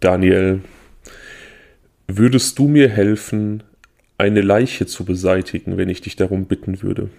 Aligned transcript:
Daniel, 0.00 0.62
würdest 2.06 2.58
du 2.58 2.68
mir 2.68 2.88
helfen, 2.88 3.64
eine 4.16 4.40
Leiche 4.40 4.86
zu 4.86 5.04
beseitigen, 5.04 5.76
wenn 5.76 5.88
ich 5.88 6.00
dich 6.00 6.16
darum 6.16 6.46
bitten 6.46 6.82
würde? 6.82 7.10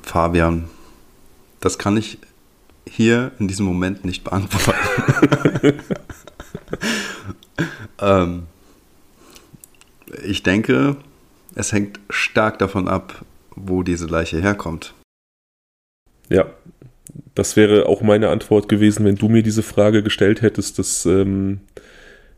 Fabian, 0.00 0.68
das 1.60 1.78
kann 1.78 1.96
ich 1.96 2.18
hier 2.88 3.32
in 3.38 3.48
diesem 3.48 3.66
Moment 3.66 4.04
nicht 4.04 4.24
beantworten. 4.24 4.78
ähm, 8.00 8.46
ich 10.24 10.42
denke, 10.42 10.96
es 11.54 11.72
hängt 11.72 12.00
stark 12.10 12.58
davon 12.58 12.88
ab, 12.88 13.24
wo 13.54 13.82
diese 13.82 14.06
Leiche 14.06 14.40
herkommt. 14.40 14.94
Ja, 16.28 16.46
das 17.34 17.56
wäre 17.56 17.86
auch 17.86 18.02
meine 18.02 18.28
Antwort 18.28 18.68
gewesen, 18.68 19.04
wenn 19.04 19.16
du 19.16 19.28
mir 19.28 19.42
diese 19.42 19.62
Frage 19.62 20.02
gestellt 20.02 20.42
hättest. 20.42 20.78
Das 20.78 21.06
ähm, 21.06 21.60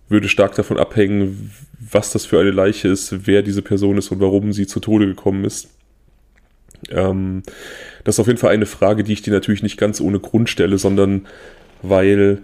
würde 0.09 0.29
stark 0.29 0.55
davon 0.55 0.79
abhängen, 0.79 1.53
was 1.79 2.13
das 2.13 2.27
für 2.27 2.39
eine 2.39 2.51
Leiche 2.51 2.89
ist, 2.89 3.27
wer 3.27 3.43
diese 3.43 3.63
Person 3.63 3.99
ist 3.99 4.11
und 4.11 4.21
warum 4.21 4.53
sie 4.53 4.67
zu 4.67 4.81
Tode 4.81 5.07
gekommen 5.07 5.45
ist. 5.45 5.69
Ähm, 6.91 7.43
das 8.05 8.17
ist 8.17 8.21
auf 8.21 8.27
jeden 8.27 8.39
Fall 8.39 8.53
eine 8.53 8.67
Frage, 8.67 9.05
die 9.05 9.13
ich 9.13 9.23
dir 9.23 9.33
natürlich 9.33 9.63
nicht 9.63 9.79
ganz 9.79 10.01
ohne 10.01 10.21
Grund 10.21 10.49
stelle, 10.49 10.79
sondern 10.79 11.27
weil 11.83 12.39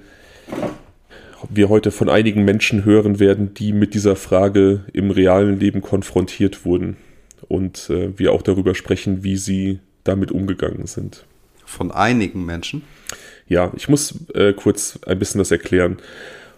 wir 1.50 1.68
heute 1.68 1.90
von 1.90 2.08
einigen 2.08 2.44
Menschen 2.44 2.84
hören 2.84 3.20
werden, 3.20 3.54
die 3.54 3.72
mit 3.72 3.94
dieser 3.94 4.16
Frage 4.16 4.84
im 4.92 5.10
realen 5.10 5.60
Leben 5.60 5.82
konfrontiert 5.82 6.64
wurden. 6.64 6.96
Und 7.48 7.90
äh, 7.90 8.18
wir 8.18 8.32
auch 8.32 8.42
darüber 8.42 8.74
sprechen, 8.74 9.22
wie 9.22 9.36
sie 9.36 9.80
damit 10.04 10.32
umgegangen 10.32 10.86
sind. 10.86 11.24
Von 11.66 11.90
einigen 11.90 12.46
Menschen? 12.46 12.82
Ja, 13.46 13.72
ich 13.76 13.88
muss 13.88 14.14
äh, 14.34 14.54
kurz 14.54 14.98
ein 15.06 15.18
bisschen 15.18 15.38
das 15.38 15.50
erklären. 15.50 15.98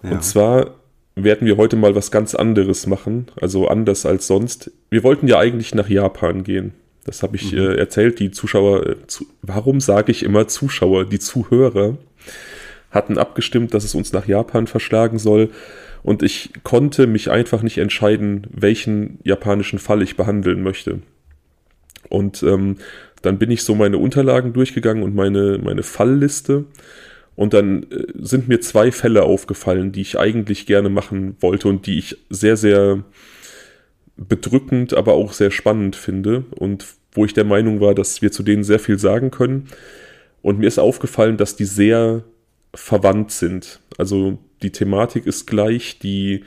Ja. 0.03 0.11
Und 0.11 0.23
zwar 0.23 0.75
werden 1.17 1.47
wir 1.47 1.57
heute 1.57 1.77
mal 1.77 1.95
was 1.95 2.11
ganz 2.11 2.35
anderes 2.35 2.87
machen, 2.87 3.27
also 3.41 3.69
anders 3.69 4.07
als 4.07 4.27
sonst. 4.27 4.71
Wir 4.91 5.03
wollten 5.03 5.27
ja 5.27 5.39
eigentlich 5.39 5.75
nach 5.75 5.89
Japan 5.89 6.45
gehen. 6.45 6.73
Das 7.05 7.23
habe 7.23 7.37
ich 7.37 7.53
mhm. 7.53 7.59
äh, 7.59 7.75
erzählt. 7.75 8.21
Die 8.21 8.31
Zuschauer, 8.31 8.87
äh, 8.87 8.97
zu, 9.07 9.27
warum 9.43 9.81
sage 9.81 10.13
ich 10.13 10.23
immer 10.23 10.47
Zuschauer? 10.47 11.07
Die 11.07 11.19
Zuhörer 11.19 11.97
hatten 12.91 13.19
abgestimmt, 13.19 13.75
dass 13.75 13.85
es 13.85 13.95
uns 13.95 14.13
nach 14.13 14.27
Japan 14.27 14.67
verschlagen 14.67 15.19
soll. 15.19 15.51
Und 16.03 16.23
ich 16.23 16.51
konnte 16.63 17.07
mich 17.07 17.31
einfach 17.31 17.63
nicht 17.63 17.79
entscheiden, 17.79 18.47
welchen 18.51 19.19
japanischen 19.25 19.79
Fall 19.79 20.03
ich 20.03 20.17
behandeln 20.17 20.63
möchte. 20.63 21.01
Und 22.09 22.43
ähm, 22.43 22.77
dann 23.23 23.39
bin 23.39 23.51
ich 23.51 23.63
so 23.63 23.75
meine 23.75 23.99
Unterlagen 23.99 24.53
durchgegangen 24.53 25.03
und 25.03 25.15
meine, 25.15 25.59
meine 25.59 25.83
Fallliste. 25.83 26.65
Und 27.35 27.55
dann 27.55 27.85
äh, 27.85 28.05
sind 28.15 28.49
mir 28.49 28.61
zwei 28.61 28.91
Fälle 28.91 29.23
aufgefallen, 29.23 29.93
die 29.93 30.01
ich 30.01 30.19
eigentlich 30.19 30.67
gerne 30.67 30.89
machen 30.89 31.37
wollte 31.41 31.69
und 31.69 31.87
die 31.87 31.99
ich 31.99 32.17
sehr, 32.31 32.57
sehr 32.57 33.05
bedrückend, 34.17 34.95
aber 34.95 35.15
auch 35.15 35.33
sehr 35.33 35.53
spannend 35.53 35.95
finde 35.95 36.45
und 36.51 36.85
wo 37.13 37.25
ich 37.25 37.35
der 37.35 37.45
Meinung 37.45 37.81
war, 37.81 37.95
dass 37.95 38.21
wir 38.23 38.33
zu 38.33 38.43
denen 38.43 38.65
sehr 38.65 38.79
viel 38.79 38.99
sagen 38.99 39.31
können. 39.31 39.69
Und 40.43 40.59
mir 40.59 40.67
ist 40.67 40.79
aufgefallen, 40.79 41.37
dass 41.37 41.57
die 41.57 41.65
sehr 41.65 42.25
verwandt 42.75 43.31
sind. 43.31 43.81
Also 43.97 44.39
die 44.63 44.71
Thematik 44.71 45.27
ist 45.27 45.47
gleich, 45.47 45.99
die 45.99 46.45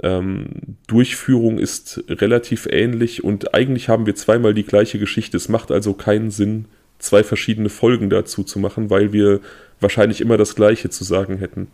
ähm, 0.00 0.76
Durchführung 0.86 1.58
ist 1.58 2.02
relativ 2.08 2.66
ähnlich 2.70 3.24
und 3.24 3.54
eigentlich 3.54 3.88
haben 3.88 4.06
wir 4.06 4.14
zweimal 4.14 4.54
die 4.54 4.64
gleiche 4.64 4.98
Geschichte. 4.98 5.36
Es 5.36 5.48
macht 5.48 5.70
also 5.70 5.92
keinen 5.92 6.30
Sinn, 6.30 6.66
zwei 6.98 7.22
verschiedene 7.22 7.68
Folgen 7.68 8.08
dazu 8.08 8.42
zu 8.42 8.58
machen, 8.58 8.88
weil 8.90 9.12
wir 9.12 9.40
wahrscheinlich 9.80 10.20
immer 10.20 10.36
das 10.36 10.54
Gleiche 10.54 10.88
zu 10.88 11.04
sagen 11.04 11.38
hätten. 11.38 11.68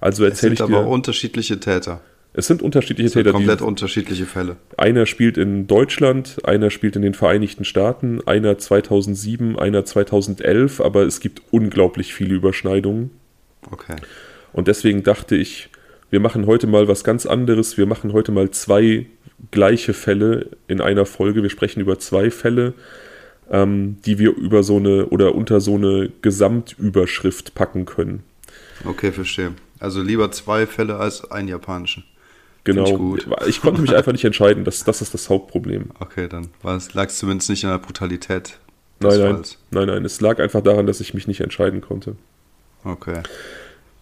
Also 0.00 0.24
erzähle 0.24 0.54
ich 0.54 0.58
dir. 0.58 0.64
Es 0.64 0.68
sind 0.68 0.76
aber 0.76 0.88
unterschiedliche 0.88 1.60
Täter. 1.60 2.00
Es 2.34 2.46
sind 2.46 2.62
unterschiedliche 2.62 3.06
es 3.06 3.12
sind 3.12 3.24
Täter. 3.24 3.32
Komplett 3.32 3.60
die, 3.60 3.64
unterschiedliche 3.64 4.26
Fälle. 4.26 4.56
Einer 4.76 5.06
spielt 5.06 5.36
in 5.36 5.66
Deutschland, 5.66 6.38
einer 6.44 6.70
spielt 6.70 6.96
in 6.96 7.02
den 7.02 7.14
Vereinigten 7.14 7.64
Staaten, 7.64 8.20
einer 8.26 8.58
2007, 8.58 9.58
einer 9.58 9.84
2011, 9.84 10.80
aber 10.80 11.02
es 11.02 11.20
gibt 11.20 11.42
unglaublich 11.50 12.14
viele 12.14 12.34
Überschneidungen. 12.34 13.10
Okay. 13.70 13.96
Und 14.52 14.68
deswegen 14.68 15.02
dachte 15.02 15.36
ich, 15.36 15.68
wir 16.12 16.20
machen 16.20 16.46
heute 16.46 16.66
mal 16.66 16.88
was 16.88 17.04
ganz 17.04 17.24
anderes. 17.24 17.78
Wir 17.78 17.86
machen 17.86 18.12
heute 18.12 18.32
mal 18.32 18.50
zwei 18.50 19.06
gleiche 19.50 19.94
Fälle 19.94 20.50
in 20.68 20.82
einer 20.82 21.06
Folge. 21.06 21.42
Wir 21.42 21.48
sprechen 21.48 21.80
über 21.80 21.98
zwei 21.98 22.30
Fälle, 22.30 22.74
ähm, 23.50 23.96
die 24.04 24.18
wir 24.18 24.36
über 24.36 24.62
so 24.62 24.76
eine 24.76 25.06
oder 25.06 25.34
unter 25.34 25.62
so 25.62 25.76
eine 25.76 26.10
Gesamtüberschrift 26.20 27.54
packen 27.54 27.86
können. 27.86 28.24
Okay, 28.84 29.10
verstehe. 29.10 29.54
Also 29.78 30.02
lieber 30.02 30.30
zwei 30.32 30.66
Fälle 30.66 30.96
als 30.96 31.30
einen 31.30 31.48
japanischen. 31.48 32.04
Genau. 32.64 33.16
Ich, 33.16 33.26
ich, 33.46 33.60
konnte 33.62 33.80
mich 33.80 33.96
einfach 33.96 34.12
nicht 34.12 34.24
entscheiden. 34.24 34.64
Das, 34.64 34.84
das 34.84 35.00
ist 35.00 35.14
das 35.14 35.30
Hauptproblem. 35.30 35.92
Okay, 35.98 36.28
dann 36.28 36.48
lag 36.92 37.08
es 37.08 37.16
zumindest 37.16 37.48
nicht 37.48 37.64
an 37.64 37.70
der 37.70 37.78
Brutalität. 37.78 38.58
Nein, 39.00 39.18
nein, 39.18 39.42
nein, 39.70 39.86
nein. 39.86 40.04
Es 40.04 40.20
lag 40.20 40.40
einfach 40.40 40.60
daran, 40.60 40.86
dass 40.86 41.00
ich 41.00 41.14
mich 41.14 41.26
nicht 41.26 41.40
entscheiden 41.40 41.80
konnte. 41.80 42.16
Okay. 42.84 43.22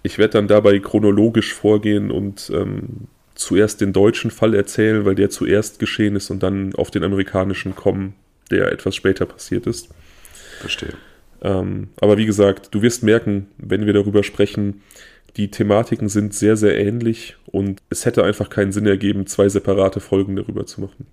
Ich 0.02 0.18
werde 0.18 0.32
dann 0.32 0.48
dabei 0.48 0.78
chronologisch 0.78 1.52
vorgehen 1.54 2.10
und 2.10 2.50
ähm, 2.54 3.08
zuerst 3.34 3.80
den 3.80 3.92
deutschen 3.92 4.30
Fall 4.30 4.54
erzählen, 4.54 5.04
weil 5.04 5.14
der 5.14 5.30
zuerst 5.30 5.78
geschehen 5.78 6.16
ist 6.16 6.30
und 6.30 6.42
dann 6.42 6.74
auf 6.74 6.90
den 6.90 7.04
amerikanischen 7.04 7.74
kommen, 7.74 8.14
der 8.50 8.72
etwas 8.72 8.94
später 8.96 9.26
passiert 9.26 9.66
ist. 9.66 9.88
Verstehe. 10.60 10.94
Ähm, 11.42 11.88
aber 12.00 12.18
wie 12.18 12.26
gesagt, 12.26 12.74
du 12.74 12.82
wirst 12.82 13.02
merken, 13.02 13.48
wenn 13.56 13.86
wir 13.86 13.92
darüber 13.92 14.22
sprechen, 14.22 14.82
die 15.36 15.50
Thematiken 15.50 16.08
sind 16.08 16.34
sehr, 16.34 16.56
sehr 16.56 16.78
ähnlich 16.78 17.36
und 17.46 17.80
es 17.88 18.04
hätte 18.04 18.24
einfach 18.24 18.50
keinen 18.50 18.72
Sinn 18.72 18.86
ergeben, 18.86 19.26
zwei 19.26 19.48
separate 19.48 20.00
Folgen 20.00 20.36
darüber 20.36 20.66
zu 20.66 20.80
machen. 20.80 21.06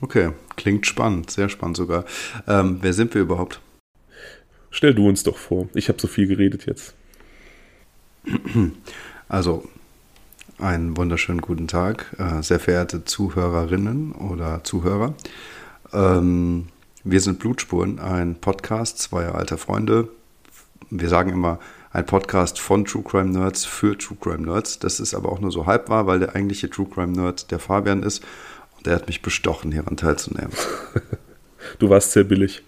Okay, 0.00 0.32
klingt 0.56 0.86
spannend, 0.86 1.30
sehr 1.30 1.48
spannend 1.48 1.76
sogar. 1.76 2.04
Ähm, 2.46 2.78
wer 2.80 2.92
sind 2.92 3.14
wir 3.14 3.22
überhaupt? 3.22 3.60
Stell 4.70 4.94
du 4.94 5.08
uns 5.08 5.22
doch 5.22 5.36
vor. 5.36 5.68
Ich 5.74 5.88
habe 5.88 6.00
so 6.00 6.06
viel 6.06 6.26
geredet 6.26 6.66
jetzt. 6.66 6.94
Also, 9.28 9.62
einen 10.58 10.96
wunderschönen 10.96 11.40
guten 11.40 11.68
Tag, 11.68 12.16
äh, 12.18 12.42
sehr 12.42 12.58
verehrte 12.58 13.04
Zuhörerinnen 13.04 14.10
oder 14.10 14.64
Zuhörer. 14.64 15.14
Ähm, 15.92 16.66
wir 17.04 17.20
sind 17.20 17.38
Blutspuren, 17.38 18.00
ein 18.00 18.34
Podcast 18.34 18.98
zweier 18.98 19.36
alter 19.36 19.56
Freunde. 19.56 20.08
Wir 20.90 21.08
sagen 21.08 21.30
immer, 21.30 21.60
ein 21.92 22.06
Podcast 22.06 22.58
von 22.58 22.84
True 22.84 23.04
Crime 23.04 23.30
Nerds 23.30 23.64
für 23.64 23.96
True 23.96 24.18
Crime 24.20 24.46
Nerds. 24.46 24.80
Das 24.80 25.00
ist 25.00 25.14
aber 25.14 25.30
auch 25.30 25.40
nur 25.40 25.52
so 25.52 25.66
halb 25.66 25.88
wahr, 25.88 26.06
weil 26.06 26.18
der 26.18 26.34
eigentliche 26.34 26.68
True 26.68 26.88
Crime 26.92 27.12
Nerd 27.12 27.50
der 27.50 27.58
Fabian 27.58 28.02
ist 28.02 28.24
und 28.76 28.86
er 28.86 28.96
hat 28.96 29.06
mich 29.06 29.22
bestochen, 29.22 29.72
hieran 29.72 29.96
teilzunehmen. 29.96 30.52
Du 31.78 31.90
warst 31.90 32.12
sehr 32.12 32.24
billig. 32.24 32.62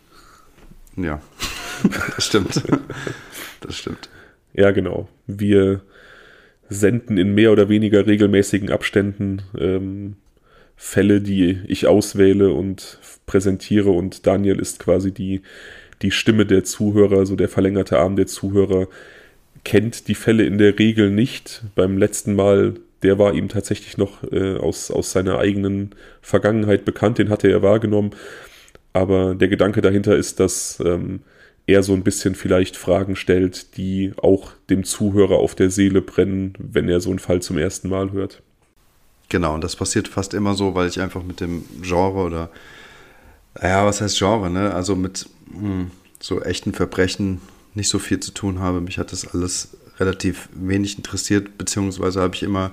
Ja, 0.96 1.22
das 2.14 2.26
stimmt. 2.26 2.62
Das 3.62 3.74
stimmt. 3.74 4.10
Ja, 4.54 4.70
genau. 4.70 5.08
Wir 5.26 5.82
senden 6.68 7.18
in 7.18 7.34
mehr 7.34 7.52
oder 7.52 7.68
weniger 7.68 8.06
regelmäßigen 8.06 8.70
Abständen 8.70 9.42
ähm, 9.58 10.16
Fälle, 10.76 11.20
die 11.20 11.60
ich 11.68 11.86
auswähle 11.86 12.52
und 12.52 12.98
präsentiere 13.26 13.90
und 13.90 14.26
Daniel 14.26 14.58
ist 14.58 14.80
quasi 14.80 15.12
die, 15.12 15.42
die 16.02 16.10
Stimme 16.10 16.44
der 16.44 16.64
Zuhörer, 16.64 17.24
so 17.24 17.36
der 17.36 17.48
verlängerte 17.48 17.98
Arm 17.98 18.16
der 18.16 18.26
Zuhörer, 18.26 18.88
kennt 19.64 20.08
die 20.08 20.14
Fälle 20.14 20.44
in 20.44 20.58
der 20.58 20.78
Regel 20.78 21.10
nicht. 21.10 21.62
Beim 21.74 21.98
letzten 21.98 22.34
Mal, 22.34 22.74
der 23.02 23.18
war 23.18 23.34
ihm 23.34 23.48
tatsächlich 23.48 23.96
noch 23.96 24.24
äh, 24.32 24.56
aus, 24.56 24.90
aus 24.90 25.12
seiner 25.12 25.38
eigenen 25.38 25.90
Vergangenheit 26.20 26.84
bekannt, 26.84 27.18
den 27.18 27.30
hatte 27.30 27.48
er 27.48 27.62
wahrgenommen. 27.62 28.10
Aber 28.92 29.34
der 29.34 29.48
Gedanke 29.48 29.80
dahinter 29.80 30.16
ist, 30.16 30.40
dass 30.40 30.82
ähm, 30.84 31.20
er 31.66 31.82
so 31.82 31.92
ein 31.92 32.02
bisschen 32.02 32.34
vielleicht 32.34 32.76
Fragen 32.76 33.16
stellt, 33.16 33.76
die 33.76 34.12
auch 34.20 34.52
dem 34.68 34.84
Zuhörer 34.84 35.36
auf 35.36 35.54
der 35.54 35.70
Seele 35.70 36.02
brennen, 36.02 36.54
wenn 36.58 36.88
er 36.88 37.00
so 37.00 37.10
einen 37.10 37.18
Fall 37.18 37.40
zum 37.40 37.58
ersten 37.58 37.88
Mal 37.88 38.12
hört. 38.12 38.42
Genau, 39.28 39.54
und 39.54 39.64
das 39.64 39.76
passiert 39.76 40.08
fast 40.08 40.34
immer 40.34 40.54
so, 40.54 40.74
weil 40.74 40.88
ich 40.88 41.00
einfach 41.00 41.22
mit 41.22 41.40
dem 41.40 41.64
Genre 41.80 42.18
oder, 42.18 42.50
ja, 43.62 43.86
was 43.86 44.00
heißt 44.00 44.18
Genre, 44.18 44.50
ne? 44.50 44.74
Also 44.74 44.96
mit 44.96 45.28
mh, 45.46 45.60
hm, 45.60 45.90
so 46.20 46.42
echten 46.42 46.72
Verbrechen 46.72 47.40
nicht 47.74 47.88
so 47.88 47.98
viel 47.98 48.20
zu 48.20 48.32
tun 48.32 48.58
habe. 48.58 48.80
Mich 48.80 48.98
hat 48.98 49.12
das 49.12 49.32
alles 49.32 49.76
relativ 49.98 50.48
wenig 50.52 50.96
interessiert, 50.96 51.56
beziehungsweise 51.58 52.20
habe 52.20 52.34
ich 52.34 52.42
immer 52.42 52.72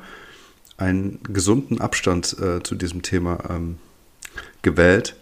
einen 0.78 1.20
gesunden 1.24 1.80
Abstand 1.80 2.36
äh, 2.40 2.64
zu 2.64 2.76
diesem 2.76 3.02
Thema 3.02 3.40
ähm, 3.50 3.78
gewählt 4.62 5.16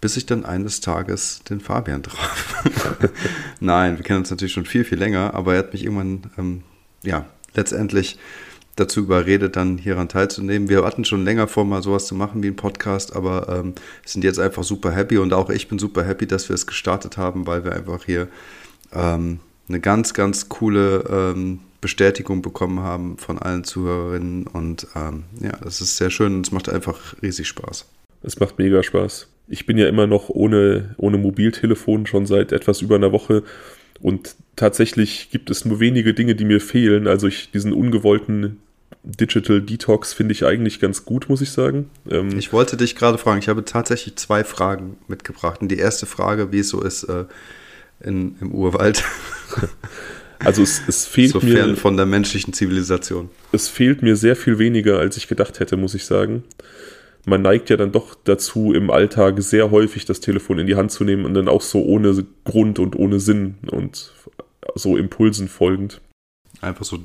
bis 0.00 0.16
ich 0.16 0.26
dann 0.26 0.44
eines 0.44 0.80
Tages 0.80 1.42
den 1.48 1.60
Fabian 1.60 2.02
traf. 2.02 2.62
Nein, 3.60 3.96
wir 3.96 4.04
kennen 4.04 4.20
uns 4.20 4.30
natürlich 4.30 4.52
schon 4.52 4.66
viel, 4.66 4.84
viel 4.84 4.98
länger, 4.98 5.34
aber 5.34 5.54
er 5.54 5.60
hat 5.60 5.72
mich 5.72 5.84
irgendwann, 5.84 6.30
ähm, 6.38 6.62
ja, 7.02 7.26
letztendlich 7.54 8.18
dazu 8.76 9.00
überredet, 9.00 9.56
dann 9.56 9.76
hieran 9.78 10.08
teilzunehmen. 10.08 10.68
Wir 10.68 10.84
hatten 10.84 11.04
schon 11.04 11.24
länger 11.24 11.48
vor, 11.48 11.64
mal 11.64 11.82
sowas 11.82 12.06
zu 12.06 12.14
machen 12.14 12.42
wie 12.42 12.48
ein 12.48 12.56
Podcast, 12.56 13.16
aber 13.16 13.48
ähm, 13.48 13.74
sind 14.04 14.22
jetzt 14.22 14.38
einfach 14.38 14.62
super 14.62 14.92
happy 14.92 15.18
und 15.18 15.32
auch 15.32 15.50
ich 15.50 15.68
bin 15.68 15.78
super 15.78 16.04
happy, 16.04 16.26
dass 16.26 16.48
wir 16.48 16.54
es 16.54 16.66
gestartet 16.66 17.16
haben, 17.16 17.46
weil 17.46 17.64
wir 17.64 17.72
einfach 17.72 18.04
hier 18.04 18.28
ähm, 18.92 19.40
eine 19.68 19.80
ganz, 19.80 20.14
ganz 20.14 20.48
coole 20.48 21.04
ähm, 21.10 21.60
Bestätigung 21.80 22.42
bekommen 22.42 22.80
haben 22.80 23.18
von 23.18 23.38
allen 23.38 23.64
Zuhörerinnen. 23.64 24.46
Und 24.46 24.86
ähm, 24.94 25.24
ja, 25.40 25.52
das 25.62 25.80
ist 25.80 25.96
sehr 25.96 26.10
schön 26.10 26.36
und 26.36 26.46
es 26.46 26.52
macht 26.52 26.68
einfach 26.68 27.14
riesig 27.22 27.48
Spaß. 27.48 27.86
Es 28.22 28.40
macht 28.40 28.58
mega 28.58 28.82
Spaß. 28.82 29.28
Ich 29.48 29.66
bin 29.66 29.78
ja 29.78 29.88
immer 29.88 30.06
noch 30.06 30.28
ohne, 30.28 30.94
ohne 30.98 31.18
Mobiltelefon 31.18 32.06
schon 32.06 32.26
seit 32.26 32.52
etwas 32.52 32.82
über 32.82 32.96
einer 32.96 33.12
Woche. 33.12 33.42
Und 34.00 34.36
tatsächlich 34.56 35.30
gibt 35.30 35.50
es 35.50 35.64
nur 35.64 35.80
wenige 35.80 36.14
Dinge, 36.14 36.34
die 36.34 36.44
mir 36.44 36.60
fehlen. 36.60 37.06
Also 37.06 37.26
ich 37.26 37.50
diesen 37.50 37.72
ungewollten 37.72 38.58
Digital 39.02 39.62
Detox 39.62 40.12
finde 40.12 40.32
ich 40.32 40.44
eigentlich 40.44 40.80
ganz 40.80 41.04
gut, 41.04 41.28
muss 41.28 41.40
ich 41.40 41.50
sagen. 41.50 41.88
Ähm, 42.10 42.36
ich 42.38 42.52
wollte 42.52 42.76
dich 42.76 42.94
gerade 42.94 43.16
fragen, 43.16 43.38
ich 43.38 43.48
habe 43.48 43.64
tatsächlich 43.64 44.16
zwei 44.16 44.44
Fragen 44.44 44.98
mitgebracht. 45.08 45.62
Und 45.62 45.68
die 45.68 45.78
erste 45.78 46.06
Frage, 46.06 46.52
wie 46.52 46.58
es 46.58 46.68
so 46.68 46.82
ist 46.82 47.04
äh, 47.04 47.24
in, 48.00 48.36
im 48.40 48.52
Urwald. 48.52 49.02
Also 50.40 50.62
es, 50.62 50.80
es 50.86 51.04
fehlt 51.04 51.32
Sofern 51.32 51.70
mir 51.70 51.76
von 51.76 51.96
der 51.96 52.06
menschlichen 52.06 52.52
Zivilisation. 52.52 53.28
Es 53.52 53.68
fehlt 53.68 54.02
mir 54.02 54.16
sehr 54.16 54.36
viel 54.36 54.58
weniger, 54.58 54.98
als 54.98 55.16
ich 55.16 55.26
gedacht 55.26 55.58
hätte, 55.58 55.76
muss 55.76 55.94
ich 55.94 56.04
sagen. 56.04 56.44
Man 57.28 57.42
neigt 57.42 57.70
ja 57.70 57.76
dann 57.76 57.92
doch 57.92 58.16
dazu, 58.24 58.72
im 58.72 58.90
Alltag 58.90 59.42
sehr 59.42 59.70
häufig 59.70 60.04
das 60.04 60.20
Telefon 60.20 60.58
in 60.58 60.66
die 60.66 60.76
Hand 60.76 60.90
zu 60.90 61.04
nehmen 61.04 61.24
und 61.24 61.34
dann 61.34 61.48
auch 61.48 61.62
so 61.62 61.82
ohne 61.84 62.24
Grund 62.44 62.78
und 62.78 62.96
ohne 62.96 63.20
Sinn 63.20 63.56
und 63.70 64.12
so 64.74 64.96
Impulsen 64.96 65.48
folgend. 65.48 66.00
Einfach 66.60 66.84
so 66.84 66.98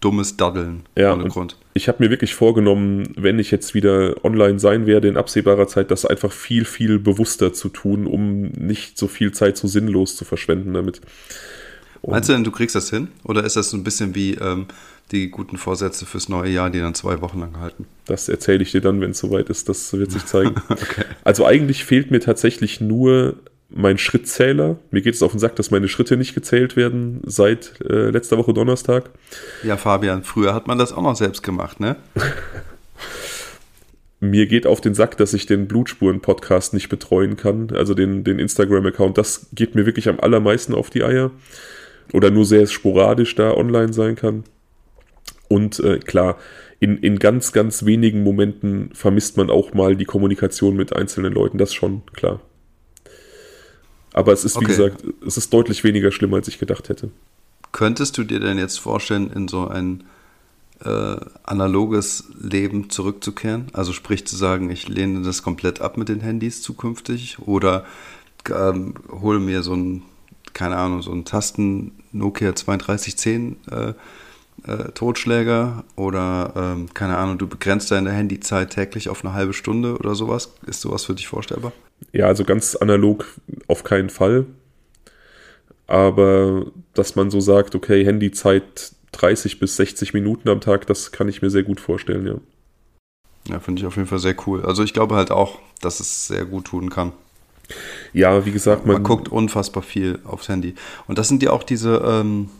dummes 0.00 0.36
Daddeln 0.36 0.82
ja, 0.96 1.14
ohne 1.14 1.28
Grund. 1.28 1.56
Ich 1.74 1.88
habe 1.88 2.02
mir 2.02 2.10
wirklich 2.10 2.34
vorgenommen, 2.34 3.12
wenn 3.16 3.38
ich 3.38 3.50
jetzt 3.50 3.74
wieder 3.74 4.24
online 4.24 4.58
sein 4.58 4.86
werde 4.86 5.08
in 5.08 5.16
absehbarer 5.16 5.68
Zeit, 5.68 5.90
das 5.90 6.04
einfach 6.04 6.32
viel, 6.32 6.64
viel 6.64 6.98
bewusster 6.98 7.52
zu 7.52 7.68
tun, 7.68 8.06
um 8.06 8.42
nicht 8.48 8.98
so 8.98 9.06
viel 9.06 9.32
Zeit 9.32 9.56
so 9.56 9.68
sinnlos 9.68 10.16
zu 10.16 10.24
verschwenden 10.24 10.74
damit. 10.74 11.00
Und 12.02 12.12
Meinst 12.12 12.28
du 12.28 12.32
denn, 12.32 12.44
du 12.44 12.50
kriegst 12.50 12.74
das 12.74 12.90
hin? 12.90 13.08
Oder 13.24 13.44
ist 13.44 13.56
das 13.56 13.70
so 13.70 13.76
ein 13.76 13.84
bisschen 13.84 14.14
wie 14.14 14.34
ähm, 14.34 14.66
die 15.12 15.30
guten 15.30 15.56
Vorsätze 15.56 16.06
fürs 16.06 16.28
neue 16.28 16.50
Jahr, 16.50 16.70
die 16.70 16.80
dann 16.80 16.94
zwei 16.94 17.20
Wochen 17.20 17.40
lang 17.40 17.58
halten? 17.58 17.86
Das 18.06 18.28
erzähle 18.28 18.62
ich 18.62 18.72
dir 18.72 18.80
dann, 18.80 19.00
wenn 19.00 19.10
es 19.10 19.18
soweit 19.18 19.48
ist. 19.48 19.68
Das 19.68 19.92
wird 19.92 20.12
sich 20.12 20.24
zeigen. 20.26 20.54
okay. 20.68 21.04
Also 21.24 21.46
eigentlich 21.46 21.84
fehlt 21.84 22.10
mir 22.10 22.20
tatsächlich 22.20 22.80
nur 22.80 23.36
mein 23.70 23.98
Schrittzähler. 23.98 24.76
Mir 24.90 25.02
geht 25.02 25.14
es 25.14 25.22
auf 25.22 25.32
den 25.32 25.40
Sack, 25.40 25.56
dass 25.56 25.70
meine 25.70 25.88
Schritte 25.88 26.16
nicht 26.16 26.34
gezählt 26.34 26.76
werden 26.76 27.20
seit 27.24 27.80
äh, 27.82 28.10
letzter 28.10 28.38
Woche 28.38 28.54
Donnerstag. 28.54 29.10
Ja, 29.62 29.76
Fabian, 29.76 30.24
früher 30.24 30.54
hat 30.54 30.66
man 30.66 30.78
das 30.78 30.92
auch 30.92 31.02
noch 31.02 31.16
selbst 31.16 31.42
gemacht, 31.42 31.80
ne? 31.80 31.96
Mir 34.20 34.46
geht 34.46 34.66
auf 34.66 34.80
den 34.80 34.94
Sack, 34.94 35.16
dass 35.16 35.32
ich 35.32 35.46
den 35.46 35.68
Blutspuren-Podcast 35.68 36.74
nicht 36.74 36.88
betreuen 36.88 37.36
kann, 37.36 37.70
also 37.72 37.94
den, 37.94 38.24
den 38.24 38.40
Instagram-Account. 38.40 39.16
Das 39.16 39.46
geht 39.52 39.76
mir 39.76 39.86
wirklich 39.86 40.08
am 40.08 40.18
allermeisten 40.18 40.74
auf 40.74 40.90
die 40.90 41.04
Eier. 41.04 41.30
Oder 42.12 42.30
nur 42.30 42.44
sehr 42.44 42.66
sporadisch 42.66 43.36
da 43.36 43.52
online 43.52 43.92
sein 43.92 44.16
kann. 44.16 44.42
Und 45.48 45.80
äh, 45.80 45.98
klar, 45.98 46.36
in, 46.80 46.98
in 46.98 47.18
ganz, 47.18 47.52
ganz 47.52 47.84
wenigen 47.84 48.22
Momenten 48.22 48.90
vermisst 48.94 49.36
man 49.36 49.50
auch 49.50 49.74
mal 49.74 49.96
die 49.96 50.04
Kommunikation 50.04 50.76
mit 50.76 50.94
einzelnen 50.94 51.32
Leuten. 51.32 51.58
Das 51.58 51.74
schon, 51.74 52.02
klar. 52.12 52.40
Aber 54.12 54.32
es 54.32 54.44
ist, 54.44 54.56
okay. 54.56 54.64
wie 54.64 54.68
gesagt, 54.68 55.04
es 55.26 55.36
ist 55.36 55.52
deutlich 55.52 55.84
weniger 55.84 56.12
schlimm, 56.12 56.34
als 56.34 56.48
ich 56.48 56.58
gedacht 56.58 56.88
hätte. 56.88 57.10
Könntest 57.72 58.16
du 58.18 58.24
dir 58.24 58.40
denn 58.40 58.58
jetzt 58.58 58.78
vorstellen, 58.78 59.30
in 59.30 59.48
so 59.48 59.68
ein 59.68 60.04
äh, 60.84 61.16
analoges 61.42 62.24
Leben 62.40 62.90
zurückzukehren? 62.90 63.66
Also 63.72 63.92
sprich 63.92 64.26
zu 64.26 64.36
sagen, 64.36 64.70
ich 64.70 64.88
lehne 64.88 65.22
das 65.22 65.42
komplett 65.42 65.80
ab 65.80 65.96
mit 65.96 66.08
den 66.08 66.20
Handys 66.20 66.62
zukünftig 66.62 67.38
oder 67.40 67.84
ähm, 68.50 68.94
hole 69.10 69.40
mir 69.40 69.62
so 69.62 69.74
ein, 69.74 70.02
keine 70.52 70.76
Ahnung, 70.76 71.02
so 71.02 71.10
einen 71.10 71.24
Tasten 71.24 71.92
Nokia 72.12 72.52
3210 72.52 73.56
äh, 73.70 73.94
äh, 74.68 74.92
Totschläger 74.92 75.84
oder 75.96 76.52
ähm, 76.56 76.92
keine 76.94 77.16
Ahnung, 77.16 77.38
du 77.38 77.46
begrenzt 77.46 77.90
deine 77.90 78.12
Handyzeit 78.12 78.70
täglich 78.70 79.08
auf 79.08 79.24
eine 79.24 79.34
halbe 79.34 79.52
Stunde 79.52 79.96
oder 79.96 80.14
sowas. 80.14 80.54
Ist 80.66 80.80
sowas 80.80 81.04
für 81.04 81.14
dich 81.14 81.28
vorstellbar? 81.28 81.72
Ja, 82.12 82.26
also 82.26 82.44
ganz 82.44 82.76
analog 82.76 83.26
auf 83.66 83.84
keinen 83.84 84.10
Fall. 84.10 84.46
Aber 85.86 86.66
dass 86.94 87.16
man 87.16 87.30
so 87.30 87.40
sagt, 87.40 87.74
okay, 87.74 88.04
Handyzeit 88.04 88.92
30 89.12 89.58
bis 89.58 89.76
60 89.76 90.12
Minuten 90.12 90.48
am 90.48 90.60
Tag, 90.60 90.86
das 90.86 91.12
kann 91.12 91.28
ich 91.28 91.40
mir 91.42 91.50
sehr 91.50 91.62
gut 91.62 91.80
vorstellen, 91.80 92.26
ja. 92.26 92.34
Ja, 93.48 93.60
finde 93.60 93.80
ich 93.80 93.86
auf 93.86 93.96
jeden 93.96 94.08
Fall 94.08 94.18
sehr 94.18 94.36
cool. 94.46 94.64
Also 94.66 94.84
ich 94.84 94.92
glaube 94.92 95.14
halt 95.14 95.30
auch, 95.30 95.58
dass 95.80 96.00
es 96.00 96.28
sehr 96.28 96.44
gut 96.44 96.66
tun 96.66 96.90
kann. 96.90 97.12
Ja, 98.12 98.44
wie 98.44 98.52
gesagt, 98.52 98.86
man, 98.86 98.96
man 98.96 99.02
guckt 99.02 99.28
unfassbar 99.28 99.82
viel 99.82 100.18
aufs 100.24 100.48
Handy. 100.48 100.74
Und 101.06 101.18
das 101.18 101.28
sind 101.28 101.42
ja 101.42 101.50
auch 101.50 101.62
diese, 101.62 102.02
ähm, 102.04 102.50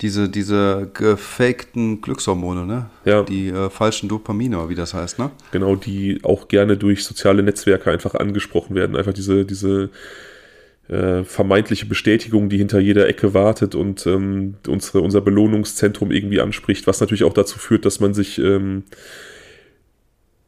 diese, 0.00 0.28
diese 0.28 0.90
gefakten 0.94 2.00
Glückshormone, 2.00 2.64
ne? 2.64 2.90
Ja. 3.04 3.22
Die 3.22 3.48
äh, 3.48 3.68
falschen 3.68 4.08
Dopamine, 4.08 4.68
wie 4.68 4.76
das 4.76 4.94
heißt, 4.94 5.18
ne? 5.18 5.30
Genau, 5.50 5.74
die 5.74 6.20
auch 6.22 6.46
gerne 6.46 6.76
durch 6.76 7.04
soziale 7.04 7.42
Netzwerke 7.42 7.90
einfach 7.90 8.14
angesprochen 8.14 8.76
werden. 8.76 8.94
Einfach 8.94 9.12
diese, 9.12 9.44
diese 9.44 9.90
äh, 10.88 11.24
vermeintliche 11.24 11.86
Bestätigung, 11.86 12.48
die 12.48 12.58
hinter 12.58 12.78
jeder 12.78 13.08
Ecke 13.08 13.34
wartet 13.34 13.74
und 13.74 14.06
ähm, 14.06 14.54
unsere, 14.68 15.00
unser 15.00 15.20
Belohnungszentrum 15.20 16.12
irgendwie 16.12 16.40
anspricht, 16.40 16.86
was 16.86 17.00
natürlich 17.00 17.24
auch 17.24 17.34
dazu 17.34 17.58
führt, 17.58 17.84
dass 17.84 17.98
man 17.98 18.14
sich 18.14 18.38
ähm, 18.38 18.84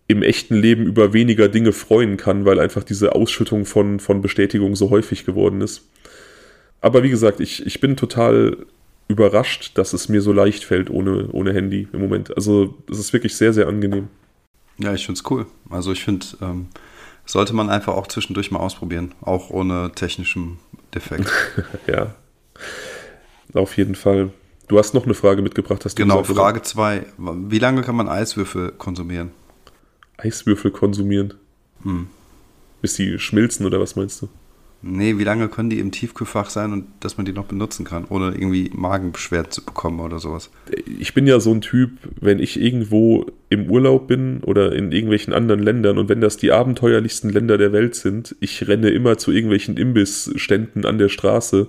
im 0.07 0.23
echten 0.23 0.55
Leben 0.55 0.87
über 0.87 1.13
weniger 1.13 1.49
Dinge 1.49 1.73
freuen 1.73 2.17
kann, 2.17 2.45
weil 2.45 2.61
einfach 2.61 2.85
diese 2.85 3.15
Ausschüttung 3.17 3.65
von, 3.65 3.99
von 3.99 4.23
Bestätigung 4.23 4.77
so 4.77 4.91
häufig 4.91 5.27
geworden 5.27 5.61
ist. 5.61 5.89
Aber 6.81 7.03
wie 7.03 7.11
gesagt, 7.11 7.41
ich, 7.41 7.67
ich 7.67 7.81
bin 7.81 7.97
total 7.97 8.57
überrascht, 9.11 9.73
dass 9.75 9.93
es 9.93 10.09
mir 10.09 10.23
so 10.23 10.33
leicht 10.33 10.65
fällt 10.65 10.89
ohne, 10.89 11.29
ohne 11.33 11.53
Handy 11.53 11.89
im 11.93 12.01
Moment. 12.01 12.35
Also 12.37 12.77
es 12.89 12.99
ist 12.99 13.13
wirklich 13.13 13.37
sehr, 13.37 13.53
sehr 13.53 13.67
angenehm. 13.67 14.09
Ja, 14.79 14.95
ich 14.95 15.05
finde 15.05 15.19
es 15.19 15.31
cool. 15.31 15.47
Also 15.69 15.91
ich 15.91 16.05
finde, 16.05 16.27
ähm, 16.41 16.69
sollte 17.27 17.53
man 17.53 17.69
einfach 17.69 17.95
auch 17.95 18.07
zwischendurch 18.07 18.53
mal 18.53 18.61
ausprobieren, 18.61 19.13
auch 19.21 19.51
ohne 19.51 19.91
technischen 19.95 20.59
Defekt. 20.95 21.29
ja, 21.89 22.15
auf 23.53 23.77
jeden 23.77 23.97
Fall. 23.97 24.31
Du 24.69 24.79
hast 24.79 24.95
noch 24.95 25.05
eine 25.05 25.15
Frage 25.15 25.43
mitgebracht, 25.43 25.85
hast 25.85 25.99
du 25.99 26.03
Genau, 26.03 26.21
gesagt, 26.23 26.39
Frage 26.39 26.63
2. 26.63 27.07
Wie 27.19 27.59
lange 27.59 27.83
kann 27.83 27.97
man 27.97 28.09
Eiswürfel 28.09 28.71
konsumieren? 28.71 29.33
Eiswürfel 30.19 30.71
konsumieren? 30.71 31.35
Hm. 31.83 32.07
Bis 32.81 32.95
sie 32.95 33.19
schmilzen 33.19 33.67
oder 33.67 33.81
was 33.81 33.97
meinst 33.97 34.23
du? 34.23 34.29
Nee, 34.83 35.19
wie 35.19 35.25
lange 35.25 35.49
können 35.49 35.69
die 35.69 35.79
im 35.79 35.93
Tiefkühlfach 35.93 36.49
sein 36.49 36.73
und 36.73 36.87
dass 37.01 37.19
man 37.19 37.27
die 37.27 37.35
noch 37.35 37.45
benutzen 37.45 37.85
kann, 37.85 38.07
ohne 38.09 38.29
irgendwie 38.29 38.71
Magenbeschwerden 38.75 39.51
zu 39.51 39.63
bekommen 39.63 40.01
oder 40.01 40.19
sowas? 40.19 40.51
Ich 40.99 41.13
bin 41.13 41.27
ja 41.27 41.39
so 41.39 41.53
ein 41.53 41.61
Typ, 41.61 41.91
wenn 42.19 42.39
ich 42.39 42.59
irgendwo 42.59 43.27
im 43.51 43.71
Urlaub 43.71 44.09
bin 44.09 44.43
oder 44.43 44.73
in 44.73 44.91
irgendwelchen 44.91 45.35
anderen 45.35 45.63
Ländern 45.63 45.99
und 45.99 46.09
wenn 46.09 46.23
das 46.23 46.39
die 46.39 46.51
abenteuerlichsten 46.51 47.31
Länder 47.31 47.59
der 47.59 47.73
Welt 47.73 47.95
sind, 47.95 48.35
ich 48.41 48.67
renne 48.69 48.89
immer 48.89 49.19
zu 49.19 49.33
irgendwelchen 49.33 49.77
Imbissständen 49.77 50.87
an 50.87 50.97
der 50.97 51.11
Straße 51.11 51.69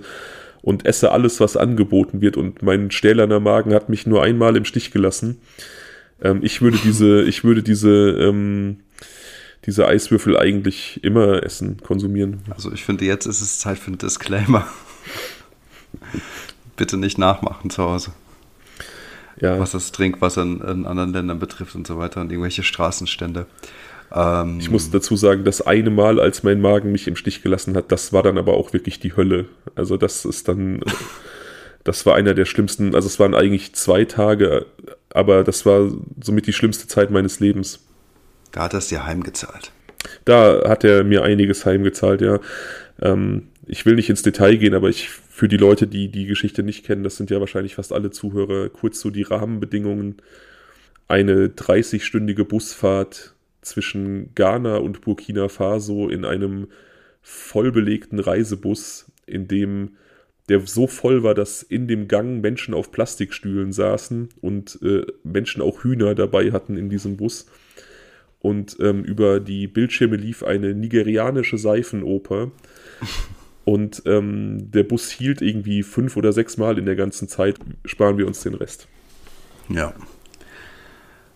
und 0.62 0.86
esse 0.86 1.12
alles, 1.12 1.42
was 1.42 1.58
angeboten 1.58 2.22
wird 2.22 2.38
und 2.38 2.62
mein 2.62 2.92
stählerner 2.92 3.42
Magen 3.42 3.74
hat 3.74 3.90
mich 3.90 4.08
nur 4.08 4.24
einmal 4.24 4.56
im 4.56 4.64
Stich 4.64 4.92
gelassen. 4.92 5.42
Ähm, 6.22 6.40
ich 6.44 6.62
würde 6.62 6.78
diese, 6.82 7.24
ich 7.24 7.44
würde 7.44 7.62
diese, 7.62 7.90
ähm, 8.22 8.78
diese 9.66 9.88
Eiswürfel 9.88 10.38
eigentlich 10.38 11.04
immer 11.04 11.44
essen, 11.44 11.78
konsumieren. 11.82 12.42
Also 12.50 12.72
ich 12.72 12.84
finde, 12.84 13.06
jetzt 13.06 13.26
ist 13.26 13.42
es 13.42 13.60
Zeit 13.60 13.78
für 13.78 13.88
einen 13.88 13.98
Disclaimer. 13.98 14.68
Bitte 16.78 16.98
nicht 16.98 17.18
nachmachen 17.18 17.70
zu 17.70 17.84
Hause. 17.84 18.12
Ja. 19.40 19.60
Was 19.60 19.72
das 19.72 19.92
Trinkwasser 19.92 20.44
in, 20.44 20.62
in, 20.62 20.86
anderen 20.86 21.14
Ländern 21.14 21.40
betrifft 21.40 21.76
und 21.76 21.86
so 21.86 21.98
weiter 21.98 22.22
und 22.22 22.32
irgendwelche 22.32 22.64
Straßenstände. 22.64 23.46
Ähm, 24.14 24.60
ich 24.60 24.70
muss 24.70 24.90
dazu 24.92 25.16
sagen, 25.16 25.44
das 25.44 25.62
eine 25.62 25.90
Mal, 25.90 26.20
als 26.20 26.44
mein 26.44 26.62
Magen 26.62 26.92
mich 26.92 27.08
im 27.08 27.16
Stich 27.16 27.42
gelassen 27.42 27.76
hat, 27.76 27.92
das 27.92 28.14
war 28.14 28.24
dann 28.24 28.38
aber 28.38 28.54
auch 28.54 28.74
wirklich 28.74 29.00
die 29.00 29.16
Hölle. 29.16 29.46
Also 29.76 29.98
das 29.98 30.26
ist 30.26 30.48
dann, 30.48 30.82
das 31.84 32.06
war 32.06 32.16
einer 32.16 32.34
der 32.34 32.46
schlimmsten, 32.46 32.96
also 32.96 33.08
es 33.08 33.20
waren 33.20 33.36
eigentlich 33.36 33.74
zwei 33.74 34.06
Tage, 34.06 34.66
aber 35.10 35.44
das 35.44 35.66
war 35.66 35.90
somit 36.22 36.48
die 36.48 36.54
schlimmste 36.54 36.88
Zeit 36.88 37.12
meines 37.12 37.40
Lebens. 37.40 37.80
Da 38.52 38.64
hat 38.64 38.74
er 38.74 38.80
es 38.80 38.88
dir 38.88 39.06
heimgezahlt. 39.06 39.72
Da 40.26 40.68
hat 40.68 40.84
er 40.84 41.04
mir 41.04 41.24
einiges 41.24 41.66
heimgezahlt, 41.66 42.22
ja. 42.22 42.40
Ähm, 43.02 43.48
ich 43.68 43.86
will 43.86 43.96
nicht 43.96 44.10
ins 44.10 44.24
Detail 44.24 44.58
gehen, 44.58 44.74
aber 44.74 44.90
ich 44.90 45.10
für 45.10 45.48
die 45.48 45.58
Leute, 45.58 45.88
die 45.88 46.10
die 46.10 46.26
Geschichte 46.26 46.64
nicht 46.64 46.86
kennen, 46.86 47.04
das 47.04 47.18
sind 47.18 47.30
ja 47.30 47.40
wahrscheinlich 47.40 47.76
fast 47.76 47.94
alle 47.94 48.12
Zuhörer, 48.12 48.70
kurz 48.70 49.00
so 49.00 49.10
die 49.10 49.22
Rahmenbedingungen. 49.24 50.18
Eine 51.08 51.48
30-stündige 51.48 52.44
Busfahrt 52.44 53.34
zwischen 53.62 54.34
Ghana 54.36 54.78
und 54.78 55.02
Burkina 55.02 55.50
Faso 55.50 56.10
in 56.10 56.26
einem 56.26 56.68
vollbelegten 57.22 58.20
Reisebus, 58.20 59.12
in 59.26 59.48
dem 59.48 59.92
der 60.50 60.60
so 60.62 60.88
voll 60.88 61.24
war, 61.24 61.34
dass 61.34 61.64
in 61.64 61.88
dem 61.88 62.08
Gang 62.08 62.42
Menschen 62.42 62.74
auf 62.74 62.92
Plastikstühlen 62.92 63.72
saßen 63.72 64.30
und 64.42 64.80
äh, 64.82 65.06
Menschen 65.24 65.62
auch 65.62 65.84
Hühner 65.84 66.16
dabei 66.16 66.52
hatten 66.52 66.78
in 66.78 66.90
diesem 66.90 67.18
Bus 67.18 67.46
und 68.42 68.78
ähm, 68.80 69.04
über 69.04 69.40
die 69.40 69.68
Bildschirme 69.68 70.16
lief 70.16 70.44
eine 70.44 70.74
nigerianische 70.74 71.58
Seifenoper. 71.58 72.52
Und 73.64 74.02
ähm, 74.06 74.72
der 74.72 74.84
Bus 74.84 75.12
hielt 75.12 75.42
irgendwie 75.42 75.84
fünf 75.84 76.18
oder 76.18 76.34
sechs 76.34 76.58
Mal 76.58 76.80
in 76.80 76.86
der 76.86 76.96
ganzen 76.96 77.28
Zeit. 77.28 77.58
Sparen 77.86 78.18
wir 78.18 78.26
uns 78.26 78.42
den 78.42 78.56
Rest. 78.56 78.88
Ja. 79.70 79.94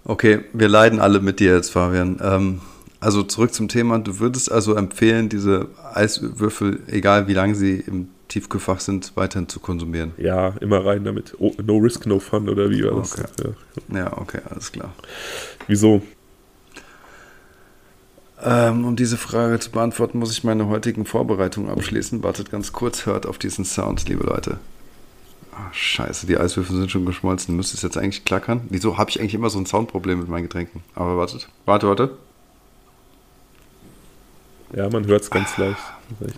Okay, 0.03 0.41
wir 0.53 0.67
leiden 0.67 1.00
alle 1.00 1.19
mit 1.19 1.39
dir 1.39 1.53
jetzt, 1.55 1.69
Fabian. 1.69 2.19
Ähm, 2.21 2.62
also 3.00 3.21
zurück 3.21 3.53
zum 3.53 3.67
Thema. 3.67 4.00
Du 4.00 4.19
würdest 4.19 4.51
also 4.51 4.75
empfehlen, 4.75 5.29
diese 5.29 5.69
Eiswürfel, 5.93 6.79
egal 6.88 7.27
wie 7.27 7.33
lange 7.33 7.53
sie 7.53 7.83
im 7.85 8.09
Tiefkühlfach 8.27 8.79
sind, 8.79 9.12
weiterhin 9.15 9.47
zu 9.47 9.59
konsumieren. 9.59 10.13
Ja, 10.17 10.50
immer 10.62 10.83
rein 10.83 11.03
damit. 11.03 11.35
Oh, 11.38 11.53
no 11.63 11.77
risk, 11.77 12.07
no 12.07 12.19
fun 12.19 12.50
oder 12.50 12.69
wie 12.71 12.83
war 12.83 13.00
das? 13.00 13.19
Okay. 13.19 13.53
Ja. 13.91 13.97
ja, 13.97 14.17
okay, 14.17 14.39
alles 14.50 14.71
klar. 14.71 14.93
Wieso? 15.67 16.01
Ähm, 18.44 18.86
um 18.86 18.96
diese 18.96 19.18
Frage 19.18 19.60
zu 19.60 19.72
beantworten, 19.72 20.20
muss 20.20 20.32
ich 20.32 20.44
meine 20.44 20.68
heutigen 20.68 21.06
Vorbereitungen 21.06 21.70
abschließen. 21.70 22.22
Wartet 22.24 22.51
ganz 22.51 22.74
kurz, 22.74 23.06
hört 23.06 23.25
auf 23.25 23.38
diesen 23.38 23.63
Sound, 23.63 24.08
liebe 24.10 24.25
Leute. 24.25 24.60
Ach, 25.54 25.74
scheiße, 25.74 26.27
die 26.27 26.38
Eiswürfel 26.38 26.75
sind 26.75 26.92
schon 26.92 27.06
geschmolzen. 27.06 27.56
Müsste 27.56 27.77
es 27.77 27.82
jetzt 27.82 27.98
eigentlich 27.98 28.25
klackern? 28.25 28.62
Wieso 28.70 28.98
habe 28.98 29.10
ich 29.10 29.20
eigentlich 29.20 29.36
immer 29.36 29.50
so 29.50 29.58
ein 29.58 29.65
Soundproblem 29.65 30.20
mit 30.20 30.27
meinen 30.27 30.44
Getränken? 30.44 30.84
Aber 30.96 31.18
wartet. 31.18 31.48
Warte, 31.65 31.88
warte. 31.88 32.12
Ja, 34.75 34.89
man 34.89 35.08
hört 35.08 35.22
es 35.22 35.30
ganz 35.30 35.54
ah. 35.58 35.62
leicht. 35.62 35.80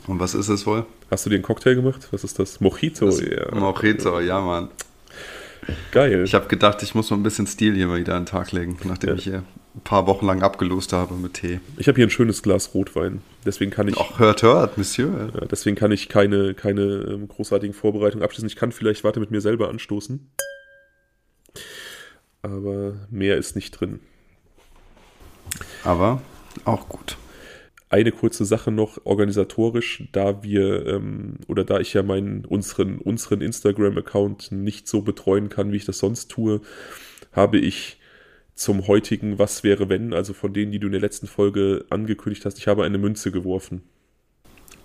Und 0.06 0.20
was 0.20 0.36
ist 0.36 0.50
es 0.50 0.68
wohl? 0.68 0.86
Hast 1.10 1.25
du 1.25 1.32
dir 1.32 1.38
einen 1.38 1.44
Cocktail 1.44 1.74
gemacht? 1.74 2.08
Was 2.12 2.24
ist 2.24 2.38
das? 2.38 2.60
Mojito, 2.62 3.08
das 3.08 3.22
ja. 3.22 3.56
Mojito, 3.56 4.20
ja, 4.20 4.39
Mann. 4.39 4.70
Geil. 5.92 6.24
Ich 6.24 6.36
habe 6.36 6.48
gedacht, 6.48 6.84
ich 6.84 6.94
muss 6.94 7.10
mal 7.10 7.18
ein 7.18 7.24
bisschen 7.24 7.48
Stil 7.48 7.74
hier 7.74 7.88
mal 7.88 7.98
wieder 7.98 8.16
an 8.16 8.24
den 8.24 8.27
Tag 8.27 8.51
legen, 8.51 8.77
nachdem 8.84 9.10
ja. 9.12 9.16
ich 9.16 9.24
hier 9.24 9.44
ein 9.77 9.81
paar 9.84 10.07
Wochen 10.07 10.25
lang 10.25 10.41
abgelost 10.41 10.93
habe 10.93 11.13
mit 11.15 11.36
Tee. 11.36 11.60
Ich 11.77 11.88
habe 11.88 11.96
hier 11.96 12.07
ein 12.07 12.12
schönes 12.12 12.43
Glas 12.43 12.74
Rotwein. 12.74 13.22
Deswegen 13.46 13.72
kann 13.72 13.88
ich. 13.88 13.98
Ach, 13.98 14.19
hört, 14.19 14.41
hört, 14.43 14.77
Monsieur. 14.77 15.31
Ja, 15.34 15.46
deswegen 15.46 15.75
kann 15.75 15.91
ich 15.91 16.10
keine, 16.10 16.53
keine 16.53 16.81
ähm, 16.81 17.27
großartigen 17.27 17.74
Vorbereitungen 17.74 18.24
abschließen. 18.24 18.48
Ich 18.48 18.55
kann 18.55 18.72
vielleicht 18.72 19.03
weiter 19.03 19.19
mit 19.19 19.31
mir 19.31 19.41
selber 19.41 19.69
anstoßen. 19.69 20.31
Aber 22.41 22.96
mehr 23.10 23.38
ist 23.38 23.55
nicht 23.55 23.72
drin. 23.72 24.00
Aber 25.84 26.22
auch 26.65 26.89
gut 26.89 27.17
eine 27.89 28.12
kurze 28.12 28.46
Sache 28.46 28.72
noch 28.72 29.05
organisatorisch, 29.05 30.03
da 30.12 30.43
wir 30.43 30.86
ähm, 30.88 31.36
oder 31.48 31.63
da 31.63 31.79
ich 31.79 31.93
ja 31.93 32.03
meinen 32.03 32.46
unseren, 32.46 32.98
unseren 32.98 33.41
Instagram-Account 33.41 34.51
nicht 34.51 34.88
so 34.88 35.01
betreuen 35.01 35.50
kann, 35.50 35.72
wie 35.72 35.77
ich 35.77 35.86
das 35.86 36.00
sonst 36.00 36.29
tue, 36.29 36.62
habe 37.31 37.57
ich 37.57 37.98
zum 38.57 38.87
heutigen 38.87 39.37
Was 39.37 39.63
wäre 39.63 39.87
wenn, 39.87 40.13
also 40.13 40.33
von 40.33 40.51
denen, 40.51 40.71
die 40.71 40.79
du 40.79 40.87
in 40.87 40.91
der 40.91 41.01
letzten 41.01 41.27
Folge 41.27 41.85
angekündigt 41.89 42.43
hast, 42.43 42.57
ich 42.57 42.67
habe 42.67 42.83
eine 42.83 42.97
Münze 42.97 43.31
geworfen. 43.31 43.83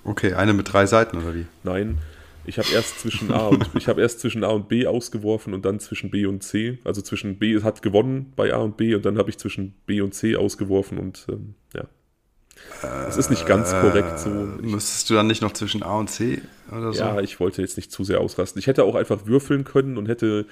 Okay, 0.05 0.35
eine 0.35 0.53
mit 0.53 0.73
drei 0.73 0.85
Seiten 0.87 1.17
oder 1.17 1.35
wie? 1.35 1.47
Nein, 1.65 1.99
ich 2.45 2.59
habe 2.59 2.69
erst 2.75 3.01
zwischen 3.01 3.33
A 3.33 3.47
und 3.49 3.71
ich 3.75 3.89
habe 3.89 4.03
erst 4.03 4.21
zwischen 4.21 4.45
A 4.45 4.49
und 4.49 4.69
B 4.69 4.87
ausgeworfen 4.87 5.55
und 5.55 5.65
dann 5.65 5.81
zwischen 5.81 6.11
B 6.11 6.27
und 6.27 6.43
C. 6.43 6.79
Also 6.85 7.01
zwischen 7.01 7.39
B 7.39 7.63
hat 7.63 7.81
gewonnen 7.81 8.33
bei 8.37 8.53
A 8.53 8.59
und 8.59 8.77
B 8.77 8.95
und 8.95 9.07
dann 9.07 9.17
habe 9.17 9.31
ich 9.31 9.39
zwischen 9.39 9.75
B 9.87 10.03
und 10.03 10.13
C 10.13 10.37
ausgeworfen 10.37 10.99
und 10.99 11.27
ähm, 11.31 11.55
ja. 11.75 11.85
Das 12.83 13.17
ist 13.17 13.31
nicht 13.31 13.47
ganz 13.47 13.71
korrekt 13.71 14.21
so. 14.21 14.59
Ich, 14.63 14.71
Müsstest 14.71 15.09
du 15.09 15.15
dann 15.15 15.27
nicht 15.27 15.41
noch 15.41 15.53
zwischen 15.53 15.83
A 15.83 15.99
und 15.99 16.11
C 16.11 16.43
oder 16.71 16.93
so? 16.93 16.99
Ja, 16.99 17.21
ich 17.21 17.41
wollte 17.41 17.63
jetzt 17.63 17.77
nicht 17.77 17.91
zu 17.91 18.05
sehr 18.05 18.21
ausrasten. 18.21 18.59
Ich 18.59 18.67
hätte 18.67 18.85
auch 18.85 18.95
einfach 18.95 19.25
würfeln 19.25 19.65
können 19.65 19.97
und 19.97 20.09
hätte 20.09 20.47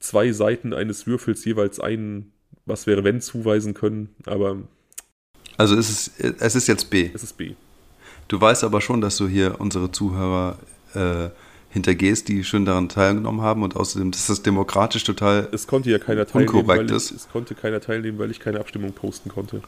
zwei 0.00 0.32
Seiten 0.32 0.74
eines 0.74 1.06
Würfels 1.06 1.44
jeweils 1.44 1.80
einen, 1.80 2.32
was 2.66 2.86
wäre 2.86 3.04
wenn, 3.04 3.20
zuweisen 3.20 3.74
können, 3.74 4.14
aber. 4.26 4.56
Also 5.56 5.76
es 5.76 5.90
ist, 5.90 6.20
es 6.20 6.54
ist 6.54 6.66
jetzt 6.66 6.90
B. 6.90 7.10
Es 7.12 7.22
ist 7.22 7.36
B. 7.36 7.54
Du 8.28 8.40
weißt 8.40 8.64
aber 8.64 8.80
schon, 8.80 9.00
dass 9.00 9.16
du 9.16 9.28
hier 9.28 9.60
unsere 9.60 9.92
Zuhörer 9.92 10.58
äh, 10.94 11.28
hintergehst, 11.70 12.28
die 12.28 12.44
schön 12.44 12.64
daran 12.64 12.88
teilgenommen 12.88 13.40
haben 13.40 13.62
und 13.62 13.76
außerdem, 13.76 14.10
dass 14.10 14.26
das 14.26 14.42
demokratisch 14.42 15.04
total 15.04 15.48
es 15.52 15.66
konnte 15.66 15.90
ja 15.90 15.98
keiner 15.98 16.26
teilnehmen, 16.26 16.66
weil 16.66 16.86
ich, 16.86 16.92
es 16.92 17.28
konnte 17.30 17.54
keiner 17.54 17.80
teilnehmen, 17.80 18.18
weil 18.18 18.30
ich 18.30 18.40
keine 18.40 18.60
Abstimmung 18.60 18.92
posten 18.92 19.30
konnte. 19.30 19.62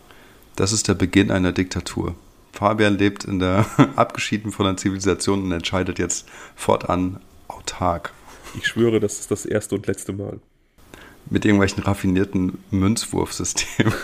Das 0.56 0.72
ist 0.72 0.88
der 0.88 0.94
Beginn 0.94 1.30
einer 1.30 1.52
Diktatur. 1.52 2.14
Fabian 2.52 2.98
lebt 2.98 3.24
in 3.24 3.38
der 3.38 3.66
abgeschieden 3.96 4.52
von 4.52 4.66
der 4.66 4.76
Zivilisation 4.76 5.42
und 5.42 5.52
entscheidet 5.52 5.98
jetzt 5.98 6.26
fortan 6.54 7.20
autark. 7.48 8.12
Ich 8.56 8.68
schwöre, 8.68 9.00
das 9.00 9.18
ist 9.20 9.30
das 9.30 9.44
erste 9.46 9.74
und 9.74 9.86
letzte 9.86 10.12
Mal. 10.12 10.40
Mit 11.30 11.44
irgendwelchen 11.44 11.82
raffinierten 11.82 12.58
Münzwurfsystemen. 12.70 13.94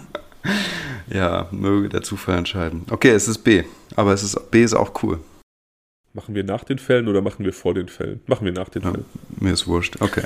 ja, 1.12 1.48
möge 1.50 1.88
der 1.88 2.02
Zufall 2.02 2.38
entscheiden. 2.38 2.84
Okay, 2.90 3.10
es 3.10 3.28
ist 3.28 3.38
B, 3.38 3.64
aber 3.96 4.12
es 4.12 4.22
ist, 4.22 4.50
B 4.50 4.62
ist 4.62 4.74
auch 4.74 5.02
cool. 5.02 5.20
Machen 6.12 6.34
wir 6.34 6.44
nach 6.44 6.64
den 6.64 6.78
Fällen 6.78 7.08
oder 7.08 7.20
machen 7.22 7.44
wir 7.44 7.52
vor 7.52 7.74
den 7.74 7.88
Fällen? 7.88 8.20
Machen 8.26 8.44
wir 8.44 8.52
nach 8.52 8.68
den 8.68 8.82
ja, 8.82 8.90
Fällen. 8.90 9.04
Mir 9.38 9.52
ist 9.52 9.66
wurscht, 9.66 10.00
okay. 10.00 10.24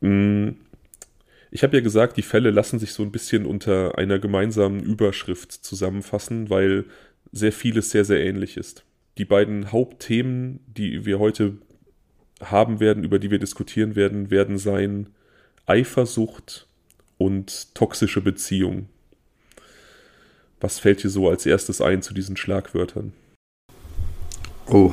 Mm, 0.00 0.56
ich 1.50 1.62
habe 1.62 1.76
ja 1.76 1.82
gesagt, 1.82 2.16
die 2.16 2.22
Fälle 2.22 2.50
lassen 2.50 2.80
sich 2.80 2.92
so 2.92 3.04
ein 3.04 3.12
bisschen 3.12 3.46
unter 3.46 3.96
einer 3.96 4.18
gemeinsamen 4.18 4.82
Überschrift 4.82 5.52
zusammenfassen, 5.52 6.50
weil 6.50 6.86
sehr 7.30 7.52
vieles 7.52 7.90
sehr, 7.90 8.04
sehr 8.04 8.24
ähnlich 8.24 8.56
ist. 8.56 8.84
Die 9.18 9.24
beiden 9.24 9.70
Hauptthemen, 9.70 10.58
die 10.66 11.04
wir 11.04 11.20
heute 11.20 11.58
haben 12.50 12.80
werden, 12.80 13.04
über 13.04 13.18
die 13.18 13.30
wir 13.30 13.38
diskutieren 13.38 13.96
werden, 13.96 14.30
werden 14.30 14.58
sein 14.58 15.08
Eifersucht 15.66 16.66
und 17.18 17.74
toxische 17.74 18.20
Beziehung. 18.20 18.88
Was 20.60 20.78
fällt 20.78 21.02
dir 21.02 21.10
so 21.10 21.28
als 21.28 21.46
erstes 21.46 21.80
ein 21.80 22.02
zu 22.02 22.14
diesen 22.14 22.36
Schlagwörtern? 22.36 23.12
Oh, 24.66 24.92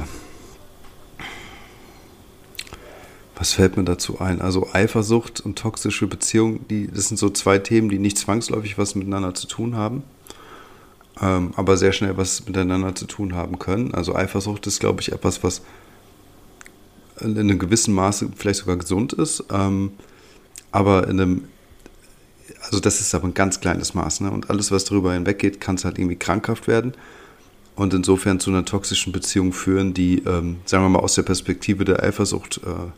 Was 3.42 3.54
fällt 3.54 3.76
mir 3.76 3.84
dazu 3.84 4.20
ein? 4.20 4.40
Also 4.40 4.68
Eifersucht 4.72 5.40
und 5.40 5.58
toxische 5.58 6.06
Beziehung, 6.06 6.68
die, 6.68 6.86
das 6.86 7.08
sind 7.08 7.18
so 7.18 7.32
zwei 7.32 7.58
Themen, 7.58 7.90
die 7.90 7.98
nicht 7.98 8.20
zwangsläufig 8.20 8.78
was 8.78 8.94
miteinander 8.94 9.34
zu 9.34 9.48
tun 9.48 9.76
haben, 9.76 10.04
ähm, 11.20 11.52
aber 11.56 11.76
sehr 11.76 11.92
schnell 11.92 12.18
was 12.18 12.46
miteinander 12.46 12.94
zu 12.94 13.08
tun 13.08 13.34
haben 13.34 13.58
können. 13.58 13.96
Also 13.96 14.16
Eifersucht 14.16 14.68
ist, 14.68 14.80
glaube 14.80 15.02
ich, 15.02 15.12
etwas, 15.12 15.44
was 15.44 15.64
in 17.24 17.38
einem 17.38 17.60
gewissen 17.60 17.94
Maße 17.94 18.30
vielleicht 18.36 18.60
sogar 18.60 18.78
gesund 18.78 19.14
ist, 19.14 19.44
ähm, 19.52 19.92
aber 20.72 21.08
in 21.08 21.20
einem, 21.20 21.44
also 22.62 22.80
das 22.80 23.02
ist 23.02 23.14
aber 23.16 23.28
ein 23.28 23.34
ganz 23.34 23.60
kleines 23.60 23.94
Maß, 23.94 24.22
ne? 24.22 24.32
Und 24.32 24.50
alles, 24.50 24.72
was 24.72 24.86
darüber 24.86 25.14
hinweggeht, 25.14 25.60
kann 25.60 25.76
es 25.76 25.86
halt 25.86 25.98
irgendwie 25.98 26.16
krankhaft 26.16 26.68
werden 26.68 26.94
und 27.76 27.94
insofern 27.94 28.40
zu 28.40 28.50
einer 28.50 28.66
toxischen 28.66 29.12
Beziehung 29.12 29.54
führen, 29.54 29.94
die, 29.94 30.20
ähm, 30.20 30.58
sagen 30.66 30.84
wir 30.84 30.90
mal, 30.90 31.00
aus 31.00 31.16
der 31.16 31.24
Perspektive 31.24 31.86
der 31.86 32.04
Eifersucht 32.04 32.62
äh, 32.66 32.92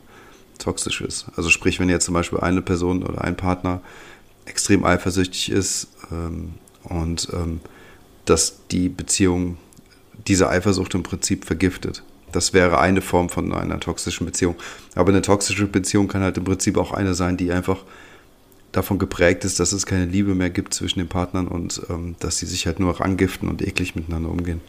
toxisch 0.58 1.00
ist. 1.00 1.26
Also 1.36 1.50
sprich, 1.50 1.80
wenn 1.80 1.88
jetzt 1.88 2.04
zum 2.04 2.14
Beispiel 2.14 2.40
eine 2.40 2.62
Person 2.62 3.02
oder 3.02 3.22
ein 3.22 3.36
Partner 3.36 3.80
extrem 4.46 4.84
eifersüchtig 4.84 5.50
ist 5.50 5.88
ähm, 6.12 6.54
und 6.84 7.28
ähm, 7.32 7.60
dass 8.24 8.66
die 8.70 8.88
Beziehung 8.88 9.58
diese 10.26 10.48
Eifersucht 10.48 10.94
im 10.94 11.02
Prinzip 11.02 11.44
vergiftet. 11.44 12.02
Das 12.34 12.52
wäre 12.52 12.78
eine 12.80 13.00
Form 13.00 13.28
von 13.28 13.52
einer 13.52 13.78
toxischen 13.78 14.26
Beziehung. 14.26 14.56
Aber 14.94 15.10
eine 15.10 15.22
toxische 15.22 15.66
Beziehung 15.66 16.08
kann 16.08 16.22
halt 16.22 16.36
im 16.36 16.44
Prinzip 16.44 16.76
auch 16.76 16.92
eine 16.92 17.14
sein, 17.14 17.36
die 17.36 17.52
einfach 17.52 17.84
davon 18.72 18.98
geprägt 18.98 19.44
ist, 19.44 19.60
dass 19.60 19.72
es 19.72 19.86
keine 19.86 20.06
Liebe 20.06 20.34
mehr 20.34 20.50
gibt 20.50 20.74
zwischen 20.74 20.98
den 20.98 21.08
Partnern 21.08 21.46
und 21.46 21.80
ähm, 21.88 22.16
dass 22.18 22.38
sie 22.38 22.46
sich 22.46 22.66
halt 22.66 22.80
nur 22.80 23.00
angiften 23.00 23.48
und 23.48 23.62
eklig 23.62 23.94
miteinander 23.94 24.30
umgehen. 24.30 24.60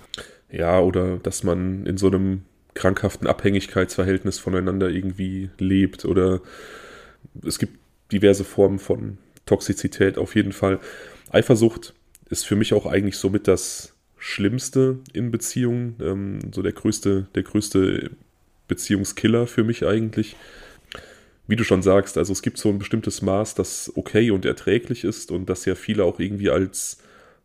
Ja, 0.51 0.79
oder 0.79 1.17
dass 1.17 1.43
man 1.43 1.87
in 1.87 1.97
so 1.97 2.07
einem 2.07 2.43
krankhaften 2.75 3.27
Abhängigkeitsverhältnis 3.27 4.37
voneinander 4.37 4.89
irgendwie 4.89 5.49
lebt 5.57 6.05
oder 6.05 6.41
es 7.43 7.57
gibt 7.57 7.79
diverse 8.11 8.43
Formen 8.43 8.77
von 8.77 9.17
Toxizität 9.47 10.19
auf 10.19 10.35
jeden 10.35 10.51
Fall. 10.51 10.79
Eifersucht 11.31 11.95
ist 12.29 12.45
für 12.45 12.55
mich 12.55 12.73
auch 12.73 12.85
eigentlich 12.85 13.17
somit 13.17 13.47
das 13.47 13.94
Schlimmste 14.27 14.97
in 15.13 15.29
Beziehungen, 15.29 15.97
ähm, 16.01 16.39
so 16.51 16.63
der 16.63 16.71
größte, 16.71 17.27
der 17.35 17.43
größte 17.43 18.09
Beziehungskiller 18.67 19.45
für 19.45 19.63
mich 19.63 19.85
eigentlich. 19.85 20.35
Wie 21.45 21.55
du 21.55 21.63
schon 21.63 21.83
sagst, 21.83 22.17
also 22.17 22.33
es 22.33 22.41
gibt 22.41 22.57
so 22.57 22.69
ein 22.69 22.79
bestimmtes 22.79 23.21
Maß, 23.21 23.53
das 23.53 23.91
okay 23.95 24.31
und 24.31 24.43
erträglich 24.43 25.03
ist 25.03 25.29
und 25.29 25.47
das 25.47 25.65
ja 25.65 25.75
viele 25.75 26.03
auch 26.03 26.19
irgendwie 26.19 26.49
als 26.49 26.97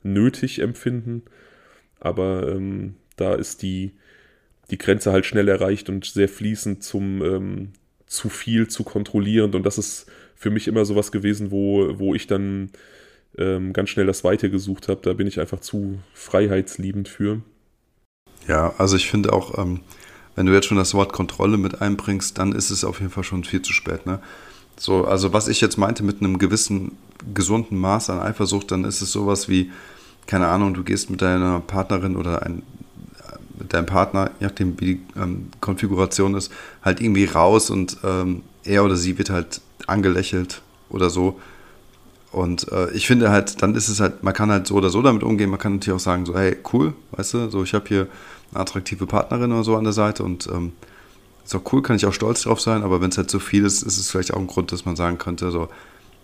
nötig 0.03 0.61
empfinden. 0.61 1.23
Aber 2.01 2.49
ähm, 2.49 2.95
da 3.17 3.35
ist 3.35 3.61
die, 3.61 3.93
die 4.71 4.79
Grenze 4.79 5.13
halt 5.13 5.27
schnell 5.27 5.49
erreicht 5.49 5.91
und 5.91 6.07
sehr 6.07 6.31
fließend 6.31 6.83
zum 6.83 7.23
ähm, 7.23 7.73
zu 8.07 8.31
viel, 8.31 8.69
zu 8.69 8.85
kontrollierend. 8.85 9.55
Und 9.55 9.65
das 9.65 9.77
ist 9.77 10.07
für 10.35 10.49
mich 10.49 10.67
immer 10.67 10.87
sowas 10.87 11.13
gewesen, 11.13 11.51
wo, 11.51 11.99
wo 11.99 12.15
ich 12.15 12.27
dann 12.27 12.71
ähm, 13.39 13.73
ganz 13.73 13.91
schnell 13.91 14.07
das 14.07 14.25
Weite 14.25 14.51
gesucht 14.51 14.89
habe. 14.89 15.01
Da 15.03 15.13
bin 15.13 15.27
ich 15.27 15.41
einfach 15.41 15.61
zu 15.61 15.99
freiheitsliebend 16.15 17.09
für. 17.09 17.41
Ja, 18.49 18.75
also 18.79 18.97
ich 18.97 19.11
finde 19.11 19.33
auch, 19.33 19.59
ähm, 19.59 19.81
wenn 20.35 20.47
du 20.47 20.53
jetzt 20.53 20.67
schon 20.67 20.79
das 20.79 20.95
Wort 20.95 21.13
Kontrolle 21.13 21.59
mit 21.59 21.81
einbringst, 21.81 22.39
dann 22.39 22.53
ist 22.53 22.71
es 22.71 22.85
auf 22.85 23.01
jeden 23.01 23.13
Fall 23.13 23.25
schon 23.25 23.45
viel 23.45 23.63
zu 23.63 23.73
spät. 23.73 24.07
Ne? 24.07 24.21
So, 24.79 25.05
also 25.05 25.33
was 25.33 25.49
ich 25.49 25.61
jetzt 25.61 25.77
meinte 25.77 26.03
mit 26.03 26.21
einem 26.21 26.39
gewissen 26.39 26.93
gesunden 27.35 27.79
Maß 27.79 28.11
an 28.11 28.21
Eifersucht, 28.21 28.71
dann 28.71 28.85
ist 28.85 29.03
es 29.03 29.13
sowas 29.13 29.49
wie, 29.49 29.71
keine 30.27 30.49
Ahnung, 30.49 30.75
du 30.75 30.83
gehst 30.83 31.11
mit 31.11 31.21
deiner 31.21 31.61
Partnerin 31.61 32.17
oder 32.17 32.43
ein, 32.45 32.63
dein 33.69 33.85
Partner, 33.85 34.31
je 34.41 34.47
nachdem 34.47 34.81
wie 34.81 34.95
die 34.95 35.01
ähm, 35.17 35.51
Konfiguration 35.61 36.35
ist, 36.35 36.51
halt 36.83 37.01
irgendwie 37.01 37.27
raus 37.27 37.69
und 37.69 37.99
ähm, 38.05 38.43
er 38.65 38.85
oder 38.85 38.97
sie 38.97 39.19
wird 39.19 39.31
halt 39.31 39.61
angelächelt 39.87 40.63
oder 40.89 41.11
so. 41.11 41.39
Und 42.33 42.71
äh, 42.71 42.91
ich 42.93 43.07
finde 43.07 43.31
halt, 43.31 43.61
dann 43.63 43.75
ist 43.75 43.89
es 43.89 44.01
halt, 44.01 44.23
man 44.23 44.35
kann 44.35 44.51
halt 44.51 44.67
so 44.67 44.77
oder 44.77 44.91
so 44.91 45.03
damit 45.03 45.23
umgehen. 45.23 45.51
Man 45.51 45.59
kann 45.59 45.75
natürlich 45.75 45.97
auch 45.97 46.05
sagen, 46.05 46.27
so, 46.27 46.37
hey, 46.37 46.57
cool, 46.73 46.95
weißt 47.13 47.35
du, 47.35 47.51
so 47.51 47.63
ich 47.63 47.75
habe 47.75 47.87
hier 47.89 48.07
eine 48.53 48.61
attraktive 48.61 49.07
Partnerin 49.07 49.53
oder 49.53 49.65
so 49.65 49.77
an 49.77 49.85
der 49.85 49.93
Seite 49.93 50.23
und 50.23 50.47
ähm, 50.47 50.73
ist 51.45 51.55
auch 51.55 51.73
cool, 51.73 51.83
kann 51.83 51.97
ich 51.97 52.07
auch 52.07 52.13
stolz 52.13 52.43
drauf 52.43 52.61
sein, 52.61 52.83
aber 52.83 53.01
wenn 53.01 53.11
es 53.11 53.19
halt 53.19 53.31
zu 53.31 53.41
viel 53.41 53.65
ist, 53.65 53.83
ist 53.83 53.99
es 53.99 54.11
vielleicht 54.11 54.33
auch 54.33 54.39
ein 54.39 54.47
Grund, 54.47 54.71
dass 54.71 54.85
man 54.85 54.95
sagen 54.95 55.19
könnte, 55.19 55.51
so, 55.51 55.69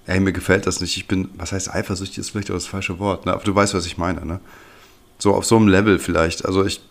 ey, 0.07 0.21
mir 0.21 0.33
gefällt 0.33 0.67
das 0.67 0.81
nicht. 0.81 0.97
Ich 0.97 1.09
bin, 1.09 1.29
was 1.37 1.53
heißt 1.53 1.73
eifersüchtig, 1.75 2.19
ist 2.19 2.31
vielleicht 2.31 2.51
auch 2.51 2.55
das 2.55 2.67
falsche 2.67 2.99
Wort, 3.01 3.27
ne? 3.27 3.33
aber 3.33 3.43
du 3.43 3.55
weißt, 3.55 3.75
was 3.75 3.87
ich 3.87 3.99
meine, 3.99 4.25
ne? 4.25 4.41
So 5.19 5.35
auf 5.35 5.47
so 5.47 5.57
einem 5.57 5.69
Level 5.69 5.99
vielleicht. 5.99 6.45
Also 6.45 6.65
ich, 6.65 6.83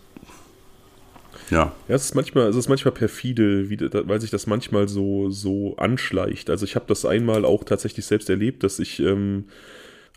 ja. 1.50 1.74
Ja, 1.88 1.94
es 1.94 2.04
ist 2.06 2.14
manchmal, 2.14 2.48
es 2.48 2.56
ist 2.56 2.68
manchmal 2.68 2.92
perfide, 2.92 3.70
wie, 3.70 3.78
weil 3.80 4.20
sich 4.20 4.30
das 4.30 4.46
manchmal 4.46 4.88
so, 4.88 5.30
so 5.30 5.76
anschleicht. 5.76 6.50
Also 6.50 6.64
ich 6.64 6.74
habe 6.74 6.86
das 6.88 7.04
einmal 7.04 7.44
auch 7.44 7.64
tatsächlich 7.64 8.06
selbst 8.06 8.28
erlebt, 8.30 8.62
dass 8.62 8.78
ich 8.78 9.00
ähm, 9.00 9.44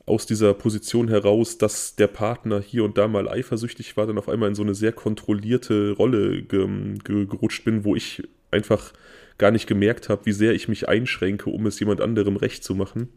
aus 0.06 0.26
dieser 0.26 0.54
Position 0.56 1.08
heraus, 1.08 1.58
dass 1.58 1.96
der 1.96 2.08
Partner 2.08 2.60
hier 2.60 2.84
und 2.84 2.98
da 2.98 3.08
mal 3.08 3.30
eifersüchtig 3.30 3.96
war, 3.96 4.08
dann 4.08 4.18
auf 4.18 4.28
einmal 4.28 4.50
in 4.50 4.56
so 4.56 4.64
eine 4.64 4.74
sehr 4.74 4.92
kontrollierte 4.92 5.92
Rolle 5.92 6.42
ge 6.42 6.68
ge 7.04 7.26
gerutscht 7.26 7.64
bin, 7.64 7.84
wo 7.84 7.96
ich 7.96 8.24
einfach 8.52 8.92
gar 9.38 9.52
nicht 9.52 9.68
gemerkt 9.68 10.10
habe, 10.10 10.26
wie 10.26 10.32
sehr 10.32 10.54
ich 10.54 10.68
mich 10.68 10.90
einschränke, 10.90 11.50
um 11.50 11.66
es 11.68 11.80
jemand 11.80 12.02
anderem 12.02 12.36
recht 12.36 12.64
zu 12.64 12.76
machen. 12.76 13.10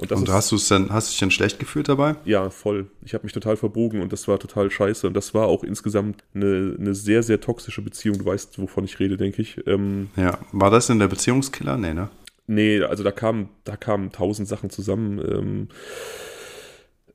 Und, 0.00 0.12
und 0.12 0.28
hast 0.30 0.50
du 0.50 0.56
es 0.56 0.66
dann, 0.66 0.90
hast 0.90 1.08
du 1.08 1.10
dich 1.10 1.18
denn 1.18 1.30
schlecht 1.30 1.58
gefühlt 1.58 1.88
dabei? 1.88 2.16
Ja, 2.24 2.48
voll. 2.48 2.86
Ich 3.04 3.12
habe 3.12 3.24
mich 3.24 3.34
total 3.34 3.58
verbogen 3.58 4.00
und 4.00 4.12
das 4.12 4.26
war 4.28 4.38
total 4.38 4.70
scheiße. 4.70 5.06
Und 5.06 5.14
das 5.14 5.34
war 5.34 5.46
auch 5.46 5.62
insgesamt 5.62 6.24
eine, 6.34 6.74
eine 6.78 6.94
sehr, 6.94 7.22
sehr 7.22 7.40
toxische 7.40 7.82
Beziehung. 7.82 8.18
Du 8.18 8.24
weißt, 8.24 8.58
wovon 8.58 8.84
ich 8.84 8.98
rede, 8.98 9.18
denke 9.18 9.42
ich. 9.42 9.66
Ähm, 9.66 10.08
ja, 10.16 10.38
war 10.52 10.70
das 10.70 10.86
denn 10.86 11.00
der 11.00 11.08
Beziehungskiller? 11.08 11.76
Nee, 11.76 11.92
ne? 11.92 12.08
Nee, 12.46 12.82
also 12.82 13.04
da 13.04 13.12
kamen, 13.12 13.50
da 13.64 13.76
kamen 13.76 14.10
tausend 14.10 14.48
Sachen 14.48 14.70
zusammen. 14.70 15.18
Ähm, 15.18 15.68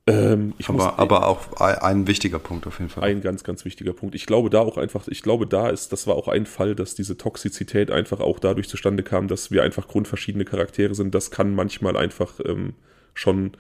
ähm, 0.08 0.54
aber, 0.68 0.74
muss, 0.74 0.86
aber 0.98 1.28
auch 1.28 1.60
ein 1.60 2.08
wichtiger 2.08 2.38
Punkt 2.38 2.68
auf 2.68 2.78
jeden 2.80 2.90
Fall. 2.90 3.04
Ein 3.04 3.22
ganz, 3.22 3.44
ganz 3.44 3.66
wichtiger 3.66 3.94
Punkt. 3.94 4.14
Ich 4.14 4.28
glaube 4.28 4.52
da 4.52 4.60
auch 4.60 4.78
einfach, 4.78 5.08
ich 5.08 5.24
glaube 5.24 5.48
da 5.48 5.70
ist, 5.70 5.92
das 5.92 6.06
war 6.06 6.16
auch 6.16 6.28
ein 6.28 6.46
Fall, 6.46 6.76
dass 6.76 6.94
diese 6.94 7.18
Toxizität 7.18 7.90
einfach 7.90 8.20
auch 8.20 8.38
dadurch 8.38 8.70
zustande 8.70 9.02
kam, 9.02 9.28
dass 9.28 9.50
wir 9.50 9.64
einfach 9.64 9.88
grundverschiedene 9.88 10.46
Charaktere 10.46 10.94
sind. 10.94 11.16
Das 11.16 11.32
kann 11.32 11.56
manchmal 11.56 11.98
einfach 11.98 12.40
ähm, 12.46 12.74
schon, 13.16 13.54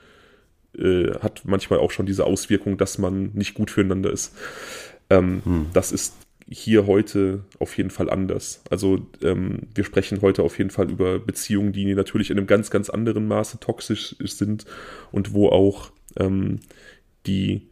äh, 0.78 1.14
hat 1.20 1.42
manchmal 1.46 1.80
auch 1.80 1.90
schon 1.90 2.06
diese 2.06 2.26
Auswirkung, 2.26 2.78
dass 2.78 3.00
man 3.00 3.32
nicht 3.34 3.56
gut 3.56 3.72
füreinander 3.72 4.12
ist. 4.12 4.36
Ähm, 5.10 5.42
hm. 5.44 5.66
Das 5.74 5.92
ist 5.92 6.14
hier 6.48 6.86
heute 6.86 7.44
auf 7.58 7.76
jeden 7.78 7.90
Fall 7.90 8.10
anders. 8.10 8.62
Also 8.70 9.08
ähm, 9.24 9.62
wir 9.74 9.84
sprechen 9.84 10.22
heute 10.22 10.44
auf 10.44 10.60
jeden 10.60 10.70
Fall 10.70 10.92
über 10.92 11.18
Beziehungen, 11.18 11.74
die 11.74 11.96
natürlich 11.96 12.30
in 12.30 12.38
einem 12.38 12.46
ganz, 12.46 12.70
ganz 12.70 12.92
anderen 12.92 13.28
Maße 13.28 13.60
toxisch 13.60 14.16
sind 14.20 14.66
und 15.12 15.34
wo 15.34 15.50
auch 15.50 15.92
ähm, 16.18 16.60
die 17.26 17.68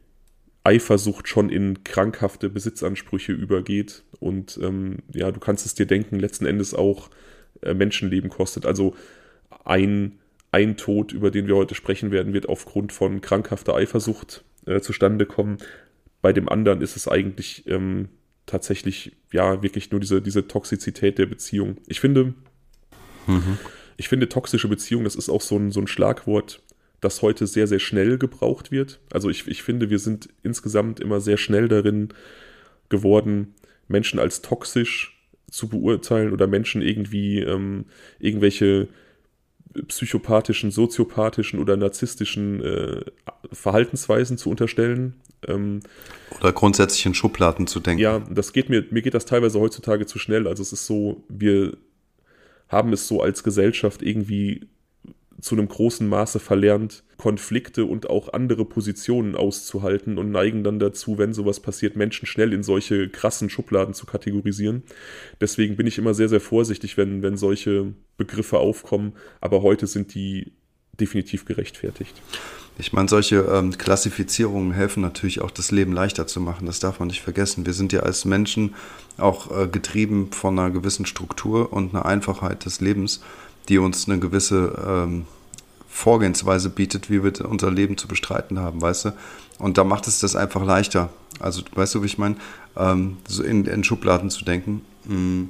Eifersucht 0.64 1.28
schon 1.28 1.50
in 1.50 1.84
krankhafte 1.84 2.50
Besitzansprüche 2.50 3.34
übergeht. 3.34 4.04
Und 4.20 4.58
ähm, 4.62 5.00
ja, 5.14 5.32
du 5.32 5.40
kannst 5.40 5.66
es 5.66 5.76
dir 5.76 5.86
denken, 5.86 6.20
letzten 6.20 6.46
Endes 6.46 6.74
auch 6.74 7.10
äh, 7.62 7.74
Menschenleben 7.74 8.30
kostet. 8.30 8.66
Also 8.66 8.96
ein, 9.66 10.20
ein 10.52 10.78
Tod, 10.78 11.12
über 11.12 11.32
den 11.32 11.48
wir 11.48 11.56
heute 11.56 11.76
sprechen 11.76 12.12
werden, 12.12 12.34
wird 12.34 12.48
aufgrund 12.48 12.94
von 12.94 13.22
krankhafter 13.22 13.76
Eifersucht 13.76 14.44
äh, 14.66 14.80
zustande 14.80 15.26
kommen. 15.26 15.58
Bei 16.22 16.32
dem 16.32 16.48
anderen 16.48 16.82
ist 16.82 16.96
es 16.96 17.10
eigentlich 17.10 17.68
ähm, 17.68 18.08
tatsächlich 18.46 19.18
ja 19.34 19.62
wirklich 19.62 19.92
nur 19.92 20.00
diese, 20.00 20.22
diese 20.22 20.48
Toxizität 20.48 21.18
der 21.18 21.26
Beziehung. 21.26 21.78
Ich 21.88 22.00
finde, 22.00 22.34
mhm. 23.28 23.58
ich 23.98 24.08
finde 24.08 24.30
toxische 24.30 24.70
Beziehung, 24.70 25.04
das 25.04 25.16
ist 25.16 25.30
auch 25.30 25.42
so 25.42 25.58
ein, 25.58 25.72
so 25.72 25.82
ein 25.82 25.88
Schlagwort, 25.88 26.62
das 27.04 27.22
heute 27.22 27.48
sehr, 27.48 27.68
sehr 27.68 27.80
schnell 27.80 28.18
gebraucht 28.18 28.72
wird. 28.72 29.00
Also 29.12 29.30
ich, 29.30 29.48
ich 29.48 29.64
finde, 29.64 29.90
wir 29.90 30.00
sind 30.00 30.30
insgesamt 30.44 31.00
immer 31.00 31.20
sehr 31.20 31.38
schnell 31.38 31.68
darin 31.68 32.10
geworden, 32.90 33.56
Menschen 33.88 34.20
als 34.20 34.42
toxisch 34.42 35.20
zu 35.50 35.68
beurteilen 35.68 36.32
oder 36.34 36.48
Menschen 36.48 36.82
irgendwie 36.82 37.40
ähm, 37.40 37.86
irgendwelche 38.20 38.88
psychopathischen, 39.88 40.72
soziopathischen 40.72 41.60
oder 41.60 41.78
narzisstischen 41.78 42.64
äh, 42.64 43.02
Verhaltensweisen 43.52 44.38
zu 44.38 44.50
unterstellen. 44.50 45.16
Ähm, 45.48 45.82
oder 46.40 46.54
grundsätzlich 46.54 47.06
in 47.06 47.14
Schubladen 47.14 47.68
zu 47.68 47.80
denken. 47.80 48.02
Ja, 48.02 48.20
das 48.30 48.54
geht 48.54 48.70
mir, 48.70 48.86
mir 48.92 49.02
geht 49.02 49.14
das 49.14 49.26
teilweise 49.26 49.60
heutzutage 49.60 50.06
zu 50.06 50.20
schnell. 50.20 50.48
Also 50.48 50.62
es 50.62 50.74
ist 50.74 50.86
so, 50.86 51.24
wir 51.28 51.78
haben 52.68 52.94
es 52.94 53.08
so 53.08 53.22
als 53.22 53.44
Gesellschaft 53.44 54.02
irgendwie 54.02 54.68
zu 55.44 55.56
einem 55.56 55.68
großen 55.68 56.08
Maße 56.08 56.40
verlernt, 56.40 57.04
Konflikte 57.18 57.84
und 57.86 58.10
auch 58.10 58.32
andere 58.32 58.64
Positionen 58.64 59.36
auszuhalten 59.36 60.18
und 60.18 60.32
neigen 60.32 60.64
dann 60.64 60.80
dazu, 60.80 61.18
wenn 61.18 61.34
sowas 61.34 61.60
passiert, 61.60 61.98
Menschen 61.98 62.26
schnell 62.26 62.54
in 62.54 62.64
solche 62.64 63.10
krassen 63.10 63.50
Schubladen 63.50 63.94
zu 63.94 64.06
kategorisieren. 64.06 64.84
Deswegen 65.42 65.76
bin 65.76 65.86
ich 65.86 65.98
immer 65.98 66.14
sehr, 66.14 66.30
sehr 66.30 66.40
vorsichtig, 66.40 66.98
wenn, 66.98 67.22
wenn 67.22 67.36
solche 67.36 67.94
Begriffe 68.16 68.60
aufkommen, 68.60 69.14
aber 69.42 69.62
heute 69.62 69.86
sind 69.86 70.14
die 70.16 70.54
definitiv 71.00 71.44
gerechtfertigt. 71.44 72.22
Ich 72.78 72.94
meine, 72.94 73.10
solche 73.10 73.42
ähm, 73.42 73.78
Klassifizierungen 73.78 74.72
helfen 74.72 75.02
natürlich 75.02 75.42
auch, 75.42 75.52
das 75.52 75.72
Leben 75.72 75.92
leichter 75.92 76.26
zu 76.26 76.40
machen. 76.40 76.66
Das 76.66 76.80
darf 76.80 77.00
man 77.00 77.10
nicht 77.10 77.22
vergessen. 77.22 77.66
Wir 77.66 77.74
sind 77.74 77.94
ja 77.94 78.00
als 78.02 78.26
Menschen 78.26 78.76
auch 79.18 79.52
äh, 79.52 79.68
getrieben 79.68 80.32
von 80.32 80.58
einer 80.58 80.72
gewissen 80.72 81.06
Struktur 81.06 81.74
und 81.74 81.94
einer 81.94 82.06
Einfachheit 82.06 82.66
des 82.66 82.80
Lebens 82.80 83.22
die 83.70 83.78
uns 83.78 84.08
eine 84.08 84.20
gewisse 84.20 84.74
ähm, 84.86 85.26
Vorgehensweise 85.88 86.70
bietet, 86.70 87.10
wie 87.10 87.24
wir 87.24 87.34
unser 87.48 87.72
Leben 87.72 87.98
zu 87.98 88.08
bestreiten 88.08 88.60
haben, 88.60 88.82
weißt 88.82 89.06
du? 89.06 89.14
Und 89.60 89.78
da 89.78 89.84
macht 89.84 90.08
es 90.08 90.20
das 90.20 90.36
einfach 90.36 90.66
leichter. 90.66 91.10
Also, 91.40 91.62
weißt 91.74 91.96
du, 91.96 92.02
wie 92.02 92.08
ich 92.08 92.18
meine? 92.18 92.36
Ähm, 92.76 93.18
so 93.28 93.44
in, 93.44 93.66
in, 93.66 93.84
Schubladen 93.84 94.30
zu 94.30 94.44
denken. 94.44 94.82
Mhm. 95.06 95.50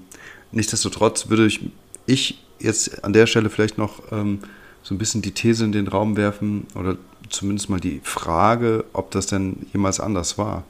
Nichtsdestotrotz 0.52 1.30
würde 1.30 1.46
ich, 1.46 1.62
ich 2.06 2.44
jetzt 2.60 3.04
an 3.04 3.14
der 3.14 3.26
Stelle 3.26 3.50
vielleicht 3.50 3.78
noch 3.78 4.02
ähm, 4.12 4.40
so 4.84 4.94
ein 4.94 4.98
bisschen 4.98 5.22
die 5.22 5.32
These 5.32 5.64
in 5.64 5.72
den 5.72 5.88
Raum 5.88 6.18
werfen 6.18 6.68
oder 6.76 6.98
zumindest 7.30 7.70
mal 7.70 7.80
die 7.80 8.02
Frage, 8.04 8.86
ob 8.94 9.12
das 9.12 9.28
denn 9.28 9.66
jemals 9.72 10.00
anders 10.00 10.38
war. 10.38 10.64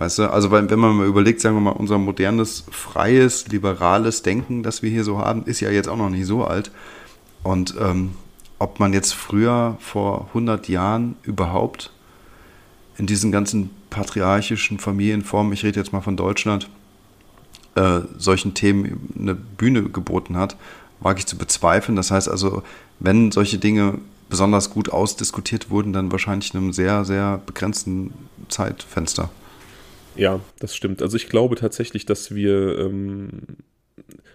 Weißt 0.00 0.18
du, 0.18 0.32
also 0.32 0.50
wenn 0.50 0.66
man 0.78 0.96
mal 0.96 1.06
überlegt, 1.06 1.42
sagen 1.42 1.56
wir 1.56 1.60
mal, 1.60 1.72
unser 1.72 1.98
modernes, 1.98 2.64
freies, 2.70 3.48
liberales 3.48 4.22
Denken, 4.22 4.62
das 4.62 4.82
wir 4.82 4.88
hier 4.88 5.04
so 5.04 5.18
haben, 5.18 5.44
ist 5.44 5.60
ja 5.60 5.70
jetzt 5.70 5.90
auch 5.90 5.98
noch 5.98 6.08
nicht 6.08 6.24
so 6.24 6.42
alt. 6.42 6.70
Und 7.42 7.74
ähm, 7.78 8.12
ob 8.58 8.80
man 8.80 8.94
jetzt 8.94 9.12
früher, 9.12 9.76
vor 9.78 10.28
100 10.28 10.70
Jahren 10.70 11.16
überhaupt 11.22 11.90
in 12.96 13.06
diesen 13.06 13.30
ganzen 13.30 13.68
patriarchischen 13.90 14.78
Familienformen, 14.78 15.52
ich 15.52 15.64
rede 15.64 15.78
jetzt 15.78 15.92
mal 15.92 16.00
von 16.00 16.16
Deutschland, 16.16 16.70
äh, 17.74 18.00
solchen 18.16 18.54
Themen 18.54 19.12
eine 19.18 19.34
Bühne 19.34 19.82
geboten 19.82 20.38
hat, 20.38 20.56
wage 21.00 21.18
ich 21.18 21.26
zu 21.26 21.36
bezweifeln. 21.36 21.96
Das 21.96 22.10
heißt 22.10 22.30
also, 22.30 22.62
wenn 23.00 23.32
solche 23.32 23.58
Dinge 23.58 23.98
besonders 24.30 24.70
gut 24.70 24.88
ausdiskutiert 24.88 25.68
wurden, 25.68 25.92
dann 25.92 26.10
wahrscheinlich 26.10 26.54
in 26.54 26.60
einem 26.60 26.72
sehr, 26.72 27.04
sehr 27.04 27.42
begrenzten 27.44 28.14
Zeitfenster. 28.48 29.28
Ja, 30.16 30.40
das 30.58 30.74
stimmt. 30.74 31.02
Also 31.02 31.16
ich 31.16 31.28
glaube 31.28 31.56
tatsächlich, 31.56 32.06
dass 32.06 32.34
wir, 32.34 32.78
ähm, 32.78 33.30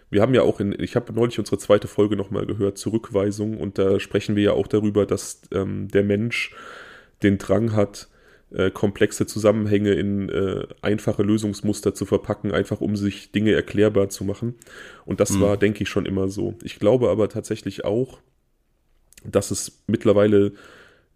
wir 0.10 0.22
haben 0.22 0.34
ja 0.34 0.42
auch 0.42 0.60
in, 0.60 0.76
ich 0.80 0.96
habe 0.96 1.14
neulich 1.14 1.40
unsere 1.40 1.58
zweite 1.58 1.88
Folge 1.88 2.16
nochmal 2.16 2.46
gehört, 2.46 2.78
Zurückweisung, 2.78 3.58
und 3.58 3.78
da 3.78 4.00
sprechen 4.00 4.36
wir 4.36 4.44
ja 4.44 4.52
auch 4.54 4.68
darüber, 4.68 5.06
dass 5.06 5.42
ähm, 5.52 5.88
der 5.90 6.04
Mensch 6.04 6.56
den 7.24 7.38
Drang 7.38 7.74
hat, 7.74 8.08
äh, 8.52 8.72
komplexe 8.72 9.26
Zusammenhänge 9.26 9.94
in 9.94 10.30
äh, 10.30 10.68
einfache 10.82 11.24
Lösungsmuster 11.24 11.94
zu 11.94 12.06
verpacken, 12.06 12.52
einfach 12.52 12.80
um 12.80 12.96
sich 12.96 13.32
Dinge 13.32 13.52
erklärbar 13.54 14.10
zu 14.10 14.24
machen. 14.24 14.56
Und 15.06 15.20
das 15.20 15.32
mhm. 15.32 15.42
war, 15.42 15.58
denke 15.58 15.84
ich, 15.84 15.90
schon 15.90 16.06
immer 16.06 16.30
so. 16.30 16.56
Ich 16.64 16.80
glaube 16.80 17.10
aber 17.10 17.28
tatsächlich 17.28 17.86
auch, 17.86 18.20
dass 19.26 19.52
es 19.52 19.84
mittlerweile 19.88 20.54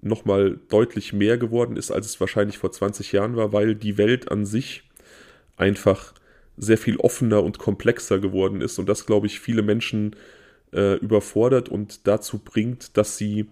nochmal 0.01 0.59
deutlich 0.69 1.13
mehr 1.13 1.37
geworden 1.37 1.75
ist, 1.75 1.91
als 1.91 2.05
es 2.05 2.19
wahrscheinlich 2.19 2.57
vor 2.57 2.71
20 2.71 3.11
Jahren 3.11 3.35
war, 3.35 3.53
weil 3.53 3.75
die 3.75 3.97
Welt 3.97 4.31
an 4.31 4.45
sich 4.45 4.83
einfach 5.57 6.13
sehr 6.57 6.77
viel 6.77 6.97
offener 6.97 7.43
und 7.43 7.57
komplexer 7.57 8.19
geworden 8.19 8.61
ist 8.61 8.79
und 8.79 8.87
das, 8.87 9.05
glaube 9.05 9.27
ich, 9.27 9.39
viele 9.39 9.61
Menschen 9.61 10.15
äh, 10.73 10.95
überfordert 10.95 11.69
und 11.69 12.07
dazu 12.07 12.39
bringt, 12.39 12.97
dass 12.97 13.17
sie 13.17 13.47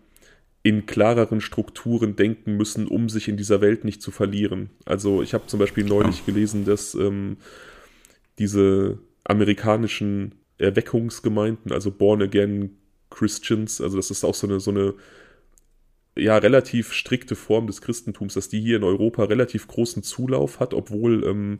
in 0.64 0.86
klareren 0.86 1.40
Strukturen 1.40 2.16
denken 2.16 2.58
müssen, 2.58 2.88
um 2.88 3.08
sich 3.08 3.30
in 3.30 3.38
dieser 3.38 3.62
Welt 3.62 3.86
nicht 3.86 4.02
zu 4.02 4.12
verlieren. 4.12 4.70
Also 4.86 5.22
ich 5.22 5.34
habe 5.34 5.48
zum 5.48 5.60
Beispiel 5.60 5.86
neulich 5.86 6.26
gelesen, 6.26 6.66
dass 6.66 6.94
ähm, 6.94 7.38
diese 8.40 8.98
amerikanischen 9.24 10.36
Erweckungsgemeinden, 10.58 11.72
also 11.72 11.92
Born 11.92 12.22
Again 12.22 12.78
Christians, 13.10 13.80
also 13.80 13.96
das 13.96 14.12
ist 14.12 14.26
auch 14.26 14.36
so 14.36 14.48
eine, 14.48 14.60
so 14.60 14.72
eine 14.72 14.94
ja 16.20 16.38
relativ 16.38 16.94
strikte 16.94 17.36
Form 17.36 17.68
des 17.68 17.82
Christentums, 17.82 18.34
dass 18.34 18.50
die 18.50 18.62
hier 18.62 18.78
in 18.78 18.84
Europa 18.84 19.24
relativ 19.24 19.68
großen 19.68 20.04
Zulauf 20.04 20.60
hat, 20.60 20.74
obwohl 20.74 21.24
ähm, 21.26 21.60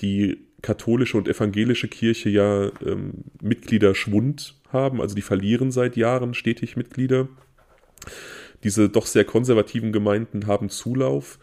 die 0.00 0.38
katholische 0.62 1.16
und 1.16 1.28
evangelische 1.28 1.88
Kirche 1.88 2.28
ja 2.28 2.70
ähm, 2.84 3.24
Mitgliederschwund 3.40 4.54
haben, 4.72 5.00
also 5.00 5.14
die 5.14 5.22
verlieren 5.22 5.70
seit 5.70 5.96
Jahren 5.96 6.34
stetig 6.34 6.76
Mitglieder. 6.76 7.28
Diese 8.64 8.88
doch 8.88 9.06
sehr 9.06 9.24
konservativen 9.24 9.92
Gemeinden 9.92 10.46
haben 10.46 10.70
Zulauf. 10.70 11.38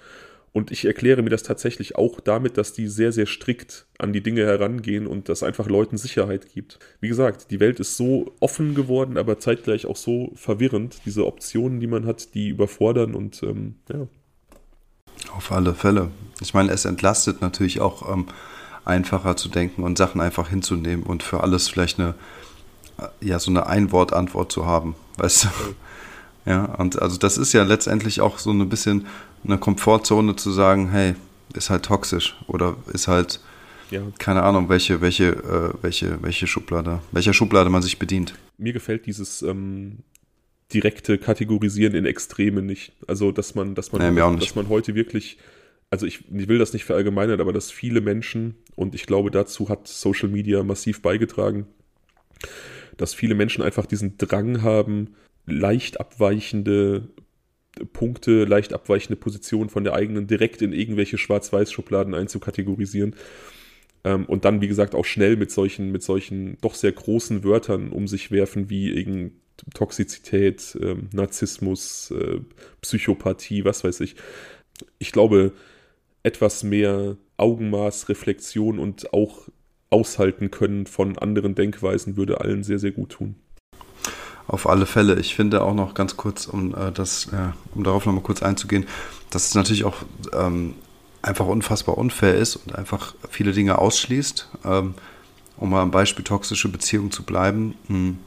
Und 0.54 0.72
ich 0.72 0.86
erkläre 0.86 1.24
mir 1.24 1.32
das 1.32 1.42
tatsächlich 1.42 1.96
auch 1.96 2.20
damit, 2.20 2.58
dass 2.60 2.74
die 2.74 2.88
sehr, 2.88 3.12
sehr 3.12 3.26
strikt 3.26 3.88
an 3.98 4.14
die 4.14 4.22
Dinge 4.22 4.46
herangehen 4.46 5.08
und 5.08 5.28
das 5.28 5.42
einfach 5.42 5.68
Leuten 5.68 5.98
Sicherheit 5.98 6.54
gibt. 6.54 6.78
Wie 7.02 7.08
gesagt, 7.08 7.50
die 7.50 7.60
Welt 7.60 7.80
ist 7.80 7.98
so 7.98 8.32
offen 8.40 8.76
geworden, 8.76 9.18
aber 9.18 9.40
zeitgleich 9.40 9.88
auch 9.88 9.96
so 9.96 10.32
verwirrend. 10.36 10.98
Diese 11.06 11.26
Optionen, 11.26 11.80
die 11.80 11.88
man 11.88 12.06
hat, 12.06 12.36
die 12.36 12.50
überfordern 12.50 13.16
und 13.16 13.42
ähm, 13.42 13.76
ja. 13.92 14.08
Auf 15.36 15.52
alle 15.52 15.74
Fälle. 15.74 16.12
Ich 16.40 16.54
meine, 16.54 16.72
es 16.72 16.86
entlastet 16.86 17.42
natürlich 17.42 17.82
auch 17.82 18.14
ähm, 18.14 18.28
einfacher 18.86 19.36
zu 19.36 19.50
denken 19.50 19.82
und 19.82 19.98
Sachen 19.98 20.22
einfach 20.22 20.50
hinzunehmen 20.50 21.04
und 21.04 21.24
für 21.24 21.42
alles 21.42 21.68
vielleicht 21.68 22.00
eine, 22.00 22.14
äh, 23.00 23.08
ja, 23.28 23.40
so 23.40 23.50
eine 23.50 23.66
Einwort-Antwort 23.66 24.52
zu 24.52 24.68
haben. 24.68 24.96
Weißt 25.18 25.46
du? 25.46 25.50
Ja, 26.46 26.66
und 26.66 27.02
also 27.02 27.18
das 27.18 27.38
ist 27.38 27.54
ja 27.54 27.64
letztendlich 27.64 28.22
auch 28.22 28.38
so 28.38 28.52
ein 28.52 28.68
bisschen 28.70 29.08
eine 29.44 29.58
Komfortzone 29.58 30.36
zu 30.36 30.52
sagen, 30.52 30.90
hey, 30.90 31.16
ist 31.54 31.70
halt 31.70 31.84
toxisch 31.86 32.36
oder 32.48 32.76
ist 32.92 33.08
halt, 33.08 33.40
ja. 33.92 34.02
keine 34.20 34.44
Ahnung, 34.44 34.70
welche, 34.70 35.02
welche, 35.02 35.30
äh, 35.30 35.74
welche, 35.82 36.22
welche 36.22 36.48
Schublade, 36.48 37.00
welcher 37.12 37.34
Schublade 37.34 37.70
man 37.70 37.82
sich 37.82 38.00
bedient. 38.00 38.34
Mir 38.58 38.74
gefällt 38.74 39.06
dieses 39.06 39.42
ähm, 39.42 40.00
direkte 40.74 41.18
Kategorisieren 41.18 41.96
in 41.96 42.06
Extreme 42.06 42.62
nicht. 42.62 42.94
Also, 43.08 43.32
dass 43.32 43.56
man, 43.56 43.76
dass 43.76 43.92
man, 43.92 44.14
nee, 44.14 44.20
dass 44.40 44.56
man 44.56 44.70
heute 44.70 44.96
wirklich, 44.96 45.38
also 45.90 46.06
ich, 46.06 46.24
ich 46.32 46.48
will 46.48 46.58
das 46.58 46.74
nicht 46.74 46.86
verallgemeinern, 46.86 47.40
aber 47.40 47.54
dass 47.54 47.72
viele 47.72 48.02
Menschen, 48.02 48.56
und 48.76 48.96
ich 48.96 49.06
glaube, 49.06 49.32
dazu 49.32 49.70
hat 49.70 49.88
Social 49.88 50.30
Media 50.30 50.64
massiv 50.64 51.02
beigetragen, 51.02 51.68
dass 52.98 53.14
viele 53.14 53.36
Menschen 53.36 53.64
einfach 53.64 53.86
diesen 53.86 54.18
Drang 54.18 54.62
haben, 54.62 55.16
leicht 55.46 56.00
abweichende 56.00 57.10
Punkte, 57.92 58.46
leicht 58.46 58.74
abweichende 58.74 59.16
Positionen 59.16 59.70
von 59.70 59.84
der 59.84 59.94
eigenen 59.94 60.28
direkt 60.28 60.62
in 60.62 60.74
irgendwelche 60.74 61.18
Schwarz-Weiß-Schubladen 61.18 62.14
einzukategorisieren. 62.14 63.16
Ähm, 64.04 64.26
und 64.26 64.46
dann, 64.46 64.62
wie 64.62 64.68
gesagt, 64.68 64.96
auch 64.96 65.06
schnell 65.06 65.36
mit 65.38 65.52
solchen, 65.52 65.92
mit 65.92 66.04
solchen 66.04 66.58
doch 66.62 66.76
sehr 66.76 66.92
großen 66.92 67.44
Wörtern 67.44 67.90
um 67.90 68.08
sich 68.08 68.32
werfen, 68.32 68.70
wie 68.70 68.92
irgend 68.92 69.34
Toxizität, 69.74 70.76
äh, 70.82 70.96
Narzissmus, 71.12 72.12
äh, 72.12 72.42
Psychopathie, 72.82 73.66
was 73.66 73.84
weiß 73.84 74.02
ich. 74.02 74.16
Ich 75.00 75.12
glaube, 75.12 75.54
etwas 76.24 76.64
mehr 76.64 77.18
Augenmaß, 77.38 78.10
Reflexion 78.10 78.80
und 78.80 79.14
auch 79.14 79.48
aushalten 79.90 80.52
können 80.52 80.88
von 80.88 81.18
anderen 81.18 81.56
Denkweisen 81.56 82.18
würde 82.18 82.42
allen 82.42 82.64
sehr, 82.64 82.80
sehr 82.80 82.92
gut 82.92 83.12
tun. 83.12 83.36
Auf 84.48 84.68
alle 84.68 84.86
Fälle. 84.86 85.20
Ich 85.20 85.36
finde 85.36 85.62
auch 85.62 85.74
noch 85.74 85.94
ganz 85.94 86.18
kurz, 86.18 86.48
um 86.48 86.76
äh, 86.76 86.92
das, 86.92 87.28
äh, 87.28 87.52
um 87.76 87.84
darauf 87.84 88.06
nochmal 88.06 88.24
kurz 88.24 88.44
einzugehen, 88.44 88.86
dass 89.30 89.48
es 89.48 89.56
natürlich 89.56 89.86
auch 89.86 89.96
ähm, 90.34 90.76
einfach 91.22 91.46
unfassbar 91.46 91.98
unfair 91.98 92.36
ist 92.36 92.58
und 92.58 92.76
einfach 92.76 93.16
viele 93.30 93.54
Dinge 93.54 93.80
ausschließt. 93.80 94.50
Ähm, 94.66 94.96
um 95.58 95.70
mal 95.70 95.82
am 95.82 95.92
Beispiel 95.92 96.26
toxische 96.26 96.68
Beziehungen 96.68 97.12
zu 97.12 97.24
bleiben, 97.24 97.76
hm, 97.88 98.20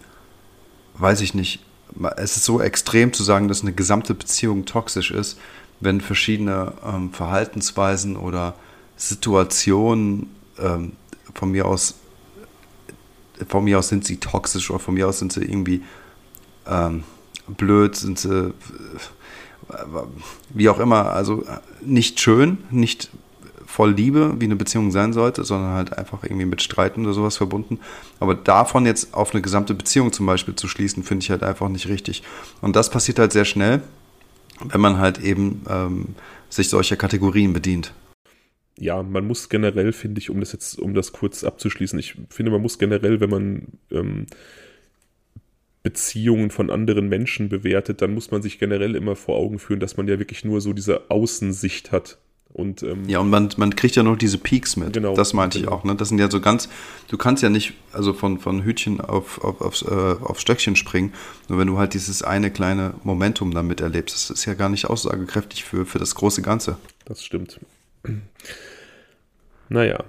weiß 0.95 1.21
ich 1.21 1.35
nicht. 1.35 1.63
Es 2.17 2.37
ist 2.37 2.45
so 2.45 2.61
extrem 2.61 3.13
zu 3.13 3.23
sagen, 3.23 3.49
dass 3.49 3.63
eine 3.63 3.73
gesamte 3.73 4.15
Beziehung 4.15 4.65
toxisch 4.65 5.11
ist, 5.11 5.39
wenn 5.81 6.01
verschiedene 6.01 6.73
ähm, 6.85 7.13
Verhaltensweisen 7.13 8.17
oder 8.17 8.55
Situationen 8.97 10.35
ähm, 10.59 10.93
von 11.35 11.51
mir 11.51 11.67
aus 11.67 11.97
von 13.49 13.65
mir 13.65 13.79
aus 13.79 13.89
sind 13.89 14.07
sie 14.07 14.17
toxisch 14.17 14.71
oder 14.71 14.79
von 14.79 14.95
mir 14.95 15.07
aus 15.07 15.19
sind 15.19 15.31
sie 15.31 15.45
irgendwie 15.45 15.83
ähm, 16.69 17.05
blöd, 17.47 17.97
sind 17.97 18.19
sie, 18.19 18.53
wie 20.51 20.69
auch 20.69 20.79
immer, 20.79 21.13
also 21.13 21.45
nicht 21.83 22.21
schön, 22.21 22.59
nicht 22.71 23.11
voll 23.67 23.93
Liebe, 23.93 24.37
wie 24.39 24.45
eine 24.45 24.57
Beziehung 24.57 24.91
sein 24.91 25.13
sollte, 25.13 25.45
sondern 25.45 25.73
halt 25.73 25.99
einfach 25.99 26.23
irgendwie 26.23 26.47
mit 26.47 26.63
Streiten 26.63 27.05
oder 27.05 27.13
sowas 27.13 27.37
verbunden. 27.37 27.81
Aber 28.21 28.35
davon 28.35 28.87
jetzt 28.87 29.13
auf 29.13 29.33
eine 29.33 29.43
gesamte 29.43 29.75
Beziehung 29.75 30.13
zum 30.13 30.25
Beispiel 30.25 30.55
zu 30.55 30.69
schließen, 30.69 31.03
finde 31.03 31.25
ich 31.25 31.31
halt 31.31 31.43
einfach 31.43 31.69
nicht 31.69 31.89
richtig. 31.89 32.23
Und 32.63 32.77
das 32.77 32.91
passiert 32.91 33.19
halt 33.19 33.33
sehr 33.33 33.45
schnell, 33.45 33.83
wenn 34.65 34.81
man 34.81 34.99
halt 34.99 35.19
eben 35.19 35.63
ähm, 35.69 36.15
sich 36.49 36.69
solcher 36.69 36.97
Kategorien 36.97 37.53
bedient. 37.53 37.93
Ja, 38.79 39.03
man 39.03 39.27
muss 39.27 39.49
generell, 39.49 39.93
finde 39.93 40.21
ich, 40.21 40.31
um 40.31 40.41
das 40.41 40.53
jetzt, 40.53 40.79
um 40.79 40.95
das 40.95 41.13
kurz 41.13 41.45
abzuschließen, 41.45 41.99
ich 41.99 42.17
finde, 42.31 42.53
man 42.53 42.63
muss 42.63 42.79
generell, 42.79 43.21
wenn 43.21 43.31
man 43.31 43.67
ähm, 43.91 44.27
Beziehungen 45.87 46.51
von 46.51 46.69
anderen 46.69 47.09
Menschen 47.09 47.49
bewertet, 47.49 48.03
dann 48.03 48.13
muss 48.13 48.33
man 48.33 48.43
sich 48.43 48.59
generell 48.59 48.97
immer 48.97 49.15
vor 49.15 49.37
Augen 49.37 49.61
führen, 49.61 49.79
dass 49.79 49.97
man 49.97 50.09
ja 50.09 50.19
wirklich 50.19 50.45
nur 50.45 50.61
so 50.61 50.73
diese 50.73 51.13
Außensicht 51.13 51.93
hat. 51.93 52.19
Und, 52.53 52.83
ähm, 52.83 53.09
ja, 53.09 53.21
und 53.21 53.31
man, 53.31 53.51
man 53.57 53.77
kriegt 53.77 53.95
ja 53.95 54.03
noch 54.03 54.17
diese 54.17 54.39
Peaks 54.39 54.77
mit. 54.77 54.95
Genau. 54.95 55.15
Das 55.15 55.33
meinte 55.33 55.61
genau. 55.61 55.71
ich 55.71 55.79
auch. 55.79 55.85
Ne? 55.85 55.95
Das 55.95 56.09
sind 56.09 56.19
ja 56.19 56.29
so 56.29 56.41
ganz, 56.41 56.69
du 57.07 57.17
kannst 57.17 57.45
ja 57.45 57.51
nicht 57.51 57.75
also 57.93 58.15
von, 58.15 58.41
von 58.41 58.65
Hütchen 58.65 59.01
auf, 59.01 59.45
auf, 59.45 59.61
aufs, 59.61 59.83
äh, 59.83 60.17
auf 60.21 60.41
Stöckchen 60.41 60.75
springen, 60.75 61.13
nur 61.49 61.61
wenn 61.61 61.69
du 61.69 61.79
halt 61.79 61.95
dieses 61.95 62.25
eine 62.25 62.51
kleine 62.51 62.95
Momentum 63.05 63.55
damit 63.55 63.81
erlebst. 63.81 64.17
Das 64.17 64.31
ist 64.31 64.45
ja 64.45 64.55
gar 64.55 64.71
nicht 64.71 64.87
aussagekräftig 64.87 65.63
für, 65.63 65.87
für 65.87 66.01
das 66.01 66.17
große 66.17 66.43
Ganze. 66.43 66.79
Das 67.05 67.25
stimmt. 67.25 67.61
Naja, 69.69 70.05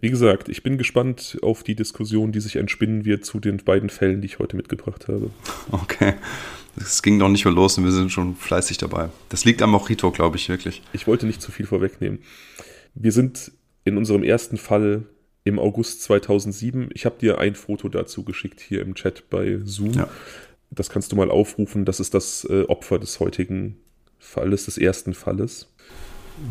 wie 0.00 0.10
gesagt, 0.10 0.48
ich 0.48 0.62
bin 0.62 0.78
gespannt 0.78 1.38
auf 1.42 1.62
die 1.62 1.74
Diskussion, 1.74 2.32
die 2.32 2.40
sich 2.40 2.56
entspinnen 2.56 3.04
wird 3.04 3.24
zu 3.24 3.38
den 3.38 3.58
beiden 3.58 3.90
Fällen, 3.90 4.20
die 4.20 4.26
ich 4.26 4.38
heute 4.38 4.56
mitgebracht 4.56 5.08
habe. 5.08 5.30
Okay. 5.70 6.14
Es 6.76 7.02
ging 7.02 7.18
noch 7.18 7.28
nicht 7.28 7.44
mehr 7.44 7.52
los 7.52 7.76
und 7.78 7.84
wir 7.84 7.92
sind 7.92 8.10
schon 8.10 8.36
fleißig 8.36 8.78
dabei. 8.78 9.10
Das 9.28 9.44
liegt 9.44 9.60
am 9.60 9.72
Mojito, 9.72 10.10
glaube 10.10 10.36
ich, 10.36 10.48
wirklich. 10.48 10.82
Ich 10.92 11.06
wollte 11.06 11.26
nicht 11.26 11.42
zu 11.42 11.52
viel 11.52 11.66
vorwegnehmen. 11.66 12.20
Wir 12.94 13.12
sind 13.12 13.52
in 13.84 13.96
unserem 13.96 14.22
ersten 14.22 14.56
Fall 14.56 15.04
im 15.44 15.58
August 15.58 16.02
2007. 16.02 16.90
Ich 16.94 17.06
habe 17.06 17.16
dir 17.18 17.38
ein 17.38 17.54
Foto 17.54 17.88
dazu 17.88 18.24
geschickt 18.24 18.60
hier 18.60 18.82
im 18.82 18.94
Chat 18.94 19.28
bei 19.30 19.58
Zoom. 19.64 19.92
Ja. 19.92 20.08
Das 20.70 20.88
kannst 20.88 21.12
du 21.12 21.16
mal 21.16 21.30
aufrufen. 21.30 21.84
Das 21.84 21.98
ist 21.98 22.14
das 22.14 22.46
äh, 22.48 22.62
Opfer 22.62 22.98
des 22.98 23.18
heutigen 23.20 23.76
Falles, 24.18 24.66
des 24.66 24.78
ersten 24.78 25.14
Falles. 25.14 25.68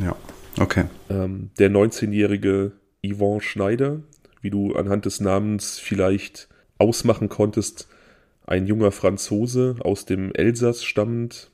Ja, 0.03 0.15
okay. 0.59 0.85
Ähm, 1.09 1.51
der 1.57 1.71
19-jährige 1.71 2.73
Yvonne 3.05 3.41
Schneider, 3.41 4.01
wie 4.41 4.49
du 4.49 4.75
anhand 4.75 5.05
des 5.05 5.19
Namens 5.19 5.79
vielleicht 5.79 6.47
ausmachen 6.77 7.29
konntest, 7.29 7.87
ein 8.45 8.65
junger 8.65 8.91
Franzose 8.91 9.75
aus 9.81 10.05
dem 10.05 10.33
Elsass 10.33 10.83
stammend, 10.83 11.51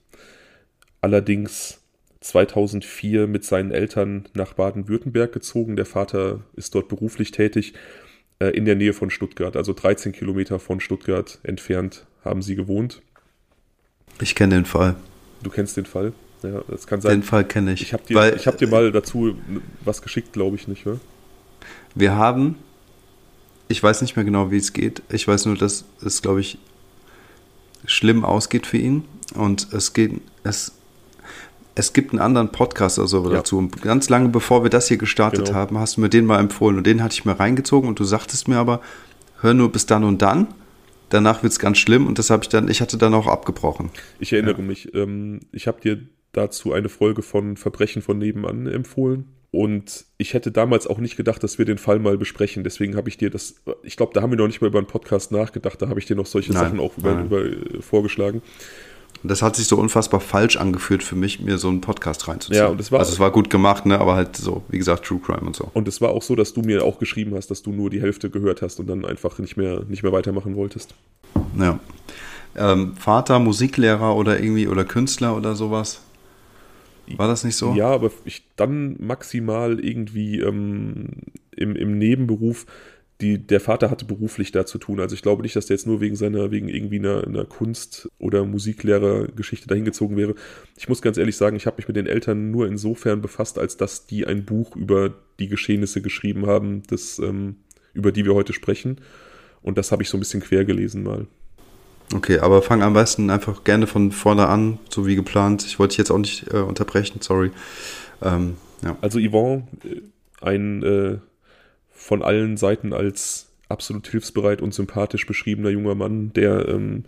allerdings 1.01 1.81
2004 2.21 3.27
mit 3.27 3.43
seinen 3.43 3.71
Eltern 3.71 4.27
nach 4.33 4.53
Baden-Württemberg 4.53 5.31
gezogen. 5.31 5.75
Der 5.75 5.85
Vater 5.85 6.41
ist 6.55 6.73
dort 6.73 6.87
beruflich 6.87 7.31
tätig, 7.31 7.73
äh, 8.39 8.47
in 8.47 8.65
der 8.65 8.75
Nähe 8.75 8.93
von 8.93 9.09
Stuttgart, 9.09 9.55
also 9.55 9.73
13 9.73 10.11
Kilometer 10.11 10.59
von 10.59 10.79
Stuttgart 10.79 11.39
entfernt 11.43 12.05
haben 12.23 12.41
sie 12.41 12.55
gewohnt. 12.55 13.01
Ich 14.21 14.33
kenne 14.35 14.55
den 14.55 14.65
Fall. 14.65 14.95
Du 15.43 15.49
kennst 15.49 15.77
den 15.77 15.85
Fall? 15.85 16.13
Ja, 16.41 16.63
das 16.67 16.87
kann 16.87 17.01
sein. 17.01 17.19
Den 17.19 17.23
Fall 17.23 17.45
kenne 17.45 17.73
ich. 17.73 17.81
Ich 17.81 17.93
habe 17.93 18.03
dir, 18.07 18.15
hab 18.17 18.57
dir 18.57 18.67
mal 18.67 18.91
dazu 18.91 19.35
was 19.83 20.01
geschickt, 20.01 20.33
glaube 20.33 20.55
ich 20.55 20.67
nicht, 20.67 20.85
oder? 20.87 20.99
Wir 21.95 22.15
haben, 22.15 22.55
ich 23.67 23.81
weiß 23.81 24.01
nicht 24.01 24.15
mehr 24.15 24.25
genau, 24.25 24.51
wie 24.51 24.57
es 24.57 24.73
geht. 24.73 25.01
Ich 25.09 25.27
weiß 25.27 25.45
nur, 25.45 25.55
dass 25.55 25.85
es, 26.03 26.21
glaube 26.21 26.41
ich, 26.41 26.57
schlimm 27.85 28.25
ausgeht 28.25 28.67
für 28.67 28.77
ihn. 28.77 29.05
Und 29.33 29.73
es 29.73 29.93
geht, 29.93 30.21
es, 30.43 30.73
es 31.73 31.93
gibt 31.93 32.11
einen 32.11 32.19
anderen 32.19 32.51
Podcast 32.51 32.99
oder 32.99 33.07
so 33.07 33.23
ja. 33.25 33.37
dazu. 33.37 33.57
Und 33.57 33.81
ganz 33.81 34.09
lange 34.09 34.29
bevor 34.29 34.63
wir 34.63 34.69
das 34.69 34.87
hier 34.87 34.97
gestartet 34.97 35.45
genau. 35.45 35.57
haben, 35.57 35.79
hast 35.79 35.97
du 35.97 36.01
mir 36.01 36.09
den 36.09 36.25
mal 36.25 36.39
empfohlen. 36.39 36.77
Und 36.77 36.85
den 36.85 37.01
hatte 37.01 37.13
ich 37.13 37.25
mir 37.25 37.39
reingezogen 37.39 37.89
und 37.89 37.99
du 37.99 38.03
sagtest 38.03 38.47
mir 38.47 38.57
aber, 38.57 38.81
hör 39.41 39.53
nur 39.53 39.71
bis 39.71 39.85
dann 39.85 40.03
und 40.03 40.21
dann. 40.21 40.47
Danach 41.09 41.43
wird 41.43 41.53
es 41.53 41.59
ganz 41.59 41.77
schlimm 41.77 42.07
und 42.07 42.17
das 42.17 42.29
habe 42.29 42.43
ich 42.43 42.49
dann, 42.49 42.67
ich 42.67 42.81
hatte 42.81 42.97
dann 42.97 43.13
auch 43.13 43.27
abgebrochen. 43.27 43.91
Ich 44.19 44.33
erinnere 44.33 44.57
ja. 44.57 44.63
mich, 44.63 44.93
ähm, 44.95 45.41
ich 45.51 45.67
habe 45.67 45.79
dir 45.79 45.99
dazu 46.31 46.73
eine 46.73 46.89
Folge 46.89 47.21
von 47.21 47.57
Verbrechen 47.57 48.01
von 48.01 48.17
nebenan 48.17 48.67
empfohlen. 48.67 49.25
Und 49.55 50.03
ich 50.17 50.33
hätte 50.33 50.51
damals 50.51 50.85
auch 50.85 50.97
nicht 50.97 51.15
gedacht, 51.15 51.41
dass 51.41 51.57
wir 51.57 51.63
den 51.63 51.77
Fall 51.77 51.99
mal 51.99 52.17
besprechen. 52.17 52.65
Deswegen 52.65 52.97
habe 52.97 53.07
ich 53.07 53.17
dir 53.17 53.29
das, 53.29 53.55
ich 53.83 53.95
glaube, 53.95 54.11
da 54.13 54.21
haben 54.21 54.29
wir 54.29 54.37
noch 54.37 54.47
nicht 54.47 54.59
mal 54.59 54.67
über 54.67 54.79
einen 54.79 54.87
Podcast 54.87 55.31
nachgedacht. 55.31 55.81
Da 55.81 55.87
habe 55.87 55.97
ich 55.97 56.05
dir 56.05 56.17
noch 56.17 56.25
solche 56.25 56.51
nein, 56.51 56.61
Sachen 56.61 56.79
auch 56.81 56.97
über, 56.97 57.21
über, 57.21 57.45
äh, 57.45 57.81
vorgeschlagen. 57.81 58.41
Das 59.23 59.41
hat 59.41 59.55
sich 59.55 59.67
so 59.67 59.77
unfassbar 59.77 60.19
falsch 60.19 60.57
angefühlt 60.57 61.03
für 61.03 61.15
mich, 61.15 61.39
mir 61.39 61.57
so 61.57 61.69
einen 61.69 61.79
Podcast 61.79 62.27
reinzuziehen. 62.27 62.65
Ja, 62.65 62.67
und 62.67 62.81
es 62.81 62.91
war, 62.91 62.99
also 62.99 63.13
es 63.13 63.19
war 63.19 63.31
gut 63.31 63.49
gemacht, 63.49 63.85
ne? 63.85 63.97
aber 63.97 64.15
halt 64.15 64.35
so, 64.35 64.63
wie 64.67 64.77
gesagt, 64.77 65.05
True 65.05 65.21
Crime 65.25 65.47
und 65.47 65.55
so. 65.55 65.71
Und 65.73 65.87
es 65.87 66.01
war 66.01 66.09
auch 66.09 66.21
so, 66.21 66.35
dass 66.35 66.51
du 66.51 66.61
mir 66.61 66.83
auch 66.83 66.99
geschrieben 66.99 67.33
hast, 67.33 67.49
dass 67.49 67.63
du 67.63 67.71
nur 67.71 67.89
die 67.89 68.01
Hälfte 68.01 68.29
gehört 68.29 68.61
hast 68.61 68.81
und 68.81 68.87
dann 68.87 69.05
einfach 69.05 69.39
nicht 69.39 69.55
mehr, 69.55 69.83
nicht 69.87 70.03
mehr 70.03 70.11
weitermachen 70.11 70.57
wolltest. 70.57 70.95
Ja. 71.57 71.79
Ähm, 72.57 72.93
Vater, 72.97 73.39
Musiklehrer 73.39 74.17
oder 74.17 74.37
irgendwie 74.37 74.67
oder 74.67 74.83
Künstler 74.83 75.37
oder 75.37 75.55
sowas? 75.55 76.01
War 77.17 77.27
das 77.27 77.43
nicht 77.43 77.55
so? 77.55 77.73
Ja, 77.73 77.87
aber 77.89 78.11
ich 78.25 78.43
dann 78.55 78.95
maximal 78.99 79.79
irgendwie 79.79 80.39
ähm, 80.39 81.07
im, 81.55 81.75
im 81.75 81.97
Nebenberuf. 81.97 82.65
Die, 83.21 83.37
der 83.37 83.61
Vater 83.61 83.89
hatte 83.89 84.03
beruflich 84.03 84.51
da 84.51 84.65
zu 84.65 84.77
tun. 84.77 84.99
Also 84.99 85.15
ich 85.15 85.21
glaube 85.21 85.41
nicht, 85.41 85.55
dass 85.55 85.67
der 85.67 85.75
jetzt 85.75 85.87
nur 85.87 86.01
wegen 86.01 86.17
seiner, 86.17 86.51
wegen 86.51 86.67
irgendwie 86.67 86.99
einer, 86.99 87.25
einer 87.25 87.45
Kunst- 87.45 88.09
oder 88.19 88.43
Musiklehrergeschichte 88.43 89.67
dahin 89.67 89.85
gezogen 89.85 90.17
wäre. 90.17 90.35
Ich 90.75 90.89
muss 90.89 91.01
ganz 91.01 91.17
ehrlich 91.17 91.37
sagen, 91.37 91.55
ich 91.55 91.65
habe 91.65 91.77
mich 91.77 91.87
mit 91.87 91.95
den 91.95 92.07
Eltern 92.07 92.51
nur 92.51 92.67
insofern 92.67 93.21
befasst, 93.21 93.57
als 93.57 93.77
dass 93.77 94.05
die 94.05 94.27
ein 94.27 94.43
Buch 94.43 94.75
über 94.75 95.13
die 95.39 95.47
Geschehnisse 95.47 96.01
geschrieben 96.01 96.45
haben, 96.45 96.83
das, 96.89 97.19
ähm, 97.19 97.55
über 97.93 98.11
die 98.11 98.25
wir 98.25 98.35
heute 98.35 98.51
sprechen. 98.51 98.97
Und 99.61 99.77
das 99.77 99.93
habe 99.93 100.03
ich 100.03 100.09
so 100.09 100.17
ein 100.17 100.19
bisschen 100.19 100.41
quer 100.41 100.65
gelesen 100.65 101.03
mal. 101.03 101.25
Okay, 102.13 102.39
aber 102.39 102.61
fang 102.61 102.83
am 102.83 102.93
besten 102.93 103.29
einfach 103.29 103.63
gerne 103.63 103.87
von 103.87 104.11
vorne 104.11 104.47
an, 104.47 104.79
so 104.89 105.07
wie 105.07 105.15
geplant. 105.15 105.65
Ich 105.65 105.79
wollte 105.79 105.93
dich 105.93 105.97
jetzt 105.97 106.11
auch 106.11 106.19
nicht 106.19 106.53
äh, 106.53 106.57
unterbrechen, 106.57 107.21
sorry. 107.21 107.51
Ähm, 108.21 108.57
ja. 108.83 108.95
Also 109.01 109.19
Yvonne, 109.19 109.67
äh, 109.83 110.01
ein 110.41 110.83
äh, 110.83 111.17
von 111.91 112.21
allen 112.21 112.57
Seiten 112.57 112.93
als 112.93 113.47
absolut 113.69 114.07
hilfsbereit 114.07 114.61
und 114.61 114.73
sympathisch 114.73 115.25
beschriebener 115.25 115.69
junger 115.69 115.95
Mann, 115.95 116.31
der 116.33 116.67
ähm, 116.67 117.05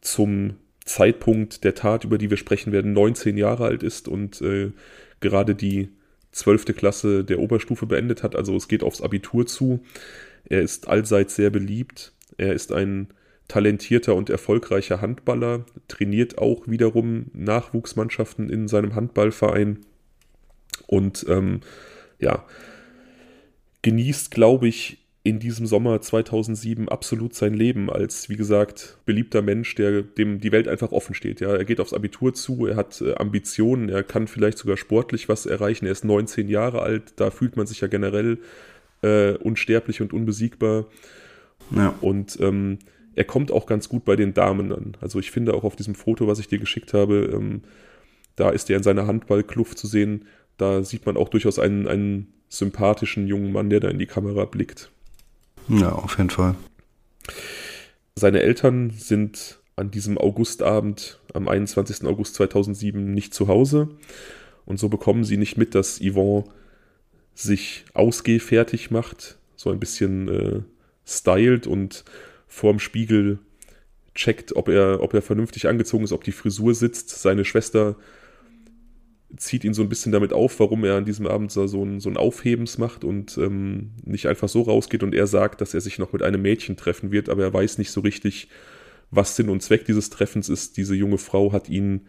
zum 0.00 0.54
Zeitpunkt 0.84 1.64
der 1.64 1.74
Tat, 1.74 2.04
über 2.04 2.18
die 2.18 2.30
wir 2.30 2.36
sprechen 2.36 2.72
werden, 2.72 2.92
19 2.92 3.36
Jahre 3.36 3.64
alt 3.64 3.82
ist 3.82 4.06
und 4.06 4.40
äh, 4.40 4.70
gerade 5.18 5.56
die 5.56 5.88
12. 6.30 6.76
Klasse 6.76 7.24
der 7.24 7.40
Oberstufe 7.40 7.86
beendet 7.86 8.22
hat. 8.22 8.36
Also 8.36 8.54
es 8.54 8.68
geht 8.68 8.84
aufs 8.84 9.02
Abitur 9.02 9.46
zu. 9.46 9.80
Er 10.44 10.62
ist 10.62 10.86
allseits 10.86 11.34
sehr 11.34 11.50
beliebt. 11.50 12.12
Er 12.36 12.52
ist 12.52 12.72
ein 12.72 13.08
talentierter 13.48 14.14
und 14.14 14.30
erfolgreicher 14.30 15.00
Handballer, 15.00 15.64
trainiert 15.88 16.38
auch 16.38 16.66
wiederum 16.66 17.26
Nachwuchsmannschaften 17.32 18.50
in 18.50 18.68
seinem 18.68 18.94
Handballverein 18.94 19.78
und 20.86 21.26
ähm, 21.28 21.60
ja, 22.18 22.44
genießt, 23.82 24.30
glaube 24.30 24.68
ich, 24.68 24.98
in 25.26 25.40
diesem 25.40 25.66
Sommer 25.66 26.00
2007 26.00 26.88
absolut 26.88 27.34
sein 27.34 27.52
Leben 27.52 27.90
als, 27.90 28.28
wie 28.28 28.36
gesagt, 28.36 28.98
beliebter 29.06 29.42
Mensch, 29.42 29.74
der 29.74 30.02
dem 30.02 30.38
die 30.40 30.52
Welt 30.52 30.68
einfach 30.68 30.92
offen 30.92 31.16
steht. 31.16 31.40
Ja, 31.40 31.52
er 31.52 31.64
geht 31.64 31.80
aufs 31.80 31.92
Abitur 31.92 32.32
zu, 32.32 32.66
er 32.66 32.76
hat 32.76 33.00
äh, 33.00 33.14
Ambitionen, 33.16 33.88
er 33.88 34.04
kann 34.04 34.28
vielleicht 34.28 34.56
sogar 34.56 34.76
sportlich 34.76 35.28
was 35.28 35.44
erreichen. 35.44 35.86
Er 35.86 35.92
ist 35.92 36.04
19 36.04 36.48
Jahre 36.48 36.82
alt, 36.82 37.14
da 37.16 37.32
fühlt 37.32 37.56
man 37.56 37.66
sich 37.66 37.80
ja 37.80 37.88
generell 37.88 38.38
äh, 39.02 39.32
unsterblich 39.32 40.00
und 40.00 40.12
unbesiegbar. 40.12 40.86
Ja. 41.74 41.92
Und 42.00 42.38
ähm, 42.40 42.78
er 43.16 43.24
kommt 43.24 43.50
auch 43.50 43.66
ganz 43.66 43.88
gut 43.88 44.04
bei 44.04 44.14
den 44.14 44.34
Damen 44.34 44.72
an. 44.72 44.96
Also 45.00 45.18
ich 45.18 45.30
finde 45.30 45.54
auch 45.54 45.64
auf 45.64 45.74
diesem 45.74 45.94
Foto, 45.94 46.28
was 46.28 46.38
ich 46.38 46.48
dir 46.48 46.58
geschickt 46.58 46.92
habe, 46.94 47.30
ähm, 47.32 47.62
da 48.36 48.50
ist 48.50 48.68
er 48.68 48.76
in 48.76 48.82
seiner 48.82 49.06
Handballkluft 49.06 49.78
zu 49.78 49.86
sehen. 49.86 50.26
Da 50.58 50.84
sieht 50.84 51.06
man 51.06 51.16
auch 51.16 51.30
durchaus 51.30 51.58
einen, 51.58 51.88
einen 51.88 52.32
sympathischen 52.50 53.26
jungen 53.26 53.52
Mann, 53.52 53.70
der 53.70 53.80
da 53.80 53.88
in 53.88 53.98
die 53.98 54.06
Kamera 54.06 54.44
blickt. 54.44 54.90
Ja, 55.68 55.92
auf 55.92 56.18
jeden 56.18 56.30
Fall. 56.30 56.54
Seine 58.14 58.42
Eltern 58.42 58.90
sind 58.90 59.60
an 59.76 59.90
diesem 59.90 60.18
Augustabend, 60.18 61.18
am 61.32 61.48
21. 61.48 62.04
August 62.06 62.34
2007, 62.34 63.12
nicht 63.12 63.32
zu 63.32 63.48
Hause. 63.48 63.88
Und 64.66 64.78
so 64.78 64.90
bekommen 64.90 65.24
sie 65.24 65.38
nicht 65.38 65.56
mit, 65.56 65.74
dass 65.74 66.00
Yvonne 66.00 66.44
sich 67.34 67.86
ausgehfertig 67.94 68.90
macht, 68.90 69.38
so 69.56 69.70
ein 69.70 69.80
bisschen 69.80 70.28
äh, 70.28 70.60
stylt 71.06 71.66
und 71.66 72.04
vorm 72.46 72.78
Spiegel 72.78 73.38
checkt, 74.14 74.56
ob 74.56 74.68
er, 74.68 75.02
ob 75.02 75.14
er 75.14 75.22
vernünftig 75.22 75.68
angezogen 75.68 76.04
ist, 76.04 76.12
ob 76.12 76.24
die 76.24 76.32
Frisur 76.32 76.74
sitzt. 76.74 77.10
Seine 77.10 77.44
Schwester 77.44 77.96
zieht 79.36 79.64
ihn 79.64 79.74
so 79.74 79.82
ein 79.82 79.88
bisschen 79.88 80.12
damit 80.12 80.32
auf, 80.32 80.58
warum 80.60 80.84
er 80.84 80.96
an 80.96 81.04
diesem 81.04 81.26
Abend 81.26 81.52
so 81.52 81.62
ein, 81.62 82.00
so 82.00 82.08
ein 82.08 82.16
Aufhebens 82.16 82.78
macht 82.78 83.04
und 83.04 83.36
ähm, 83.38 83.92
nicht 84.04 84.26
einfach 84.26 84.48
so 84.48 84.62
rausgeht. 84.62 85.02
Und 85.02 85.14
er 85.14 85.26
sagt, 85.26 85.60
dass 85.60 85.74
er 85.74 85.80
sich 85.80 85.98
noch 85.98 86.12
mit 86.12 86.22
einem 86.22 86.42
Mädchen 86.42 86.76
treffen 86.76 87.12
wird, 87.12 87.28
aber 87.28 87.42
er 87.42 87.52
weiß 87.52 87.78
nicht 87.78 87.90
so 87.90 88.00
richtig, 88.00 88.48
was 89.10 89.36
Sinn 89.36 89.48
und 89.48 89.62
Zweck 89.62 89.84
dieses 89.84 90.10
Treffens 90.10 90.48
ist. 90.48 90.76
Diese 90.76 90.94
junge 90.94 91.18
Frau 91.18 91.52
hat 91.52 91.68
ihn 91.68 92.06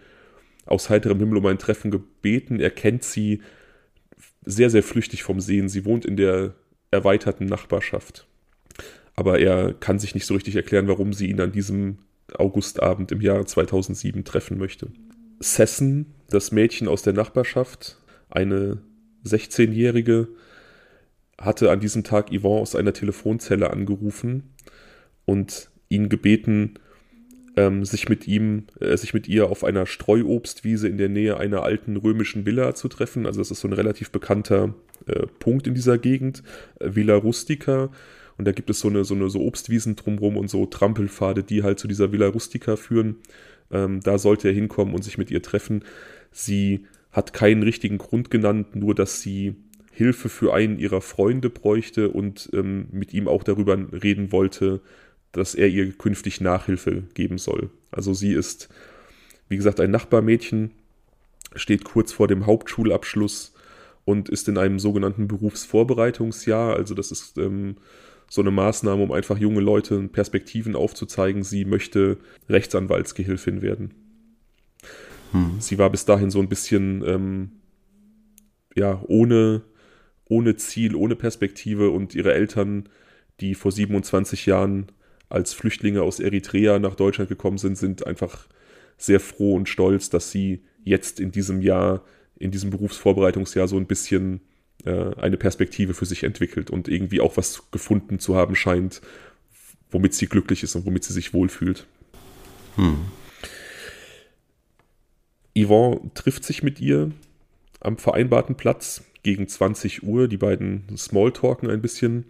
aus 0.65 0.89
heiterem 0.89 1.19
Himmel 1.19 1.37
um 1.37 1.45
ein 1.45 1.59
Treffen 1.59 1.91
gebeten. 1.91 2.59
Er 2.59 2.71
kennt 2.71 3.03
sie 3.03 3.41
sehr, 4.45 4.69
sehr 4.69 4.83
flüchtig 4.83 5.23
vom 5.23 5.39
Sehen. 5.39 5.69
Sie 5.69 5.85
wohnt 5.85 6.05
in 6.05 6.17
der 6.17 6.55
erweiterten 6.91 7.45
Nachbarschaft 7.45 8.27
aber 9.17 9.39
er 9.39 9.73
kann 9.73 9.99
sich 9.99 10.13
nicht 10.13 10.25
so 10.25 10.35
richtig 10.35 10.55
erklären, 10.55 10.87
warum 10.87 11.11
sie 11.11 11.27
ihn 11.27 11.41
an 11.41 11.51
diesem 11.51 11.97
Augustabend 12.33 13.11
im 13.11 13.19
Jahre 13.19 13.45
2007 13.45 14.23
treffen 14.23 14.57
möchte. 14.57 14.91
Sessen, 15.39 16.13
das 16.29 16.51
Mädchen 16.51 16.87
aus 16.87 17.01
der 17.01 17.13
Nachbarschaft, 17.13 17.97
eine 18.29 18.77
16-Jährige, 19.25 20.29
hatte 21.39 21.71
an 21.71 21.79
diesem 21.79 22.03
Tag 22.03 22.29
Yvonne 22.31 22.61
aus 22.61 22.75
einer 22.75 22.93
Telefonzelle 22.93 23.71
angerufen 23.71 24.53
und 25.25 25.71
ihn 25.89 26.09
gebeten, 26.09 26.75
ähm, 27.55 27.85
sich 27.85 28.09
mit 28.09 28.27
ihm, 28.27 28.67
äh, 28.79 28.97
sich 28.97 29.15
mit 29.15 29.27
ihr 29.27 29.49
auf 29.49 29.63
einer 29.63 29.87
Streuobstwiese 29.87 30.87
in 30.87 30.97
der 30.99 31.09
Nähe 31.09 31.37
einer 31.37 31.63
alten 31.63 31.97
römischen 31.97 32.45
Villa 32.45 32.75
zu 32.75 32.87
treffen. 32.87 33.25
Also 33.25 33.41
das 33.41 33.49
ist 33.49 33.61
so 33.61 33.67
ein 33.67 33.73
relativ 33.73 34.11
bekannter 34.11 34.75
äh, 35.07 35.25
Punkt 35.39 35.65
in 35.65 35.73
dieser 35.73 35.97
Gegend. 35.97 36.43
Äh, 36.79 36.95
Villa 36.95 37.15
Rustica 37.15 37.89
und 38.37 38.45
da 38.45 38.51
gibt 38.51 38.69
es 38.69 38.79
so 38.79 38.87
eine, 38.87 39.03
so 39.03 39.15
eine 39.15 39.29
so 39.29 39.41
Obstwiesen 39.41 39.95
drumherum 39.95 40.37
und 40.37 40.49
so 40.49 40.65
Trampelpfade, 40.65 41.43
die 41.43 41.63
halt 41.63 41.79
zu 41.79 41.87
dieser 41.87 42.11
Villa 42.11 42.27
Rustica 42.27 42.75
führen. 42.75 43.17
Ähm, 43.71 44.01
da 44.01 44.17
sollte 44.17 44.49
er 44.49 44.53
hinkommen 44.53 44.93
und 44.93 45.03
sich 45.03 45.17
mit 45.17 45.31
ihr 45.31 45.41
treffen. 45.41 45.83
Sie 46.31 46.85
hat 47.11 47.33
keinen 47.33 47.63
richtigen 47.63 47.97
Grund 47.97 48.29
genannt, 48.29 48.75
nur 48.75 48.93
dass 48.93 49.21
sie 49.21 49.55
Hilfe 49.91 50.29
für 50.29 50.53
einen 50.53 50.77
ihrer 50.77 51.01
Freunde 51.01 51.49
bräuchte 51.49 52.09
und 52.09 52.49
ähm, 52.53 52.87
mit 52.91 53.13
ihm 53.13 53.27
auch 53.27 53.43
darüber 53.43 53.75
reden 53.91 54.31
wollte, 54.31 54.81
dass 55.31 55.55
er 55.55 55.67
ihr 55.67 55.91
künftig 55.91 56.39
Nachhilfe 56.39 57.03
geben 57.15 57.39
soll. 57.39 57.71
Also 57.89 58.13
sie 58.13 58.33
ist, 58.33 58.69
wie 59.49 59.57
gesagt, 59.57 59.79
ein 59.79 59.89
Nachbarmädchen, 59.89 60.71
steht 61.55 61.83
kurz 61.83 62.11
vor 62.11 62.27
dem 62.27 62.45
Hauptschulabschluss 62.45 63.53
und 64.05 64.29
ist 64.29 64.47
in 64.47 64.59
einem 64.59 64.77
sogenannten 64.77 65.27
Berufsvorbereitungsjahr. 65.27 66.75
Also 66.75 66.93
das 66.93 67.11
ist 67.11 67.37
ähm, 67.39 67.77
so 68.29 68.41
eine 68.41 68.51
Maßnahme, 68.51 69.03
um 69.03 69.11
einfach 69.11 69.37
junge 69.37 69.61
Leute 69.61 70.07
Perspektiven 70.07 70.75
aufzuzeigen. 70.75 71.43
Sie 71.43 71.65
möchte 71.65 72.17
Rechtsanwaltsgehilfin 72.49 73.61
werden. 73.61 73.93
Hm. 75.31 75.57
Sie 75.59 75.77
war 75.77 75.89
bis 75.89 76.05
dahin 76.05 76.29
so 76.29 76.39
ein 76.39 76.49
bisschen 76.49 77.03
ähm, 77.05 77.51
ja 78.75 79.01
ohne 79.07 79.63
ohne 80.29 80.55
Ziel, 80.55 80.95
ohne 80.95 81.15
Perspektive 81.15 81.89
und 81.89 82.15
ihre 82.15 82.33
Eltern, 82.33 82.89
die 83.39 83.55
vor 83.55 83.71
27 83.71 84.45
Jahren 84.45 84.87
als 85.29 85.53
Flüchtlinge 85.53 86.01
aus 86.01 86.19
Eritrea 86.19 86.79
nach 86.79 86.95
Deutschland 86.95 87.29
gekommen 87.29 87.57
sind, 87.57 87.77
sind 87.77 88.05
einfach 88.05 88.47
sehr 88.97 89.19
froh 89.19 89.55
und 89.55 89.69
stolz, 89.69 90.09
dass 90.09 90.31
sie 90.31 90.63
jetzt 90.83 91.19
in 91.19 91.31
diesem 91.31 91.61
Jahr, 91.61 92.03
in 92.37 92.51
diesem 92.51 92.69
Berufsvorbereitungsjahr 92.71 93.67
so 93.67 93.77
ein 93.77 93.87
bisschen 93.87 94.41
äh, 94.85 95.15
eine 95.15 95.37
Perspektive 95.37 95.93
für 95.93 96.05
sich 96.05 96.23
entwickelt 96.23 96.69
und 96.69 96.87
irgendwie 96.87 97.21
auch 97.21 97.37
was 97.37 97.69
gefunden 97.71 98.19
zu 98.19 98.35
haben 98.35 98.55
scheint, 98.55 99.01
womit 99.91 100.13
sie 100.13 100.27
glücklich 100.27 100.63
ist 100.63 100.75
und 100.75 100.85
womit 100.85 101.03
sie 101.03 101.13
sich 101.13 101.33
wohlfühlt. 101.33 101.85
Hm. 102.75 103.05
Yvonne 105.57 106.11
trifft 106.13 106.43
sich 106.43 106.61
mit 106.61 106.79
ihr 106.79 107.11
am 107.79 107.97
vereinbarten 107.97 108.55
Platz 108.55 109.03
gegen 109.23 109.47
20 109.47 110.03
Uhr. 110.03 110.27
Die 110.27 110.37
beiden 110.37 110.95
smalltalken 110.95 111.69
ein 111.69 111.81
bisschen 111.81 112.25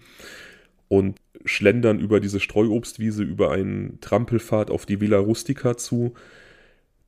und 0.88 1.19
schlendern 1.45 1.99
über 1.99 2.19
diese 2.19 2.39
Streuobstwiese 2.39 3.23
über 3.23 3.51
einen 3.51 3.99
Trampelpfad 4.01 4.69
auf 4.69 4.86
die 4.86 5.01
Villa 5.01 5.17
Rustica 5.17 5.77
zu. 5.77 6.13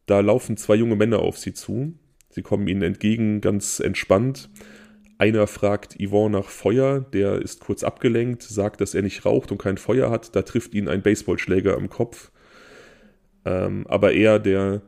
Da 0.06 0.20
laufen 0.20 0.58
zwei 0.58 0.76
junge 0.76 0.96
Männer 0.96 1.20
auf 1.20 1.38
sie 1.38 1.54
zu. 1.54 1.94
Sie 2.30 2.42
kommen 2.42 2.68
ihnen 2.68 2.82
entgegen, 2.82 3.42
ganz 3.42 3.80
entspannt. 3.80 4.50
Einer 5.20 5.48
fragt 5.48 5.98
Yvonne 6.02 6.38
nach 6.38 6.48
Feuer, 6.50 7.02
der 7.02 7.42
ist 7.42 7.60
kurz 7.60 7.84
abgelenkt, 7.84 8.42
sagt, 8.42 8.80
dass 8.80 8.96
er 8.96 9.02
nicht 9.02 9.26
raucht 9.26 9.52
und 9.52 9.58
kein 9.58 9.78
Feuer 9.78 10.10
hat. 10.10 10.34
Da 10.34 10.44
trifft 10.44 10.74
ihn 10.74 10.88
ein 10.88 11.02
Baseballschläger 11.02 11.76
am 11.76 11.90
Kopf. 11.90 12.32
Ähm, 13.44 13.86
aber 13.88 14.14
er, 14.14 14.40
der 14.40 14.82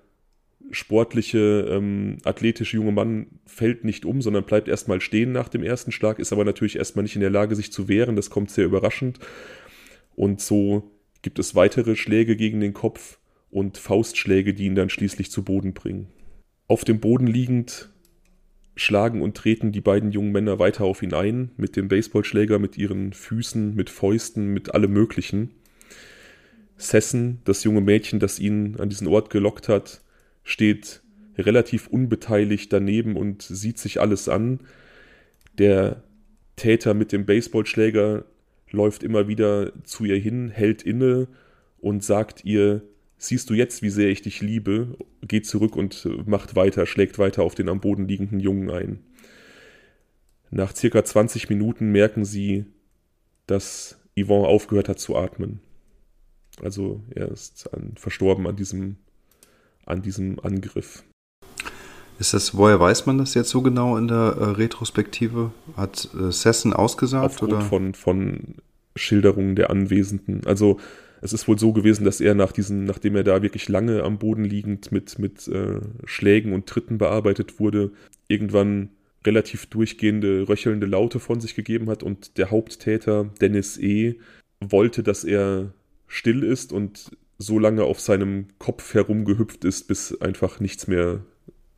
sportliche, 0.72 1.68
ähm, 1.70 2.20
athletische 2.24 2.78
junge 2.78 2.94
Mann, 2.94 3.28
fällt 3.46 3.84
nicht 3.84 4.06
um, 4.06 4.22
sondern 4.22 4.46
bleibt 4.46 4.70
erstmal 4.70 5.02
stehen 5.02 5.34
nach 5.34 5.50
dem 5.50 5.64
ersten 5.64 5.92
Schlag, 5.92 6.18
ist 6.18 6.32
aber 6.32 6.46
natürlich 6.46 6.78
erstmal 6.78 7.04
nicht 7.04 7.16
in 7.16 7.22
der 7.22 7.30
Lage, 7.30 7.58
sich 7.58 7.74
zu 7.74 7.90
wehren. 7.90 8.16
Das 8.16 8.30
kommt 8.30 8.52
sehr 8.52 8.66
überraschend. 8.66 9.20
Und 10.16 10.40
so 10.40 10.92
gibt 11.24 11.40
es 11.40 11.56
weitere 11.56 11.98
Schläge 11.98 12.38
gegen 12.38 12.62
den 12.62 12.74
Kopf 12.74 13.20
und 13.50 13.78
Faustschläge, 13.78 14.54
die 14.54 14.68
ihn 14.68 14.76
dann 14.76 14.90
schließlich 14.90 15.30
zu 15.30 15.44
Boden 15.44 15.74
bringen. 15.74 16.08
Auf 16.70 16.86
dem 16.86 17.02
Boden 17.02 17.28
liegend 17.28 17.91
schlagen 18.76 19.22
und 19.22 19.36
treten 19.36 19.72
die 19.72 19.82
beiden 19.82 20.12
jungen 20.12 20.32
Männer 20.32 20.60
weiter 20.60 20.84
auf 20.86 21.04
ihn 21.04 21.14
ein, 21.14 21.52
mit 21.58 21.76
dem 21.76 21.88
Baseballschläger, 21.88 22.60
mit 22.60 22.78
ihren 22.78 23.14
Füßen, 23.14 23.76
mit 23.76 23.90
Fäusten, 23.90 24.48
mit 24.48 24.74
allem 24.74 24.94
Möglichen. 24.94 25.52
Sessen, 26.78 27.40
das 27.44 27.64
junge 27.64 27.82
Mädchen, 27.82 28.20
das 28.20 28.40
ihn 28.40 28.78
an 28.80 28.90
diesen 28.90 29.08
Ort 29.08 29.30
gelockt 29.30 29.70
hat, 29.70 30.02
steht 30.44 31.02
relativ 31.38 31.88
unbeteiligt 31.88 32.74
daneben 32.74 33.16
und 33.16 33.42
sieht 33.44 33.78
sich 33.78 34.00
alles 34.00 34.30
an. 34.30 34.62
Der 35.58 36.04
Täter 36.56 36.94
mit 36.94 37.12
dem 37.12 37.26
Baseballschläger 37.26 38.26
läuft 38.72 39.04
immer 39.04 39.28
wieder 39.28 39.72
zu 39.84 40.06
ihr 40.06 40.18
hin, 40.18 40.50
hält 40.50 40.82
inne 40.84 41.28
und 41.80 42.04
sagt 42.04 42.46
ihr, 42.46 42.82
siehst 43.22 43.50
du 43.50 43.54
jetzt, 43.54 43.84
wie 43.84 43.90
sehr 43.90 44.10
ich 44.10 44.24
dich 44.24 44.42
liebe, 44.42 44.98
geht 45.22 45.46
zurück 45.46 45.76
und 45.76 46.08
macht 46.28 46.56
weiter, 46.56 46.86
schlägt 46.86 47.20
weiter 47.20 47.44
auf 47.44 47.54
den 47.54 47.70
am 47.70 47.80
Boden 47.80 48.08
liegenden 48.08 48.40
Jungen 48.40 48.70
ein. 48.72 49.00
Nach 50.50 50.76
circa 50.76 51.06
20 51.06 51.48
Minuten 51.50 51.92
merken 51.92 52.26
sie, 52.26 52.66
dass 53.46 54.00
Yvonne 54.20 54.48
aufgehört 54.48 54.90
hat 54.90 55.00
zu 55.00 55.16
atmen. 55.16 55.60
Also 56.62 57.02
er 57.12 57.30
ist 57.30 57.72
an, 57.74 57.94
verstorben 57.96 58.48
an 58.48 58.56
diesem, 58.56 58.98
an 59.86 60.02
diesem 60.02 60.40
Angriff. 60.40 61.04
Ist 62.20 62.34
das, 62.34 62.58
woher 62.58 62.80
weiß 62.80 63.06
man 63.06 63.20
das 63.20 63.36
jetzt 63.36 63.50
so 63.50 63.62
genau 63.62 63.98
in 63.98 64.08
der 64.08 64.36
äh, 64.40 64.44
Retrospektive? 64.44 65.52
Hat 65.78 66.10
äh, 66.20 66.32
Sessen 66.32 66.74
ausgesagt? 66.74 67.26
Aufgrund 67.26 67.54
oder? 67.54 67.62
Von, 67.62 67.94
von 67.94 68.56
Schilderungen 68.96 69.56
der 69.56 69.70
Anwesenden. 69.70 70.42
Also 70.46 70.80
es 71.22 71.34
ist 71.34 71.48
wohl 71.48 71.58
so 71.58 71.72
gewesen, 71.72 72.04
dass 72.04 72.20
er 72.20 72.34
nach 72.34 72.52
diesen, 72.52 72.86
nachdem 72.86 73.16
er 73.16 73.24
da 73.24 73.42
wirklich 73.42 73.70
lange 73.70 74.04
am 74.04 74.18
Boden 74.18 74.44
liegend 74.44 74.92
mit, 74.92 75.20
mit 75.20 75.48
äh, 75.48 75.80
Schlägen 76.06 76.52
und 76.52 76.66
Tritten 76.66 76.98
bearbeitet 76.98 77.60
wurde, 77.60 77.92
irgendwann 78.28 78.90
relativ 79.26 79.68
durchgehende, 79.68 80.50
röchelnde 80.50 80.88
Laute 80.88 81.20
von 81.20 81.40
sich 81.40 81.54
gegeben 81.54 81.90
hat 81.90 82.02
und 82.02 82.38
der 82.38 82.50
Haupttäter, 82.50 83.30
Dennis 83.40 83.78
E., 83.78 84.20
wollte, 84.60 85.04
dass 85.04 85.24
er 85.24 85.74
still 86.08 86.44
ist 86.44 86.74
und 86.74 87.12
so 87.38 87.60
lange 87.60 87.84
auf 87.84 88.00
seinem 88.00 88.48
Kopf 88.60 88.94
herumgehüpft 88.94 89.64
ist, 89.66 89.88
bis 89.88 90.20
einfach 90.22 90.60
nichts 90.60 90.88
mehr, 90.88 91.22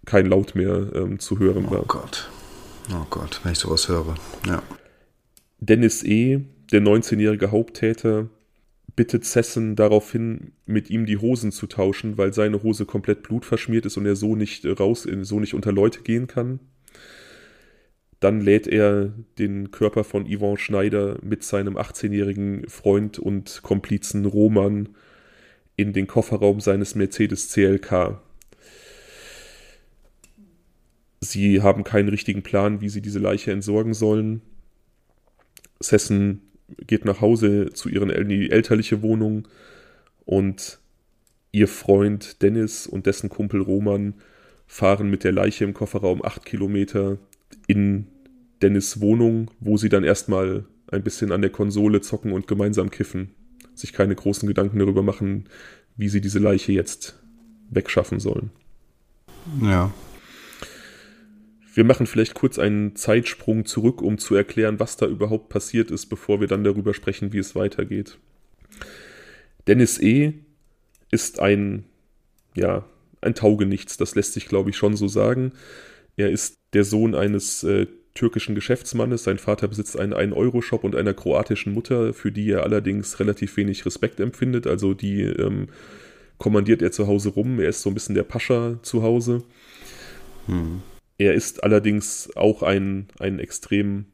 kein 0.06 0.26
Laut 0.26 0.56
mehr 0.56 0.92
ähm, 0.94 1.20
zu 1.20 1.40
hören 1.40 1.70
war. 1.70 1.82
Oh 1.82 1.86
Gott. 1.88 2.30
Oh 2.92 3.06
Gott, 3.10 3.40
wenn 3.44 3.54
ich 3.54 3.60
sowas 3.60 3.88
höre. 3.88 4.16
Ja. 4.46 4.62
Dennis 5.60 6.04
E., 6.04 6.42
der 6.72 6.82
19-jährige 6.82 7.52
Haupttäter, 7.52 8.30
bittet 8.96 9.26
Sessen 9.26 9.76
daraufhin, 9.76 10.52
mit 10.66 10.90
ihm 10.90 11.06
die 11.06 11.18
Hosen 11.18 11.52
zu 11.52 11.68
tauschen, 11.68 12.18
weil 12.18 12.34
seine 12.34 12.62
Hose 12.64 12.86
komplett 12.86 13.24
blutverschmiert 13.24 13.86
ist 13.86 13.98
und 13.98 14.06
er 14.06 14.16
so 14.16 14.36
nicht 14.36 14.66
raus, 14.80 15.08
so 15.22 15.40
nicht 15.40 15.54
unter 15.54 15.72
Leute 15.72 16.02
gehen 16.02 16.28
kann. 16.28 16.60
Dann 18.20 18.40
lädt 18.40 18.68
er 18.68 19.12
den 19.38 19.72
Körper 19.72 20.04
von 20.04 20.26
Yvonne 20.26 20.58
Schneider 20.58 21.18
mit 21.22 21.44
seinem 21.44 21.76
18-jährigen 21.76 22.70
Freund 22.70 23.20
und 23.20 23.62
Komplizen 23.64 24.26
Roman 24.26 24.90
in 25.76 25.92
den 25.92 26.08
Kofferraum 26.08 26.62
seines 26.62 26.96
Mercedes 26.96 27.50
CLK. 27.50 28.22
Sie 31.20 31.62
haben 31.62 31.84
keinen 31.84 32.10
richtigen 32.10 32.44
Plan, 32.44 32.80
wie 32.80 32.90
sie 32.90 33.02
diese 33.02 33.20
Leiche 33.20 33.52
entsorgen 33.52 33.94
sollen. 33.94 34.42
Sessen 35.80 36.42
geht 36.86 37.06
nach 37.06 37.22
Hause 37.22 37.72
zu 37.74 37.90
ihren 37.90 38.10
in 38.10 38.30
die 38.30 38.52
elterliche 38.52 39.02
Wohnung 39.02 39.48
und 40.26 40.80
ihr 41.52 41.68
Freund 41.68 42.42
Dennis 42.42 42.88
und 42.88 43.06
dessen 43.06 43.30
Kumpel 43.30 43.62
Roman 43.62 44.16
fahren 44.66 45.10
mit 45.10 45.24
der 45.24 45.32
Leiche 45.32 45.64
im 45.64 45.74
Kofferraum 45.74 46.24
acht 46.24 46.46
Kilometer 46.46 47.18
in 47.68 48.08
Dennis 48.62 49.02
Wohnung, 49.02 49.52
wo 49.60 49.78
sie 49.78 49.90
dann 49.90 50.04
erstmal 50.04 50.66
ein 50.88 51.04
bisschen 51.04 51.32
an 51.32 51.42
der 51.42 51.52
Konsole 51.52 52.02
zocken 52.02 52.32
und 52.32 52.48
gemeinsam 52.48 52.90
kiffen. 52.90 53.32
Sich 53.76 53.94
keine 53.94 54.16
großen 54.16 54.48
Gedanken 54.48 54.80
darüber 54.80 55.04
machen, 55.04 55.46
wie 55.96 56.10
sie 56.10 56.22
diese 56.22 56.40
Leiche 56.40 56.72
jetzt 56.72 57.20
wegschaffen 57.70 58.20
sollen. 58.20 58.52
Ja. 59.62 59.92
Wir 61.74 61.84
machen 61.84 62.06
vielleicht 62.06 62.36
kurz 62.36 62.60
einen 62.60 62.96
Zeitsprung 62.96 63.66
zurück, 63.66 64.02
um 64.02 64.20
zu 64.20 64.36
erklären, 64.36 64.80
was 64.80 64.96
da 64.96 65.08
überhaupt 65.08 65.50
passiert 65.50 65.90
ist, 65.90 66.06
bevor 66.06 66.40
wir 66.40 66.48
dann 66.48 66.64
darüber 66.64 66.94
sprechen, 66.94 67.34
wie 67.34 67.40
es 67.40 67.56
weitergeht. 67.56 68.20
Dennis 69.66 70.00
E. 70.00 70.34
ist 71.10 71.40
ein, 71.40 71.86
ja, 72.56 72.86
ein 73.22 73.34
Taugenichts, 73.34 73.98
das 73.98 74.14
lässt 74.14 74.34
sich, 74.34 74.48
glaube 74.48 74.70
ich, 74.70 74.78
schon 74.78 74.96
so 74.96 75.08
sagen. 75.08 75.54
Er 76.16 76.30
ist 76.30 76.60
der 76.74 76.84
Sohn 76.84 77.16
eines 77.16 77.64
äh, 77.64 77.88
türkischen 78.14 78.54
Geschäftsmannes. 78.54 79.24
Sein 79.24 79.40
Vater 79.40 79.68
besitzt 79.68 79.98
einen 79.98 80.14
1-Euro-Shop 80.14 80.84
und 80.84 80.96
einer 80.96 81.16
kroatischen 81.16 81.74
Mutter, 81.74 82.14
für 82.14 82.32
die 82.32 82.52
er 82.52 82.64
allerdings 82.64 83.20
relativ 83.20 83.58
wenig 83.58 83.86
Respekt 83.86 84.20
empfindet. 84.20 84.68
Also 84.68 84.94
die 84.94 85.24
ähm, 85.24 85.70
kommandiert 86.38 86.84
er 86.84 86.92
zu 86.92 87.08
Hause 87.08 87.30
rum. 87.30 87.60
Er 87.60 87.70
ist 87.70 87.82
so 87.82 87.90
ein 87.90 87.96
bisschen 87.96 88.16
der 88.16 88.24
Pascha 88.24 88.78
zu 88.84 89.02
Hause. 89.02 89.44
Hm. 90.46 90.84
Er 91.18 91.34
ist 91.34 91.64
allerdings 91.64 92.30
auch 92.36 92.64
ein, 92.64 93.08
ein 93.20 93.40
extrem 93.40 94.06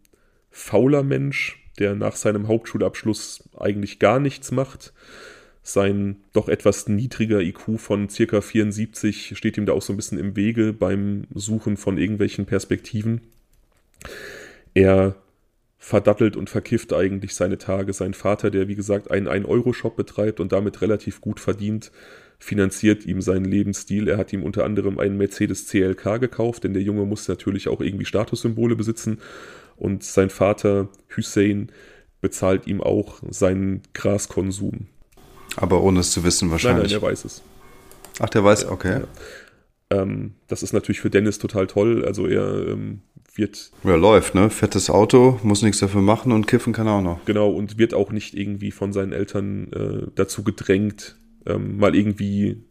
fauler 0.51 1.03
Mensch, 1.03 1.57
der 1.79 1.95
nach 1.95 2.15
seinem 2.15 2.47
Hauptschulabschluss 2.47 3.49
eigentlich 3.57 3.99
gar 3.99 4.19
nichts 4.19 4.51
macht. 4.51 4.93
Sein 5.63 6.17
doch 6.33 6.49
etwas 6.49 6.87
niedriger 6.87 7.39
IQ 7.41 7.77
von 7.79 8.07
ca. 8.07 8.41
74 8.41 9.37
steht 9.37 9.57
ihm 9.57 9.65
da 9.65 9.73
auch 9.73 9.81
so 9.81 9.93
ein 9.93 9.97
bisschen 9.97 10.17
im 10.17 10.35
Wege 10.35 10.73
beim 10.73 11.27
Suchen 11.33 11.77
von 11.77 11.97
irgendwelchen 11.97 12.45
Perspektiven. 12.45 13.21
Er 14.73 15.15
verdattelt 15.77 16.35
und 16.35 16.49
verkifft 16.49 16.91
eigentlich 16.91 17.35
seine 17.35 17.57
Tage. 17.57 17.93
Sein 17.93 18.13
Vater, 18.13 18.51
der 18.51 18.67
wie 18.67 18.75
gesagt 18.75 19.09
einen 19.09 19.27
1-Euro-Shop 19.27 19.95
betreibt 19.95 20.39
und 20.39 20.51
damit 20.51 20.81
relativ 20.81 21.21
gut 21.21 21.39
verdient, 21.39 21.91
finanziert 22.39 23.05
ihm 23.05 23.21
seinen 23.21 23.45
Lebensstil. 23.45 24.07
Er 24.07 24.17
hat 24.17 24.33
ihm 24.33 24.43
unter 24.43 24.63
anderem 24.63 24.97
einen 24.97 25.17
Mercedes 25.17 25.67
CLK 25.67 26.19
gekauft, 26.19 26.63
denn 26.63 26.73
der 26.73 26.81
Junge 26.81 27.05
muss 27.05 27.27
natürlich 27.27 27.67
auch 27.67 27.81
irgendwie 27.81 28.05
Statussymbole 28.05 28.75
besitzen. 28.75 29.19
Und 29.75 30.03
sein 30.03 30.29
Vater 30.29 30.89
Hussein 31.15 31.71
bezahlt 32.21 32.65
ihm 32.67 32.81
auch 32.81 33.21
seinen 33.29 33.81
Graskonsum. 33.93 34.87
Aber 35.55 35.81
ohne 35.83 35.99
es 35.99 36.11
zu 36.11 36.23
wissen 36.23 36.49
wahrscheinlich. 36.51 36.91
Nein, 36.91 37.01
nein, 37.01 37.09
er 37.09 37.11
weiß 37.11 37.25
es. 37.25 37.41
Ach, 38.19 38.29
der 38.29 38.43
weiß, 38.43 38.67
okay. 38.67 39.01
Ja. 39.01 40.01
Ähm, 40.01 40.33
das 40.47 40.63
ist 40.63 40.73
natürlich 40.73 41.01
für 41.01 41.09
Dennis 41.09 41.39
total 41.39 41.67
toll. 41.67 42.05
Also 42.05 42.27
er 42.27 42.67
ähm, 42.67 43.01
wird. 43.35 43.71
Ja, 43.83 43.95
läuft, 43.95 44.35
ne? 44.35 44.49
Fettes 44.49 44.89
Auto, 44.89 45.39
muss 45.43 45.61
nichts 45.61 45.79
dafür 45.79 46.01
machen 46.01 46.31
und 46.31 46.47
kiffen 46.47 46.73
kann 46.73 46.87
er 46.87 46.93
auch 46.93 47.01
noch. 47.01 47.25
Genau, 47.25 47.49
und 47.49 47.77
wird 47.77 47.93
auch 47.93 48.11
nicht 48.11 48.35
irgendwie 48.35 48.71
von 48.71 48.93
seinen 48.93 49.13
Eltern 49.13 49.71
äh, 49.73 50.07
dazu 50.15 50.43
gedrängt, 50.43 51.15
ähm, 51.45 51.77
mal 51.77 51.95
irgendwie 51.95 52.63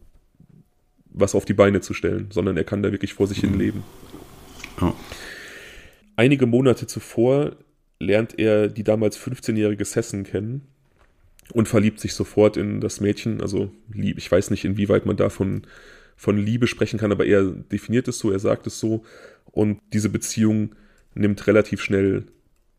was 1.11 1.35
auf 1.35 1.45
die 1.45 1.53
Beine 1.53 1.81
zu 1.81 1.93
stellen, 1.93 2.27
sondern 2.31 2.57
er 2.57 2.63
kann 2.63 2.83
da 2.83 2.91
wirklich 2.91 3.13
vor 3.13 3.27
sich 3.27 3.39
hin 3.39 3.57
leben. 3.57 3.83
Ja. 4.79 4.93
Einige 6.15 6.45
Monate 6.45 6.87
zuvor 6.87 7.55
lernt 7.99 8.37
er 8.37 8.67
die 8.67 8.83
damals 8.83 9.19
15-jährige 9.19 9.85
Sessen 9.85 10.23
kennen 10.23 10.67
und 11.53 11.67
verliebt 11.67 11.99
sich 11.99 12.13
sofort 12.13 12.57
in 12.57 12.79
das 12.79 13.01
Mädchen. 13.01 13.41
Also, 13.41 13.71
ich 13.93 14.31
weiß 14.31 14.51
nicht, 14.51 14.65
inwieweit 14.65 15.05
man 15.05 15.17
davon 15.17 15.63
von 16.15 16.37
Liebe 16.37 16.67
sprechen 16.67 16.99
kann, 16.99 17.11
aber 17.11 17.25
er 17.25 17.43
definiert 17.43 18.07
es 18.07 18.19
so, 18.19 18.31
er 18.31 18.39
sagt 18.39 18.67
es 18.67 18.79
so. 18.79 19.03
Und 19.51 19.79
diese 19.93 20.09
Beziehung 20.09 20.75
nimmt 21.15 21.47
relativ 21.47 21.81
schnell 21.81 22.25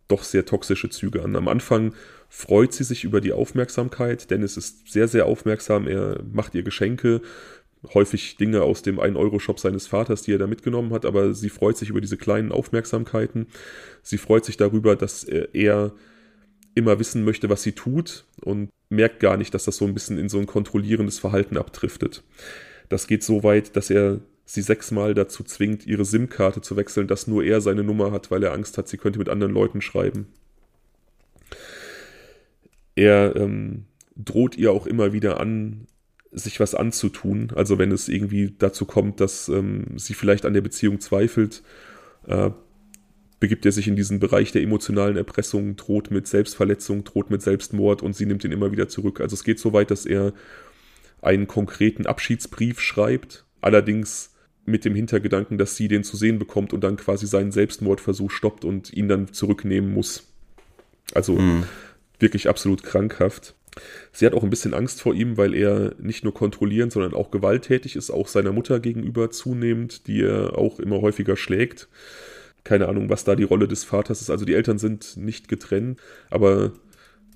doch 0.08 0.22
sehr 0.22 0.44
toxische 0.44 0.90
Züge 0.90 1.22
an. 1.22 1.36
Am 1.36 1.48
Anfang 1.48 1.94
freut 2.30 2.72
sie 2.72 2.84
sich 2.84 3.04
über 3.04 3.20
die 3.20 3.32
Aufmerksamkeit. 3.32 4.30
Dennis 4.30 4.56
ist 4.56 4.90
sehr, 4.90 5.08
sehr 5.08 5.26
aufmerksam. 5.26 5.88
Er 5.88 6.22
macht 6.32 6.54
ihr 6.54 6.62
Geschenke, 6.62 7.20
häufig 7.92 8.36
Dinge 8.36 8.62
aus 8.62 8.82
dem 8.82 9.00
1-Euro-Shop 9.00 9.58
seines 9.58 9.88
Vaters, 9.88 10.22
die 10.22 10.32
er 10.32 10.38
da 10.38 10.46
mitgenommen 10.46 10.92
hat, 10.92 11.04
aber 11.04 11.34
sie 11.34 11.48
freut 11.48 11.76
sich 11.76 11.90
über 11.90 12.00
diese 12.00 12.16
kleinen 12.16 12.52
Aufmerksamkeiten. 12.52 13.48
Sie 14.02 14.16
freut 14.16 14.44
sich 14.44 14.56
darüber, 14.56 14.94
dass 14.94 15.24
er 15.24 15.92
immer 16.74 17.00
wissen 17.00 17.24
möchte, 17.24 17.50
was 17.50 17.64
sie 17.64 17.72
tut 17.72 18.24
und 18.42 18.70
merkt 18.90 19.18
gar 19.18 19.36
nicht, 19.36 19.52
dass 19.52 19.64
das 19.64 19.76
so 19.76 19.84
ein 19.84 19.94
bisschen 19.94 20.16
in 20.16 20.28
so 20.28 20.38
ein 20.38 20.46
kontrollierendes 20.46 21.18
Verhalten 21.18 21.56
abdriftet. 21.56 22.22
Das 22.88 23.08
geht 23.08 23.24
so 23.24 23.42
weit, 23.42 23.74
dass 23.76 23.90
er 23.90 24.20
sie 24.44 24.62
sechsmal 24.62 25.14
dazu 25.14 25.42
zwingt, 25.42 25.84
ihre 25.84 26.04
SIM-Karte 26.04 26.60
zu 26.60 26.76
wechseln, 26.76 27.08
dass 27.08 27.26
nur 27.26 27.42
er 27.42 27.60
seine 27.60 27.82
Nummer 27.82 28.12
hat, 28.12 28.30
weil 28.30 28.42
er 28.44 28.52
Angst 28.52 28.78
hat, 28.78 28.88
sie 28.88 28.98
könnte 28.98 29.18
mit 29.18 29.28
anderen 29.28 29.52
Leuten 29.52 29.80
schreiben. 29.80 30.28
Er 33.00 33.34
ähm, 33.34 33.86
droht 34.14 34.58
ihr 34.58 34.72
auch 34.72 34.86
immer 34.86 35.14
wieder 35.14 35.40
an, 35.40 35.86
sich 36.32 36.60
was 36.60 36.74
anzutun. 36.74 37.50
Also 37.56 37.78
wenn 37.78 37.92
es 37.92 38.10
irgendwie 38.10 38.54
dazu 38.58 38.84
kommt, 38.84 39.20
dass 39.20 39.48
ähm, 39.48 39.86
sie 39.96 40.12
vielleicht 40.12 40.44
an 40.44 40.52
der 40.52 40.60
Beziehung 40.60 41.00
zweifelt, 41.00 41.62
äh, 42.26 42.50
begibt 43.40 43.64
er 43.64 43.72
sich 43.72 43.88
in 43.88 43.96
diesen 43.96 44.20
Bereich 44.20 44.52
der 44.52 44.60
emotionalen 44.60 45.16
Erpressung, 45.16 45.76
droht 45.76 46.10
mit 46.10 46.26
Selbstverletzung, 46.26 47.04
droht 47.04 47.30
mit 47.30 47.40
Selbstmord 47.40 48.02
und 48.02 48.14
sie 48.14 48.26
nimmt 48.26 48.44
ihn 48.44 48.52
immer 48.52 48.70
wieder 48.70 48.86
zurück. 48.86 49.22
Also 49.22 49.32
es 49.32 49.44
geht 49.44 49.58
so 49.58 49.72
weit, 49.72 49.90
dass 49.90 50.04
er 50.04 50.34
einen 51.22 51.46
konkreten 51.46 52.04
Abschiedsbrief 52.04 52.80
schreibt, 52.80 53.46
allerdings 53.62 54.34
mit 54.66 54.84
dem 54.84 54.94
Hintergedanken, 54.94 55.56
dass 55.56 55.74
sie 55.74 55.88
den 55.88 56.04
zu 56.04 56.18
sehen 56.18 56.38
bekommt 56.38 56.74
und 56.74 56.84
dann 56.84 56.98
quasi 56.98 57.26
seinen 57.26 57.50
Selbstmordversuch 57.50 58.30
stoppt 58.30 58.66
und 58.66 58.92
ihn 58.92 59.08
dann 59.08 59.32
zurücknehmen 59.32 59.90
muss. 59.94 60.26
Also 61.14 61.36
mhm. 61.36 61.64
Wirklich 62.20 62.48
absolut 62.48 62.82
krankhaft. 62.82 63.54
Sie 64.12 64.26
hat 64.26 64.34
auch 64.34 64.42
ein 64.42 64.50
bisschen 64.50 64.74
Angst 64.74 65.00
vor 65.00 65.14
ihm, 65.14 65.36
weil 65.36 65.54
er 65.54 65.94
nicht 65.98 66.24
nur 66.24 66.34
kontrollierend, 66.34 66.92
sondern 66.92 67.14
auch 67.14 67.30
gewalttätig 67.30 67.96
ist, 67.96 68.10
auch 68.10 68.28
seiner 68.28 68.52
Mutter 68.52 68.80
gegenüber 68.80 69.30
zunehmend, 69.30 70.06
die 70.06 70.22
er 70.22 70.58
auch 70.58 70.80
immer 70.80 71.00
häufiger 71.00 71.36
schlägt. 71.36 71.88
Keine 72.64 72.88
Ahnung, 72.88 73.08
was 73.08 73.24
da 73.24 73.36
die 73.36 73.44
Rolle 73.44 73.68
des 73.68 73.84
Vaters 73.84 74.20
ist. 74.20 74.30
Also 74.30 74.44
die 74.44 74.54
Eltern 74.54 74.78
sind 74.78 75.16
nicht 75.16 75.48
getrennt, 75.48 76.00
aber 76.30 76.72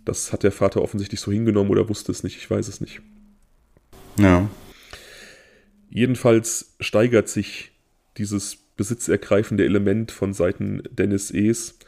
das 0.05 0.33
hat 0.33 0.43
der 0.43 0.53
Vater 0.53 0.83
offensichtlich 0.83 1.21
so 1.21 1.33
hingenommen 1.33 1.71
oder 1.71 1.89
wusste 1.89 2.13
es 2.13 2.25
nicht, 2.25 2.37
ich 2.37 2.51
weiß 2.51 2.69
es 2.69 2.81
nicht. 2.81 3.01
Ja. 4.19 4.51
Jedenfalls 5.89 6.75
steigert 6.81 7.29
sich 7.29 7.73
dieses 8.17 8.57
besitzergreifende 8.77 9.65
Element 9.65 10.11
von 10.11 10.33
Seiten 10.35 10.83
Dennis 10.91 11.31
E's 11.31 11.79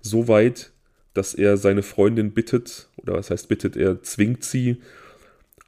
so 0.00 0.28
weit, 0.28 0.72
dass 1.16 1.34
er 1.34 1.56
seine 1.56 1.82
Freundin 1.82 2.32
bittet, 2.32 2.88
oder 2.96 3.14
was 3.14 3.30
heißt 3.30 3.48
bittet, 3.48 3.76
er 3.76 4.02
zwingt 4.02 4.44
sie, 4.44 4.82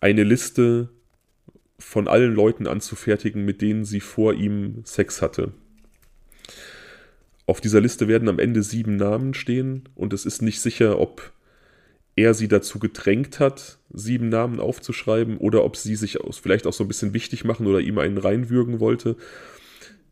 eine 0.00 0.24
Liste 0.24 0.88
von 1.78 2.08
allen 2.08 2.34
Leuten 2.34 2.66
anzufertigen, 2.66 3.44
mit 3.44 3.62
denen 3.62 3.84
sie 3.84 4.00
vor 4.00 4.34
ihm 4.34 4.82
Sex 4.84 5.22
hatte. 5.22 5.52
Auf 7.46 7.60
dieser 7.60 7.80
Liste 7.80 8.08
werden 8.08 8.28
am 8.28 8.38
Ende 8.38 8.62
sieben 8.62 8.96
Namen 8.96 9.32
stehen 9.32 9.88
und 9.94 10.12
es 10.12 10.26
ist 10.26 10.42
nicht 10.42 10.60
sicher, 10.60 11.00
ob 11.00 11.32
er 12.14 12.34
sie 12.34 12.48
dazu 12.48 12.78
gedrängt 12.78 13.38
hat, 13.38 13.78
sieben 13.90 14.28
Namen 14.28 14.60
aufzuschreiben 14.60 15.38
oder 15.38 15.64
ob 15.64 15.76
sie 15.76 15.96
sich 15.96 16.18
vielleicht 16.42 16.66
auch 16.66 16.72
so 16.72 16.84
ein 16.84 16.88
bisschen 16.88 17.14
wichtig 17.14 17.44
machen 17.44 17.66
oder 17.66 17.80
ihm 17.80 17.98
einen 17.98 18.18
reinwürgen 18.18 18.80
wollte. 18.80 19.16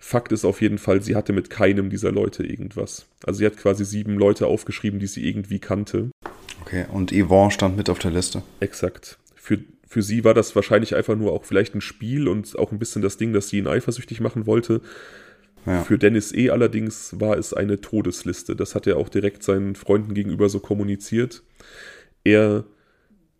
Fakt 0.07 0.31
ist 0.31 0.45
auf 0.45 0.61
jeden 0.61 0.79
Fall, 0.79 1.03
sie 1.03 1.17
hatte 1.17 1.33
mit 1.33 1.51
keinem 1.51 1.91
dieser 1.91 2.13
Leute 2.13 2.47
irgendwas. 2.47 3.07
Also 3.25 3.39
sie 3.39 3.47
hat 3.47 3.57
quasi 3.57 3.85
sieben 3.85 4.17
Leute 4.17 4.47
aufgeschrieben, 4.47 5.01
die 5.01 5.09
sie 5.09 5.29
irgendwie 5.29 5.59
kannte. 5.59 6.13
Okay, 6.61 6.87
und 6.93 7.11
Yvonne 7.11 7.51
stand 7.51 7.77
mit 7.77 7.91
auf 7.91 7.99
der 7.99 8.13
Liste. 8.13 8.45
Exakt. 8.61 9.19
Für, 9.35 9.59
für 9.85 10.03
sie 10.03 10.23
war 10.23 10.33
das 10.33 10.55
wahrscheinlich 10.55 10.95
einfach 10.95 11.17
nur 11.17 11.33
auch 11.33 11.45
vielleicht 11.45 11.75
ein 11.75 11.81
Spiel 11.81 12.29
und 12.29 12.57
auch 12.57 12.71
ein 12.71 12.79
bisschen 12.79 13.03
das 13.03 13.17
Ding, 13.17 13.33
dass 13.33 13.49
sie 13.49 13.59
ihn 13.59 13.67
eifersüchtig 13.67 14.21
machen 14.21 14.47
wollte. 14.47 14.81
Ja. 15.67 15.83
Für 15.83 15.99
Dennis 15.99 16.33
E. 16.33 16.51
allerdings 16.51 17.19
war 17.19 17.37
es 17.37 17.53
eine 17.53 17.81
Todesliste. 17.81 18.55
Das 18.55 18.77
hat 18.77 18.87
er 18.87 18.99
auch 18.99 19.09
direkt 19.09 19.43
seinen 19.43 19.75
Freunden 19.75 20.15
gegenüber 20.15 20.49
so 20.49 20.61
kommuniziert. 20.61 21.43
Er 22.23 22.63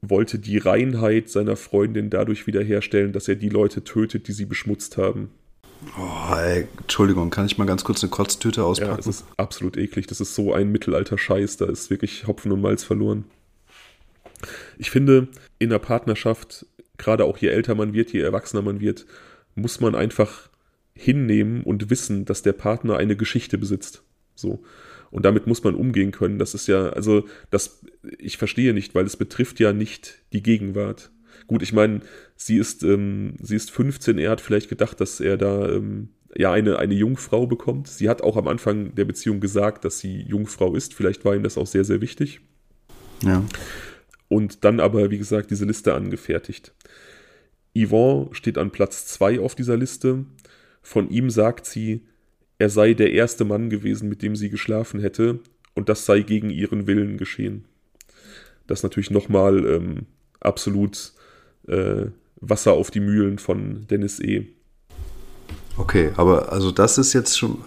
wollte 0.03 0.41
die 0.41 0.59
Reinheit 0.59 1.29
seiner 1.29 1.55
Freundin 1.55 2.11
dadurch 2.11 2.49
wiederherstellen, 2.49 3.13
dass 3.13 3.29
er 3.29 3.37
die 3.37 3.51
Leute 3.51 3.85
tötet, 3.85 4.27
die 4.27 4.33
sie 4.33 4.47
beschmutzt 4.47 4.97
haben. 4.97 5.31
Oh, 5.99 6.35
ey, 6.35 6.67
Entschuldigung, 6.79 7.31
kann 7.31 7.47
ich 7.47 7.59
mal 7.59 7.67
ganz 7.67 7.85
kurz 7.85 8.03
eine 8.03 8.11
Kotztüte 8.11 8.65
auspacken? 8.65 8.93
Ja, 8.93 8.99
es 8.99 9.07
ist 9.07 9.25
absolut 9.37 9.77
eklig. 9.77 10.07
Das 10.07 10.21
ist 10.21 10.35
so 10.35 10.53
ein 10.53 10.73
Mittelalter-Scheiß. 10.73 11.59
Da 11.59 11.67
ist 11.67 11.91
wirklich 11.91 12.27
Hopfen 12.27 12.53
und 12.53 12.61
Malz 12.61 12.85
verloren. 12.85 13.25
Ich 14.79 14.91
finde, 14.91 15.29
in 15.59 15.71
der 15.71 15.79
Partnerschaft, 15.79 16.67
gerade 16.99 17.25
auch 17.25 17.39
je 17.39 17.49
älter 17.49 17.75
man 17.75 17.93
wird, 17.93 18.13
je 18.13 18.21
erwachsener 18.21 18.63
man 18.63 18.81
wird, 18.81 19.07
muss 19.55 19.81
man 19.81 19.95
einfach 19.95 20.49
hinnehmen 20.95 21.63
und 21.63 21.91
wissen, 21.91 22.25
dass 22.25 22.43
der 22.43 22.53
Partner 22.53 22.97
eine 22.97 23.17
Geschichte 23.17 23.59
besitzt. 23.59 24.03
So. 24.35 24.63
Und 25.11 25.25
damit 25.25 25.47
muss 25.47 25.63
man 25.63 25.75
umgehen 25.75 26.11
können. 26.11 26.39
Das 26.39 26.55
ist 26.55 26.67
ja, 26.67 26.89
also, 26.91 27.27
das, 27.51 27.81
ich 28.19 28.39
verstehe 28.39 28.75
nicht, 28.75 28.95
weil 28.95 29.07
es 29.07 29.17
betrifft 29.17 29.61
ja 29.61 29.73
nicht 29.73 30.19
die 30.33 30.43
Gegenwart. 30.43 31.11
Gut, 31.47 31.63
ich 31.63 31.73
meine, 31.73 32.01
sie 32.35 32.57
ist, 32.57 32.83
ähm, 32.83 33.35
sie 33.41 33.57
ist 33.57 33.71
15, 33.71 34.19
er 34.19 34.31
hat 34.31 34.41
vielleicht 34.41 34.69
gedacht, 34.69 35.01
dass 35.01 35.21
er 35.21 35.37
da 35.37 35.69
ähm, 35.69 36.09
ja 36.35 36.53
eine, 36.53 36.79
eine 36.79 36.95
Jungfrau 36.95 37.47
bekommt. 37.47 37.89
Sie 37.89 38.09
hat 38.09 38.23
auch 38.23 38.37
am 38.37 38.49
Anfang 38.49 38.95
der 38.95 39.05
Beziehung 39.05 39.41
gesagt, 39.41 39.85
dass 39.85 39.99
sie 39.99 40.23
Jungfrau 40.23 40.75
ist. 40.75 40.95
Vielleicht 40.95 41.25
war 41.25 41.35
ihm 41.35 41.43
das 41.43 41.57
auch 41.57 41.67
sehr, 41.67 41.85
sehr 41.85 42.01
wichtig. 42.01 42.41
Ja. 43.23 43.45
Und 44.29 44.65
dann 44.65 44.81
aber, 44.81 45.11
wie 45.11 45.19
gesagt, 45.19 45.51
diese 45.51 45.65
Liste 45.65 45.95
angefertigt. 45.95 46.75
Yvonne 47.77 48.29
steht 48.33 48.59
an 48.59 48.71
Platz 48.71 49.07
2 49.07 49.41
auf 49.41 49.55
dieser 49.55 49.77
Liste. 49.77 50.25
Von 50.83 51.11
ihm 51.11 51.31
sagt 51.31 51.67
sie, 51.67 52.03
er 52.59 52.71
sei 52.71 52.95
der 52.95 53.13
erste 53.13 53.45
Mann 53.45 53.71
gewesen, 53.71 54.09
mit 54.09 54.23
dem 54.23 54.35
sie 54.35 54.51
geschlafen 54.51 55.01
hätte, 55.01 55.41
und 55.75 55.89
das 55.89 56.07
sei 56.07 56.21
gegen 56.21 56.49
ihren 56.49 56.87
Willen 56.87 57.19
geschehen. 57.19 57.67
Das 58.67 58.83
natürlich 58.83 59.11
nochmal 59.11 59.67
ähm, 59.67 60.07
absolut 60.41 61.13
äh, 61.69 62.07
Wasser 62.41 62.73
auf 62.73 62.91
die 62.91 63.01
Mühlen 63.01 63.39
von 63.39 63.87
Dennis 63.89 64.21
E. 64.21 64.47
Okay, 65.77 66.11
aber 66.17 66.53
also 66.53 66.71
das 66.71 66.99
ist 66.99 67.13
jetzt 67.13 67.39
schon, 67.39 67.59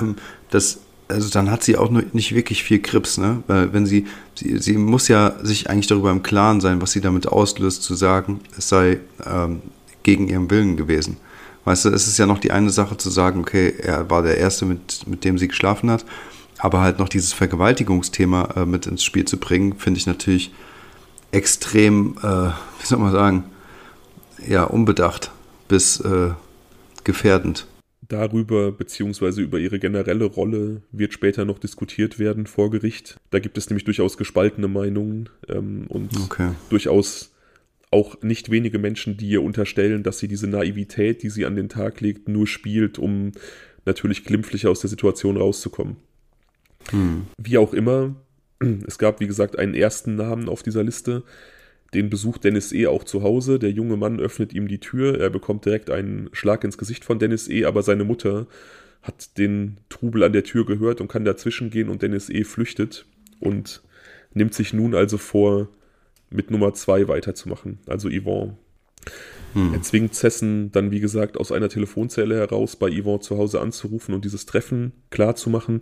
ähm, 0.00 0.16
das, 0.50 0.80
also 1.08 1.28
dann 1.30 1.50
hat 1.50 1.62
sie 1.62 1.76
auch 1.76 1.90
nicht 1.90 2.34
wirklich 2.34 2.62
viel 2.62 2.80
Krips, 2.80 3.18
ne? 3.18 3.42
Weil 3.46 3.72
wenn 3.72 3.86
sie, 3.86 4.06
sie, 4.34 4.58
sie 4.58 4.78
muss 4.78 5.08
ja 5.08 5.34
sich 5.42 5.68
eigentlich 5.68 5.86
darüber 5.86 6.10
im 6.10 6.22
Klaren 6.22 6.60
sein, 6.60 6.80
was 6.80 6.92
sie 6.92 7.00
damit 7.00 7.26
auslöst, 7.28 7.82
zu 7.82 7.94
sagen, 7.94 8.40
es 8.56 8.68
sei 8.68 9.00
ähm, 9.26 9.60
gegen 10.02 10.28
ihren 10.28 10.50
Willen 10.50 10.76
gewesen. 10.76 11.18
Weißt 11.64 11.84
du, 11.84 11.90
es 11.90 12.06
ist 12.06 12.18
ja 12.18 12.26
noch 12.26 12.38
die 12.38 12.52
eine 12.52 12.70
Sache 12.70 12.96
zu 12.96 13.10
sagen, 13.10 13.40
okay, 13.40 13.74
er 13.78 14.08
war 14.08 14.22
der 14.22 14.38
Erste, 14.38 14.64
mit, 14.64 15.06
mit 15.06 15.24
dem 15.24 15.36
sie 15.36 15.48
geschlafen 15.48 15.90
hat, 15.90 16.06
aber 16.58 16.80
halt 16.80 16.98
noch 16.98 17.08
dieses 17.08 17.34
Vergewaltigungsthema 17.34 18.54
äh, 18.56 18.66
mit 18.66 18.86
ins 18.86 19.04
Spiel 19.04 19.26
zu 19.26 19.38
bringen, 19.38 19.76
finde 19.76 19.98
ich 19.98 20.06
natürlich 20.06 20.52
extrem, 21.32 22.16
äh, 22.22 22.50
wie 22.80 22.86
soll 22.86 22.98
man 22.98 23.12
sagen, 23.12 23.44
ja, 24.46 24.64
unbedacht 24.64 25.30
bis 25.68 26.00
äh, 26.00 26.30
gefährdend. 27.04 27.66
Darüber 28.08 28.72
beziehungsweise 28.72 29.40
über 29.40 29.58
ihre 29.58 29.78
generelle 29.78 30.24
Rolle 30.24 30.82
wird 30.90 31.12
später 31.12 31.44
noch 31.44 31.60
diskutiert 31.60 32.18
werden 32.18 32.46
vor 32.46 32.70
Gericht. 32.70 33.20
Da 33.30 33.38
gibt 33.38 33.56
es 33.56 33.70
nämlich 33.70 33.84
durchaus 33.84 34.16
gespaltene 34.16 34.66
Meinungen 34.66 35.28
ähm, 35.48 35.86
und 35.88 36.16
okay. 36.24 36.50
durchaus 36.70 37.30
auch 37.92 38.20
nicht 38.22 38.50
wenige 38.50 38.78
Menschen, 38.78 39.16
die 39.16 39.28
ihr 39.28 39.42
unterstellen, 39.42 40.02
dass 40.02 40.18
sie 40.18 40.28
diese 40.28 40.48
Naivität, 40.48 41.22
die 41.22 41.30
sie 41.30 41.46
an 41.46 41.56
den 41.56 41.68
Tag 41.68 42.00
legt, 42.00 42.28
nur 42.28 42.46
spielt, 42.46 42.98
um 42.98 43.32
natürlich 43.84 44.24
glimpflicher 44.24 44.70
aus 44.70 44.80
der 44.80 44.90
Situation 44.90 45.36
rauszukommen. 45.36 45.96
Hm. 46.90 47.26
Wie 47.38 47.58
auch 47.58 47.74
immer, 47.74 48.16
es 48.86 48.98
gab, 48.98 49.20
wie 49.20 49.26
gesagt, 49.26 49.58
einen 49.58 49.74
ersten 49.74 50.16
Namen 50.16 50.48
auf 50.48 50.62
dieser 50.62 50.82
Liste. 50.82 51.22
Den 51.94 52.08
besucht 52.08 52.44
Dennis 52.44 52.72
E. 52.72 52.86
auch 52.86 53.04
zu 53.04 53.22
Hause. 53.22 53.58
Der 53.58 53.70
junge 53.70 53.96
Mann 53.96 54.20
öffnet 54.20 54.52
ihm 54.52 54.68
die 54.68 54.78
Tür. 54.78 55.18
Er 55.18 55.30
bekommt 55.30 55.64
direkt 55.64 55.90
einen 55.90 56.28
Schlag 56.32 56.62
ins 56.62 56.78
Gesicht 56.78 57.04
von 57.04 57.18
Dennis 57.18 57.48
E., 57.48 57.64
aber 57.64 57.82
seine 57.82 58.04
Mutter 58.04 58.46
hat 59.02 59.38
den 59.38 59.78
Trubel 59.88 60.22
an 60.22 60.32
der 60.32 60.44
Tür 60.44 60.66
gehört 60.66 61.00
und 61.00 61.08
kann 61.08 61.24
dazwischen 61.24 61.70
gehen 61.70 61.88
und 61.88 62.02
Dennis 62.02 62.28
E. 62.28 62.44
flüchtet 62.44 63.06
und 63.40 63.82
nimmt 64.34 64.54
sich 64.54 64.72
nun 64.72 64.94
also 64.94 65.18
vor, 65.18 65.68
mit 66.28 66.50
Nummer 66.50 66.72
2 66.74 67.08
weiterzumachen, 67.08 67.78
also 67.86 68.08
Yvonne. 68.08 68.56
Hm. 69.54 69.74
Er 69.74 69.82
zwingt 69.82 70.14
Cessen 70.14 70.70
dann, 70.70 70.90
wie 70.92 71.00
gesagt, 71.00 71.38
aus 71.38 71.50
einer 71.50 71.68
Telefonzelle 71.68 72.36
heraus 72.36 72.76
bei 72.76 72.88
Yvonne 72.90 73.20
zu 73.20 73.36
Hause 73.36 73.60
anzurufen 73.60 74.14
und 74.14 74.24
dieses 74.24 74.46
Treffen 74.46 74.92
klarzumachen. 75.10 75.80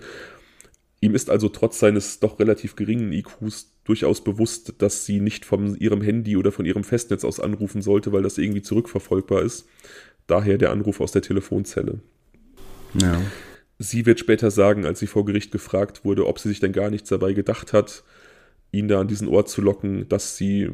Ihm 1.01 1.14
ist 1.14 1.30
also 1.30 1.49
trotz 1.49 1.78
seines 1.78 2.18
doch 2.18 2.40
relativ 2.40 2.74
geringen 2.74 3.12
IQs 3.12 3.72
durchaus 3.84 4.22
bewusst, 4.22 4.74
dass 4.78 5.07
sie 5.07 5.20
nicht 5.20 5.44
von 5.44 5.76
ihrem 5.76 6.03
Handy 6.03 6.36
oder 6.36 6.51
von 6.51 6.66
ihrem 6.66 6.82
Festnetz 6.82 7.24
aus 7.24 7.38
anrufen 7.38 7.82
sollte, 7.82 8.12
weil 8.12 8.22
das 8.22 8.38
irgendwie 8.38 8.62
zurückverfolgbar 8.62 9.42
ist. 9.42 9.68
Daher 10.26 10.59
der 10.59 10.72
Anruf 10.72 11.01
aus 11.01 11.12
der 11.12 11.22
Telefonzelle. 11.22 12.01
Ja. 13.01 13.20
Sie 13.78 14.07
wird 14.07 14.18
später 14.18 14.51
sagen, 14.51 14.84
als 14.84 14.99
sie 14.99 15.07
vor 15.07 15.24
Gericht 15.24 15.53
gefragt 15.53 16.05
wurde, 16.05 16.26
ob 16.26 16.40
sie 16.40 16.49
sich 16.49 16.59
denn 16.59 16.72
gar 16.72 16.90
nichts 16.90 17.09
dabei 17.09 17.32
gedacht 17.32 17.72
hat, 17.72 18.03
ihn 18.72 18.88
da 18.88 19.01
an 19.01 19.09
diesen 19.09 19.28
Ort 19.28 19.49
zu 19.49 19.62
locken, 19.62 20.09
dass 20.09 20.36
sie 20.36 20.70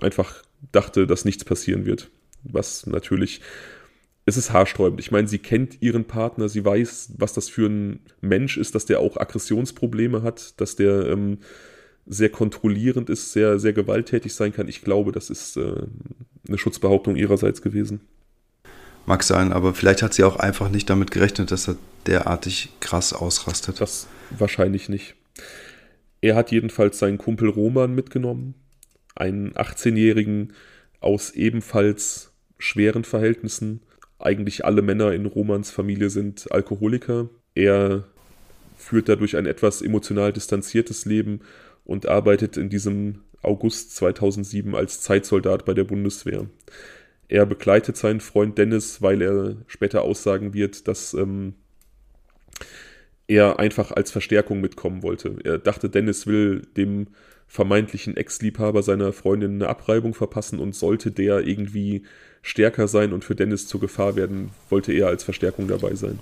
einfach 0.00 0.42
dachte, 0.70 1.08
dass 1.08 1.24
nichts 1.24 1.44
passieren 1.44 1.86
wird. 1.86 2.10
Was 2.44 2.86
natürlich 2.86 3.40
es 4.26 4.36
ist 4.36 4.52
haarsträubend. 4.52 5.00
Ich 5.00 5.10
meine, 5.10 5.28
sie 5.28 5.38
kennt 5.38 5.80
ihren 5.82 6.04
Partner, 6.04 6.48
sie 6.48 6.64
weiß, 6.64 7.14
was 7.18 7.32
das 7.32 7.48
für 7.48 7.66
ein 7.66 8.00
Mensch 8.20 8.56
ist, 8.56 8.74
dass 8.74 8.86
der 8.86 9.00
auch 9.00 9.16
Aggressionsprobleme 9.16 10.22
hat, 10.22 10.60
dass 10.60 10.76
der 10.76 11.06
ähm, 11.08 11.38
sehr 12.06 12.30
kontrollierend 12.30 13.08
ist, 13.08 13.32
sehr, 13.32 13.58
sehr 13.58 13.72
gewalttätig 13.72 14.34
sein 14.34 14.52
kann. 14.52 14.68
Ich 14.68 14.82
glaube, 14.82 15.12
das 15.12 15.30
ist 15.30 15.56
äh, 15.56 15.86
eine 16.46 16.58
Schutzbehauptung 16.58 17.16
ihrerseits 17.16 17.62
gewesen. 17.62 18.00
Mag 19.06 19.22
sein, 19.22 19.52
aber 19.52 19.74
vielleicht 19.74 20.02
hat 20.02 20.14
sie 20.14 20.24
auch 20.24 20.36
einfach 20.36 20.70
nicht 20.70 20.90
damit 20.90 21.10
gerechnet, 21.10 21.50
dass 21.50 21.68
er 21.68 21.76
derartig 22.06 22.70
krass 22.80 23.12
ausrastet. 23.12 23.80
Das 23.80 24.06
wahrscheinlich 24.30 24.88
nicht. 24.88 25.14
Er 26.20 26.36
hat 26.36 26.50
jedenfalls 26.50 26.98
seinen 26.98 27.18
Kumpel 27.18 27.48
Roman 27.48 27.94
mitgenommen, 27.94 28.54
einen 29.14 29.52
18-Jährigen 29.54 30.52
aus 31.00 31.30
ebenfalls 31.30 32.32
schweren 32.58 33.04
Verhältnissen, 33.04 33.80
eigentlich 34.20 34.64
alle 34.64 34.82
Männer 34.82 35.12
in 35.12 35.26
Romans 35.26 35.70
Familie 35.70 36.10
sind 36.10 36.50
Alkoholiker. 36.52 37.28
Er 37.54 38.04
führt 38.76 39.08
dadurch 39.08 39.36
ein 39.36 39.46
etwas 39.46 39.82
emotional 39.82 40.32
distanziertes 40.32 41.04
Leben 41.04 41.40
und 41.84 42.08
arbeitet 42.08 42.56
in 42.56 42.68
diesem 42.68 43.20
August 43.42 43.96
2007 43.96 44.74
als 44.74 45.00
Zeitsoldat 45.00 45.64
bei 45.64 45.74
der 45.74 45.84
Bundeswehr. 45.84 46.46
Er 47.28 47.46
begleitet 47.46 47.96
seinen 47.96 48.20
Freund 48.20 48.58
Dennis, 48.58 49.02
weil 49.02 49.22
er 49.22 49.56
später 49.66 50.02
aussagen 50.02 50.52
wird, 50.52 50.88
dass 50.88 51.14
ähm, 51.14 51.54
er 53.28 53.60
einfach 53.60 53.92
als 53.92 54.10
Verstärkung 54.10 54.60
mitkommen 54.60 55.02
wollte. 55.02 55.36
Er 55.44 55.58
dachte, 55.58 55.88
Dennis 55.88 56.26
will 56.26 56.66
dem 56.76 57.08
vermeintlichen 57.46 58.16
Ex-Liebhaber 58.16 58.82
seiner 58.82 59.12
Freundin 59.12 59.54
eine 59.54 59.68
Abreibung 59.68 60.14
verpassen 60.14 60.58
und 60.58 60.74
sollte 60.74 61.12
der 61.12 61.46
irgendwie 61.46 62.02
stärker 62.42 62.88
sein 62.88 63.12
und 63.12 63.24
für 63.24 63.34
Dennis 63.34 63.66
zur 63.66 63.80
Gefahr 63.80 64.16
werden, 64.16 64.50
wollte 64.68 64.92
er 64.92 65.08
als 65.08 65.24
Verstärkung 65.24 65.68
dabei 65.68 65.94
sein. 65.94 66.18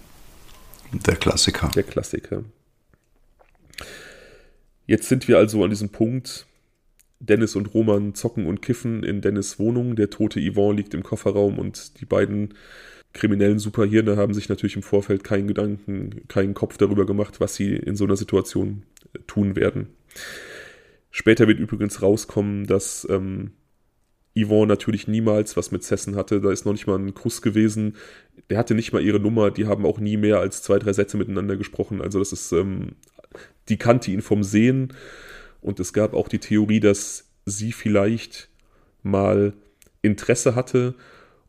Der 0.93 1.17
Klassiker. 1.17 1.71
Der 1.75 1.83
Klassiker. 1.83 2.45
Jetzt 4.87 5.09
sind 5.09 5.29
wir 5.29 5.39
also 5.39 5.63
an 5.63 5.71
diesem 5.71 5.91
Punkt. 5.91 6.47
Dennis 7.21 7.57
und 7.57 7.75
Roman 7.75 8.15
zocken 8.15 8.47
und 8.47 8.63
kiffen 8.63 9.03
in 9.03 9.21
Dennis 9.21 9.59
Wohnung. 9.59 9.97
Der 9.97 10.09
tote 10.09 10.41
Yvonne 10.41 10.77
liegt 10.77 10.95
im 10.95 11.03
Kofferraum 11.03 11.59
und 11.59 12.01
die 12.01 12.07
beiden 12.07 12.55
kriminellen 13.13 13.59
Superhirne 13.59 14.17
haben 14.17 14.35
sich 14.35 14.49
natürlich 14.49 14.77
im 14.77 14.83
Vorfeld 14.83 15.25
keinen 15.25 15.49
Gedanken, 15.49 16.27
keinen 16.29 16.55
Kopf 16.55 16.77
darüber 16.79 17.07
gemacht, 17.07 17.41
was 17.41 17.55
sie 17.55 17.75
in 17.75 17.97
so 17.97 18.05
einer 18.05 18.17
Situation 18.17 18.85
tun 19.27 19.57
werden. 19.57 19.89
Später 21.11 21.49
wird 21.49 21.59
übrigens 21.59 22.03
rauskommen, 22.03 22.67
dass 22.67 23.07
ähm, 23.11 23.53
Yvonne 24.45 24.67
natürlich 24.67 25.09
niemals 25.09 25.57
was 25.57 25.71
mit 25.71 25.85
Sessen 25.85 26.17
hatte. 26.17 26.41
Da 26.41 26.51
ist 26.51 26.65
noch 26.65 26.73
nicht 26.73 26.87
mal 26.87 26.99
ein 26.99 27.15
Kuss 27.15 27.43
gewesen. 27.43 27.97
Der 28.51 28.59
hatte 28.59 28.75
nicht 28.75 28.93
mal 28.93 29.03
ihre 29.03 29.21
Nummer. 29.21 29.51
Die 29.51 29.67
haben 29.67 29.87
auch 29.87 29.99
nie 29.99 30.17
mehr 30.17 30.41
als 30.41 30.63
zwei, 30.63 30.79
drei 30.79 30.93
Sätze 30.93 31.17
miteinander 31.17 31.57
gesprochen. 31.57 32.01
Also 32.01 32.19
das 32.19 32.33
ist, 32.33 32.53
ähm, 32.53 32.93
die 33.69 33.77
kannte 33.77 34.11
ihn 34.11 34.23
vom 34.23 34.43
Sehen. 34.43 34.93
Und 35.61 35.81
es 35.81 35.93
gab 35.93 36.15
auch 36.15 36.29
die 36.29 36.39
Theorie, 36.39 36.81
dass 36.81 37.25
sie 37.45 37.73
vielleicht 37.73 38.49
mal 39.03 39.55
Interesse 40.03 40.55
hatte 40.55 40.95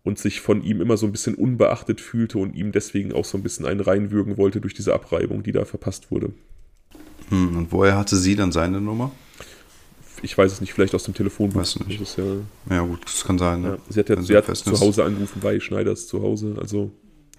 und 0.04 0.18
sich 0.18 0.42
von 0.42 0.64
ihm 0.64 0.82
immer 0.82 0.98
so 0.98 1.06
ein 1.06 1.12
bisschen 1.12 1.36
unbeachtet 1.36 2.02
fühlte 2.02 2.38
und 2.38 2.56
ihm 2.56 2.72
deswegen 2.72 3.14
auch 3.14 3.26
so 3.26 3.38
ein 3.38 3.44
bisschen 3.44 3.66
einen 3.66 3.82
reinwürgen 3.82 4.38
wollte 4.38 4.62
durch 4.62 4.74
diese 4.74 4.94
Abreibung, 4.94 5.44
die 5.44 5.52
da 5.52 5.66
verpasst 5.66 6.10
wurde. 6.12 6.34
Hm, 7.30 7.58
und 7.58 7.72
woher 7.72 7.98
hatte 7.98 8.16
sie 8.16 8.36
dann 8.36 8.52
seine 8.52 8.82
Nummer? 8.82 9.12
Ich 10.24 10.38
weiß 10.38 10.52
es 10.52 10.62
nicht, 10.62 10.74
vielleicht 10.74 10.96
aus 10.96 11.04
dem 11.04 11.14
Telefonbuch. 11.14 11.62
Weiß 11.62 11.80
nicht. 11.82 12.02
Das 12.02 12.16
ja, 12.18 12.24
ja, 12.70 12.82
gut, 12.82 13.00
das 13.06 13.24
kann 13.24 13.38
sein. 13.38 13.62
Ne? 13.62 13.68
Ja, 13.70 13.78
sie 13.90 14.00
hat, 14.00 14.10
ja, 14.10 14.22
sie 14.22 14.36
hat 14.36 14.56
zu 14.56 14.80
Hause 14.80 15.04
angerufen 15.04 15.40
bei 15.42 15.60
Schneiders 15.60 16.08
zu 16.08 16.22
Hause, 16.22 16.56
also 16.60 16.92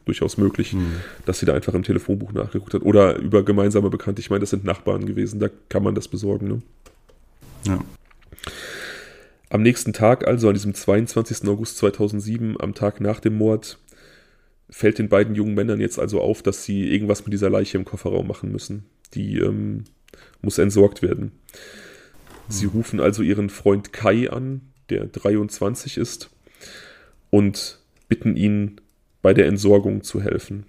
durchaus 0.05 0.37
möglich, 0.39 0.73
hm. 0.73 0.97
dass 1.27 1.39
sie 1.39 1.47
da 1.47 1.55
einfach 1.55 1.75
im 1.75 1.83
Telefonbuch 1.83 2.33
nachgeguckt 2.33 2.75
hat. 2.75 2.83
Oder 2.83 3.17
über 3.17 3.45
gemeinsame 3.45 3.91
Bekannte. 3.91 4.21
Ich 4.21 4.31
meine, 4.31 4.41
das 4.41 4.51
sind 4.51 4.65
Nachbarn 4.65 5.07
gewesen, 5.07 5.41
da 5.41 5.49
kann 5.69 5.83
man 5.83 5.95
das 5.95 6.09
besorgen. 6.09 6.49
Ne? 6.49 6.63
Ja. 7.65 7.85
Am 9.51 9.63
nächsten 9.63 9.93
Tag, 9.93 10.27
also 10.27 10.49
an 10.49 10.55
diesem 10.55 10.75
22. 10.75 11.49
August 11.49 11.77
2007, 11.79 12.61
am 12.61 12.75
Tag 12.75 13.01
nach 13.01 13.21
dem 13.21 13.37
Mord, 13.37 13.79
fällt 14.69 14.99
den 14.99 15.09
beiden 15.09 15.35
jungen 15.35 15.55
Männern 15.55 15.81
jetzt 15.81 15.99
also 15.99 16.21
auf, 16.21 16.43
dass 16.43 16.65
sie 16.65 16.89
irgendwas 16.93 17.25
mit 17.25 17.33
dieser 17.33 17.51
Leiche 17.51 17.77
im 17.77 17.85
Kofferraum 17.85 18.27
machen 18.27 18.53
müssen. 18.53 18.85
Die 19.15 19.39
ähm, 19.39 19.85
muss 20.41 20.59
entsorgt 20.59 21.03
werden. 21.03 21.33
Sie 22.51 22.67
rufen 22.67 22.99
also 23.01 23.23
ihren 23.23 23.49
Freund 23.49 23.93
Kai 23.93 24.29
an, 24.29 24.61
der 24.91 25.07
23 25.07 25.97
ist, 25.97 26.31
und 27.31 27.79
bitten 28.09 28.37
ihn, 28.37 28.81
bei 29.23 29.35
der 29.35 29.47
Entsorgung 29.47 30.03
zu 30.03 30.21
helfen. 30.21 30.65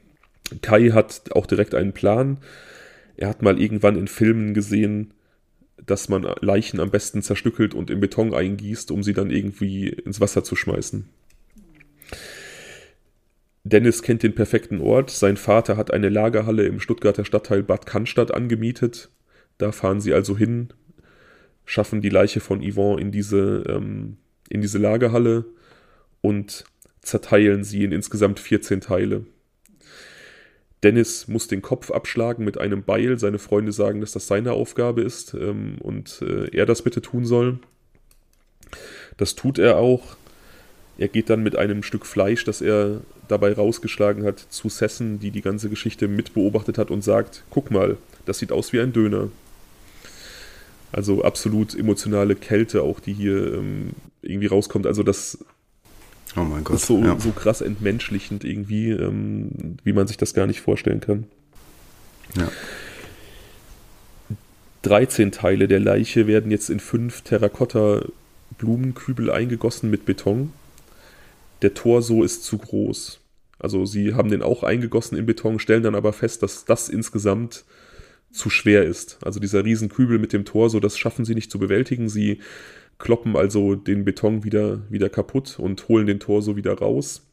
Kai 0.62 0.92
hat 0.92 1.32
auch 1.32 1.46
direkt 1.46 1.74
einen 1.74 1.94
Plan. 1.94 2.38
Er 3.18 3.30
hat 3.30 3.42
mal 3.42 3.60
irgendwann 3.60 3.98
in 3.98 4.08
Filmen 4.08 4.54
gesehen, 4.54 5.14
dass 5.86 6.08
man 6.08 6.24
Leichen 6.42 6.80
am 6.80 6.92
besten 6.92 7.24
zerstückelt 7.24 7.74
und 7.74 7.90
in 7.90 8.00
Beton 8.00 8.34
eingießt, 8.34 8.92
um 8.92 9.02
sie 9.02 9.14
dann 9.14 9.32
irgendwie 9.32 9.88
ins 9.88 10.20
Wasser 10.20 10.44
zu 10.44 10.56
schmeißen. 10.56 11.10
Dennis 13.64 14.04
kennt 14.04 14.22
den 14.22 14.36
perfekten 14.36 14.82
Ort. 14.82 15.10
Sein 15.10 15.38
Vater 15.38 15.78
hat 15.78 15.92
eine 15.92 16.10
Lagerhalle 16.10 16.66
im 16.66 16.80
Stuttgarter 16.80 17.26
Stadtteil 17.26 17.64
Bad 17.64 17.86
Cannstatt 17.86 18.32
angemietet. 18.32 19.10
Da 19.58 19.72
fahren 19.72 20.02
sie 20.02 20.14
also 20.14 20.38
hin 20.38 20.74
schaffen 21.72 22.02
die 22.02 22.10
Leiche 22.10 22.42
von 22.42 22.62
Yvonne 22.62 23.00
in 23.00 23.14
diese, 23.14 23.64
ähm, 23.66 24.18
in 24.50 24.60
diese 24.60 24.78
Lagerhalle 24.78 25.46
und 26.20 26.66
zerteilen 27.02 27.64
sie 27.64 27.86
in 27.86 27.94
insgesamt 27.94 28.42
14 28.42 28.82
Teile. 28.82 29.26
Dennis 30.84 31.30
muss 31.30 31.48
den 31.48 31.62
Kopf 31.62 31.90
abschlagen 31.90 32.44
mit 32.44 32.58
einem 32.58 32.84
Beil. 32.84 33.18
Seine 33.18 33.40
Freunde 33.40 33.72
sagen, 33.72 34.02
dass 34.02 34.12
das 34.12 34.28
seine 34.28 34.52
Aufgabe 34.52 35.02
ist 35.02 35.34
ähm, 35.34 35.78
und 35.80 36.22
äh, 36.22 36.54
er 36.54 36.66
das 36.66 36.82
bitte 36.82 37.02
tun 37.02 37.24
soll. 37.24 37.60
Das 39.16 39.36
tut 39.36 39.58
er 39.58 39.78
auch. 39.78 40.18
Er 40.98 41.08
geht 41.08 41.30
dann 41.30 41.42
mit 41.42 41.56
einem 41.56 41.84
Stück 41.84 42.06
Fleisch, 42.06 42.44
das 42.44 42.60
er 42.60 43.00
dabei 43.30 43.54
rausgeschlagen 43.54 44.26
hat, 44.26 44.40
zu 44.40 44.68
Sessen, 44.68 45.20
die 45.20 45.32
die 45.32 45.42
ganze 45.42 45.70
Geschichte 45.70 46.10
mitbeobachtet 46.10 46.78
hat 46.78 46.92
und 46.92 47.02
sagt, 47.02 47.46
guck 47.50 47.72
mal, 47.72 47.96
das 48.26 48.40
sieht 48.40 48.52
aus 48.52 48.74
wie 48.74 48.82
ein 48.82 48.92
Döner. 48.92 49.30
Also 50.92 51.24
absolut 51.24 51.78
emotionale 51.78 52.36
Kälte 52.36 52.84
auch, 52.84 53.00
die 53.00 53.14
hier 53.14 53.54
ähm, 53.54 53.92
irgendwie 54.22 54.48
rauskommt. 54.48 54.86
Also 54.86 55.04
das 55.04 55.38
oh 56.36 56.42
mein 56.42 56.64
Gott, 56.64 56.78
ist 56.78 56.86
so, 56.86 57.00
ja. 57.00 57.20
so 57.20 57.32
krass 57.32 57.62
entmenschlichend 57.62 58.44
irgendwie, 58.44 58.90
ähm, 58.90 59.78
wie 59.84 59.94
man 59.94 60.08
sich 60.08 60.18
das 60.18 60.34
gar 60.34 60.48
nicht 60.48 60.62
vorstellen 60.62 61.00
kann. 61.00 61.26
Ja. 62.36 62.50
13 64.84 65.32
Teile 65.32 65.68
der 65.68 65.80
Leiche 65.80 66.28
werden 66.28 66.52
jetzt 66.52 66.70
in 66.70 66.80
fünf 66.80 67.22
Terrakotta-Blumenkübel 67.22 69.30
eingegossen 69.30 69.92
mit 69.92 70.06
Beton. 70.06 70.54
Der 71.62 71.74
Torso 71.74 72.24
ist 72.24 72.44
zu 72.44 72.58
groß. 72.58 73.20
Also 73.60 73.86
sie 73.86 74.16
haben 74.16 74.32
den 74.32 74.42
auch 74.42 74.64
eingegossen 74.64 75.18
in 75.18 75.28
Beton, 75.28 75.60
stellen 75.60 75.84
dann 75.84 75.94
aber 75.94 76.14
fest, 76.14 76.42
dass 76.42 76.66
das 76.66 76.90
insgesamt 76.90 77.64
zu 78.32 78.50
schwer 78.50 78.84
ist. 78.84 79.20
Also 79.24 79.40
dieser 79.40 79.64
Riesenkübel 79.66 80.20
mit 80.20 80.34
dem 80.34 80.46
Tor, 80.46 80.70
so 80.70 80.80
das 80.80 80.98
schaffen 80.98 81.26
sie 81.26 81.36
nicht 81.36 81.52
zu 81.52 81.60
bewältigen. 81.60 82.10
Sie 82.10 82.40
kloppen 82.98 83.36
also 83.36 83.76
den 83.76 84.06
Beton 84.06 84.44
wieder, 84.44 84.82
wieder 84.90 85.10
kaputt 85.10 85.60
und 85.60 85.88
holen 85.88 86.08
den 86.08 86.20
Tor 86.20 86.42
so 86.42 86.56
wieder 86.56 86.74
raus. 86.74 87.28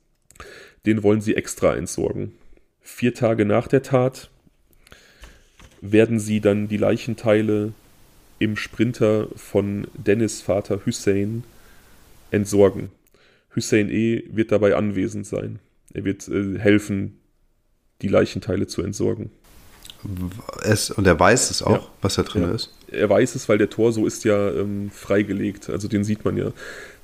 Den 0.87 1.03
wollen 1.03 1.21
sie 1.21 1.37
extra 1.37 1.75
entsorgen. 1.77 2.33
Vier 2.81 3.15
Tage 3.15 3.45
nach 3.45 3.69
der 3.69 3.83
Tat 3.83 4.31
werden 5.81 6.19
sie 6.19 6.41
dann 6.41 6.69
die 6.69 6.77
Leichenteile 6.77 7.73
im 8.39 8.57
Sprinter 8.57 9.29
von 9.37 9.87
Dennis 9.95 10.41
Vater 10.41 10.87
Hussein 10.87 11.45
entsorgen. 12.31 12.91
Hussein 13.55 13.91
E. 13.91 14.25
wird 14.31 14.53
dabei 14.53 14.75
anwesend 14.77 15.27
sein. 15.27 15.59
Er 15.93 16.05
wird 16.05 16.29
äh, 16.29 16.59
helfen, 16.59 17.19
die 18.03 18.09
Leichenteile 18.09 18.67
zu 18.67 18.83
entsorgen. 18.83 19.31
Es, 20.63 20.91
und 20.91 21.07
er 21.07 21.19
weiß 21.19 21.51
es 21.51 21.63
auch, 21.63 21.83
ja. 21.83 21.89
was 22.01 22.15
da 22.15 22.23
drin 22.23 22.43
ja. 22.43 22.53
ist. 22.53 22.73
Er 22.91 23.11
weiß 23.11 23.35
es, 23.35 23.49
weil 23.49 23.59
der 23.59 23.71
Tor 23.71 23.93
so 23.93 24.07
ist 24.07 24.25
ja 24.25 24.51
ähm, 24.51 24.91
freigelegt. 24.91 25.69
Also 25.69 25.89
den 25.89 26.05
sieht 26.05 26.25
man 26.25 26.37
ja. 26.37 26.53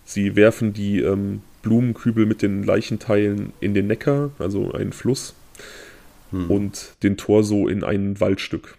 Sie 0.05 0.37
werfen 0.37 0.73
die 0.73 1.01
ähm, 1.01 1.43
Blumenkübel 1.63 2.27
mit 2.27 2.43
den 2.43 2.63
Leichenteilen 2.63 3.53
in 3.61 3.75
den 3.75 3.87
Neckar, 3.87 4.31
also 4.39 4.73
einen 4.73 4.93
Fluss, 4.93 5.35
hm. 6.31 6.51
und 6.51 6.93
den 7.03 7.17
Tor 7.17 7.43
so 7.43 7.69
in 7.69 7.83
ein 7.83 8.21
Waldstück. 8.21 8.77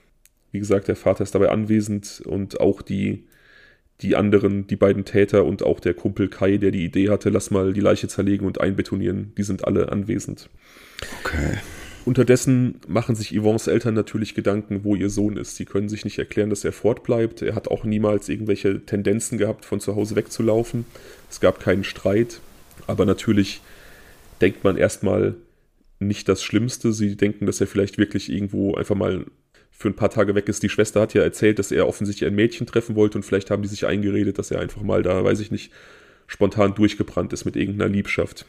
Wie 0.52 0.60
gesagt, 0.60 0.88
der 0.88 0.96
Vater 0.96 1.24
ist 1.24 1.36
dabei 1.36 1.50
anwesend 1.50 2.22
und 2.26 2.62
auch 2.62 2.82
die, 2.82 3.24
die 4.02 4.16
anderen, 4.16 4.68
die 4.68 4.76
beiden 4.76 5.04
Täter 5.04 5.46
und 5.46 5.64
auch 5.64 5.80
der 5.80 5.94
Kumpel 5.94 6.30
Kai, 6.30 6.58
der 6.58 6.72
die 6.72 6.86
Idee 6.86 7.10
hatte, 7.10 7.30
lass 7.30 7.52
mal 7.52 7.74
die 7.74 7.82
Leiche 7.82 8.08
zerlegen 8.08 8.46
und 8.46 8.62
einbetonieren, 8.62 9.34
die 9.38 9.44
sind 9.44 9.66
alle 9.66 9.92
anwesend. 9.92 10.50
Okay. 11.24 11.58
Unterdessen 12.06 12.76
machen 12.88 13.16
sich 13.16 13.36
Yvonnes 13.36 13.66
Eltern 13.66 13.96
natürlich 13.96 14.36
Gedanken, 14.36 14.84
wo 14.84 14.96
ihr 14.96 15.10
Sohn 15.10 15.38
ist. 15.38 15.56
Sie 15.56 15.66
können 15.66 15.90
sich 15.90 16.06
nicht 16.06 16.20
erklären, 16.20 16.52
dass 16.52 16.64
er 16.64 16.72
fortbleibt. 16.72 17.42
Er 17.42 17.56
hat 17.56 17.68
auch 17.68 17.84
niemals 17.84 18.30
irgendwelche 18.30 18.86
Tendenzen 18.86 19.40
gehabt, 19.40 19.66
von 19.66 19.80
zu 19.80 19.96
Hause 19.96 20.16
wegzulaufen. 20.16 20.86
Es 21.32 21.40
gab 21.40 21.60
keinen 21.60 21.84
Streit. 21.84 22.42
Aber 22.86 23.06
natürlich 23.06 23.62
denkt 24.40 24.64
man 24.64 24.78
erstmal 24.78 25.36
nicht 26.00 26.30
das 26.30 26.44
Schlimmste. 26.44 26.94
Sie 26.94 27.16
denken, 27.16 27.48
dass 27.48 27.60
er 27.60 27.66
vielleicht 27.66 27.98
wirklich 27.98 28.32
irgendwo 28.32 28.76
einfach 28.76 28.96
mal 28.96 29.26
für 29.72 29.90
ein 29.90 29.96
paar 29.96 30.12
Tage 30.12 30.36
weg 30.36 30.48
ist. 30.48 30.62
Die 30.62 30.70
Schwester 30.70 31.02
hat 31.02 31.16
ja 31.16 31.24
erzählt, 31.24 31.58
dass 31.58 31.72
er 31.72 31.88
offensichtlich 31.88 32.30
ein 32.30 32.36
Mädchen 32.36 32.68
treffen 32.68 32.96
wollte 32.96 33.18
und 33.18 33.24
vielleicht 33.24 33.50
haben 33.50 33.64
die 33.64 33.68
sich 33.68 33.86
eingeredet, 33.88 34.38
dass 34.38 34.52
er 34.52 34.62
einfach 34.62 34.84
mal 34.84 35.02
da, 35.02 35.24
weiß 35.24 35.40
ich 35.40 35.50
nicht, 35.52 35.72
spontan 36.28 36.76
durchgebrannt 36.76 37.34
ist 37.34 37.46
mit 37.46 37.56
irgendeiner 37.56 37.92
Liebschaft. 37.92 38.46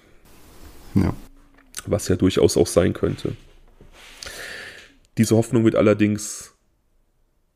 Ja. 0.95 1.15
Was 1.87 2.09
ja 2.09 2.17
durchaus 2.17 2.57
auch 2.57 2.67
sein 2.67 2.93
könnte. 2.93 3.33
Diese 5.19 5.37
Hoffnung 5.37 5.64
wird 5.64 5.77
allerdings 5.77 6.55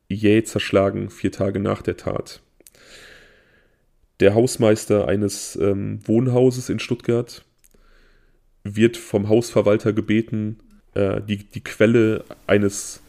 jäh 0.09 0.43
zerschlagen, 0.43 1.09
vier 1.09 1.31
Tage 1.31 1.59
nach 1.59 1.81
der 1.81 1.97
Tat. 1.97 2.41
Der 4.19 4.33
Hausmeister 4.33 5.07
eines 5.07 5.55
ähm, 5.55 5.99
Wohnhauses 6.05 6.69
in 6.69 6.79
Stuttgart 6.79 7.43
wird 8.63 8.97
vom 8.97 9.29
Hausverwalter 9.29 9.93
gebeten, 9.93 10.59
äh, 10.93 11.21
die, 11.21 11.37
die 11.37 11.63
Quelle 11.63 12.23
eines 12.45 13.01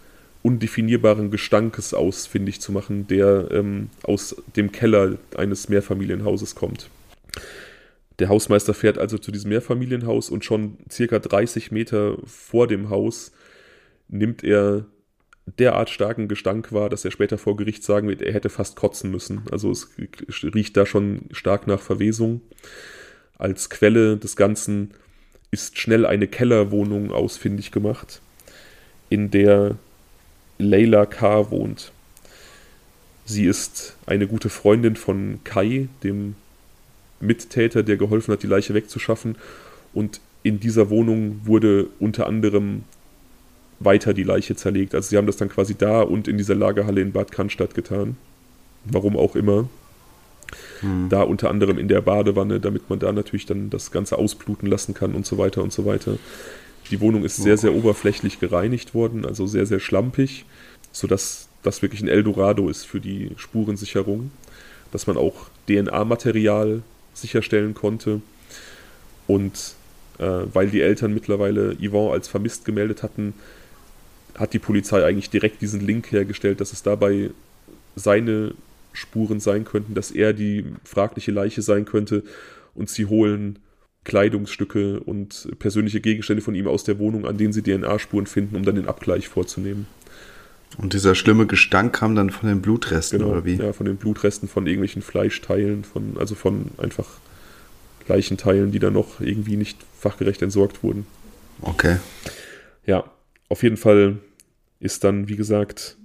undefinierbaren 0.42 1.30
Gestankes 1.30 1.94
ausfindig 1.94 2.61
zu 2.61 2.72
machen, 2.72 3.07
der 3.07 3.50
ähm, 3.50 3.90
aus 4.03 4.36
dem 4.57 4.72
Keller 4.72 5.18
eines 5.36 5.68
Mehrfamilienhauses 5.68 6.55
kommt. 6.55 6.88
Der 8.18 8.28
Hausmeister 8.28 8.74
fährt 8.74 8.98
also 8.98 9.18
zu 9.18 9.32
diesem 9.32 9.50
Mehrfamilienhaus 9.50 10.30
und 10.30 10.44
schon 10.44 10.78
circa 10.90 11.18
30 11.18 11.70
Meter 11.70 12.18
vor 12.26 12.66
dem 12.66 12.90
Haus 12.90 13.32
nimmt 14.09 14.44
er 14.44 14.86
derart 15.59 15.90
starken 15.90 16.28
Gestank 16.28 16.72
war, 16.72 16.88
dass 16.88 17.05
er 17.05 17.11
später 17.11 17.38
vor 17.38 17.57
Gericht 17.57 17.82
sagen 17.82 18.09
wird, 18.09 18.22
er 18.22 18.32
hätte 18.32 18.48
fast 18.48 18.76
kotzen 18.76 19.11
müssen. 19.11 19.42
Also 19.50 19.70
es 19.70 19.90
riecht 20.42 20.76
da 20.76 20.86
schon 20.86 21.22
stark 21.32 21.66
nach 21.66 21.80
Verwesung. 21.80 22.40
Als 23.38 23.70
Quelle 23.70 24.16
des 24.16 24.36
Ganzen 24.36 24.92
ist 25.50 25.78
schnell 25.78 26.07
eine 26.07 26.28
Kellerwohnung 26.28 27.11
ausfindig 27.11 27.72
gemacht, 27.72 28.22
in 29.11 29.30
der 29.30 29.76
Leila 30.59 31.07
K. 31.07 31.50
wohnt. 31.50 31.92
Sie 33.24 33.44
ist 33.44 33.96
eine 34.07 34.26
gute 34.26 34.48
Freundin 34.48 34.96
von 34.96 35.40
Kai, 35.44 35.88
dem 36.03 36.34
Mittäter, 37.20 37.82
der 37.82 37.96
geholfen 37.96 38.32
hat, 38.32 38.42
die 38.42 38.48
Leiche 38.48 38.74
wegzuschaffen. 38.74 39.36
Und 39.92 40.20
in 40.42 40.61
dieser 40.61 40.90
Wohnung 40.90 41.40
wurde 41.44 41.88
unter 41.98 42.26
anderem 42.26 42.84
weiter 43.85 44.14
die 44.14 44.22
Leiche 44.22 44.57
zerlegt. 44.57 44.95
Also 44.95 45.11
sie 45.11 45.16
haben 45.16 45.26
das 45.26 45.37
dann 45.37 45.49
quasi 45.49 45.74
da 45.74 46.03
und 46.03 46.28
in 46.28 46.39
dieser 46.39 46.55
Lagerhalle 46.55 47.01
in 47.01 47.12
Bad 47.12 47.33
Cannstatt 47.33 47.74
getan. 47.74 48.16
Warum 48.85 49.16
auch 49.16 49.37
immer. 49.37 49.68
Hm. 50.80 51.09
Da 51.09 51.22
unter 51.22 51.51
anderem 51.51 51.78
in 51.78 51.89
der 51.89 52.01
Badewanne, 52.01 52.61
damit 52.61 52.91
man 52.91 52.99
da 52.99 53.12
natürlich 53.12 53.47
dann 53.47 53.70
das 53.70 53.91
Ganze 53.91 54.18
ausbluten 54.18 54.68
lassen 54.68 54.95
kann 54.95 55.14
und 55.14 55.26
so 55.26 55.39
weiter 55.39 55.62
und 55.62 55.72
so 55.72 55.87
weiter. 55.87 56.18
Die 56.91 57.01
Wohnung 57.01 57.24
ist 57.24 57.37
sehr, 57.37 57.57
sehr 57.57 57.74
oberflächlich 57.74 58.41
gereinigt 58.41 58.93
worden, 58.93 59.24
also 59.24 59.47
sehr, 59.47 59.66
sehr 59.66 59.80
schlampig, 59.80 60.45
sodass 60.91 61.49
das 61.62 61.80
wirklich 61.80 62.03
ein 62.03 62.09
Eldorado 62.09 62.68
ist 62.68 62.85
für 62.85 63.01
die 63.01 63.30
Spurensicherung. 63.37 64.30
Dass 64.91 65.07
man 65.07 65.16
auch 65.16 65.47
DNA-Material 65.68 66.83
sicherstellen 67.14 67.72
konnte. 67.72 68.20
Und 69.26 69.74
äh, 70.18 70.43
weil 70.53 70.68
die 70.68 70.83
Eltern 70.83 71.14
mittlerweile 71.14 71.76
Yvonne 71.76 72.12
als 72.12 72.28
vermisst 72.28 72.64
gemeldet 72.64 73.03
hatten, 73.03 73.35
hat 74.37 74.53
die 74.53 74.59
Polizei 74.59 75.05
eigentlich 75.05 75.30
direkt 75.30 75.61
diesen 75.62 75.80
Link 75.80 76.11
hergestellt, 76.12 76.61
dass 76.61 76.72
es 76.72 76.83
dabei 76.83 77.30
seine 77.97 78.55
Spuren 78.93 79.41
sein 79.41 79.64
könnten, 79.64 79.95
dass 79.95 80.11
er 80.11 80.33
die 80.33 80.64
fragliche 80.85 81.33
Leiche 81.33 81.62
sein 81.62 81.85
könnte 81.85 82.22
und 82.74 82.91
sie 82.91 83.07
holen 83.07 83.59
Kleidungsstücke 84.05 85.01
und 85.01 85.49
persönliche 85.59 86.01
Gegenstände 86.01 86.43
von 86.43 86.55
ihm 86.55 86.66
aus 86.66 86.85
der 86.85 86.99
Wohnung, 86.99 87.26
an 87.26 87.39
denen 87.39 87.53
sie 87.53 87.62
DNA-Spuren 87.62 88.26
finden, 88.26 88.57
um 88.57 88.64
dann 88.64 88.74
den 88.74 88.89
Abgleich 88.89 89.28
vorzunehmen. 89.28 89.87
Und 90.78 90.95
dieser 90.95 91.14
schlimme 91.14 91.47
Gestank 91.47 91.95
kam 91.95 92.14
dann 92.14 92.30
von 92.30 92.49
den 92.49 92.62
Blutresten, 92.62 93.18
genau, 93.18 93.33
oder 93.33 93.45
wie? 93.45 93.57
Ja, 93.57 93.72
von 93.72 93.87
den 93.87 93.97
Blutresten, 93.97 94.49
von 94.49 94.66
irgendwelchen 94.66 95.03
Fleischteilen, 95.03 95.85
von, 95.85 96.16
also 96.18 96.35
von 96.35 96.70
einfach 96.78 97.07
Leichenteilen, 98.09 98.72
die 98.72 98.78
dann 98.78 98.95
noch 98.95 99.20
irgendwie 99.20 99.57
nicht 99.57 99.78
fachgerecht 99.99 100.43
entsorgt 100.43 100.83
wurden. 100.83 101.07
Okay. 101.61 101.99
Ja, 102.87 103.05
auf 103.53 103.62
jeden 103.62 103.76
Fall 103.76 104.18
ist 104.80 105.05
dann, 105.05 105.28
wie 105.28 105.36
gesagt, 105.36 105.98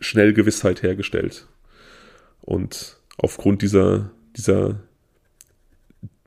schnell 0.00 0.32
Gewissheit 0.32 0.82
hergestellt. 0.82 1.46
Und 2.40 2.96
aufgrund 3.18 3.60
dieser, 3.60 4.12
dieser 4.34 4.80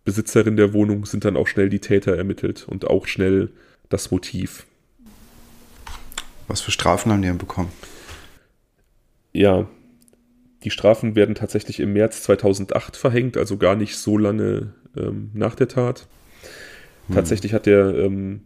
Besitzerin 0.05 0.57
der 0.57 0.73
Wohnung 0.73 1.07
sind 1.07 1.25
dann 1.25 1.35
auch 1.35 1.47
schnell 1.47 1.69
die 1.69 1.79
Täter 1.79 2.15
ermittelt 2.15 2.67
und 2.67 2.85
auch 2.85 3.07
schnell 3.07 3.49
das 3.89 4.11
Motiv. 4.11 4.67
Was 6.47 6.61
für 6.61 6.69
Strafen 6.69 7.11
haben 7.11 7.23
die 7.23 7.27
denn 7.27 7.39
bekommen? 7.39 7.71
Ja, 9.33 9.67
die 10.63 10.69
Strafen 10.69 11.15
werden 11.15 11.33
tatsächlich 11.33 11.79
im 11.79 11.93
März 11.93 12.21
2008 12.21 12.95
verhängt, 12.95 13.37
also 13.37 13.57
gar 13.57 13.75
nicht 13.75 13.97
so 13.97 14.19
lange 14.19 14.75
ähm, 14.95 15.31
nach 15.33 15.55
der 15.55 15.67
Tat. 15.67 16.05
Hm. 17.07 17.15
Tatsächlich 17.15 17.55
hat 17.55 17.65
der 17.65 17.95
ähm, 17.95 18.41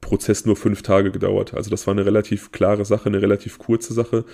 Prozess 0.00 0.46
nur 0.46 0.56
fünf 0.56 0.82
Tage 0.82 1.10
gedauert. 1.10 1.54
Also 1.54 1.70
das 1.70 1.86
war 1.86 1.92
eine 1.92 2.06
relativ 2.06 2.52
klare 2.52 2.84
Sache, 2.84 3.06
eine 3.06 3.22
relativ 3.22 3.58
kurze 3.58 3.94
Sache. 3.94 4.24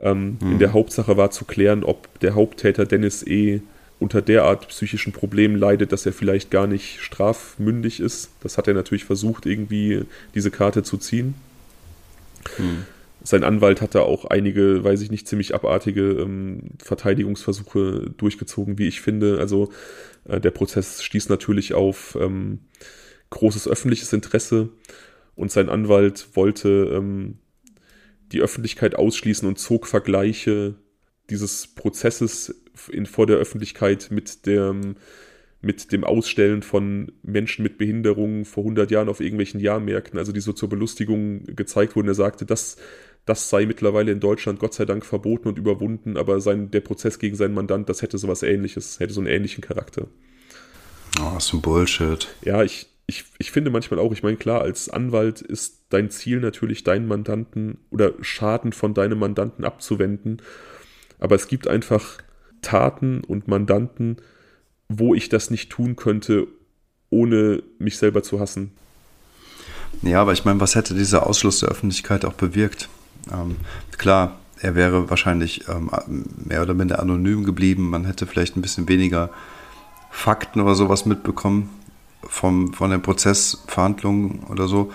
Ähm, 0.00 0.38
hm. 0.40 0.52
In 0.52 0.58
der 0.58 0.72
Hauptsache 0.72 1.16
war 1.16 1.30
zu 1.30 1.44
klären, 1.44 1.84
ob 1.84 2.20
der 2.20 2.34
Haupttäter 2.34 2.86
Dennis 2.86 3.26
E. 3.26 3.60
unter 3.98 4.22
derart 4.22 4.68
psychischen 4.68 5.12
Problemen 5.12 5.56
leidet, 5.56 5.92
dass 5.92 6.06
er 6.06 6.12
vielleicht 6.12 6.50
gar 6.50 6.66
nicht 6.66 7.00
strafmündig 7.00 8.00
ist. 8.00 8.30
Das 8.40 8.58
hat 8.58 8.68
er 8.68 8.74
natürlich 8.74 9.04
versucht, 9.04 9.46
irgendwie 9.46 10.02
diese 10.34 10.50
Karte 10.50 10.82
zu 10.82 10.98
ziehen. 10.98 11.34
Hm. 12.56 12.84
Sein 13.24 13.44
Anwalt 13.44 13.82
hat 13.82 13.94
da 13.94 14.00
auch 14.00 14.24
einige, 14.24 14.84
weiß 14.84 15.02
ich 15.02 15.10
nicht, 15.10 15.26
ziemlich 15.26 15.54
abartige 15.54 16.12
ähm, 16.12 16.60
Verteidigungsversuche 16.78 18.10
durchgezogen, 18.16 18.78
wie 18.78 18.86
ich 18.86 19.00
finde. 19.00 19.38
Also 19.40 19.70
äh, 20.28 20.40
der 20.40 20.52
Prozess 20.52 21.02
stieß 21.02 21.28
natürlich 21.28 21.74
auf 21.74 22.16
ähm, 22.20 22.60
großes 23.30 23.68
öffentliches 23.68 24.12
Interesse 24.12 24.70
und 25.34 25.50
sein 25.52 25.68
Anwalt 25.68 26.28
wollte 26.34 26.90
ähm, 26.92 27.38
die 28.32 28.40
Öffentlichkeit 28.40 28.96
ausschließen 28.96 29.48
und 29.48 29.58
zog 29.58 29.86
Vergleiche 29.86 30.74
dieses 31.30 31.66
Prozesses 31.68 32.62
in, 32.90 33.06
vor 33.06 33.26
der 33.26 33.36
Öffentlichkeit 33.36 34.08
mit 34.10 34.46
dem, 34.46 34.96
mit 35.60 35.92
dem 35.92 36.04
Ausstellen 36.04 36.62
von 36.62 37.12
Menschen 37.22 37.62
mit 37.62 37.78
Behinderungen 37.78 38.44
vor 38.44 38.64
100 38.64 38.90
Jahren 38.90 39.08
auf 39.08 39.20
irgendwelchen 39.20 39.60
Jahrmärkten, 39.60 40.18
also 40.18 40.32
die 40.32 40.40
so 40.40 40.52
zur 40.52 40.68
Belustigung 40.68 41.44
gezeigt 41.44 41.96
wurden. 41.96 42.08
Er 42.08 42.14
sagte, 42.14 42.46
das, 42.46 42.76
das 43.24 43.50
sei 43.50 43.66
mittlerweile 43.66 44.12
in 44.12 44.20
Deutschland 44.20 44.60
Gott 44.60 44.74
sei 44.74 44.84
Dank 44.84 45.04
verboten 45.04 45.48
und 45.48 45.58
überwunden, 45.58 46.16
aber 46.16 46.40
sein, 46.40 46.70
der 46.70 46.80
Prozess 46.80 47.18
gegen 47.18 47.36
seinen 47.36 47.54
Mandant, 47.54 47.88
das 47.88 48.02
hätte 48.02 48.18
sowas 48.18 48.42
ähnliches, 48.42 49.00
hätte 49.00 49.12
so 49.12 49.20
einen 49.20 49.28
ähnlichen 49.28 49.62
Charakter. 49.62 50.08
Oh, 51.20 51.34
was 51.34 51.52
ein 51.52 51.60
Bullshit. 51.60 52.28
Ja, 52.44 52.62
ich, 52.62 52.86
ich, 53.08 53.24
ich 53.38 53.50
finde 53.50 53.70
manchmal 53.70 53.98
auch, 53.98 54.12
ich 54.12 54.22
meine, 54.22 54.36
klar, 54.36 54.60
als 54.60 54.90
Anwalt 54.90 55.40
ist 55.40 55.80
dein 55.88 56.10
Ziel 56.10 56.40
natürlich, 56.40 56.84
deinen 56.84 57.08
Mandanten 57.08 57.78
oder 57.90 58.12
Schaden 58.20 58.72
von 58.72 58.92
deinem 58.92 59.18
Mandanten 59.18 59.64
abzuwenden. 59.64 60.42
Aber 61.18 61.34
es 61.34 61.48
gibt 61.48 61.66
einfach 61.68 62.18
Taten 62.60 63.24
und 63.24 63.48
Mandanten, 63.48 64.18
wo 64.90 65.14
ich 65.14 65.30
das 65.30 65.50
nicht 65.50 65.70
tun 65.70 65.96
könnte, 65.96 66.48
ohne 67.08 67.62
mich 67.78 67.96
selber 67.96 68.22
zu 68.22 68.40
hassen. 68.40 68.72
Ja, 70.02 70.20
aber 70.20 70.34
ich 70.34 70.44
meine, 70.44 70.60
was 70.60 70.74
hätte 70.74 70.92
dieser 70.92 71.26
Ausschluss 71.26 71.60
der 71.60 71.70
Öffentlichkeit 71.70 72.26
auch 72.26 72.34
bewirkt? 72.34 72.90
Ähm, 73.32 73.56
klar, 73.96 74.38
er 74.60 74.74
wäre 74.74 75.08
wahrscheinlich 75.08 75.66
ähm, 75.68 75.90
mehr 76.44 76.60
oder 76.60 76.74
minder 76.74 77.00
anonym 77.00 77.44
geblieben. 77.44 77.88
Man 77.88 78.04
hätte 78.04 78.26
vielleicht 78.26 78.54
ein 78.54 78.62
bisschen 78.62 78.86
weniger 78.86 79.30
Fakten 80.10 80.60
oder 80.60 80.74
sowas 80.74 81.06
mitbekommen 81.06 81.70
vom, 82.24 82.72
von 82.72 82.90
den 82.90 83.02
Prozessverhandlungen 83.02 84.44
oder 84.44 84.68
so. 84.68 84.92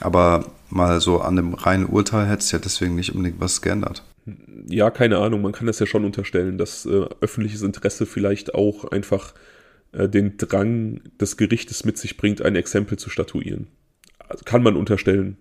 Aber 0.00 0.44
mal 0.68 1.00
so 1.00 1.20
an 1.20 1.36
dem 1.36 1.54
reinen 1.54 1.86
Urteil 1.86 2.26
hätte 2.26 2.40
es 2.40 2.50
ja 2.50 2.58
deswegen 2.58 2.94
nicht 2.94 3.14
unbedingt 3.14 3.40
was 3.40 3.62
geändert. 3.62 4.02
Ja, 4.68 4.90
keine 4.90 5.18
Ahnung. 5.18 5.42
Man 5.42 5.52
kann 5.52 5.66
das 5.66 5.78
ja 5.78 5.86
schon 5.86 6.04
unterstellen, 6.04 6.58
dass 6.58 6.84
äh, 6.86 7.06
öffentliches 7.20 7.62
Interesse 7.62 8.06
vielleicht 8.06 8.54
auch 8.54 8.84
einfach 8.84 9.34
äh, 9.92 10.08
den 10.08 10.36
Drang 10.36 11.00
des 11.20 11.36
Gerichtes 11.36 11.84
mit 11.84 11.98
sich 11.98 12.16
bringt, 12.16 12.42
ein 12.42 12.56
Exempel 12.56 12.98
zu 12.98 13.08
statuieren. 13.08 13.68
Also 14.28 14.44
kann 14.44 14.62
man 14.62 14.76
unterstellen. 14.76 15.36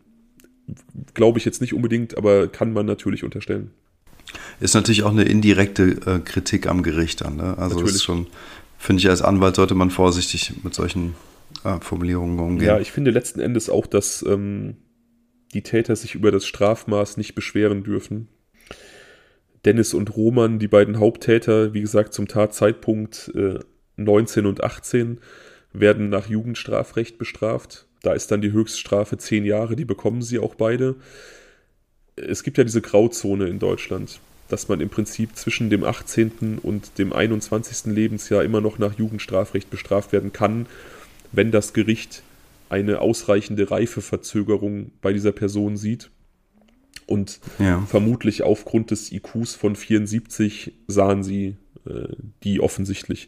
Glaube 1.13 1.39
ich 1.39 1.45
jetzt 1.45 1.61
nicht 1.61 1.73
unbedingt, 1.73 2.17
aber 2.17 2.47
kann 2.47 2.73
man 2.73 2.85
natürlich 2.85 3.23
unterstellen. 3.23 3.71
Ist 4.59 4.73
natürlich 4.73 5.03
auch 5.03 5.11
eine 5.11 5.23
indirekte 5.23 5.83
äh, 6.05 6.19
Kritik 6.19 6.67
am 6.67 6.83
Gericht 6.83 7.21
dann. 7.21 7.37
Ne? 7.37 7.57
Also 7.57 7.75
natürlich. 7.75 7.95
ist 7.95 8.03
schon 8.03 8.27
finde 8.85 9.01
ich, 9.01 9.09
als 9.09 9.21
Anwalt 9.21 9.55
sollte 9.55 9.75
man 9.75 9.89
vorsichtig 9.89 10.53
mit 10.63 10.73
solchen 10.73 11.15
äh, 11.63 11.79
Formulierungen 11.81 12.39
umgehen. 12.39 12.67
Ja, 12.67 12.79
ich 12.79 12.91
finde 12.91 13.11
letzten 13.11 13.39
Endes 13.39 13.69
auch, 13.69 13.87
dass 13.87 14.23
ähm, 14.23 14.77
die 15.53 15.63
Täter 15.63 15.95
sich 15.95 16.15
über 16.15 16.31
das 16.31 16.45
Strafmaß 16.45 17.17
nicht 17.17 17.35
beschweren 17.35 17.83
dürfen. 17.83 18.27
Dennis 19.65 19.93
und 19.93 20.15
Roman, 20.15 20.59
die 20.59 20.67
beiden 20.67 20.99
Haupttäter, 20.99 21.73
wie 21.73 21.81
gesagt, 21.81 22.13
zum 22.13 22.27
Tatzeitpunkt 22.27 23.31
äh, 23.35 23.59
19 23.97 24.45
und 24.45 24.63
18, 24.63 25.19
werden 25.73 26.09
nach 26.09 26.27
Jugendstrafrecht 26.27 27.17
bestraft. 27.17 27.87
Da 28.03 28.13
ist 28.13 28.29
dann 28.31 28.41
die 28.41 28.51
Höchststrafe 28.51 29.17
zehn 29.17 29.45
Jahre, 29.45 29.75
die 29.75 29.85
bekommen 29.85 30.21
sie 30.21 30.37
auch 30.37 30.53
beide. 30.55 30.95
Es 32.15 32.43
gibt 32.43 32.57
ja 32.57 32.63
diese 32.63 32.81
Grauzone 32.81 33.47
in 33.47 33.57
Deutschland 33.57 34.19
dass 34.47 34.67
man 34.67 34.79
im 34.79 34.89
Prinzip 34.89 35.35
zwischen 35.35 35.69
dem 35.69 35.83
18. 35.83 36.59
und 36.61 36.97
dem 36.97 37.13
21. 37.13 37.93
Lebensjahr 37.93 38.43
immer 38.43 38.61
noch 38.61 38.77
nach 38.77 38.97
Jugendstrafrecht 38.97 39.69
bestraft 39.69 40.11
werden 40.11 40.33
kann, 40.33 40.67
wenn 41.31 41.51
das 41.51 41.73
Gericht 41.73 42.23
eine 42.69 43.01
ausreichende 43.01 43.69
Reifeverzögerung 43.69 44.91
bei 45.01 45.13
dieser 45.13 45.31
Person 45.31 45.77
sieht. 45.77 46.09
Und 47.07 47.39
ja. 47.59 47.81
vermutlich 47.87 48.43
aufgrund 48.43 48.91
des 48.91 49.11
IQs 49.11 49.55
von 49.55 49.75
74 49.75 50.73
sahen 50.87 51.23
sie 51.23 51.55
äh, 51.85 52.07
die 52.43 52.59
offensichtlich. 52.59 53.27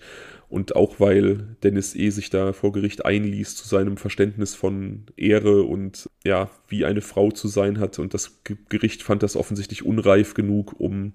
Und 0.49 0.75
auch 0.75 0.99
weil 0.99 1.57
Dennis 1.63 1.93
E. 1.93 2.09
sich 2.09 2.29
da 2.29 2.53
vor 2.53 2.71
Gericht 2.71 3.05
einließ 3.05 3.55
zu 3.57 3.67
seinem 3.67 3.97
Verständnis 3.97 4.55
von 4.55 5.03
Ehre 5.17 5.63
und 5.63 6.09
ja, 6.23 6.49
wie 6.69 6.85
eine 6.85 7.01
Frau 7.01 7.31
zu 7.31 7.49
sein 7.49 7.79
hat. 7.79 7.99
Und 7.99 8.13
das 8.13 8.39
Gericht 8.69 9.03
fand 9.03 9.23
das 9.23 9.35
offensichtlich 9.35 9.85
unreif 9.85 10.35
genug, 10.35 10.79
um 10.79 11.13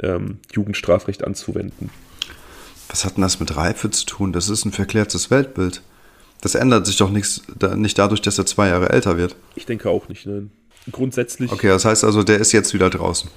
ähm, 0.00 0.38
Jugendstrafrecht 0.52 1.24
anzuwenden. 1.24 1.90
Was 2.88 3.04
hat 3.04 3.16
denn 3.16 3.22
das 3.22 3.40
mit 3.40 3.56
Reife 3.56 3.90
zu 3.90 4.06
tun? 4.06 4.32
Das 4.32 4.48
ist 4.48 4.64
ein 4.64 4.72
verklärtes 4.72 5.30
Weltbild. 5.30 5.82
Das 6.42 6.54
ändert 6.54 6.86
sich 6.86 6.96
doch 6.96 7.10
nichts, 7.10 7.42
nicht 7.76 7.98
dadurch, 7.98 8.20
dass 8.20 8.36
er 8.36 8.46
zwei 8.46 8.68
Jahre 8.68 8.90
älter 8.90 9.16
wird. 9.16 9.36
Ich 9.54 9.64
denke 9.64 9.88
auch 9.88 10.08
nicht, 10.08 10.26
nein. 10.26 10.50
grundsätzlich. 10.90 11.50
Okay, 11.50 11.68
das 11.68 11.84
heißt 11.84 12.04
also, 12.04 12.22
der 12.22 12.38
ist 12.38 12.52
jetzt 12.52 12.74
wieder 12.74 12.90
draußen. 12.90 13.30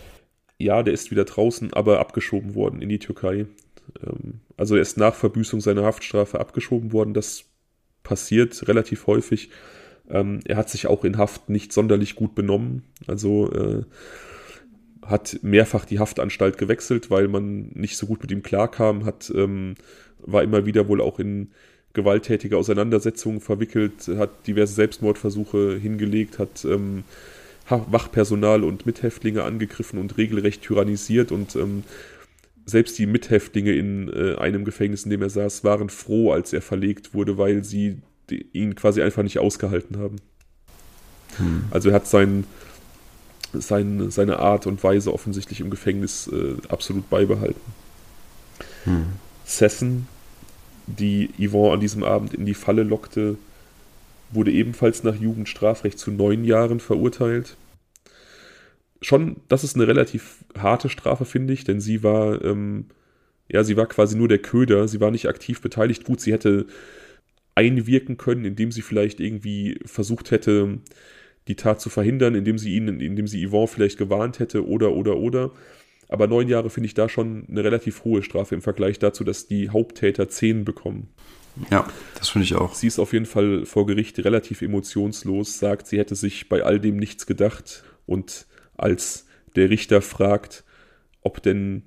Ja, 0.57 0.84
der 0.84 0.93
ist 0.93 1.11
wieder 1.11 1.26
draußen, 1.26 1.71
aber 1.73 1.99
abgeschoben 1.99 2.55
worden 2.55 2.82
in 2.82 2.89
die 2.89 2.99
Türkei. 2.99 3.45
Ähm, 4.02 4.42
also 4.58 4.76
er 4.76 4.82
ist 4.82 4.98
nach 4.98 5.16
Verbüßung 5.16 5.62
seiner 5.62 5.84
Haftstrafe 5.84 6.40
abgeschoben 6.40 6.94
worden. 6.94 7.14
Das 7.14 7.46
passiert 8.04 8.68
relativ 8.68 9.08
häufig. 9.08 9.50
Ähm, 10.10 10.40
er 10.46 10.58
hat 10.58 10.70
sich 10.70 10.88
auch 10.88 11.04
in 11.04 11.18
Haft 11.18 11.50
nicht 11.50 11.74
sonderlich 11.74 12.16
gut 12.16 12.36
benommen. 12.36 12.84
Also 13.08 13.52
äh, 13.52 13.84
hat 15.06 15.40
mehrfach 15.42 15.86
die 15.86 16.00
Haftanstalt 16.00 16.58
gewechselt, 16.58 17.12
weil 17.12 17.28
man 17.28 17.70
nicht 17.74 17.98
so 17.98 18.08
gut 18.08 18.22
mit 18.22 18.32
ihm 18.32 18.44
klarkam, 18.44 19.06
hat, 19.06 19.32
ähm, 19.36 19.76
war 20.20 20.44
immer 20.44 20.66
wieder 20.66 20.88
wohl 20.88 21.02
auch 21.02 21.20
in 21.20 21.52
gewalttätige 21.94 22.58
Auseinandersetzungen 22.58 23.40
verwickelt, 23.40 24.08
hat 24.18 24.48
diverse 24.48 24.74
Selbstmordversuche 24.74 25.78
hingelegt, 25.78 26.40
hat 26.40 26.66
ähm, 26.66 27.04
Wachpersonal 27.70 28.64
und 28.64 28.86
Mithäftlinge 28.86 29.44
angegriffen 29.44 30.00
und 30.00 30.18
regelrecht 30.18 30.62
tyrannisiert 30.62 31.32
und 31.32 31.56
ähm, 31.56 31.84
selbst 32.66 32.97
die 32.97 33.05
Mithäftlinge 33.05 33.74
in 33.74 34.11
äh, 34.11 34.36
einem 34.36 34.66
Gefängnis, 34.66 35.03
in 35.03 35.11
dem 35.11 35.22
er 35.22 35.30
saß, 35.30 35.63
waren 35.63 35.89
froh, 35.89 36.32
als 36.32 36.51
er 36.51 36.61
verlegt 36.61 37.13
wurde, 37.13 37.38
weil 37.38 37.63
sie 37.63 38.01
die, 38.30 38.47
ihn 38.53 38.76
quasi 38.76 39.01
einfach 39.01 39.24
nicht 39.24 39.39
ausgehalten 39.39 39.99
haben. 39.99 40.18
Hm. 41.38 41.66
Also 41.70 41.89
er 41.89 41.95
hat 41.95 42.07
sein, 42.07 42.45
sein, 43.53 44.09
seine 44.09 44.39
Art 44.39 44.66
und 44.66 44.84
Weise 44.84 45.13
offensichtlich 45.13 45.59
im 45.59 45.70
Gefängnis 45.70 46.28
äh, 46.28 46.55
absolut 46.70 47.09
beibehalten. 47.09 47.61
Hm. 48.86 49.05
Sessen, 49.45 50.07
die 50.88 51.30
Yvonne 51.39 51.74
an 51.74 51.80
diesem 51.80 52.03
Abend 52.03 52.34
in 52.34 52.45
die 52.45 52.53
Falle 52.53 52.84
lockte, 52.84 53.38
wurde 54.32 54.51
ebenfalls 54.51 55.03
nach 55.03 55.16
Jugendstrafrecht 55.16 55.99
zu 55.99 56.11
neun 56.11 56.43
Jahren 56.43 56.80
verurteilt. 56.80 57.57
Schon, 59.02 59.38
das 59.48 59.64
ist 59.64 59.76
eine 59.76 59.88
relativ 59.88 60.46
harte 60.58 60.89
Strafe, 60.89 61.26
finde 61.26 61.54
ich, 61.54 61.64
denn 61.64 61.80
sie 61.80 62.04
war, 62.04 62.43
ähm, 62.43 62.86
ja, 63.48 63.64
sie 63.64 63.78
war 63.78 63.86
quasi 63.88 64.18
nur 64.18 64.28
der 64.28 64.39
Köder, 64.39 64.88
sie 64.88 65.00
war 65.00 65.12
nicht 65.12 65.28
aktiv 65.28 65.62
beteiligt. 65.62 66.06
Gut, 66.06 66.22
sie 66.22 66.34
hätte 66.34 66.66
einwirken 67.56 68.18
können, 68.18 68.46
indem 68.46 68.72
sie 68.72 68.82
vielleicht 68.82 69.20
irgendwie 69.20 69.80
versucht 69.86 70.32
hätte, 70.32 70.80
die 71.48 71.56
Tat 71.56 71.80
zu 71.80 71.89
verhindern, 71.89 72.36
indem 72.36 72.58
sie 72.58 72.76
ihn, 72.76 73.00
indem 73.00 73.28
sie 73.28 73.48
Yvonne 73.48 73.68
vielleicht 73.68 73.98
gewarnt 73.98 74.39
hätte 74.39 74.68
oder 74.68 74.91
oder 74.91 75.18
oder. 75.18 75.52
Aber 76.08 76.28
neun 76.28 76.48
Jahre 76.48 76.70
finde 76.70 76.88
ich 76.88 76.93
da 76.93 77.10
schon 77.10 77.46
eine 77.50 77.64
relativ 77.64 78.04
hohe 78.04 78.24
Strafe 78.24 78.56
im 78.56 78.62
Vergleich 78.62 79.00
dazu, 79.00 79.24
dass 79.24 79.48
die 79.48 79.70
Haupttäter 79.70 80.30
zehn 80.30 80.66
bekommen. 80.66 81.08
Ja, 81.72 81.88
das 82.18 82.30
finde 82.30 82.46
ich 82.46 82.56
auch. 82.56 82.76
Sie 82.76 82.88
ist 82.88 83.00
auf 83.00 83.14
jeden 83.14 83.26
Fall 83.26 83.66
vor 83.66 83.86
Gericht 83.86 84.20
relativ 84.20 84.62
emotionslos, 84.62 85.58
sagt, 85.58 85.88
sie 85.88 85.98
hätte 85.98 86.16
sich 86.16 86.50
bei 86.50 86.64
all 86.64 86.80
dem 86.80 86.98
nichts 86.98 87.26
gedacht 87.26 87.84
und 88.06 88.46
als 88.78 89.26
der 89.55 89.69
Richter 89.69 90.01
fragt, 90.01 90.63
ob 91.21 91.41
denn 91.41 91.84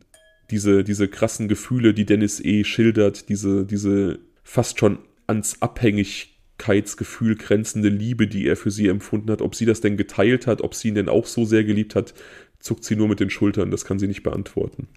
diese, 0.50 0.84
diese 0.84 1.08
krassen 1.08 1.48
Gefühle, 1.48 1.94
die 1.94 2.06
Dennis 2.06 2.40
E. 2.40 2.64
schildert, 2.64 3.28
diese, 3.28 3.66
diese 3.66 4.18
fast 4.42 4.78
schon 4.78 4.98
ans 5.26 5.60
Abhängigkeitsgefühl 5.60 7.36
grenzende 7.36 7.90
Liebe, 7.90 8.26
die 8.26 8.46
er 8.46 8.56
für 8.56 8.70
sie 8.70 8.88
empfunden 8.88 9.30
hat, 9.30 9.42
ob 9.42 9.54
sie 9.54 9.66
das 9.66 9.80
denn 9.80 9.96
geteilt 9.96 10.46
hat, 10.46 10.62
ob 10.62 10.74
sie 10.74 10.88
ihn 10.88 10.94
denn 10.94 11.08
auch 11.08 11.26
so 11.26 11.44
sehr 11.44 11.64
geliebt 11.64 11.94
hat, 11.94 12.14
zuckt 12.58 12.84
sie 12.84 12.96
nur 12.96 13.08
mit 13.08 13.20
den 13.20 13.30
Schultern. 13.30 13.70
Das 13.70 13.84
kann 13.84 13.98
sie 13.98 14.08
nicht 14.08 14.22
beantworten. 14.22 14.88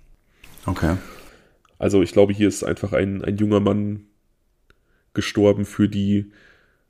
Okay. 0.66 0.96
Also 1.78 2.02
ich 2.02 2.14
glaube, 2.14 2.34
hier 2.34 2.48
ist 2.48 2.64
einfach 2.64 2.94
ein, 2.94 3.24
ein 3.24 3.38
junger 3.38 3.60
Mann 3.60 4.06
gestorben 5.14 5.66
für 5.66 5.90
die 5.90 6.32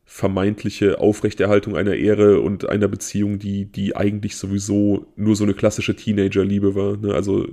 vermeintliche 0.05 0.99
Aufrechterhaltung 0.99 1.75
einer 1.75 1.95
Ehre 1.95 2.41
und 2.41 2.67
einer 2.67 2.87
Beziehung, 2.87 3.39
die, 3.39 3.65
die 3.65 3.95
eigentlich 3.95 4.35
sowieso 4.35 5.05
nur 5.15 5.35
so 5.35 5.45
eine 5.45 5.53
klassische 5.53 5.95
Teenagerliebe 5.95 6.75
war. 6.75 6.97
Ne? 6.97 7.13
Also 7.13 7.47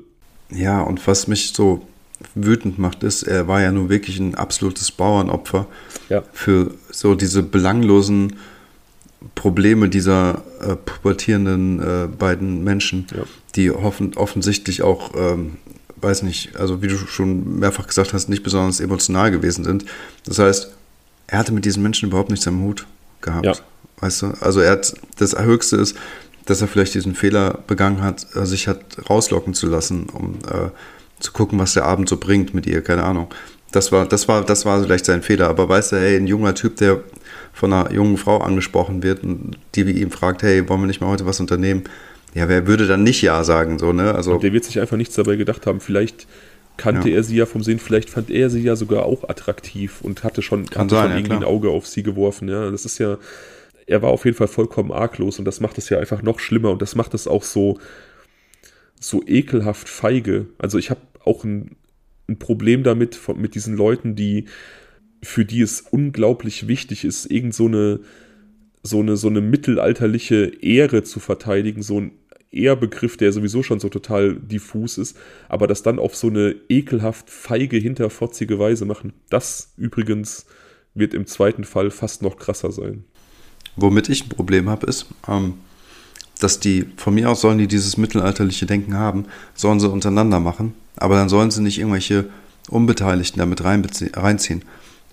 ja, 0.51 0.81
und 0.83 1.07
was 1.07 1.29
mich 1.29 1.53
so 1.53 1.87
wütend 2.35 2.79
macht, 2.79 3.03
ist, 3.03 3.23
er 3.23 3.49
war 3.49 3.63
ja 3.63 3.71
nun 3.71 3.89
wirklich 3.89 4.19
ein 4.19 4.35
absolutes 4.35 4.91
Bauernopfer 4.91 5.67
ja. 6.09 6.25
für 6.33 6.75
so 6.91 7.15
diese 7.15 7.43
belanglosen 7.43 8.35
Probleme 9.35 9.89
dieser 9.89 10.43
äh, 10.61 10.77
pubertierenden 10.77 11.81
äh, 11.81 12.09
beiden 12.09 12.65
Menschen, 12.65 13.07
ja. 13.15 13.23
die 13.57 13.71
hoffen, 13.71 14.17
offensichtlich 14.17 14.83
auch, 14.83 15.13
ähm, 15.17 15.57
weiß 15.97 16.23
nicht, 16.23 16.57
also 16.57 16.83
wie 16.83 16.89
du 16.89 16.97
schon 16.97 17.59
mehrfach 17.59 17.87
gesagt 17.87 18.13
hast, 18.13 18.29
nicht 18.29 18.43
besonders 18.43 18.81
emotional 18.81 19.31
gewesen 19.31 19.65
sind. 19.65 19.85
Das 20.25 20.39
heißt, 20.39 20.73
er 21.29 21.39
hatte 21.39 21.53
mit 21.53 21.65
diesen 21.65 21.83
Menschen 21.83 22.09
überhaupt 22.09 22.31
nichts 22.31 22.49
am 22.49 22.63
Hut 22.63 22.87
gehabt. 23.21 23.47
Ja. 23.47 23.55
Weißt 24.01 24.23
du? 24.23 24.27
Also 24.41 24.61
er 24.61 24.73
hat, 24.73 24.95
das 25.19 25.39
Höchste 25.39 25.77
ist, 25.77 25.97
dass 26.47 26.63
er 26.63 26.69
vielleicht 26.69 26.95
diesen 26.95 27.15
Fehler 27.15 27.59
begangen 27.67 28.03
hat, 28.03 28.21
sich 28.21 28.67
hat 28.67 28.81
rauslocken 29.09 29.55
zu 29.55 29.67
lassen, 29.67 30.07
um 30.09 30.39
äh, 30.51 30.71
zu 31.21 31.33
gucken, 31.33 31.59
was 31.59 31.75
der 31.75 31.85
Abend 31.85 32.09
so 32.09 32.17
bringt 32.17 32.55
mit 32.55 32.67
ihr, 32.67 32.83
keine 32.83 33.03
Ahnung. 33.03 33.29
Das 33.71 33.93
war, 33.93 34.07
das 34.07 34.29
war, 34.29 34.45
das 34.45 34.65
war 34.65 34.83
vielleicht 34.83 35.05
sein 35.05 35.23
Fehler. 35.23 35.49
Aber 35.49 35.69
weißt 35.69 35.93
du, 35.93 35.97
hey, 35.97 36.17
ein 36.17 36.27
junger 36.27 36.55
Typ, 36.55 36.77
der 36.77 37.03
von 37.53 37.73
einer 37.73 37.93
jungen 37.93 38.17
Frau 38.17 38.39
angesprochen 38.39 39.03
wird 39.03 39.23
und 39.23 39.59
die 39.75 39.87
wie 39.87 40.01
ihm 40.01 40.11
fragt, 40.11 40.43
hey, 40.43 40.67
wollen 40.69 40.81
wir 40.81 40.87
nicht 40.87 41.03
mal 41.03 41.09
heute 41.09 41.27
was 41.27 41.41
unternehmen? 41.41 41.85
Ja, 42.35 42.49
wer 42.49 42.67
würde 42.67 42.87
dann 42.87 43.03
nicht 43.03 43.21
Ja 43.21 43.45
sagen, 43.45 43.79
so, 43.79 43.93
ne? 43.93 44.15
Also. 44.15 44.35
Und 44.35 44.43
der 44.43 44.53
wird 44.53 44.65
sich 44.65 44.81
einfach 44.81 44.97
nichts 44.97 45.17
dabei 45.17 45.37
gedacht 45.37 45.67
haben. 45.67 45.81
Vielleicht 45.81 46.27
kannte 46.79 47.11
ja. 47.11 47.17
er 47.17 47.23
sie 47.23 47.37
ja 47.37 47.45
vom 47.45 47.63
Sehen, 47.63 47.79
vielleicht 47.79 48.09
fand 48.09 48.31
er 48.31 48.49
sie 48.49 48.63
ja 48.63 48.77
sogar 48.77 49.05
auch 49.05 49.29
attraktiv 49.29 50.01
und 50.01 50.25
hatte 50.25 50.41
schon, 50.41 50.63
hatte 50.63 50.75
sein, 50.75 50.89
schon 50.89 50.97
ja, 50.97 51.05
irgendwie 51.17 51.23
klar. 51.25 51.41
ein 51.41 51.45
Auge 51.45 51.69
auf 51.69 51.87
sie 51.87 52.03
geworfen, 52.03 52.49
ja. 52.49 52.71
Das 52.71 52.87
ist 52.87 52.99
ja, 52.99 53.19
er 53.87 54.03
war 54.03 54.11
auf 54.11 54.25
jeden 54.25 54.37
Fall 54.37 54.49
vollkommen 54.49 54.93
arglos 54.93 55.39
und 55.39 55.45
das 55.45 55.61
macht 55.61 55.77
es 55.77 55.91
ja 55.91 55.99
einfach 55.99 56.23
noch 56.23 56.41
schlimmer 56.41 56.71
und 56.71 56.81
das 56.81 56.95
macht 56.95 57.13
es 57.15 57.29
auch 57.29 57.43
so, 57.43 57.79
so 59.01 59.23
ekelhaft 59.27 59.89
feige. 59.89 60.47
Also 60.59 60.79
ich 60.79 60.91
habe 60.91 61.01
auch 61.25 61.45
ein, 61.45 61.77
ein 62.29 62.39
Problem 62.39 62.83
damit, 62.83 63.15
von, 63.15 63.41
mit 63.41 63.55
diesen 63.55 63.77
Leuten, 63.77 64.15
die, 64.15 64.47
für 65.23 65.45
die 65.45 65.61
es 65.61 65.81
unglaublich 65.81 66.69
wichtig 66.69 67.05
ist, 67.05 67.27
irgend 67.27 67.55
so 67.55 67.67
eine, 67.67 68.01
so 68.83 69.01
eine, 69.01 69.17
so 69.17 69.29
eine 69.29 69.41
mittelalterliche 69.41 70.53
Ehre 70.63 71.03
zu 71.03 71.21
verteidigen, 71.21 71.83
so 71.83 72.01
ein 72.01 72.13
Ehrbegriff, 72.51 73.17
der 73.17 73.33
sowieso 73.33 73.63
schon 73.63 73.81
so 73.81 73.89
total 73.89 74.37
diffus 74.37 74.99
ist, 74.99 75.17
aber 75.49 75.67
das 75.67 75.83
dann 75.83 75.99
auf 75.99 76.17
so 76.17 76.29
eine 76.29 76.55
ekelhaft 76.69 77.31
feige, 77.31 77.77
hinterfotzige 77.77 78.59
Weise 78.59 78.85
machen. 78.85 79.13
Das 79.29 79.73
übrigens 79.77 80.47
wird 80.95 81.15
im 81.15 81.27
zweiten 81.27 81.65
Fall 81.65 81.91
fast 81.91 82.23
noch 82.23 82.39
krasser 82.39 82.73
sein. 82.73 83.05
Womit 83.77 84.09
ich 84.09 84.25
ein 84.25 84.29
Problem 84.31 84.69
habe, 84.69 84.87
ist, 84.87 85.07
ähm, 85.29 85.55
dass 86.41 86.61
die, 86.61 86.87
von 86.97 87.15
mir 87.15 87.31
aus 87.31 87.41
sollen 87.41 87.59
die 87.59 87.69
dieses 87.69 87.97
mittelalterliche 87.97 88.67
Denken 88.67 88.95
haben, 88.95 89.27
sollen 89.55 89.81
sie 89.81 89.91
untereinander 89.91 90.41
machen, 90.41 90.75
aber 90.97 91.17
dann 91.17 91.29
sollen 91.29 91.51
sie 91.51 91.63
nicht 91.63 91.79
irgendwelche 91.79 92.27
Unbeteiligten 92.69 93.39
damit 93.39 93.63
reinziehen. 93.65 94.63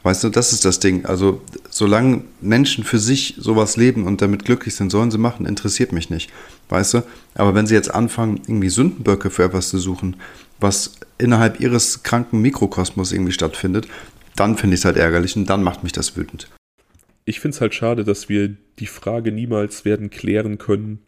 Weißt 0.06 0.24
du, 0.24 0.30
das 0.30 0.54
ist 0.54 0.66
das 0.66 0.80
Ding. 0.80 1.04
Also, 1.08 1.42
solange 1.72 2.22
Menschen 2.40 2.84
für 2.84 3.00
sich 3.00 3.34
sowas 3.40 3.76
leben 3.76 4.06
und 4.06 4.22
damit 4.22 4.46
glücklich 4.46 4.76
sind, 4.76 4.92
sollen 4.92 5.10
sie 5.10 5.18
machen, 5.18 5.48
interessiert 5.48 5.94
mich 5.94 6.12
nicht. 6.12 6.30
Weißt 6.70 6.94
du? 6.94 7.02
Aber 7.34 7.56
wenn 7.56 7.66
sie 7.66 7.74
jetzt 7.74 7.92
anfangen, 7.92 8.40
irgendwie 8.46 8.70
Sündenböcke 8.70 9.32
für 9.32 9.46
etwas 9.46 9.70
zu 9.70 9.80
suchen, 9.80 10.18
was 10.60 10.94
innerhalb 11.18 11.60
ihres 11.60 12.04
kranken 12.04 12.40
Mikrokosmos 12.40 13.14
irgendwie 13.14 13.32
stattfindet, 13.32 13.88
dann 14.36 14.58
finde 14.58 14.76
ich 14.76 14.82
es 14.82 14.86
halt 14.86 14.98
ärgerlich 14.98 15.36
und 15.38 15.50
dann 15.50 15.64
macht 15.64 15.82
mich 15.82 15.92
das 15.92 16.16
wütend. 16.16 16.52
Ich 17.26 17.40
finde 17.40 17.56
es 17.56 17.62
halt 17.62 17.74
schade, 17.74 18.04
dass 18.04 18.30
wir 18.30 18.56
die 18.78 18.86
Frage 18.86 19.32
niemals 19.32 19.86
werden 19.86 20.12
klären 20.12 20.60
können, 20.60 21.00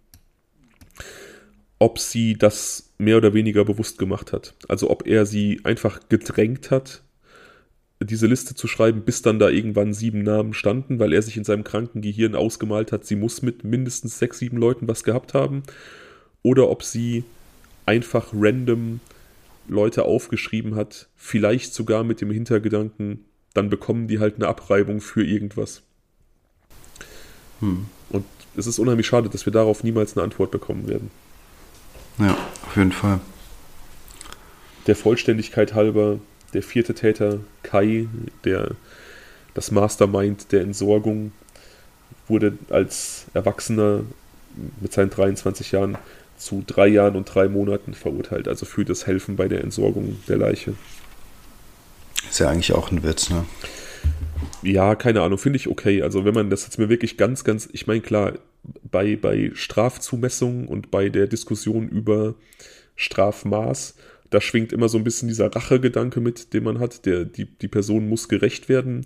ob 1.78 2.00
sie 2.00 2.36
das 2.36 2.89
mehr 2.98 3.18
oder 3.18 3.36
weniger 3.36 3.64
bewusst 3.64 4.00
gemacht 4.00 4.34
hat. 4.34 4.56
Also 4.68 4.89
ob 4.89 5.06
er 5.06 5.28
sie 5.28 5.62
einfach 5.66 6.00
gedrängt 6.10 6.72
hat, 6.72 7.04
diese 8.00 8.28
Liste 8.28 8.54
zu 8.54 8.68
schreiben, 8.68 9.02
bis 9.02 9.22
dann 9.22 9.39
da 9.39 9.50
irgendwann 9.50 9.93
sieben 9.93 10.22
Namen 10.22 10.54
standen, 10.54 11.00
weil 11.00 11.14
er 11.14 11.22
sich 11.22 11.38
in 11.38 11.43
seinem 11.43 11.64
kranken 11.64 12.02
Gehirn 12.02 12.36
ausgemalt 12.36 12.91
hat, 12.91 13.06
sie 13.06 13.16
muss 13.16 13.41
mit 13.41 13.64
mindestens 13.64 14.20
sechs, 14.20 14.39
sieben 14.39 14.58
Leuten 14.58 14.88
was 14.88 15.04
gehabt 15.04 15.34
haben. 15.34 15.64
Oder 16.43 16.70
ob 16.70 16.84
sie 16.84 17.24
einfach 17.86 18.28
random 18.34 19.00
Leute 19.68 20.04
aufgeschrieben 20.04 20.76
hat, 20.76 21.08
vielleicht 21.16 21.74
sogar 21.74 22.04
mit 22.04 22.22
dem 22.22 22.32
Hintergedanken, 22.32 23.26
dann 23.54 23.70
bekommen 23.70 24.08
die 24.08 24.20
halt 24.20 24.36
eine 24.36 24.48
Abreibung 24.48 25.02
für 25.02 25.26
irgendwas. 25.26 25.82
Hm. 27.60 27.88
Und 28.10 28.26
es 28.56 28.68
ist 28.68 28.80
unheimlich 28.80 29.08
schade, 29.08 29.30
dass 29.30 29.45
wir 29.45 29.54
darauf 29.54 29.84
niemals 29.84 30.16
eine 30.16 30.24
Antwort 30.24 30.52
bekommen 30.52 30.88
werden. 30.88 31.10
Ja, 32.20 32.38
auf 32.66 32.76
jeden 32.76 32.91
Fall. 32.91 33.20
Der 34.86 34.95
Vollständigkeit 34.95 35.74
halber, 35.74 36.20
der 36.54 36.64
vierte 36.64 36.93
Täter, 36.93 37.39
Kai, 37.64 38.08
der 38.43 38.72
das 39.54 39.72
Mastermind 39.72 40.52
der 40.52 40.62
Entsorgung, 40.62 41.32
wurde 42.28 42.58
als 42.70 43.26
Erwachsener 43.34 44.02
mit 44.82 44.93
seinen 44.93 45.10
23 45.10 45.72
Jahren 45.72 45.98
zu 46.38 46.64
drei 46.66 46.88
Jahren 46.88 47.16
und 47.16 47.26
drei 47.26 47.48
Monaten 47.48 47.93
verurteilt, 47.93 48.48
also 48.48 48.66
für 48.66 48.86
das 48.86 49.08
Helfen 49.08 49.36
bei 49.36 49.48
der 49.48 49.64
Entsorgung 49.64 50.20
der 50.28 50.38
Leiche. 50.38 50.74
Ist 52.30 52.39
ja 52.39 52.50
eigentlich 52.50 52.74
auch 52.74 52.91
ein 52.91 53.04
Witz, 53.04 53.30
ne? 53.30 53.45
Ja, 54.62 54.95
keine 54.95 55.22
Ahnung, 55.22 55.38
finde 55.38 55.58
ich 55.58 55.68
okay. 55.68 56.02
Also 56.02 56.26
wenn 56.26 56.34
man 56.34 56.50
das 56.50 56.64
jetzt 56.64 56.78
mir 56.78 56.89
wirklich 56.89 57.18
ganz, 57.18 57.43
ganz, 57.43 57.70
ich 57.72 57.88
meine 57.88 58.02
klar, 58.02 58.34
bei, 58.84 59.16
bei 59.16 59.52
Strafzumessungen 59.54 60.68
und 60.68 60.91
bei 60.91 61.10
der 61.10 61.28
Diskussion 61.28 61.88
über 61.88 62.36
Strafmaß, 62.95 63.95
da 64.30 64.41
schwingt 64.41 64.73
immer 64.73 64.89
so 64.89 64.97
ein 64.97 65.03
bisschen 65.03 65.28
dieser 65.28 65.53
Rachegedanke 65.53 66.19
mit, 66.19 66.53
den 66.53 66.63
man 66.63 66.80
hat. 66.80 67.05
Der, 67.05 67.25
die, 67.25 67.45
die 67.45 67.67
Person 67.67 68.09
muss 68.09 68.28
gerecht 68.28 68.69
werden, 68.69 69.05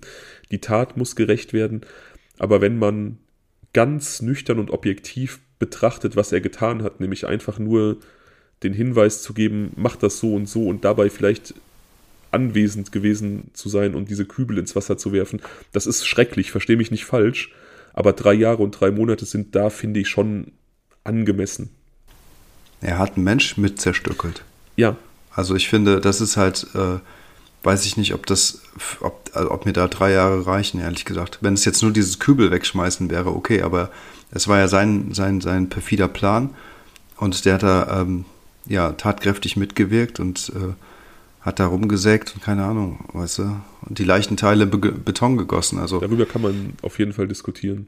die 0.52 0.60
Tat 0.60 0.98
muss 0.98 1.16
gerecht 1.16 1.54
werden. 1.54 1.82
Aber 2.40 2.62
wenn 2.62 2.78
man 2.78 3.18
ganz 3.74 4.22
nüchtern 4.22 4.60
und 4.60 4.72
objektiv 4.72 5.40
betrachtet, 5.60 6.16
was 6.16 6.32
er 6.32 6.42
getan 6.42 6.84
hat, 6.84 7.00
nämlich 7.00 7.28
einfach 7.28 7.60
nur 7.60 7.98
den 8.64 8.74
Hinweis 8.74 9.22
zu 9.22 9.34
geben, 9.34 9.72
mach 9.76 9.96
das 9.96 10.20
so 10.20 10.34
und 10.36 10.48
so 10.48 10.68
und 10.68 10.84
dabei 10.84 11.10
vielleicht 11.10 11.54
anwesend 12.32 12.92
gewesen 12.92 13.52
zu 13.54 13.70
sein 13.70 13.94
und 13.94 14.10
diese 14.10 14.26
Kübel 14.26 14.58
ins 14.58 14.76
Wasser 14.76 14.98
zu 14.98 15.12
werfen, 15.12 15.42
das 15.72 15.86
ist 15.86 16.06
schrecklich, 16.06 16.52
verstehe 16.52 16.78
mich 16.78 16.92
nicht 16.92 17.06
falsch, 17.06 17.54
aber 17.94 18.14
drei 18.14 18.34
Jahre 18.34 18.64
und 18.64 18.72
drei 18.72 18.92
Monate 18.92 19.26
sind 19.26 19.56
da, 19.56 19.70
finde 19.70 20.00
ich, 20.00 20.10
schon 20.10 20.54
angemessen. 21.04 21.70
Er 22.82 22.98
hat 22.98 23.16
einen 23.16 23.26
Mensch 23.26 23.58
mit 23.58 23.80
zerstückelt. 23.80 24.44
Ja. 24.76 24.98
Also 25.34 25.56
ich 25.56 25.70
finde, 25.70 26.02
das 26.02 26.22
ist 26.22 26.38
halt, 26.38 26.68
äh, 26.76 27.00
weiß 27.64 27.86
ich 27.86 27.98
nicht, 27.98 28.14
ob 28.14 28.26
das, 28.26 28.62
ob, 29.00 29.30
also 29.34 29.52
ob 29.52 29.66
mir 29.66 29.74
da 29.74 29.88
drei 29.88 30.12
Jahre 30.12 30.46
reichen, 30.46 30.80
ehrlich 30.80 31.06
gesagt. 31.06 31.40
Wenn 31.42 31.54
es 31.54 31.66
jetzt 31.66 31.82
nur 31.82 31.92
dieses 31.92 32.20
Kübel 32.20 32.52
wegschmeißen 32.52 33.10
wäre, 33.10 33.30
okay, 33.30 33.62
aber 33.62 33.92
es 34.32 34.48
war 34.48 34.60
ja 34.60 34.68
sein, 34.68 35.14
sein, 35.14 35.42
sein 35.42 35.70
perfider 35.70 36.08
Plan 36.08 36.52
und 37.18 37.46
der 37.46 37.56
hat 37.56 37.64
da 37.64 38.02
ähm, 38.02 38.26
ja 38.66 38.92
tatkräftig 38.94 39.58
mitgewirkt 39.58 40.20
und 40.20 40.52
äh, 40.56 40.74
hat 41.42 41.60
da 41.60 41.68
rumgesägt 41.68 42.34
und 42.36 42.44
keine 42.44 42.66
Ahnung, 42.66 43.06
weißt 43.14 43.40
du, 43.40 43.62
und 43.88 43.98
die 43.98 44.04
leichten 44.04 44.38
Teile 44.38 44.68
Be 44.68 44.92
Beton 44.92 45.38
gegossen. 45.38 45.80
Also 45.80 46.00
darüber 46.00 46.26
kann 46.26 46.42
man 46.42 46.74
auf 46.82 47.00
jeden 47.00 47.14
Fall 47.14 47.28
diskutieren. 47.28 47.88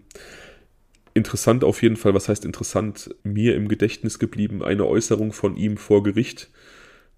Interessant 1.14 1.64
auf 1.64 1.84
jeden 1.84 1.96
Fall, 1.96 2.16
was 2.16 2.28
heißt 2.28 2.44
interessant, 2.44 3.14
mir 3.24 3.56
im 3.56 3.68
Gedächtnis 3.68 4.18
geblieben, 4.18 4.64
eine 4.64 4.86
Äußerung 4.86 5.32
von 5.32 5.56
ihm 5.56 5.78
vor 5.78 6.02
Gericht. 6.02 6.50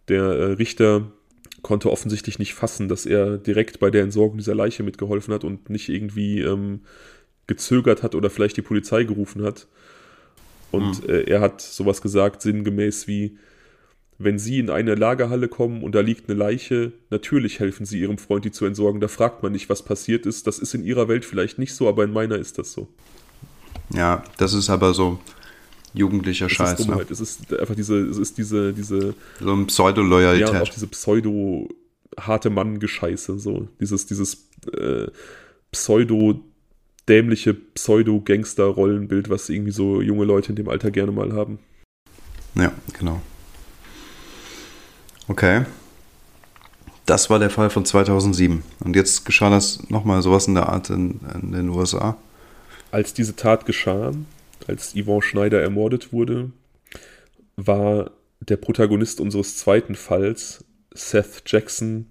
Der 0.10 0.24
äh, 0.24 0.44
Richter 0.54 1.12
konnte 1.62 1.92
offensichtlich 1.92 2.38
nicht 2.38 2.54
fassen, 2.54 2.88
dass 2.88 3.06
er 3.06 3.38
direkt 3.38 3.80
bei 3.80 3.90
der 3.90 4.04
Entsorgung 4.04 4.38
dieser 4.38 4.54
Leiche 4.54 4.84
mitgeholfen 4.84 5.34
hat 5.34 5.44
und 5.44 5.70
nicht 5.70 5.90
irgendwie 5.90 6.42
ähm, 6.42 6.82
gezögert 7.48 8.04
hat 8.04 8.14
oder 8.14 8.30
vielleicht 8.30 8.58
die 8.58 8.62
Polizei 8.62 9.04
gerufen 9.04 9.44
hat. 9.44 9.68
Und 10.72 11.04
mhm. 11.04 11.10
äh, 11.10 11.22
er 11.22 11.42
hat 11.42 11.62
sowas 11.62 12.02
gesagt, 12.02 12.42
sinngemäß 12.42 13.08
wie, 13.08 13.38
wenn 14.18 14.38
Sie 14.38 14.60
in 14.60 14.70
eine 14.70 14.96
Lagerhalle 14.96 15.48
kommen 15.48 15.84
und 15.84 15.96
da 15.96 16.02
liegt 16.02 16.30
eine 16.30 16.38
Leiche, 16.38 16.94
natürlich 17.10 17.60
helfen 17.60 17.86
Sie 17.86 18.00
Ihrem 18.00 18.18
Freund, 18.18 18.46
die 18.46 18.52
zu 18.52 18.66
entsorgen. 18.66 19.02
Da 19.02 19.08
fragt 19.08 19.42
man 19.42 19.52
nicht, 19.52 19.70
was 19.70 19.84
passiert 19.84 20.26
ist. 20.26 20.48
Das 20.48 20.60
ist 20.60 20.74
in 20.74 20.84
Ihrer 20.84 21.08
Welt 21.08 21.26
vielleicht 21.26 21.58
nicht 21.58 21.74
so, 21.74 21.90
aber 21.90 22.04
in 22.04 22.14
meiner 22.14 22.36
ist 22.36 22.58
das 22.58 22.72
so. 22.72 22.88
Ja, 23.94 24.24
das 24.38 24.54
ist 24.54 24.70
aber 24.70 24.94
so 24.94 25.20
jugendlicher 25.96 26.50
Scheiß. 26.50 26.80
Ist 26.80 26.88
ne? 26.88 27.06
Es 27.10 27.20
ist 27.20 27.54
einfach 27.54 27.76
diese, 27.76 27.98
es 27.98 28.18
ist 28.18 28.38
diese, 28.38 28.74
diese. 28.74 29.14
So 29.40 29.54
ein 29.54 29.68
Pseudo-Loyalität. 29.68 30.54
Ja, 30.54 30.62
auch 30.62 30.70
diese 30.70 30.88
Pseudo- 30.88 31.70
harte 32.18 32.50
Mann-Gescheiße, 32.50 33.40
so. 33.40 33.68
Dieses, 33.80 34.06
dieses 34.06 34.50
äh, 34.74 35.08
Pseudo- 35.72 36.40
dämliche 37.08 37.54
Pseudo-Gangster-Rollenbild, 37.54 39.30
was 39.30 39.50
irgendwie 39.50 39.72
so 39.72 40.02
junge 40.02 40.26
Leute 40.26 40.50
in 40.50 40.56
dem 40.56 40.70
Alter 40.70 40.92
gerne 40.92 41.12
mal 41.12 41.34
haben. 41.34 41.60
Ja, 42.56 42.72
genau. 42.98 43.22
Okay. 45.28 45.66
Das 47.06 47.30
war 47.30 47.38
der 47.38 47.50
Fall 47.52 47.70
von 47.70 47.86
2007. 47.86 48.64
Und 48.80 48.96
jetzt 48.96 49.26
geschah 49.26 49.50
das 49.50 49.90
nochmal 49.90 50.22
sowas 50.24 50.48
in 50.48 50.56
der 50.56 50.70
Art 50.70 50.90
in, 50.90 51.20
in, 51.42 51.52
den 51.52 51.70
USA. 51.70 52.18
Als 52.92 53.14
diese 53.14 53.36
Tat 53.36 53.66
geschah, 53.66 54.12
als 54.68 54.96
Yvonne 54.96 55.22
Schneider 55.22 55.62
ermordet 55.62 56.12
wurde, 56.14 56.52
war 57.56 58.12
der 58.40 58.58
Protagonist 58.58 59.20
unseres 59.20 59.58
zweiten 59.58 59.96
Falls, 59.96 60.66
Seth 60.94 61.44
Jackson, 61.46 62.08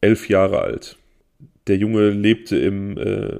elf 0.00 0.28
Jahre 0.28 0.60
alt. 0.60 0.96
Der 1.66 1.76
Junge 1.76 2.10
lebte 2.10 2.56
im 2.56 2.96
äh, 2.96 3.38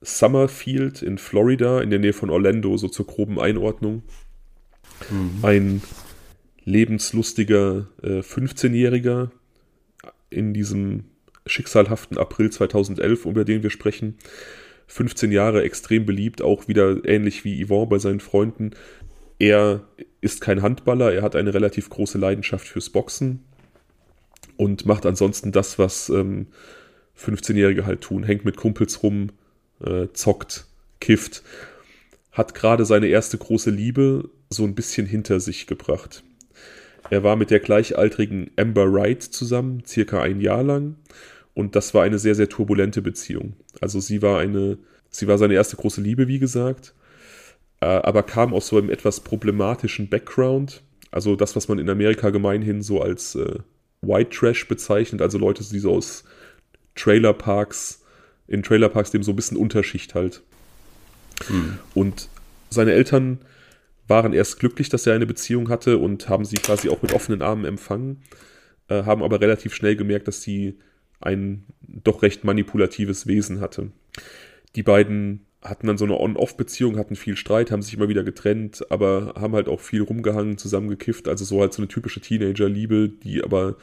Summerfield 0.00 1.02
in 1.02 1.18
Florida, 1.18 1.80
in 1.80 1.90
der 1.90 1.98
Nähe 1.98 2.12
von 2.12 2.30
Orlando, 2.30 2.76
so 2.76 2.88
zur 2.88 3.06
groben 3.06 3.40
Einordnung. 3.40 4.02
Mhm. 5.10 5.44
Ein 5.44 5.82
lebenslustiger 6.64 7.88
äh, 8.02 8.20
15-Jähriger 8.20 9.30
in 10.30 10.52
diesem 10.52 11.04
schicksalhaften 11.46 12.18
April 12.18 12.50
2011, 12.50 13.26
über 13.26 13.44
den 13.44 13.62
wir 13.62 13.70
sprechen. 13.70 14.18
15 14.86 15.32
Jahre 15.32 15.62
extrem 15.62 16.06
beliebt, 16.06 16.42
auch 16.42 16.68
wieder 16.68 17.04
ähnlich 17.04 17.44
wie 17.44 17.64
Yvonne 17.64 17.86
bei 17.86 17.98
seinen 17.98 18.20
Freunden. 18.20 18.70
Er 19.38 19.86
ist 20.20 20.40
kein 20.40 20.62
Handballer, 20.62 21.12
er 21.12 21.22
hat 21.22 21.36
eine 21.36 21.54
relativ 21.54 21.90
große 21.90 22.18
Leidenschaft 22.18 22.66
fürs 22.66 22.90
Boxen 22.90 23.44
und 24.56 24.86
macht 24.86 25.06
ansonsten 25.06 25.52
das, 25.52 25.78
was 25.78 26.08
ähm, 26.08 26.46
15-Jährige 27.18 27.86
halt 27.86 28.00
tun. 28.00 28.24
Hängt 28.24 28.44
mit 28.44 28.56
Kumpels 28.56 29.02
rum, 29.02 29.30
äh, 29.84 30.08
zockt, 30.12 30.66
kifft. 31.00 31.42
Hat 32.32 32.54
gerade 32.54 32.84
seine 32.84 33.06
erste 33.06 33.38
große 33.38 33.70
Liebe 33.70 34.30
so 34.50 34.64
ein 34.64 34.74
bisschen 34.74 35.06
hinter 35.06 35.40
sich 35.40 35.66
gebracht. 35.66 36.24
Er 37.10 37.22
war 37.22 37.36
mit 37.36 37.50
der 37.50 37.60
gleichaltrigen 37.60 38.50
Amber 38.56 38.92
Wright 38.92 39.22
zusammen, 39.22 39.82
circa 39.86 40.22
ein 40.22 40.40
Jahr 40.40 40.62
lang. 40.62 40.96
Und 41.54 41.76
das 41.76 41.94
war 41.94 42.02
eine 42.02 42.18
sehr, 42.18 42.34
sehr 42.34 42.48
turbulente 42.48 43.00
Beziehung. 43.00 43.54
Also 43.80 44.00
sie 44.00 44.22
war 44.22 44.40
eine, 44.40 44.78
sie 45.10 45.28
war 45.28 45.38
seine 45.38 45.54
erste 45.54 45.76
große 45.76 46.00
Liebe, 46.00 46.28
wie 46.28 46.40
gesagt, 46.40 46.94
äh, 47.80 47.86
aber 47.86 48.24
kam 48.24 48.52
aus 48.52 48.68
so 48.68 48.76
einem 48.76 48.90
etwas 48.90 49.20
problematischen 49.20 50.08
Background. 50.08 50.82
Also 51.12 51.36
das, 51.36 51.54
was 51.54 51.68
man 51.68 51.78
in 51.78 51.88
Amerika 51.88 52.30
gemeinhin 52.30 52.82
so 52.82 53.00
als 53.00 53.36
äh, 53.36 53.58
White 54.02 54.30
Trash 54.30 54.66
bezeichnet, 54.66 55.22
also 55.22 55.38
Leute, 55.38 55.64
die 55.64 55.78
so 55.78 55.94
aus 55.94 56.24
Trailerparks, 56.96 58.02
in 58.48 58.62
Trailerparks 58.62 59.12
dem 59.12 59.22
so 59.22 59.32
ein 59.32 59.36
bisschen 59.36 59.56
Unterschicht 59.56 60.14
halt. 60.14 60.42
Hm. 61.46 61.78
Und 61.94 62.28
seine 62.70 62.92
Eltern 62.92 63.38
waren 64.06 64.32
erst 64.32 64.58
glücklich, 64.58 64.88
dass 64.88 65.06
er 65.06 65.14
eine 65.14 65.26
Beziehung 65.26 65.68
hatte 65.68 65.98
und 65.98 66.28
haben 66.28 66.44
sie 66.44 66.56
quasi 66.56 66.88
auch 66.88 67.00
mit 67.02 67.12
offenen 67.12 67.42
Armen 67.42 67.64
empfangen, 67.64 68.22
äh, 68.88 69.04
haben 69.04 69.22
aber 69.22 69.40
relativ 69.40 69.74
schnell 69.74 69.96
gemerkt, 69.96 70.28
dass 70.28 70.42
sie 70.42 70.78
ein 71.24 71.64
doch 71.80 72.22
recht 72.22 72.44
manipulatives 72.44 73.26
Wesen 73.26 73.60
hatte. 73.60 73.90
Die 74.76 74.82
beiden 74.82 75.46
hatten 75.62 75.86
dann 75.86 75.98
so 75.98 76.04
eine 76.04 76.20
On-Off-Beziehung, 76.20 76.98
hatten 76.98 77.16
viel 77.16 77.36
Streit, 77.36 77.70
haben 77.70 77.82
sich 77.82 77.94
immer 77.94 78.08
wieder 78.08 78.22
getrennt, 78.22 78.84
aber 78.90 79.34
haben 79.36 79.54
halt 79.54 79.68
auch 79.68 79.80
viel 79.80 80.02
rumgehangen, 80.02 80.58
zusammengekifft. 80.58 81.26
Also 81.26 81.44
so 81.44 81.60
halt 81.60 81.72
so 81.72 81.80
eine 81.80 81.88
typische 81.88 82.20
Teenager-Liebe, 82.20 83.08
die 83.08 83.42
aber, 83.42 83.76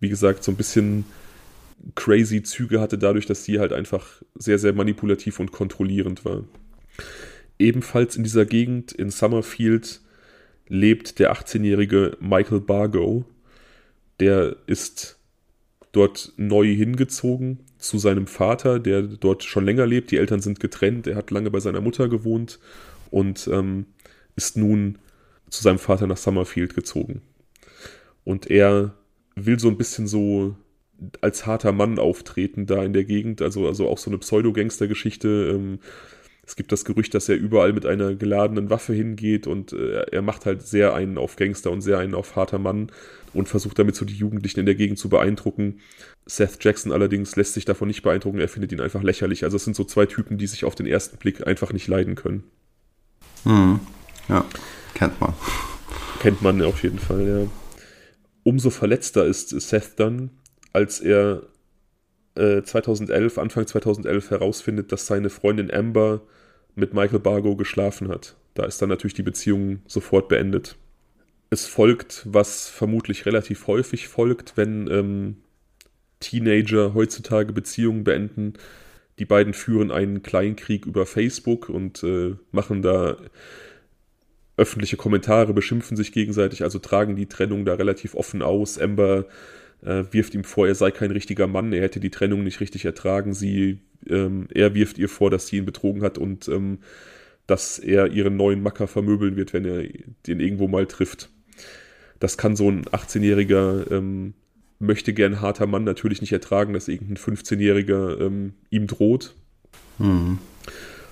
wie 0.00 0.08
gesagt, 0.08 0.42
so 0.42 0.50
ein 0.50 0.56
bisschen 0.56 1.04
crazy 1.94 2.42
Züge 2.42 2.80
hatte, 2.80 2.96
dadurch, 2.96 3.26
dass 3.26 3.44
sie 3.44 3.58
halt 3.58 3.72
einfach 3.72 4.22
sehr, 4.34 4.58
sehr 4.58 4.72
manipulativ 4.72 5.40
und 5.40 5.52
kontrollierend 5.52 6.24
war. 6.24 6.44
Ebenfalls 7.58 8.16
in 8.16 8.24
dieser 8.24 8.46
Gegend 8.46 8.92
in 8.92 9.10
Summerfield 9.10 10.00
lebt 10.68 11.18
der 11.18 11.34
18-jährige 11.34 12.16
Michael 12.20 12.60
Bargo. 12.60 13.26
Der 14.20 14.56
ist 14.66 15.18
dort 15.92 16.32
neu 16.36 16.66
hingezogen 16.66 17.60
zu 17.78 17.98
seinem 17.98 18.26
Vater, 18.26 18.78
der 18.78 19.02
dort 19.02 19.42
schon 19.42 19.64
länger 19.64 19.86
lebt. 19.86 20.10
Die 20.10 20.18
Eltern 20.18 20.40
sind 20.40 20.60
getrennt. 20.60 21.06
Er 21.06 21.16
hat 21.16 21.30
lange 21.30 21.50
bei 21.50 21.60
seiner 21.60 21.80
Mutter 21.80 22.08
gewohnt 22.08 22.60
und 23.10 23.48
ähm, 23.52 23.86
ist 24.36 24.56
nun 24.56 24.98
zu 25.48 25.62
seinem 25.62 25.78
Vater 25.78 26.06
nach 26.06 26.16
Summerfield 26.16 26.74
gezogen. 26.74 27.22
Und 28.24 28.50
er 28.50 28.94
will 29.34 29.58
so 29.58 29.68
ein 29.68 29.78
bisschen 29.78 30.06
so 30.06 30.54
als 31.20 31.46
harter 31.46 31.72
Mann 31.72 31.98
auftreten 31.98 32.66
da 32.66 32.84
in 32.84 32.92
der 32.92 33.04
Gegend, 33.04 33.40
also, 33.42 33.66
also 33.66 33.88
auch 33.88 33.98
so 33.98 34.10
eine 34.10 34.18
Pseudo-Gangster-Geschichte. 34.18 35.52
Ähm, 35.54 35.78
es 36.46 36.56
gibt 36.56 36.72
das 36.72 36.84
Gerücht, 36.84 37.14
dass 37.14 37.28
er 37.28 37.36
überall 37.36 37.72
mit 37.72 37.86
einer 37.86 38.14
geladenen 38.14 38.70
Waffe 38.70 38.92
hingeht 38.92 39.46
und 39.46 39.72
äh, 39.72 40.02
er 40.10 40.22
macht 40.22 40.46
halt 40.46 40.62
sehr 40.62 40.94
einen 40.94 41.18
auf 41.18 41.36
Gangster 41.36 41.70
und 41.70 41.80
sehr 41.80 41.98
einen 41.98 42.14
auf 42.14 42.36
harter 42.36 42.58
Mann 42.58 42.90
und 43.32 43.48
versucht 43.48 43.78
damit 43.78 43.94
so 43.94 44.04
die 44.04 44.14
Jugendlichen 44.14 44.60
in 44.60 44.66
der 44.66 44.74
Gegend 44.74 44.98
zu 44.98 45.08
beeindrucken. 45.08 45.80
Seth 46.26 46.62
Jackson 46.62 46.92
allerdings 46.92 47.36
lässt 47.36 47.54
sich 47.54 47.64
davon 47.64 47.88
nicht 47.88 48.02
beeindrucken, 48.02 48.40
er 48.40 48.48
findet 48.48 48.72
ihn 48.72 48.80
einfach 48.80 49.02
lächerlich. 49.02 49.44
Also 49.44 49.56
es 49.56 49.64
sind 49.64 49.76
so 49.76 49.84
zwei 49.84 50.06
Typen, 50.06 50.38
die 50.38 50.46
sich 50.46 50.64
auf 50.64 50.74
den 50.74 50.86
ersten 50.86 51.18
Blick 51.18 51.46
einfach 51.46 51.72
nicht 51.72 51.88
leiden 51.88 52.14
können. 52.14 52.44
Hm. 53.44 53.80
Ja, 54.28 54.44
kennt 54.94 55.20
man. 55.20 55.34
Kennt 56.20 56.42
man 56.42 56.60
auf 56.62 56.82
jeden 56.82 56.98
Fall, 56.98 57.26
ja. 57.26 57.46
Umso 58.42 58.70
verletzter 58.70 59.24
ist 59.26 59.48
Seth 59.50 59.92
dann, 59.96 60.30
als 60.72 61.00
er 61.00 61.42
äh, 62.34 62.62
2011, 62.62 63.38
Anfang 63.38 63.66
2011 63.66 64.30
herausfindet, 64.30 64.92
dass 64.92 65.06
seine 65.06 65.30
Freundin 65.30 65.70
Amber 65.70 66.22
mit 66.74 66.94
Michael 66.94 67.20
Bargo 67.20 67.56
geschlafen 67.56 68.08
hat. 68.08 68.36
Da 68.54 68.64
ist 68.64 68.80
dann 68.80 68.88
natürlich 68.88 69.14
die 69.14 69.22
Beziehung 69.22 69.80
sofort 69.86 70.28
beendet. 70.28 70.76
Es 71.50 71.66
folgt, 71.66 72.22
was 72.26 72.68
vermutlich 72.68 73.26
relativ 73.26 73.66
häufig 73.66 74.08
folgt, 74.08 74.56
wenn 74.56 74.88
ähm, 74.88 75.36
Teenager 76.20 76.94
heutzutage 76.94 77.52
Beziehungen 77.52 78.04
beenden. 78.04 78.54
Die 79.18 79.24
beiden 79.24 79.52
führen 79.52 79.90
einen 79.90 80.22
Kleinkrieg 80.22 80.86
über 80.86 81.06
Facebook 81.06 81.68
und 81.68 82.02
äh, 82.04 82.36
machen 82.52 82.82
da 82.82 83.16
öffentliche 84.56 84.96
Kommentare, 84.96 85.54
beschimpfen 85.54 85.96
sich 85.96 86.12
gegenseitig, 86.12 86.62
also 86.62 86.78
tragen 86.78 87.16
die 87.16 87.26
Trennung 87.26 87.64
da 87.64 87.74
relativ 87.74 88.14
offen 88.14 88.42
aus. 88.42 88.78
Amber 88.78 89.26
äh, 89.84 90.04
wirft 90.10 90.34
ihm 90.34 90.44
vor, 90.44 90.66
er 90.66 90.74
sei 90.74 90.90
kein 90.90 91.10
richtiger 91.10 91.46
Mann, 91.46 91.72
er 91.72 91.82
hätte 91.82 92.00
die 92.00 92.10
Trennung 92.10 92.44
nicht 92.44 92.60
richtig 92.60 92.84
ertragen. 92.84 93.34
Sie, 93.34 93.78
ähm, 94.08 94.46
er 94.52 94.74
wirft 94.74 94.98
ihr 94.98 95.08
vor, 95.08 95.30
dass 95.30 95.46
sie 95.46 95.58
ihn 95.58 95.66
betrogen 95.66 96.02
hat 96.02 96.18
und 96.18 96.48
ähm, 96.48 96.78
dass 97.46 97.78
er 97.78 98.08
ihren 98.08 98.36
neuen 98.36 98.62
Macker 98.62 98.86
vermöbeln 98.86 99.36
wird, 99.36 99.52
wenn 99.52 99.64
er 99.64 99.84
den 100.26 100.40
irgendwo 100.40 100.68
mal 100.68 100.86
trifft. 100.86 101.30
Das 102.18 102.36
kann 102.36 102.54
so 102.54 102.70
ein 102.70 102.84
18-jähriger 102.84 103.90
ähm, 103.90 104.34
möchte 104.80 105.12
gern 105.12 105.40
harter 105.40 105.66
Mann 105.66 105.84
natürlich 105.84 106.20
nicht 106.20 106.32
ertragen, 106.32 106.72
dass 106.72 106.88
irgendein 106.88 107.18
15-jähriger 107.18 108.20
ähm, 108.20 108.54
ihm 108.70 108.86
droht. 108.86 109.34
Mhm. 109.98 110.38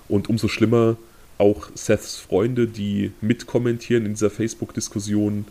Und 0.08 0.28
umso 0.28 0.48
schlimmer 0.48 0.96
auch 1.36 1.68
Seths 1.74 2.16
Freunde, 2.16 2.66
die 2.66 3.12
mitkommentieren 3.20 4.06
in 4.06 4.14
dieser 4.14 4.30
Facebook-Diskussion, 4.30 5.44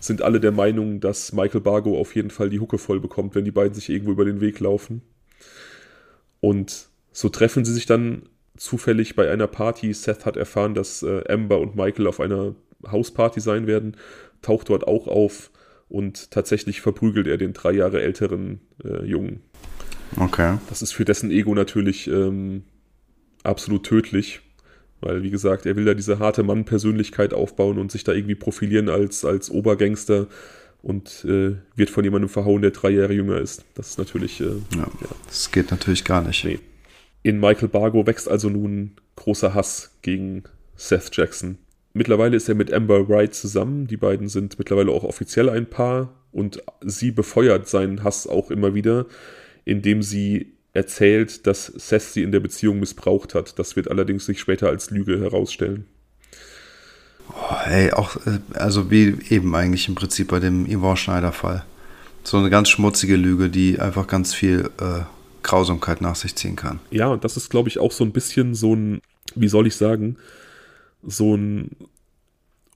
sind 0.00 0.22
alle 0.22 0.40
der 0.40 0.52
Meinung, 0.52 1.00
dass 1.00 1.32
Michael 1.32 1.60
Bargo 1.60 1.98
auf 1.98 2.14
jeden 2.14 2.30
Fall 2.30 2.50
die 2.50 2.60
Hucke 2.60 2.78
voll 2.78 3.00
bekommt, 3.00 3.34
wenn 3.34 3.44
die 3.44 3.50
beiden 3.50 3.74
sich 3.74 3.88
irgendwo 3.88 4.12
über 4.12 4.24
den 4.24 4.40
Weg 4.40 4.60
laufen. 4.60 5.02
Und 6.40 6.88
so 7.12 7.28
treffen 7.28 7.64
sie 7.64 7.72
sich 7.72 7.86
dann 7.86 8.22
zufällig 8.56 9.16
bei 9.16 9.30
einer 9.30 9.46
Party. 9.46 9.92
Seth 9.92 10.24
hat 10.24 10.36
erfahren, 10.36 10.74
dass 10.74 11.02
äh, 11.02 11.24
Amber 11.28 11.60
und 11.60 11.76
Michael 11.76 12.06
auf 12.06 12.20
einer 12.20 12.54
Hausparty 12.86 13.40
sein 13.40 13.66
werden, 13.66 13.96
taucht 14.42 14.68
dort 14.68 14.86
auch 14.86 15.08
auf 15.08 15.50
und 15.88 16.30
tatsächlich 16.30 16.80
verprügelt 16.80 17.26
er 17.26 17.38
den 17.38 17.52
drei 17.52 17.72
Jahre 17.72 18.00
älteren 18.02 18.60
äh, 18.84 19.04
Jungen. 19.04 19.40
Okay. 20.16 20.58
Das 20.68 20.82
ist 20.82 20.92
für 20.92 21.04
dessen 21.04 21.30
Ego 21.30 21.54
natürlich 21.54 22.06
ähm, 22.06 22.62
absolut 23.42 23.84
tödlich, 23.84 24.40
weil, 25.00 25.22
wie 25.22 25.30
gesagt, 25.30 25.66
er 25.66 25.76
will 25.76 25.84
da 25.84 25.94
diese 25.94 26.18
harte 26.18 26.42
Mann-Persönlichkeit 26.42 27.34
aufbauen 27.34 27.78
und 27.78 27.92
sich 27.92 28.04
da 28.04 28.12
irgendwie 28.12 28.34
profilieren 28.34 28.88
als, 28.88 29.24
als 29.24 29.50
Obergangster 29.50 30.26
und 30.82 31.24
äh, 31.24 31.56
wird 31.74 31.90
von 31.90 32.04
jemandem 32.04 32.28
verhauen, 32.28 32.62
der 32.62 32.70
drei 32.70 32.90
Jahre 32.90 33.12
jünger 33.12 33.38
ist. 33.38 33.64
Das 33.74 33.90
ist 33.90 33.98
natürlich. 33.98 34.40
Äh, 34.40 34.44
ja, 34.74 34.80
ja, 35.00 35.08
das 35.26 35.50
geht 35.50 35.70
natürlich 35.70 36.04
gar 36.04 36.22
nicht. 36.22 36.44
Nee. 36.44 36.60
In 37.22 37.40
Michael 37.40 37.68
Bargo 37.68 38.06
wächst 38.06 38.28
also 38.28 38.48
nun 38.48 38.92
großer 39.16 39.54
Hass 39.54 39.96
gegen 40.02 40.44
Seth 40.76 41.10
Jackson. 41.12 41.58
Mittlerweile 41.92 42.36
ist 42.36 42.48
er 42.48 42.54
mit 42.54 42.72
Amber 42.72 43.08
Wright 43.08 43.34
zusammen. 43.34 43.86
Die 43.86 43.96
beiden 43.96 44.28
sind 44.28 44.58
mittlerweile 44.58 44.92
auch 44.92 45.04
offiziell 45.04 45.48
ein 45.48 45.66
Paar 45.66 46.14
und 46.30 46.62
sie 46.84 47.10
befeuert 47.10 47.68
seinen 47.68 48.04
Hass 48.04 48.26
auch 48.26 48.50
immer 48.50 48.74
wieder, 48.74 49.06
indem 49.64 50.02
sie 50.02 50.52
erzählt, 50.78 51.46
dass 51.46 51.66
Seth 51.66 52.02
sie 52.02 52.22
in 52.22 52.32
der 52.32 52.40
Beziehung 52.40 52.78
missbraucht 52.78 53.34
hat. 53.34 53.58
Das 53.58 53.76
wird 53.76 53.90
allerdings 53.90 54.24
sich 54.24 54.40
später 54.40 54.68
als 54.68 54.90
Lüge 54.90 55.20
herausstellen. 55.20 55.86
Oh, 57.30 57.56
ey, 57.66 57.92
auch, 57.92 58.16
äh, 58.26 58.38
also 58.54 58.90
wie 58.90 59.18
eben 59.28 59.54
eigentlich 59.54 59.88
im 59.88 59.96
Prinzip 59.96 60.28
bei 60.28 60.38
dem 60.38 60.66
Yvonne 60.66 60.96
Schneider-Fall. 60.96 61.64
So 62.22 62.38
eine 62.38 62.48
ganz 62.48 62.68
schmutzige 62.68 63.16
Lüge, 63.16 63.50
die 63.50 63.80
einfach 63.80 64.06
ganz 64.06 64.34
viel 64.34 64.70
äh, 64.80 65.00
Grausamkeit 65.42 66.00
nach 66.00 66.16
sich 66.16 66.36
ziehen 66.36 66.56
kann. 66.56 66.78
Ja, 66.90 67.08
und 67.08 67.24
das 67.24 67.36
ist, 67.36 67.50
glaube 67.50 67.68
ich, 67.68 67.78
auch 67.78 67.92
so 67.92 68.04
ein 68.04 68.12
bisschen 68.12 68.54
so 68.54 68.74
ein, 68.74 69.00
wie 69.34 69.48
soll 69.48 69.66
ich 69.66 69.76
sagen, 69.76 70.16
so 71.02 71.34
ein 71.34 71.70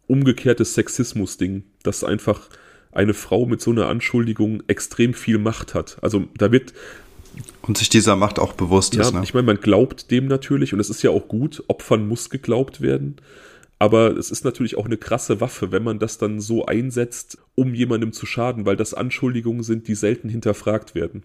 umgekehrtes 0.07 0.75
Sexismus-Ding, 0.75 1.65
dass 1.83 2.05
einfach 2.05 2.49
eine 2.93 3.15
Frau 3.15 3.47
mit 3.47 3.61
so 3.61 3.71
einer 3.71 3.89
Anschuldigung 3.89 4.63
extrem 4.67 5.15
viel 5.15 5.39
Macht 5.39 5.75
hat. 5.75 5.99
Also 6.03 6.25
da 6.37 6.53
wird. 6.53 6.75
Und 7.63 7.79
sich 7.79 7.89
dieser 7.89 8.17
Macht 8.17 8.39
auch 8.39 8.53
bewusst 8.53 8.95
ja, 8.95 9.03
ist. 9.03 9.15
Ne? 9.15 9.21
Ich 9.23 9.35
meine, 9.35 9.47
man 9.47 9.61
glaubt 9.61 10.11
dem 10.11 10.27
natürlich 10.27 10.73
und 10.73 10.81
es 10.81 10.91
ist 10.91 11.03
ja 11.03 11.11
auch 11.11 11.29
gut, 11.29 11.63
Opfern 11.69 12.07
muss 12.07 12.31
geglaubt 12.31 12.81
werden. 12.81 13.17
Aber 13.79 14.17
es 14.17 14.31
ist 14.31 14.45
natürlich 14.45 14.77
auch 14.77 14.85
eine 14.85 14.97
krasse 14.97 15.41
Waffe, 15.41 15.73
wenn 15.73 15.83
man 15.83 15.99
das 15.99 16.19
dann 16.19 16.41
so 16.41 16.67
einsetzt, 16.67 17.39
um 17.55 17.75
jemandem 17.75 18.13
zu 18.13 18.27
schaden, 18.27 18.65
weil 18.65 18.77
das 18.77 18.95
Anschuldigungen 18.95 19.65
sind, 19.65 19.89
die 19.89 19.95
selten 19.95 20.29
hinterfragt 20.29 20.95
werden. 20.95 21.25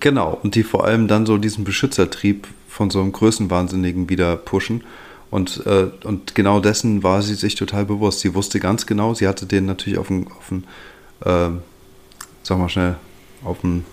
Genau, 0.00 0.38
und 0.42 0.54
die 0.54 0.62
vor 0.62 0.84
allem 0.84 1.08
dann 1.08 1.26
so 1.26 1.38
diesen 1.38 1.64
Beschützertrieb 1.64 2.46
von 2.68 2.90
so 2.90 3.00
einem 3.00 3.12
Größenwahnsinnigen 3.12 4.08
wieder 4.08 4.36
pushen. 4.36 4.84
Und, 5.30 5.64
äh, 5.66 5.88
und 6.04 6.34
genau 6.34 6.60
dessen 6.60 7.02
war 7.02 7.22
sie 7.22 7.34
sich 7.34 7.54
total 7.54 7.86
bewusst. 7.86 8.20
Sie 8.20 8.34
wusste 8.34 8.60
ganz 8.60 8.86
genau, 8.86 9.14
sie 9.14 9.26
hatte 9.26 9.46
den 9.46 9.64
natürlich 9.64 9.98
auf 9.98 10.08
dem, 10.08 10.28
auf 10.28 10.48
dem 10.48 10.64
äh, 11.24 11.58
sag 12.42 12.58
mal 12.58 12.68
schnell, 12.68 12.96
auf 13.44 13.60
dem 13.62 13.84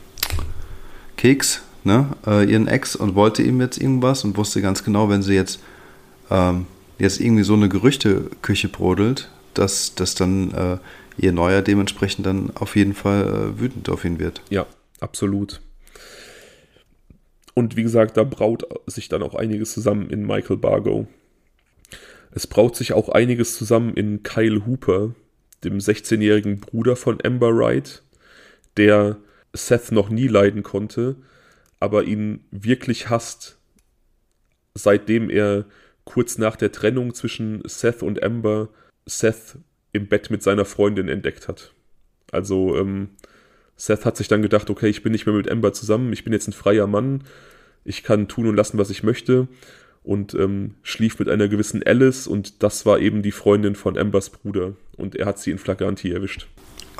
Keks, 1.20 1.62
ne, 1.84 2.16
äh, 2.26 2.50
ihren 2.50 2.70
Ex 2.70 2.96
und 2.96 3.14
wollte 3.14 3.44
ihm 3.44 3.60
jetzt 3.60 3.78
irgendwas 3.78 4.24
und 4.24 4.38
wusste 4.38 4.62
ganz 4.62 4.86
genau, 4.86 5.10
wenn 5.10 5.22
sie 5.22 5.36
jetzt, 5.36 5.60
ähm, 6.32 6.66
jetzt 6.98 7.20
irgendwie 7.20 7.44
so 7.44 7.56
eine 7.56 7.68
Gerüchteküche 7.68 8.70
brodelt, 8.70 9.30
dass, 9.54 9.96
dass 9.96 10.16
dann 10.16 10.54
äh, 10.54 10.78
ihr 11.18 11.34
Neuer 11.34 11.62
dementsprechend 11.62 12.26
dann 12.26 12.56
auf 12.56 12.78
jeden 12.78 12.94
Fall 12.94 13.28
äh, 13.28 13.60
wütend 13.60 13.90
auf 13.90 14.06
ihn 14.06 14.18
wird. 14.18 14.42
Ja, 14.50 14.66
absolut. 15.02 15.60
Und 17.54 17.76
wie 17.76 17.84
gesagt, 17.84 18.16
da 18.16 18.24
braut 18.24 18.64
sich 18.86 19.10
dann 19.10 19.22
auch 19.22 19.36
einiges 19.36 19.74
zusammen 19.74 20.10
in 20.10 20.26
Michael 20.26 20.56
Bargo. 20.56 21.06
Es 22.32 22.48
braut 22.48 22.78
sich 22.78 22.94
auch 22.94 23.10
einiges 23.10 23.58
zusammen 23.58 23.94
in 23.96 24.24
Kyle 24.24 24.66
Hooper, 24.66 25.14
dem 25.66 25.80
16-jährigen 25.80 26.62
Bruder 26.62 26.96
von 26.96 27.18
Amber 27.22 27.54
Wright, 27.54 28.04
der 28.78 29.18
Seth 29.54 29.92
noch 29.92 30.10
nie 30.10 30.28
leiden 30.28 30.64
konnte, 30.64 31.16
aber 31.80 32.04
ihn 32.04 32.44
wirklich 32.52 33.10
hasst, 33.10 33.58
seitdem 34.74 35.30
er 35.30 35.66
kurz 36.04 36.38
nach 36.38 36.56
der 36.56 36.72
Trennung 36.72 37.14
zwischen 37.14 37.62
Seth 37.66 38.04
und 38.04 38.22
Amber 38.24 38.70
Seth 39.06 39.58
im 39.92 40.08
Bett 40.08 40.30
mit 40.30 40.44
seiner 40.44 40.66
Freundin 40.66 41.10
entdeckt 41.10 41.48
hat. 41.48 41.74
Also 42.32 42.78
ähm, 42.78 43.10
Seth 43.76 44.06
hat 44.06 44.18
sich 44.18 44.28
dann 44.28 44.42
gedacht, 44.42 44.70
okay, 44.70 44.88
ich 44.88 45.04
bin 45.04 45.12
nicht 45.12 45.26
mehr 45.26 45.36
mit 45.36 45.50
Amber 45.50 45.74
zusammen, 45.74 46.14
ich 46.14 46.24
bin 46.24 46.34
jetzt 46.34 46.48
ein 46.48 46.54
freier 46.54 46.88
Mann, 46.88 47.24
ich 47.86 48.04
kann 48.04 48.28
tun 48.28 48.48
und 48.48 48.56
lassen, 48.56 48.78
was 48.78 48.90
ich 48.90 49.04
möchte 49.04 49.48
und 50.04 50.34
ähm, 50.34 50.76
schlief 50.84 51.20
mit 51.20 51.30
einer 51.30 51.48
gewissen 51.48 51.84
Alice 51.84 52.28
und 52.28 52.64
das 52.64 52.86
war 52.86 53.00
eben 53.00 53.22
die 53.22 53.32
Freundin 53.32 53.76
von 53.76 53.98
Ambers 53.98 54.30
Bruder 54.30 54.74
und 54.98 55.16
er 55.16 55.26
hat 55.26 55.40
sie 55.40 55.52
in 55.52 55.58
Flagranti 55.58 56.12
erwischt. 56.12 56.48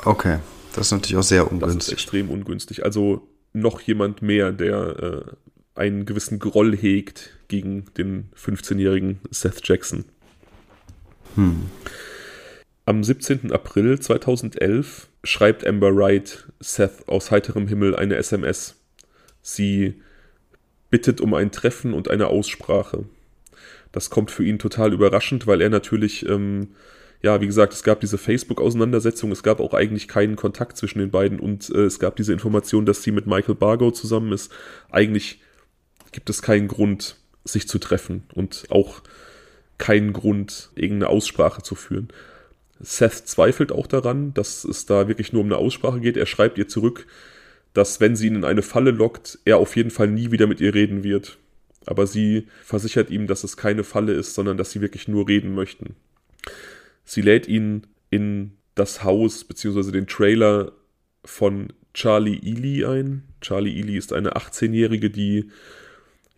Okay, 0.04 0.38
das 0.74 0.86
ist 0.86 0.92
natürlich 0.92 1.16
auch 1.16 1.22
sehr 1.22 1.50
ungünstig. 1.50 1.78
Das 1.78 1.86
ist 1.88 1.92
extrem 1.92 2.30
ungünstig. 2.30 2.84
Also 2.84 3.28
noch 3.52 3.80
jemand 3.80 4.22
mehr, 4.22 4.52
der 4.52 5.26
äh, 5.26 5.80
einen 5.80 6.04
gewissen 6.04 6.38
Groll 6.38 6.76
hegt 6.76 7.30
gegen 7.48 7.86
den 7.96 8.30
15-jährigen 8.36 9.20
Seth 9.30 9.66
Jackson. 9.66 10.04
Hm. 11.34 11.66
Am 12.86 13.04
17. 13.04 13.52
April 13.52 14.00
2011 14.00 15.08
schreibt 15.22 15.66
Amber 15.66 15.94
Wright 15.94 16.48
Seth 16.60 17.08
aus 17.08 17.30
heiterem 17.30 17.68
Himmel 17.68 17.94
eine 17.94 18.16
SMS. 18.16 18.76
Sie 19.42 20.00
bittet 20.90 21.20
um 21.20 21.34
ein 21.34 21.52
Treffen 21.52 21.94
und 21.94 22.10
eine 22.10 22.26
Aussprache. 22.26 23.04
Das 23.92 24.10
kommt 24.10 24.30
für 24.30 24.44
ihn 24.44 24.58
total 24.58 24.92
überraschend, 24.92 25.46
weil 25.46 25.60
er 25.60 25.70
natürlich, 25.70 26.28
ähm, 26.28 26.68
ja, 27.22 27.40
wie 27.40 27.46
gesagt, 27.46 27.74
es 27.74 27.82
gab 27.82 28.00
diese 28.00 28.18
Facebook-Auseinandersetzung, 28.18 29.30
es 29.30 29.42
gab 29.42 29.60
auch 29.60 29.74
eigentlich 29.74 30.08
keinen 30.08 30.36
Kontakt 30.36 30.76
zwischen 30.76 31.00
den 31.00 31.10
beiden 31.10 31.38
und 31.38 31.68
äh, 31.70 31.84
es 31.84 31.98
gab 31.98 32.16
diese 32.16 32.32
Information, 32.32 32.86
dass 32.86 33.02
sie 33.02 33.12
mit 33.12 33.26
Michael 33.26 33.56
Bargo 33.56 33.90
zusammen 33.90 34.32
ist. 34.32 34.50
Eigentlich 34.90 35.40
gibt 36.12 36.30
es 36.30 36.40
keinen 36.40 36.68
Grund, 36.68 37.16
sich 37.44 37.68
zu 37.68 37.78
treffen 37.78 38.24
und 38.34 38.64
auch 38.70 39.02
keinen 39.78 40.12
Grund, 40.12 40.70
irgendeine 40.74 41.10
Aussprache 41.10 41.62
zu 41.62 41.74
führen. 41.74 42.08
Seth 42.80 43.28
zweifelt 43.28 43.72
auch 43.72 43.86
daran, 43.86 44.32
dass 44.32 44.64
es 44.64 44.86
da 44.86 45.08
wirklich 45.08 45.32
nur 45.32 45.42
um 45.42 45.48
eine 45.48 45.58
Aussprache 45.58 46.00
geht. 46.00 46.16
Er 46.16 46.26
schreibt 46.26 46.56
ihr 46.56 46.68
zurück, 46.68 47.06
dass 47.74 48.00
wenn 48.00 48.16
sie 48.16 48.28
ihn 48.28 48.36
in 48.36 48.44
eine 48.44 48.62
Falle 48.62 48.90
lockt, 48.90 49.38
er 49.44 49.58
auf 49.58 49.76
jeden 49.76 49.90
Fall 49.90 50.08
nie 50.08 50.30
wieder 50.30 50.46
mit 50.46 50.60
ihr 50.60 50.74
reden 50.74 51.04
wird. 51.04 51.38
Aber 51.86 52.06
sie 52.06 52.46
versichert 52.64 53.10
ihm, 53.10 53.26
dass 53.26 53.44
es 53.44 53.56
keine 53.56 53.84
Falle 53.84 54.12
ist, 54.12 54.34
sondern 54.34 54.56
dass 54.56 54.70
sie 54.70 54.80
wirklich 54.80 55.08
nur 55.08 55.28
reden 55.28 55.54
möchten. 55.54 55.94
Sie 57.10 57.22
lädt 57.22 57.48
ihn 57.48 57.88
in 58.10 58.52
das 58.76 59.02
Haus 59.02 59.42
bzw. 59.42 59.90
den 59.90 60.06
Trailer 60.06 60.70
von 61.24 61.72
Charlie 61.92 62.38
Ely 62.38 62.84
ein. 62.84 63.24
Charlie 63.40 63.80
Ely 63.80 63.96
ist 63.96 64.12
eine 64.12 64.36
18-Jährige, 64.36 65.10
die 65.10 65.50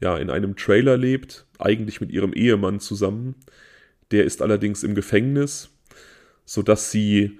ja 0.00 0.16
in 0.16 0.30
einem 0.30 0.56
Trailer 0.56 0.96
lebt, 0.96 1.44
eigentlich 1.58 2.00
mit 2.00 2.10
ihrem 2.10 2.32
Ehemann 2.32 2.80
zusammen. 2.80 3.34
Der 4.12 4.24
ist 4.24 4.40
allerdings 4.40 4.82
im 4.82 4.94
Gefängnis, 4.94 5.68
sodass 6.46 6.90
sie, 6.90 7.38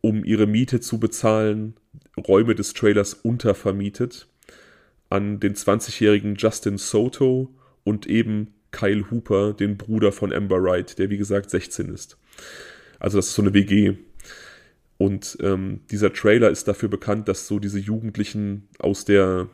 um 0.00 0.24
ihre 0.24 0.46
Miete 0.46 0.80
zu 0.80 0.98
bezahlen, 0.98 1.74
Räume 2.16 2.54
des 2.54 2.72
Trailers 2.72 3.12
untervermietet 3.12 4.26
an 5.10 5.38
den 5.38 5.52
20-jährigen 5.52 6.36
Justin 6.36 6.78
Soto 6.78 7.54
und 7.84 8.06
eben 8.06 8.54
Kyle 8.70 9.10
Hooper, 9.10 9.52
den 9.52 9.76
Bruder 9.76 10.12
von 10.12 10.32
Amber 10.32 10.62
Wright, 10.62 10.98
der 10.98 11.10
wie 11.10 11.18
gesagt 11.18 11.50
16 11.50 11.92
ist. 11.92 12.16
Also 12.98 13.18
das 13.18 13.28
ist 13.28 13.34
so 13.34 13.42
eine 13.42 13.54
WG. 13.54 13.94
Und 14.96 15.38
ähm, 15.40 15.80
dieser 15.90 16.12
Trailer 16.12 16.50
ist 16.50 16.66
dafür 16.66 16.88
bekannt, 16.88 17.28
dass 17.28 17.46
so 17.46 17.58
diese 17.58 17.78
Jugendlichen 17.78 18.68
aus 18.78 19.04
der 19.04 19.48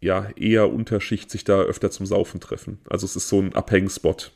ja, 0.00 0.28
eher 0.36 0.70
Unterschicht 0.70 1.30
sich 1.30 1.44
da 1.44 1.60
öfter 1.60 1.90
zum 1.90 2.06
Saufen 2.06 2.40
treffen. 2.40 2.78
Also 2.90 3.06
es 3.06 3.16
ist 3.16 3.28
so 3.28 3.40
ein 3.40 3.54
Abhängspot. 3.54 4.32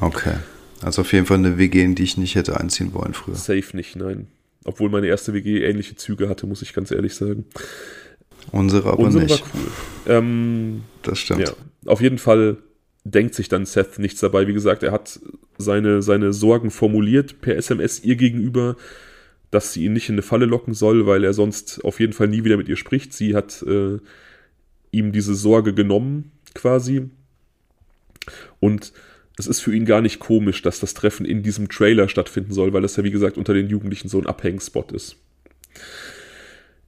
Okay. 0.00 0.36
Also 0.82 1.02
auf 1.02 1.12
jeden 1.12 1.26
Fall 1.26 1.38
eine 1.38 1.58
WG, 1.58 1.82
in 1.82 1.94
die 1.94 2.02
ich 2.02 2.16
nicht 2.16 2.34
hätte 2.34 2.58
einziehen 2.58 2.92
wollen 2.94 3.14
früher. 3.14 3.34
Safe 3.34 3.76
nicht, 3.76 3.94
nein. 3.96 4.28
Obwohl 4.64 4.90
meine 4.90 5.06
erste 5.06 5.32
WG 5.32 5.64
ähnliche 5.64 5.96
Züge 5.96 6.28
hatte, 6.28 6.46
muss 6.46 6.62
ich 6.62 6.72
ganz 6.72 6.90
ehrlich 6.90 7.14
sagen. 7.14 7.44
Unsere 8.52 8.90
aber 8.90 8.98
Unsere 9.04 9.24
nicht. 9.24 9.42
war 9.42 9.48
cool. 9.54 9.70
Ähm, 10.06 10.84
das 11.02 11.18
stimmt. 11.18 11.40
Ja, 11.40 11.52
auf 11.86 12.00
jeden 12.00 12.18
Fall 12.18 12.56
denkt 13.10 13.34
sich 13.34 13.48
dann 13.48 13.66
Seth 13.66 13.98
nichts 13.98 14.20
dabei. 14.20 14.46
Wie 14.46 14.52
gesagt, 14.52 14.82
er 14.82 14.92
hat 14.92 15.20
seine, 15.58 16.02
seine 16.02 16.32
Sorgen 16.32 16.70
formuliert 16.70 17.40
per 17.40 17.56
SMS 17.56 18.02
ihr 18.02 18.16
gegenüber, 18.16 18.76
dass 19.50 19.72
sie 19.72 19.84
ihn 19.84 19.92
nicht 19.92 20.08
in 20.08 20.16
eine 20.16 20.22
Falle 20.22 20.46
locken 20.46 20.74
soll, 20.74 21.06
weil 21.06 21.22
er 21.22 21.32
sonst 21.32 21.84
auf 21.84 22.00
jeden 22.00 22.12
Fall 22.12 22.28
nie 22.28 22.44
wieder 22.44 22.56
mit 22.56 22.68
ihr 22.68 22.76
spricht. 22.76 23.12
Sie 23.12 23.34
hat 23.34 23.62
äh, 23.62 23.98
ihm 24.90 25.12
diese 25.12 25.34
Sorge 25.34 25.72
genommen, 25.72 26.32
quasi. 26.54 27.10
Und 28.58 28.92
es 29.38 29.46
ist 29.46 29.60
für 29.60 29.74
ihn 29.74 29.84
gar 29.84 30.00
nicht 30.00 30.18
komisch, 30.18 30.62
dass 30.62 30.80
das 30.80 30.94
Treffen 30.94 31.26
in 31.26 31.42
diesem 31.42 31.68
Trailer 31.68 32.08
stattfinden 32.08 32.52
soll, 32.52 32.72
weil 32.72 32.82
das 32.82 32.96
ja, 32.96 33.04
wie 33.04 33.10
gesagt, 33.10 33.38
unter 33.38 33.54
den 33.54 33.68
Jugendlichen 33.68 34.08
so 34.08 34.18
ein 34.18 34.26
Abhängspot 34.26 34.90
ist. 34.90 35.16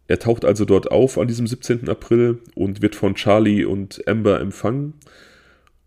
Er 0.08 0.18
taucht 0.18 0.44
also 0.44 0.64
dort 0.64 0.90
auf 0.90 1.18
an 1.18 1.28
diesem 1.28 1.46
17. 1.46 1.88
April 1.88 2.38
und 2.54 2.82
wird 2.82 2.96
von 2.96 3.14
Charlie 3.14 3.64
und 3.64 4.08
Amber 4.08 4.40
empfangen 4.40 4.94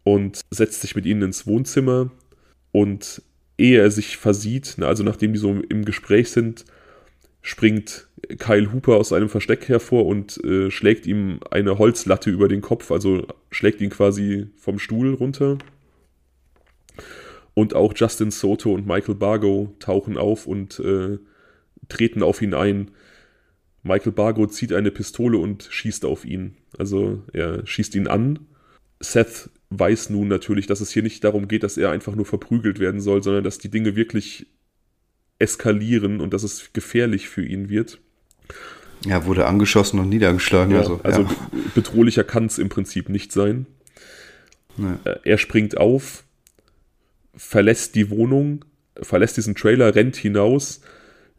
und 0.04 0.42
setzt 0.52 0.82
sich 0.82 0.96
mit 0.96 1.06
ihnen 1.06 1.22
ins 1.24 1.48
Wohnzimmer. 1.48 2.12
Und 2.72 3.22
ehe 3.58 3.80
er 3.80 3.92
sich 3.92 4.18
versieht, 4.18 4.78
also 4.82 5.04
nachdem 5.04 5.34
die 5.34 5.40
so 5.40 5.52
im 5.52 5.86
Gespräch 5.86 6.32
sind, 6.32 6.66
springt 7.42 8.08
Kyle 8.38 8.72
Hooper 8.72 8.96
aus 8.96 9.14
einem 9.14 9.30
Versteck 9.30 9.68
hervor 9.68 10.06
und 10.06 10.44
äh, 10.44 10.72
schlägt 10.72 11.06
ihm 11.06 11.40
eine 11.50 11.78
Holzlatte 11.78 12.30
über 12.30 12.48
den 12.48 12.62
Kopf, 12.62 12.92
also 12.92 13.28
schlägt 13.50 13.82
ihn 13.82 13.90
quasi 13.90 14.48
vom 14.58 14.80
Stuhl 14.80 15.14
runter. 15.14 15.58
Und 17.54 17.76
auch 17.76 17.94
Justin 17.96 18.32
Soto 18.32 18.74
und 18.74 18.88
Michael 18.88 19.16
Bargo 19.16 19.76
tauchen 19.80 20.18
auf 20.18 20.48
und 20.48 20.80
äh, 20.80 21.18
treten 21.90 22.24
auf 22.24 22.42
ihn 22.42 22.54
ein. 22.54 22.92
Michael 23.84 24.14
Bargo 24.14 24.48
zieht 24.48 24.72
eine 24.72 24.92
Pistole 24.92 25.38
und 25.38 25.68
schießt 25.70 26.06
auf 26.06 26.24
ihn. 26.24 26.58
Also 26.78 27.24
er 27.34 27.66
schießt 27.66 27.96
ihn 27.96 28.08
an. 28.08 28.40
Seth 29.00 29.50
weiß 29.72 30.10
nun 30.10 30.28
natürlich, 30.28 30.68
dass 30.68 30.82
es 30.82 30.92
hier 30.92 31.02
nicht 31.02 31.24
darum 31.24 31.48
geht, 31.48 31.64
dass 31.64 31.78
er 31.78 31.92
einfach 31.92 32.14
nur 32.14 32.26
verprügelt 32.26 32.80
werden 32.80 33.02
soll, 33.02 33.24
sondern 33.24 33.44
dass 33.44 33.58
die 33.58 33.70
Dinge 33.70 33.96
wirklich 33.96 34.48
eskalieren 35.40 36.20
und 36.20 36.34
dass 36.34 36.44
es 36.44 36.72
gefährlich 36.74 37.30
für 37.30 37.44
ihn 37.44 37.70
wird. 37.70 38.00
Ja, 39.06 39.26
wurde 39.26 39.48
angeschossen 39.48 40.00
und 40.00 40.10
niedergeschlagen. 40.10 40.74
Ja, 40.74 40.82
also, 40.82 41.00
also 41.04 41.22
ja. 41.24 41.30
bedrohlicher 41.74 42.24
kann 42.24 42.46
es 42.46 42.60
im 42.60 42.70
Prinzip 42.70 43.10
nicht 43.10 43.32
sein. 43.32 43.66
Nee. 44.78 44.96
Er 45.24 45.38
springt 45.38 45.78
auf, 45.78 46.26
verlässt 47.36 47.96
die 47.96 48.10
Wohnung, 48.10 48.66
verlässt 49.02 49.38
diesen 49.38 49.56
Trailer, 49.56 49.96
rennt 49.96 50.18
hinaus, 50.18 50.82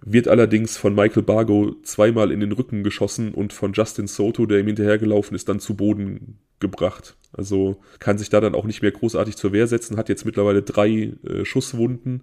wird 0.05 0.29
allerdings 0.29 0.77
von 0.77 0.95
Michael 0.95 1.23
Bargo 1.23 1.77
zweimal 1.83 2.33
in 2.33 2.41
den 2.41 2.53
Rücken 2.53 2.83
geschossen 2.83 3.33
und 3.33 3.53
von 3.53 3.73
Justin 3.73 4.07
Soto, 4.07 4.47
der 4.47 4.61
ihm 4.61 4.67
hinterhergelaufen 4.67 5.35
ist, 5.35 5.49
dann 5.49 5.61
zu 5.61 5.77
Boden 5.77 6.39
gebracht. 6.59 7.17
Also 7.33 7.81
kann 7.99 8.19
sich 8.19 8.29
da 8.29 8.41
dann 8.41 8.55
auch 8.55 8.65
nicht 8.65 8.83
mehr 8.83 8.91
großartig 8.91 9.37
zur 9.37 9.53
Wehr 9.53 9.67
setzen, 9.67 9.97
hat 9.97 10.09
jetzt 10.09 10.25
mittlerweile 10.25 10.63
drei 10.63 11.13
äh, 11.25 11.45
Schusswunden. 11.45 12.23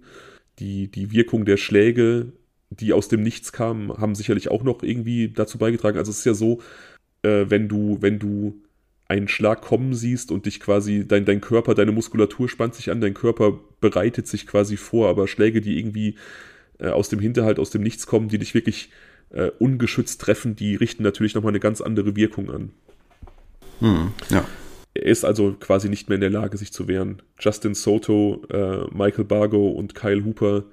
Die, 0.58 0.88
die 0.88 1.10
Wirkung 1.10 1.46
der 1.46 1.56
Schläge, 1.56 2.32
die 2.68 2.92
aus 2.92 3.08
dem 3.08 3.22
Nichts 3.22 3.52
kamen, 3.52 3.96
haben 3.96 4.14
sicherlich 4.14 4.50
auch 4.50 4.62
noch 4.62 4.82
irgendwie 4.82 5.30
dazu 5.30 5.58
beigetragen. 5.58 5.98
Also 5.98 6.10
es 6.10 6.18
ist 6.18 6.26
ja 6.26 6.34
so, 6.34 6.60
äh, 7.22 7.46
wenn 7.48 7.68
du, 7.68 7.98
wenn 8.00 8.18
du 8.18 8.60
einen 9.08 9.26
Schlag 9.26 9.62
kommen 9.62 9.94
siehst 9.94 10.30
und 10.30 10.46
dich 10.46 10.60
quasi, 10.60 11.06
dein, 11.06 11.24
dein 11.24 11.40
Körper, 11.40 11.74
deine 11.74 11.92
Muskulatur 11.92 12.48
spannt 12.48 12.74
sich 12.74 12.90
an, 12.90 13.00
dein 13.00 13.14
Körper 13.14 13.58
bereitet 13.80 14.28
sich 14.28 14.46
quasi 14.46 14.76
vor, 14.76 15.08
aber 15.08 15.26
Schläge, 15.26 15.60
die 15.60 15.78
irgendwie 15.78 16.14
äh, 16.80 16.88
aus 16.88 17.08
dem 17.08 17.20
Hinterhalt, 17.20 17.58
aus 17.58 17.70
dem 17.70 17.82
Nichts 17.82 18.06
kommen, 18.06 18.28
die 18.28 18.38
dich 18.38 18.54
wirklich 18.54 18.90
äh, 19.30 19.50
ungeschützt 19.58 20.20
treffen, 20.20 20.56
die 20.56 20.74
richten 20.74 21.02
natürlich 21.02 21.34
nochmal 21.34 21.52
eine 21.52 21.60
ganz 21.60 21.80
andere 21.80 22.16
Wirkung 22.16 22.50
an. 22.50 22.70
Hm, 23.80 24.12
ja. 24.30 24.44
Er 24.92 25.06
ist 25.06 25.24
also 25.24 25.52
quasi 25.52 25.88
nicht 25.88 26.08
mehr 26.08 26.16
in 26.16 26.20
der 26.20 26.30
Lage, 26.30 26.56
sich 26.56 26.72
zu 26.72 26.88
wehren. 26.88 27.22
Justin 27.38 27.74
Soto, 27.74 28.44
äh, 28.50 28.86
Michael 28.92 29.24
Bargo 29.24 29.70
und 29.70 29.94
Kyle 29.94 30.24
Hooper 30.24 30.64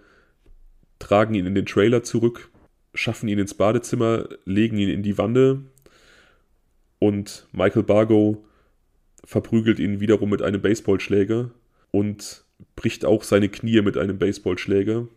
tragen 0.98 1.36
ihn 1.36 1.46
in 1.46 1.54
den 1.54 1.68
Trailer 1.68 2.02
zurück, 2.02 2.50
schaffen 2.96 3.30
ihn 3.30 3.38
ins 3.38 3.54
Badezimmer, 3.54 4.28
legen 4.46 4.80
ihn 4.80 4.90
in 4.90 5.04
die 5.04 5.20
Wanne 5.20 5.66
und 6.98 7.48
Michael 7.52 7.84
Bargo 7.84 8.44
verprügelt 9.24 9.78
ihn 9.78 10.00
wiederum 10.00 10.32
mit 10.32 10.42
einem 10.42 10.62
Baseballschläger 10.62 11.52
und 11.92 12.44
bricht 12.76 13.06
auch 13.06 13.24
seine 13.24 13.50
Knie 13.50 13.82
mit 13.82 13.98
einem 13.98 14.18
Baseballschläger 14.18 15.08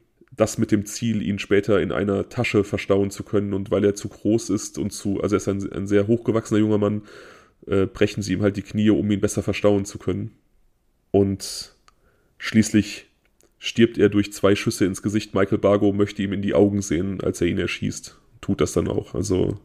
das 0.40 0.58
mit 0.58 0.72
dem 0.72 0.86
Ziel, 0.86 1.22
ihn 1.22 1.38
später 1.38 1.80
in 1.80 1.92
einer 1.92 2.28
Tasche 2.28 2.64
verstauen 2.64 3.10
zu 3.10 3.22
können. 3.22 3.52
Und 3.52 3.70
weil 3.70 3.84
er 3.84 3.94
zu 3.94 4.08
groß 4.08 4.50
ist 4.50 4.78
und 4.78 4.90
zu, 4.90 5.20
also 5.20 5.36
er 5.36 5.38
ist 5.38 5.48
ein, 5.48 5.72
ein 5.72 5.86
sehr 5.86 6.06
hochgewachsener 6.06 6.60
junger 6.60 6.78
Mann, 6.78 7.02
äh, 7.66 7.86
brechen 7.86 8.22
sie 8.22 8.32
ihm 8.32 8.42
halt 8.42 8.56
die 8.56 8.62
Knie, 8.62 8.90
um 8.90 9.10
ihn 9.10 9.20
besser 9.20 9.42
verstauen 9.42 9.84
zu 9.84 9.98
können. 9.98 10.32
Und 11.10 11.74
schließlich 12.38 13.06
stirbt 13.58 13.98
er 13.98 14.08
durch 14.08 14.32
zwei 14.32 14.54
Schüsse 14.54 14.86
ins 14.86 15.02
Gesicht. 15.02 15.34
Michael 15.34 15.58
Bargo 15.58 15.92
möchte 15.92 16.22
ihm 16.22 16.32
in 16.32 16.42
die 16.42 16.54
Augen 16.54 16.80
sehen, 16.80 17.20
als 17.20 17.40
er 17.40 17.48
ihn 17.48 17.58
erschießt. 17.58 18.18
Tut 18.40 18.60
das 18.60 18.72
dann 18.72 18.88
auch. 18.88 19.14
Also 19.14 19.60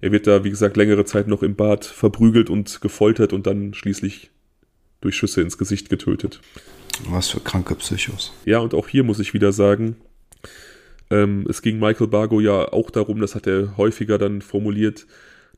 er 0.00 0.12
wird 0.12 0.26
da, 0.26 0.44
wie 0.44 0.50
gesagt, 0.50 0.76
längere 0.76 1.04
Zeit 1.04 1.26
noch 1.26 1.42
im 1.42 1.56
Bad 1.56 1.84
verprügelt 1.84 2.50
und 2.50 2.80
gefoltert 2.80 3.32
und 3.32 3.46
dann 3.46 3.74
schließlich 3.74 4.30
durch 5.00 5.16
Schüsse 5.16 5.42
ins 5.42 5.58
Gesicht 5.58 5.90
getötet. 5.90 6.40
Was 7.08 7.28
für 7.28 7.40
kranke 7.40 7.74
Psychos. 7.74 8.32
Ja, 8.44 8.58
und 8.58 8.74
auch 8.74 8.88
hier 8.88 9.04
muss 9.04 9.18
ich 9.18 9.34
wieder 9.34 9.52
sagen, 9.52 9.96
ähm, 11.10 11.46
es 11.48 11.62
ging 11.62 11.78
Michael 11.78 12.08
Bargo 12.08 12.40
ja 12.40 12.72
auch 12.72 12.90
darum, 12.90 13.20
das 13.20 13.34
hat 13.34 13.46
er 13.46 13.76
häufiger 13.76 14.18
dann 14.18 14.42
formuliert, 14.42 15.06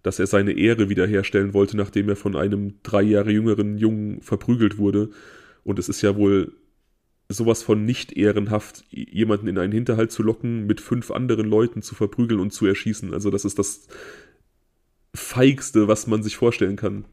dass 0.02 0.18
er 0.18 0.26
seine 0.26 0.52
Ehre 0.52 0.88
wiederherstellen 0.88 1.54
wollte, 1.54 1.76
nachdem 1.76 2.08
er 2.08 2.16
von 2.16 2.36
einem 2.36 2.74
drei 2.82 3.02
Jahre 3.02 3.30
jüngeren 3.30 3.78
Jungen 3.78 4.20
verprügelt 4.22 4.78
wurde. 4.78 5.10
Und 5.64 5.78
es 5.78 5.88
ist 5.88 6.02
ja 6.02 6.16
wohl 6.16 6.52
sowas 7.28 7.62
von 7.62 7.84
nicht 7.84 8.12
ehrenhaft, 8.12 8.84
jemanden 8.90 9.48
in 9.48 9.58
einen 9.58 9.72
Hinterhalt 9.72 10.12
zu 10.12 10.22
locken, 10.22 10.66
mit 10.66 10.80
fünf 10.80 11.10
anderen 11.10 11.46
Leuten 11.46 11.82
zu 11.82 11.94
verprügeln 11.94 12.40
und 12.40 12.52
zu 12.52 12.66
erschießen. 12.66 13.12
Also 13.12 13.30
das 13.30 13.44
ist 13.44 13.58
das 13.58 13.88
feigste, 15.14 15.88
was 15.88 16.06
man 16.06 16.22
sich 16.22 16.36
vorstellen 16.36 16.76
kann. 16.76 17.04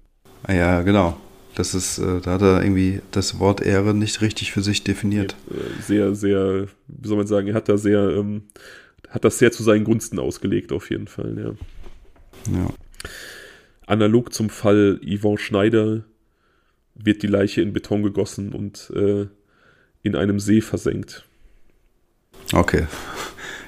Ja, 0.48 0.82
genau. 0.82 1.20
Das 1.56 1.76
ist, 1.76 2.00
äh, 2.00 2.20
da 2.22 2.32
hat 2.32 2.42
er 2.42 2.64
irgendwie 2.64 3.02
das 3.12 3.40
Wort 3.40 3.62
Ehre 3.62 3.94
nicht 3.94 4.22
richtig 4.22 4.52
für 4.52 4.62
sich 4.62 4.84
definiert. 4.84 5.36
Äh, 5.52 5.82
sehr, 5.82 6.16
sehr, 6.16 6.68
wie 6.88 7.08
soll 7.08 7.18
man 7.18 7.28
sagen, 7.28 7.48
er 7.48 7.54
hat 7.54 7.70
da 7.70 7.78
sehr, 7.78 8.10
ähm, 8.10 8.44
hat 9.10 9.24
das 9.24 9.38
sehr 9.38 9.52
zu 9.52 9.62
seinen 9.62 9.84
Gunsten 9.84 10.18
ausgelegt, 10.20 10.72
auf 10.72 10.90
jeden 10.90 11.08
Fall, 11.08 11.38
ja. 11.38 12.54
Ja. 12.54 12.68
Analog 13.86 14.34
zum 14.34 14.50
Fall 14.50 15.00
Yvonne 15.06 15.38
Schneider 15.38 16.04
wird 16.96 17.22
die 17.24 17.28
Leiche 17.28 17.62
in 17.62 17.74
Beton 17.74 18.04
gegossen 18.04 18.54
und 18.54 18.92
äh, 18.96 19.28
in 20.04 20.16
einem 20.16 20.40
See 20.40 20.62
versenkt. 20.62 21.26
Okay. 22.52 22.88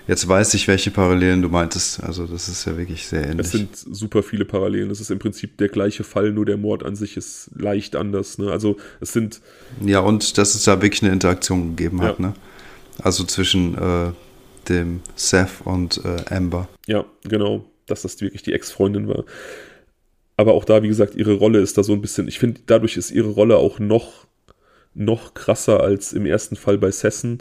Jetzt 0.07 0.27
weiß 0.27 0.53
ich, 0.53 0.67
welche 0.67 0.91
Parallelen 0.91 1.41
du 1.41 1.49
meintest. 1.49 2.03
Also 2.03 2.27
das 2.27 2.47
ist 2.47 2.65
ja 2.65 2.77
wirklich 2.77 3.07
sehr 3.07 3.23
ähnlich. 3.25 3.47
Es 3.47 3.51
sind 3.51 3.75
super 3.75 4.21
viele 4.21 4.45
Parallelen. 4.45 4.91
Es 4.91 5.01
ist 5.01 5.09
im 5.09 5.17
Prinzip 5.17 5.57
der 5.57 5.69
gleiche 5.69 6.03
Fall, 6.03 6.31
nur 6.31 6.45
der 6.45 6.57
Mord 6.57 6.83
an 6.83 6.95
sich 6.95 7.17
ist 7.17 7.49
leicht 7.55 7.95
anders. 7.95 8.37
Ne? 8.37 8.51
Also 8.51 8.77
es 9.01 9.13
sind... 9.13 9.41
Ja, 9.83 10.01
und 10.01 10.37
dass 10.37 10.53
es 10.53 10.63
da 10.63 10.79
wirklich 10.81 11.01
eine 11.01 11.11
Interaktion 11.11 11.75
gegeben 11.75 12.01
hat. 12.01 12.19
Ja. 12.19 12.27
Ne? 12.27 12.33
Also 13.01 13.23
zwischen 13.23 13.75
äh, 13.75 14.11
dem 14.69 15.01
Seth 15.15 15.61
und 15.63 16.01
äh, 16.05 16.33
Amber. 16.33 16.69
Ja, 16.85 17.05
genau. 17.23 17.65
Dass 17.87 18.03
das 18.03 18.21
wirklich 18.21 18.43
die 18.43 18.53
Ex-Freundin 18.53 19.07
war. 19.07 19.25
Aber 20.37 20.53
auch 20.53 20.65
da, 20.65 20.83
wie 20.83 20.87
gesagt, 20.87 21.15
ihre 21.15 21.33
Rolle 21.33 21.59
ist 21.61 21.79
da 21.79 21.83
so 21.83 21.93
ein 21.93 22.01
bisschen... 22.01 22.27
Ich 22.27 22.37
finde, 22.37 22.61
dadurch 22.67 22.95
ist 22.95 23.09
ihre 23.09 23.29
Rolle 23.29 23.57
auch 23.57 23.79
noch, 23.79 24.27
noch 24.93 25.33
krasser 25.33 25.81
als 25.81 26.13
im 26.13 26.27
ersten 26.27 26.55
Fall 26.55 26.77
bei 26.77 26.91
Sessen. 26.91 27.39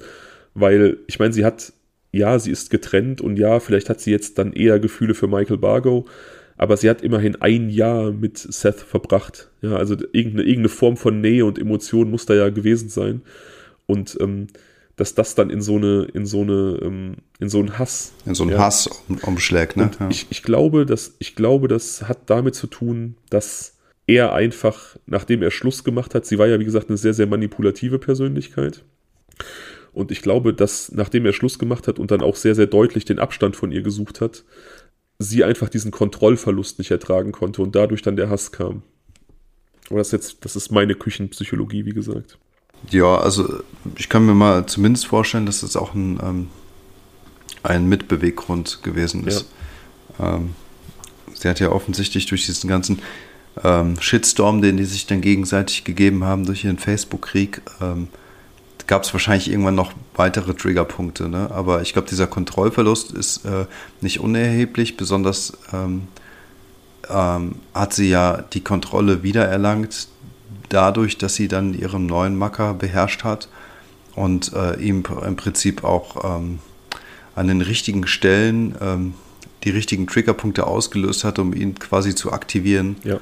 Weil, 0.54 0.96
ich 1.08 1.18
meine, 1.18 1.34
sie 1.34 1.44
hat 1.44 1.74
ja, 2.16 2.38
sie 2.38 2.50
ist 2.50 2.70
getrennt 2.70 3.20
und 3.20 3.38
ja, 3.38 3.60
vielleicht 3.60 3.90
hat 3.90 4.00
sie 4.00 4.10
jetzt 4.10 4.38
dann 4.38 4.52
eher 4.52 4.78
Gefühle 4.78 5.14
für 5.14 5.28
Michael 5.28 5.58
Bargo, 5.58 6.06
aber 6.56 6.76
sie 6.76 6.88
hat 6.88 7.02
immerhin 7.02 7.36
ein 7.36 7.68
Jahr 7.68 8.12
mit 8.12 8.38
Seth 8.38 8.80
verbracht. 8.80 9.50
Ja, 9.60 9.76
also 9.76 9.94
irgendeine, 10.12 10.42
irgendeine 10.42 10.68
Form 10.68 10.96
von 10.96 11.20
Nähe 11.20 11.44
und 11.44 11.58
Emotion 11.58 12.10
muss 12.10 12.26
da 12.26 12.34
ja 12.34 12.48
gewesen 12.50 12.88
sein. 12.88 13.22
Und 13.86 14.16
ähm, 14.20 14.46
dass 14.96 15.14
das 15.14 15.34
dann 15.34 15.50
in 15.50 15.60
so 15.60 15.76
eine, 15.76 16.04
in 16.14 16.24
so 16.24 16.42
eine, 16.42 16.78
ähm, 16.82 17.16
in 17.40 17.48
so 17.48 17.58
einen 17.58 17.78
Hass. 17.78 18.12
In 18.24 18.34
so 18.34 18.44
einen 18.44 18.52
ja. 18.52 18.58
Hass 18.58 18.88
um, 19.08 19.18
umschlägt, 19.18 19.76
ne? 19.76 19.90
Ja. 19.98 20.08
Ich, 20.08 20.26
ich, 20.30 20.42
glaube, 20.44 20.86
dass, 20.86 21.16
ich 21.18 21.34
glaube, 21.34 21.66
das 21.66 22.02
hat 22.02 22.30
damit 22.30 22.54
zu 22.54 22.68
tun, 22.68 23.16
dass 23.30 23.74
er 24.06 24.32
einfach, 24.32 24.96
nachdem 25.06 25.42
er 25.42 25.50
Schluss 25.50 25.82
gemacht 25.82 26.14
hat, 26.14 26.26
sie 26.26 26.38
war 26.38 26.46
ja, 26.46 26.60
wie 26.60 26.64
gesagt, 26.64 26.88
eine 26.88 26.98
sehr, 26.98 27.14
sehr 27.14 27.26
manipulative 27.26 27.98
Persönlichkeit. 27.98 28.84
Und 29.94 30.10
ich 30.10 30.22
glaube, 30.22 30.52
dass 30.52 30.92
nachdem 30.92 31.24
er 31.24 31.32
Schluss 31.32 31.58
gemacht 31.58 31.88
hat 31.88 31.98
und 31.98 32.10
dann 32.10 32.20
auch 32.20 32.36
sehr, 32.36 32.54
sehr 32.54 32.66
deutlich 32.66 33.04
den 33.04 33.18
Abstand 33.18 33.56
von 33.56 33.70
ihr 33.72 33.82
gesucht 33.82 34.20
hat, 34.20 34.44
sie 35.18 35.44
einfach 35.44 35.68
diesen 35.68 35.92
Kontrollverlust 35.92 36.78
nicht 36.78 36.90
ertragen 36.90 37.32
konnte 37.32 37.62
und 37.62 37.74
dadurch 37.74 38.02
dann 38.02 38.16
der 38.16 38.28
Hass 38.28 38.52
kam. 38.52 38.82
Aber 39.88 39.98
das 39.98 40.08
ist 40.08 40.12
jetzt, 40.12 40.44
das 40.44 40.56
ist 40.56 40.72
meine 40.72 40.94
Küchenpsychologie, 40.94 41.84
wie 41.84 41.92
gesagt. 41.92 42.38
Ja, 42.90 43.16
also 43.18 43.62
ich 43.96 44.08
kann 44.08 44.26
mir 44.26 44.34
mal 44.34 44.66
zumindest 44.66 45.06
vorstellen, 45.06 45.46
dass 45.46 45.60
das 45.60 45.76
auch 45.76 45.94
ein, 45.94 46.18
ähm, 46.22 46.48
ein 47.62 47.88
Mitbeweggrund 47.88 48.82
gewesen 48.82 49.26
ist. 49.26 49.46
Ja. 50.18 50.36
Ähm, 50.36 50.54
sie 51.32 51.48
hat 51.48 51.60
ja 51.60 51.70
offensichtlich 51.70 52.26
durch 52.26 52.46
diesen 52.46 52.68
ganzen 52.68 53.00
ähm, 53.62 54.00
Shitstorm, 54.00 54.60
den 54.60 54.76
die 54.76 54.84
sich 54.84 55.06
dann 55.06 55.20
gegenseitig 55.20 55.84
gegeben 55.84 56.24
haben 56.24 56.44
durch 56.44 56.64
ihren 56.64 56.78
Facebook-Krieg, 56.78 57.62
ähm, 57.80 58.08
gab 58.86 59.04
es 59.04 59.12
wahrscheinlich 59.12 59.50
irgendwann 59.50 59.74
noch 59.74 59.92
weitere 60.14 60.54
Triggerpunkte. 60.54 61.28
Ne? 61.28 61.50
Aber 61.50 61.82
ich 61.82 61.92
glaube, 61.92 62.08
dieser 62.08 62.26
Kontrollverlust 62.26 63.12
ist 63.12 63.44
äh, 63.44 63.66
nicht 64.00 64.20
unerheblich. 64.20 64.96
Besonders 64.96 65.56
ähm, 65.72 66.08
ähm, 67.08 67.56
hat 67.74 67.92
sie 67.94 68.10
ja 68.10 68.42
die 68.52 68.62
Kontrolle 68.62 69.22
wiedererlangt, 69.22 70.08
dadurch, 70.68 71.18
dass 71.18 71.34
sie 71.34 71.48
dann 71.48 71.74
ihren 71.74 72.06
neuen 72.06 72.36
Macker 72.36 72.74
beherrscht 72.74 73.24
hat 73.24 73.48
und 74.14 74.52
äh, 74.52 74.80
ihm 74.80 75.02
im 75.24 75.36
Prinzip 75.36 75.84
auch 75.84 76.38
ähm, 76.38 76.58
an 77.34 77.48
den 77.48 77.60
richtigen 77.60 78.06
Stellen 78.06 78.74
ähm, 78.80 79.14
die 79.64 79.70
richtigen 79.70 80.06
Triggerpunkte 80.06 80.66
ausgelöst 80.66 81.24
hat, 81.24 81.38
um 81.38 81.54
ihn 81.54 81.78
quasi 81.78 82.14
zu 82.14 82.32
aktivieren. 82.32 82.96
Ja 83.02 83.18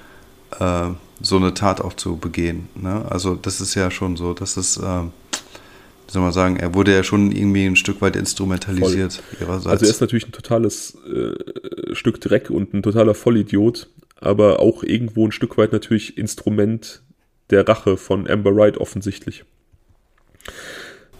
äh, 0.58 0.90
so 1.20 1.36
eine 1.36 1.54
Tat 1.54 1.80
auch 1.80 1.94
zu 1.94 2.16
begehen. 2.16 2.68
Ne? 2.74 3.04
Also 3.08 3.34
das 3.34 3.60
ist 3.60 3.74
ja 3.74 3.90
schon 3.90 4.16
so, 4.16 4.34
dass 4.34 4.56
es, 4.56 4.76
äh, 4.76 4.82
wie 4.82 5.12
soll 6.12 6.22
man 6.22 6.32
sagen, 6.32 6.56
er 6.56 6.74
wurde 6.74 6.92
ja 6.92 7.02
schon 7.02 7.32
irgendwie 7.32 7.64
ein 7.64 7.76
Stück 7.76 8.00
weit 8.00 8.16
instrumentalisiert 8.16 9.14
Voll. 9.14 9.40
ihrerseits. 9.40 9.66
Also 9.66 9.84
er 9.86 9.90
ist 9.90 10.00
natürlich 10.00 10.26
ein 10.26 10.32
totales 10.32 10.96
äh, 11.06 11.94
Stück 11.94 12.20
Dreck 12.20 12.50
und 12.50 12.74
ein 12.74 12.82
totaler 12.82 13.14
Vollidiot, 13.14 13.88
aber 14.20 14.60
auch 14.60 14.82
irgendwo 14.82 15.26
ein 15.26 15.32
Stück 15.32 15.56
weit 15.58 15.72
natürlich 15.72 16.18
Instrument 16.18 17.02
der 17.50 17.66
Rache 17.68 17.96
von 17.96 18.28
Amber 18.28 18.54
Wright 18.54 18.78
offensichtlich. 18.78 19.44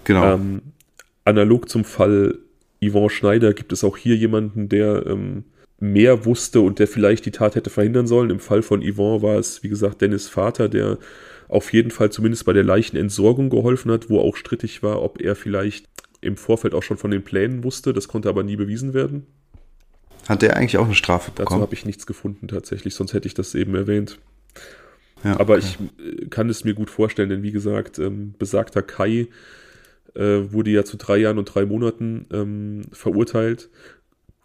Genau. 0.05 0.35
Ähm, 0.35 0.63
analog 1.25 1.69
zum 1.69 1.85
Fall 1.85 2.39
Yvonne 2.83 3.11
Schneider 3.11 3.55
gibt 3.55 3.73
es 3.73 3.85
auch 3.85 3.97
hier 3.97 4.17
jemanden, 4.17 4.69
der 4.69 5.07
ähm, 5.07 5.45
mehr 5.83 6.25
wusste 6.25 6.61
und 6.61 6.79
der 6.79 6.87
vielleicht 6.87 7.27
die 7.27 7.33
Tat 7.33 7.57
hätte 7.57 7.69
verhindern 7.69 8.07
sollen. 8.07 8.31
Im 8.31 8.39
Fall 8.39 8.63
von 8.63 8.83
Yvonne 8.83 9.21
war 9.21 9.37
es, 9.37 9.65
wie 9.65 9.69
gesagt, 9.69 10.01
Dennis 10.01 10.29
Vater, 10.29 10.69
der 10.69 10.97
auf 11.49 11.73
jeden 11.73 11.91
Fall 11.91 12.11
zumindest 12.11 12.45
bei 12.45 12.53
der 12.53 12.63
Leichenentsorgung 12.63 13.51
geholfen 13.51 13.91
hat, 13.91 14.09
wo 14.09 14.21
auch 14.21 14.37
strittig 14.37 14.85
war, 14.85 15.03
ob 15.03 15.21
er 15.21 15.35
vielleicht 15.35 15.87
im 16.21 16.37
Vorfeld 16.37 16.75
auch 16.75 16.85
schon 16.85 16.99
von 16.99 17.11
den 17.11 17.25
Plänen 17.25 17.65
wusste. 17.65 17.93
Das 17.93 18.07
konnte 18.07 18.29
aber 18.29 18.45
nie 18.45 18.55
bewiesen 18.55 18.95
werden. 18.95 19.27
Hat 20.29 20.45
er 20.45 20.57
eigentlich 20.57 20.79
auch 20.79 20.85
eine 20.85 20.95
Strafe 20.95 21.33
bekommen? 21.33 21.49
Dazu 21.49 21.63
habe 21.63 21.75
ich 21.75 21.85
nichts 21.85 22.07
gefunden 22.07 22.47
tatsächlich, 22.47 22.95
sonst 22.95 23.13
hätte 23.13 23.27
ich 23.27 23.35
das 23.35 23.57
eben 23.57 23.75
erwähnt. 23.75 24.21
Ja, 25.25 25.41
aber 25.41 25.57
okay. 25.57 25.65
ich 25.65 26.07
äh, 26.07 26.27
kann 26.27 26.49
es 26.49 26.63
mir 26.63 26.75
gut 26.75 26.91
vorstellen, 26.91 27.29
denn 27.29 27.43
wie 27.43 27.51
gesagt, 27.51 27.99
ähm, 27.99 28.35
besagter 28.39 28.83
Kai 28.83 29.27
äh, 30.15 30.53
wurde 30.53 30.71
ja 30.71 30.85
zu 30.85 30.97
drei 30.97 31.17
Jahren 31.17 31.39
und 31.39 31.47
drei 31.47 31.67
Monaten 31.67 32.27
ähm, 32.33 32.83
verurteilt 32.93 33.69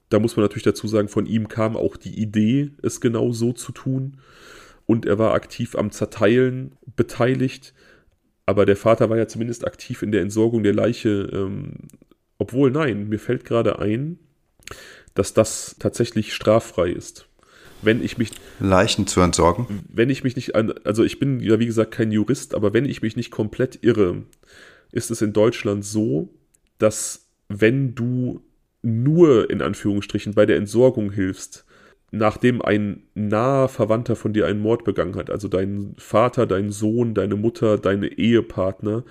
da 0.10 0.20
muss 0.20 0.36
man 0.36 0.44
natürlich 0.44 0.64
dazu 0.64 0.88
sagen, 0.88 1.08
von 1.08 1.26
ihm 1.26 1.48
kam 1.48 1.76
auch 1.76 1.98
die 1.98 2.20
Idee, 2.20 2.72
es 2.82 3.02
genau 3.02 3.32
so 3.32 3.54
zu 3.54 3.72
tun. 3.72 4.18
Und 4.86 5.06
er 5.06 5.20
war 5.20 5.34
aktiv 5.34 5.76
am 5.76 5.92
Zerteilen 5.92 6.78
beteiligt. 6.96 7.74
Aber 8.46 8.66
der 8.66 8.78
Vater 8.78 9.10
war 9.10 9.18
ja 9.18 9.28
zumindest 9.28 9.68
aktiv 9.68 10.02
in 10.02 10.12
der 10.12 10.22
Entsorgung 10.22 10.64
der 10.64 10.74
Leiche. 10.74 11.30
Ähm, 11.34 11.74
obwohl, 12.38 12.72
nein, 12.72 13.10
mir 13.10 13.20
fällt 13.20 13.44
gerade 13.44 13.80
ein, 13.80 14.18
dass 15.14 15.34
das 15.34 15.76
tatsächlich 15.80 16.34
straffrei 16.34 16.90
ist. 16.90 17.28
Wenn 17.82 18.02
ich 18.02 18.18
mich. 18.18 18.32
Leichen 18.60 19.08
zu 19.08 19.20
entsorgen? 19.20 19.84
Wenn 19.90 20.10
ich 20.10 20.24
mich 20.24 20.38
nicht. 20.38 20.56
Also, 20.56 21.04
ich 21.04 21.20
bin 21.20 21.42
ja, 21.42 21.60
wie 21.60 21.66
gesagt, 21.66 21.92
kein 21.92 22.12
Jurist, 22.12 22.56
aber 22.56 22.74
wenn 22.74 22.86
ich 22.86 23.02
mich 23.02 23.18
nicht 23.18 23.30
komplett 23.30 23.84
irre, 23.84 24.24
ist 24.92 25.12
es 25.12 25.22
in 25.22 25.34
Deutschland 25.34 25.84
so, 25.84 26.34
dass 26.78 27.28
wenn 27.50 27.94
du 27.94 28.42
nur 28.82 29.50
in 29.50 29.62
Anführungsstrichen 29.62 30.34
bei 30.34 30.46
der 30.46 30.58
Entsorgung 30.58 31.12
hilfst, 31.12 31.66
nachdem 32.12 32.62
ein 32.62 33.04
naher 33.16 33.68
Verwandter 33.68 34.16
von 34.16 34.34
dir 34.34 34.46
einen 34.46 34.62
Mord 34.62 34.84
begangen 34.84 35.16
hat, 35.16 35.30
also 35.30 35.48
dein 35.48 35.96
Vater, 35.98 36.46
dein 36.46 36.72
Sohn, 36.72 37.14
deine 37.14 37.36
Mutter, 37.36 37.78
deine 37.78 38.08
Ehepartner, 38.08 39.04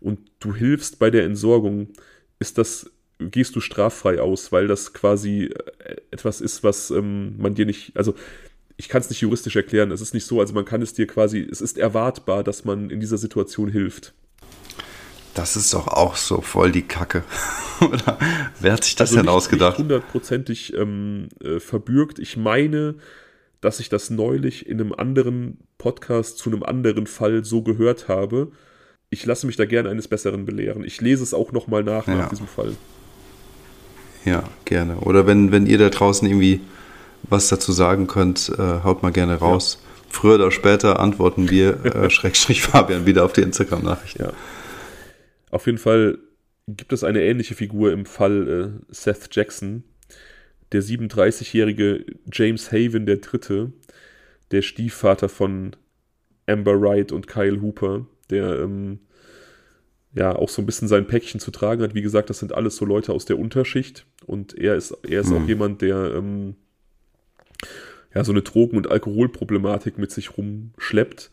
und 0.00 0.18
du 0.40 0.54
hilfst 0.54 0.98
bei 0.98 1.10
der 1.10 1.24
Entsorgung, 1.24 1.88
ist 2.38 2.58
das, 2.58 2.90
gehst 3.18 3.54
du 3.54 3.60
straffrei 3.60 4.20
aus, 4.20 4.50
weil 4.50 4.66
das 4.66 4.92
quasi 4.94 5.44
äh, 5.44 5.96
etwas 6.10 6.40
ist, 6.40 6.64
was 6.64 6.90
ähm, 6.90 7.36
man 7.38 7.54
dir 7.54 7.66
nicht, 7.66 7.96
also 7.96 8.14
ich 8.78 8.88
kann 8.88 9.02
es 9.02 9.10
nicht 9.10 9.20
juristisch 9.20 9.56
erklären, 9.56 9.90
es 9.90 10.00
ist 10.00 10.14
nicht 10.14 10.24
so, 10.24 10.40
also 10.40 10.54
man 10.54 10.64
kann 10.64 10.80
es 10.80 10.94
dir 10.94 11.06
quasi, 11.06 11.46
es 11.50 11.60
ist 11.60 11.76
erwartbar, 11.76 12.42
dass 12.42 12.64
man 12.64 12.88
in 12.88 12.98
dieser 12.98 13.18
Situation 13.18 13.68
hilft. 13.68 14.14
Das 15.34 15.56
ist 15.56 15.72
doch 15.74 15.86
auch 15.86 16.16
so 16.16 16.40
voll 16.40 16.72
die 16.72 16.82
Kacke. 16.82 17.22
Oder 17.80 18.18
wer 18.60 18.72
hat 18.72 18.84
sich 18.84 18.96
das 18.96 19.10
also 19.10 19.16
denn 19.16 19.26
nicht, 19.26 19.34
ausgedacht? 19.34 19.78
Nicht 19.78 19.84
hundertprozentig 19.84 20.74
ähm, 20.74 21.28
äh, 21.42 21.60
verbürgt. 21.60 22.18
Ich 22.18 22.36
meine, 22.36 22.96
dass 23.60 23.80
ich 23.80 23.88
das 23.88 24.10
neulich 24.10 24.66
in 24.66 24.80
einem 24.80 24.92
anderen 24.92 25.58
Podcast 25.78 26.38
zu 26.38 26.50
einem 26.50 26.62
anderen 26.62 27.06
Fall 27.06 27.44
so 27.44 27.62
gehört 27.62 28.08
habe. 28.08 28.52
Ich 29.08 29.24
lasse 29.26 29.46
mich 29.46 29.56
da 29.56 29.64
gerne 29.64 29.88
eines 29.88 30.08
Besseren 30.08 30.44
belehren. 30.44 30.84
Ich 30.84 31.00
lese 31.00 31.22
es 31.22 31.34
auch 31.34 31.52
nochmal 31.52 31.84
nach 31.84 32.06
ja. 32.06 32.16
nach 32.16 32.28
diesem 32.28 32.46
Fall. 32.46 32.76
Ja, 34.24 34.44
gerne. 34.64 34.98
Oder 34.98 35.26
wenn, 35.26 35.52
wenn 35.52 35.66
ihr 35.66 35.78
da 35.78 35.88
draußen 35.88 36.28
irgendwie 36.28 36.60
was 37.22 37.48
dazu 37.48 37.72
sagen 37.72 38.06
könnt, 38.06 38.52
äh, 38.58 38.82
haut 38.82 39.02
mal 39.02 39.12
gerne 39.12 39.36
raus. 39.36 39.78
Ja. 39.80 39.88
Früher 40.10 40.34
oder 40.36 40.50
später 40.50 41.00
antworten 41.00 41.50
wir, 41.50 41.84
äh, 41.84 42.10
Schrägstrich 42.10 42.62
Fabian, 42.62 43.06
wieder 43.06 43.24
auf 43.24 43.32
die 43.32 43.42
Instagram-Nachricht. 43.42 44.18
Ja. 44.18 44.32
Auf 45.50 45.66
jeden 45.66 45.78
Fall 45.78 46.18
gibt 46.66 46.92
es 46.92 47.04
eine 47.04 47.22
ähnliche 47.22 47.54
Figur 47.54 47.92
im 47.92 48.06
Fall 48.06 48.48
äh, 48.88 48.94
Seth 48.94 49.28
Jackson. 49.32 49.84
Der 50.72 50.82
37-jährige 50.82 52.04
James 52.32 52.70
Haven 52.70 53.06
III., 53.06 53.72
der 54.52 54.62
Stiefvater 54.62 55.28
von 55.28 55.74
Amber 56.46 56.80
Wright 56.80 57.12
und 57.12 57.26
Kyle 57.26 57.60
Hooper, 57.60 58.06
der 58.30 58.60
ähm, 58.60 59.00
ja 60.12 60.34
auch 60.34 60.48
so 60.48 60.62
ein 60.62 60.66
bisschen 60.66 60.88
sein 60.88 61.06
Päckchen 61.06 61.40
zu 61.40 61.50
tragen 61.50 61.82
hat. 61.82 61.94
Wie 61.94 62.02
gesagt, 62.02 62.30
das 62.30 62.38
sind 62.38 62.52
alles 62.52 62.76
so 62.76 62.84
Leute 62.84 63.12
aus 63.12 63.24
der 63.24 63.38
Unterschicht 63.38 64.06
und 64.26 64.56
er 64.56 64.76
ist, 64.76 64.92
er 65.02 65.20
ist 65.20 65.30
mhm. 65.30 65.36
auch 65.36 65.48
jemand, 65.48 65.82
der 65.82 66.14
ähm, 66.16 66.56
ja 68.14 68.24
so 68.24 68.32
eine 68.32 68.42
Drogen- 68.42 68.76
und 68.76 68.90
Alkoholproblematik 68.90 69.98
mit 69.98 70.10
sich 70.10 70.36
rumschleppt 70.36 71.30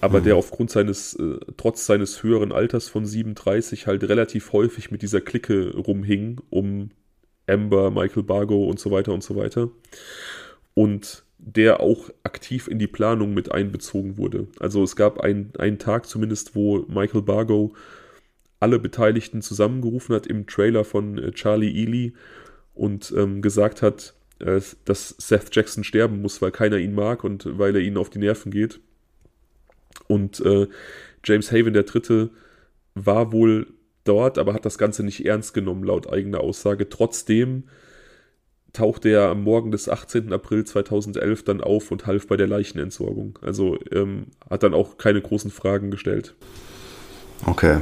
aber 0.00 0.20
mhm. 0.20 0.24
der 0.24 0.36
aufgrund 0.36 0.70
seines, 0.70 1.14
äh, 1.14 1.38
trotz 1.56 1.86
seines 1.86 2.22
höheren 2.22 2.52
Alters 2.52 2.88
von 2.88 3.06
37 3.06 3.86
halt 3.86 4.04
relativ 4.04 4.52
häufig 4.52 4.90
mit 4.90 5.02
dieser 5.02 5.20
Clique 5.20 5.74
rumhing, 5.76 6.40
um 6.50 6.90
Amber, 7.46 7.90
Michael 7.90 8.22
Bargo 8.22 8.64
und 8.64 8.78
so 8.78 8.90
weiter 8.90 9.12
und 9.12 9.22
so 9.22 9.36
weiter. 9.36 9.70
Und 10.74 11.24
der 11.38 11.80
auch 11.80 12.10
aktiv 12.24 12.68
in 12.68 12.78
die 12.78 12.86
Planung 12.86 13.32
mit 13.32 13.52
einbezogen 13.52 14.18
wurde. 14.18 14.48
Also 14.58 14.82
es 14.82 14.96
gab 14.96 15.20
ein, 15.20 15.52
einen 15.58 15.78
Tag 15.78 16.06
zumindest, 16.06 16.54
wo 16.54 16.84
Michael 16.88 17.22
Bargo 17.22 17.74
alle 18.60 18.78
Beteiligten 18.78 19.40
zusammengerufen 19.40 20.14
hat 20.14 20.26
im 20.26 20.46
Trailer 20.46 20.84
von 20.84 21.16
äh, 21.18 21.30
Charlie 21.32 21.70
Ely 21.70 22.14
und 22.74 23.12
ähm, 23.16 23.40
gesagt 23.40 23.82
hat, 23.82 24.14
äh, 24.40 24.60
dass 24.84 25.14
Seth 25.18 25.54
Jackson 25.54 25.84
sterben 25.84 26.20
muss, 26.22 26.42
weil 26.42 26.50
keiner 26.50 26.78
ihn 26.78 26.94
mag 26.94 27.24
und 27.24 27.58
weil 27.58 27.74
er 27.76 27.82
ihnen 27.82 27.96
auf 27.96 28.10
die 28.10 28.18
Nerven 28.18 28.50
geht. 28.50 28.80
Und 30.08 30.40
äh, 30.40 30.66
James 31.24 31.52
Haven, 31.52 31.72
der 31.72 31.84
Dritte, 31.84 32.30
war 32.94 33.32
wohl 33.32 33.68
dort, 34.04 34.38
aber 34.38 34.54
hat 34.54 34.64
das 34.64 34.78
Ganze 34.78 35.04
nicht 35.04 35.24
ernst 35.24 35.54
genommen, 35.54 35.84
laut 35.84 36.10
eigener 36.12 36.40
Aussage. 36.40 36.88
Trotzdem 36.88 37.64
tauchte 38.72 39.08
er 39.08 39.30
am 39.30 39.42
Morgen 39.44 39.70
des 39.70 39.88
18. 39.88 40.32
April 40.32 40.64
2011 40.64 41.44
dann 41.44 41.60
auf 41.60 41.90
und 41.90 42.06
half 42.06 42.26
bei 42.26 42.36
der 42.36 42.46
Leichenentsorgung. 42.46 43.38
Also 43.42 43.78
ähm, 43.92 44.26
hat 44.48 44.62
dann 44.62 44.74
auch 44.74 44.98
keine 44.98 45.20
großen 45.20 45.50
Fragen 45.50 45.90
gestellt. 45.90 46.34
Okay. 47.46 47.78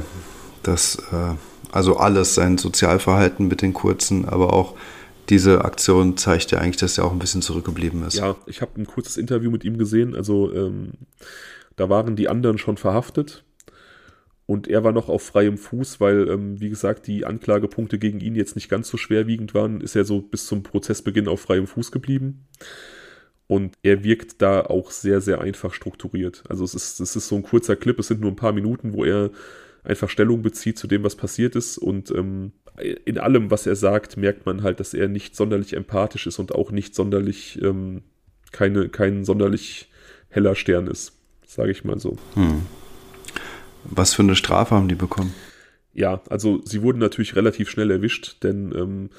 Das, 0.63 0.97
äh, 1.11 1.35
also 1.71 1.97
alles, 1.97 2.35
sein 2.35 2.57
Sozialverhalten 2.57 3.47
mit 3.47 3.61
den 3.61 3.73
kurzen, 3.73 4.25
aber 4.25 4.53
auch 4.53 4.75
diese 5.29 5.65
Aktion 5.65 6.15
zeigt 6.15 6.51
ja 6.51 6.59
eigentlich, 6.59 6.77
dass 6.77 6.97
er 6.97 7.05
auch 7.05 7.11
ein 7.11 7.19
bisschen 7.19 7.41
zurückgeblieben 7.41 8.03
ist. 8.03 8.15
Ja, 8.15 8.35
ich 8.45 8.61
habe 8.61 8.79
ein 8.79 8.85
kurzes 8.85 9.17
Interview 9.17 9.51
mit 9.51 9.65
ihm 9.65 9.77
gesehen. 9.77 10.15
Also 10.15 10.53
ähm, 10.53 10.91
da 11.77 11.89
waren 11.89 12.17
die 12.17 12.27
anderen 12.27 12.57
schon 12.57 12.75
verhaftet 12.75 13.45
und 14.47 14.69
er 14.69 14.83
war 14.83 14.93
noch 14.93 15.09
auf 15.09 15.23
freiem 15.23 15.57
Fuß, 15.57 15.99
weil, 15.99 16.29
ähm, 16.29 16.61
wie 16.61 16.69
gesagt, 16.69 17.05
die 17.07 17.25
Anklagepunkte 17.25 17.99
gegen 17.99 18.21
ihn 18.21 18.33
jetzt 18.35 18.55
nicht 18.55 18.69
ganz 18.69 18.87
so 18.87 18.95
schwerwiegend 18.95 19.53
waren, 19.53 19.81
ist 19.81 19.95
er 19.95 20.05
so 20.05 20.21
bis 20.21 20.47
zum 20.47 20.63
Prozessbeginn 20.63 21.27
auf 21.27 21.41
freiem 21.41 21.67
Fuß 21.67 21.91
geblieben. 21.91 22.47
Und 23.47 23.75
er 23.83 24.05
wirkt 24.05 24.41
da 24.41 24.61
auch 24.61 24.91
sehr, 24.91 25.19
sehr 25.19 25.41
einfach 25.41 25.73
strukturiert. 25.73 26.43
Also 26.47 26.63
es 26.63 26.75
ist, 26.75 27.01
es 27.01 27.17
ist 27.17 27.27
so 27.27 27.35
ein 27.35 27.43
kurzer 27.43 27.75
Clip, 27.75 27.99
es 27.99 28.07
sind 28.07 28.21
nur 28.21 28.31
ein 28.31 28.37
paar 28.37 28.53
Minuten, 28.53 28.93
wo 28.93 29.03
er 29.03 29.31
einfach 29.83 30.09
Stellung 30.09 30.41
bezieht 30.41 30.79
zu 30.79 30.87
dem, 30.87 31.03
was 31.03 31.15
passiert 31.15 31.57
ist. 31.57 31.77
Und 31.77 32.09
ähm, 32.11 32.53
in 33.05 33.17
allem, 33.17 33.51
was 33.51 33.67
er 33.67 33.75
sagt, 33.75 34.15
merkt 34.15 34.45
man 34.45 34.63
halt, 34.63 34.79
dass 34.79 34.93
er 34.93 35.09
nicht 35.09 35.35
sonderlich 35.35 35.73
empathisch 35.73 36.25
ist 36.25 36.39
und 36.39 36.55
auch 36.55 36.71
nicht 36.71 36.95
sonderlich, 36.95 37.61
ähm, 37.61 38.01
keine, 38.53 38.87
kein 38.87 39.25
sonderlich 39.25 39.89
heller 40.29 40.55
Stern 40.55 40.87
ist, 40.87 41.16
sage 41.47 41.71
ich 41.71 41.83
mal 41.83 41.99
so. 41.99 42.17
Hm. 42.35 42.61
Was 43.83 44.13
für 44.13 44.21
eine 44.21 44.35
Strafe 44.35 44.75
haben 44.75 44.87
die 44.87 44.95
bekommen? 44.95 45.33
Ja, 45.93 46.21
also 46.29 46.61
sie 46.63 46.83
wurden 46.83 46.99
natürlich 46.99 47.35
relativ 47.35 47.69
schnell 47.69 47.89
erwischt, 47.89 48.43
denn 48.43 48.71
ähm, 48.75 49.09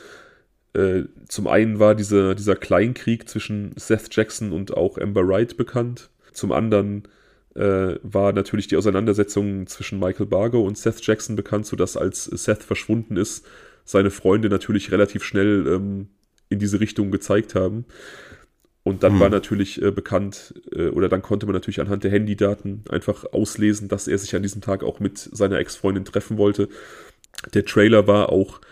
äh, 0.75 1.09
zum 1.27 1.49
einen 1.49 1.81
war 1.81 1.97
dieser, 1.97 2.37
dieser 2.37 2.55
Kleinkrieg 2.55 3.29
zwischen 3.29 3.73
Seth 3.77 4.15
Jackson 4.15 4.53
und 4.53 4.77
auch 4.77 4.99
Amber 4.99 5.27
Wright 5.27 5.57
bekannt. 5.57 6.11
Zum 6.33 6.53
anderen 6.53 7.09
äh, 7.57 7.97
war 8.03 8.33
natürlich 8.33 8.69
die 8.69 8.77
Auseinandersetzung 8.77 9.67
zwischen 9.67 9.99
Michael 9.99 10.27
Bargo 10.27 10.61
und 10.61 10.79
Seth 10.79 11.05
Jackson 11.05 11.35
bekannt, 11.35 11.67
sodass 11.67 11.97
als 11.97 12.25
Seth 12.25 12.63
verschwunden 12.63 13.17
ist, 13.17 13.45
seine 13.85 14.11
Freunde 14.11 14.49
natürlich 14.49 14.93
relativ 14.93 15.25
schnell 15.25 15.67
ähm, 15.67 16.09
in 16.51 16.59
diese 16.59 16.79
Richtung 16.79 17.11
gezeigt 17.11 17.55
haben. 17.55 17.87
Und 18.89 19.03
dann 19.03 19.15
hm. 19.15 19.21
war 19.21 19.29
natürlich 19.29 19.83
äh, 19.83 19.91
bekannt, 19.91 20.55
äh, 20.73 20.89
oder 20.89 21.11
dann 21.11 21.21
konnte 21.21 21.45
man 21.45 21.53
natürlich 21.53 21.81
anhand 21.81 22.05
der 22.05 22.11
Handydaten 22.11 22.85
einfach 22.89 23.27
auslesen, 23.33 23.89
dass 23.89 24.09
er 24.09 24.17
sich 24.17 24.35
an 24.35 24.43
diesem 24.43 24.63
Tag 24.63 24.83
auch 24.83 24.99
mit 24.99 25.19
seiner 25.19 25.59
Ex-Freundin 25.59 26.07
treffen 26.07 26.39
wollte. 26.39 26.71
Der 27.53 27.67
Trailer 27.67 28.07
war 28.07 28.33
auch 28.33 28.63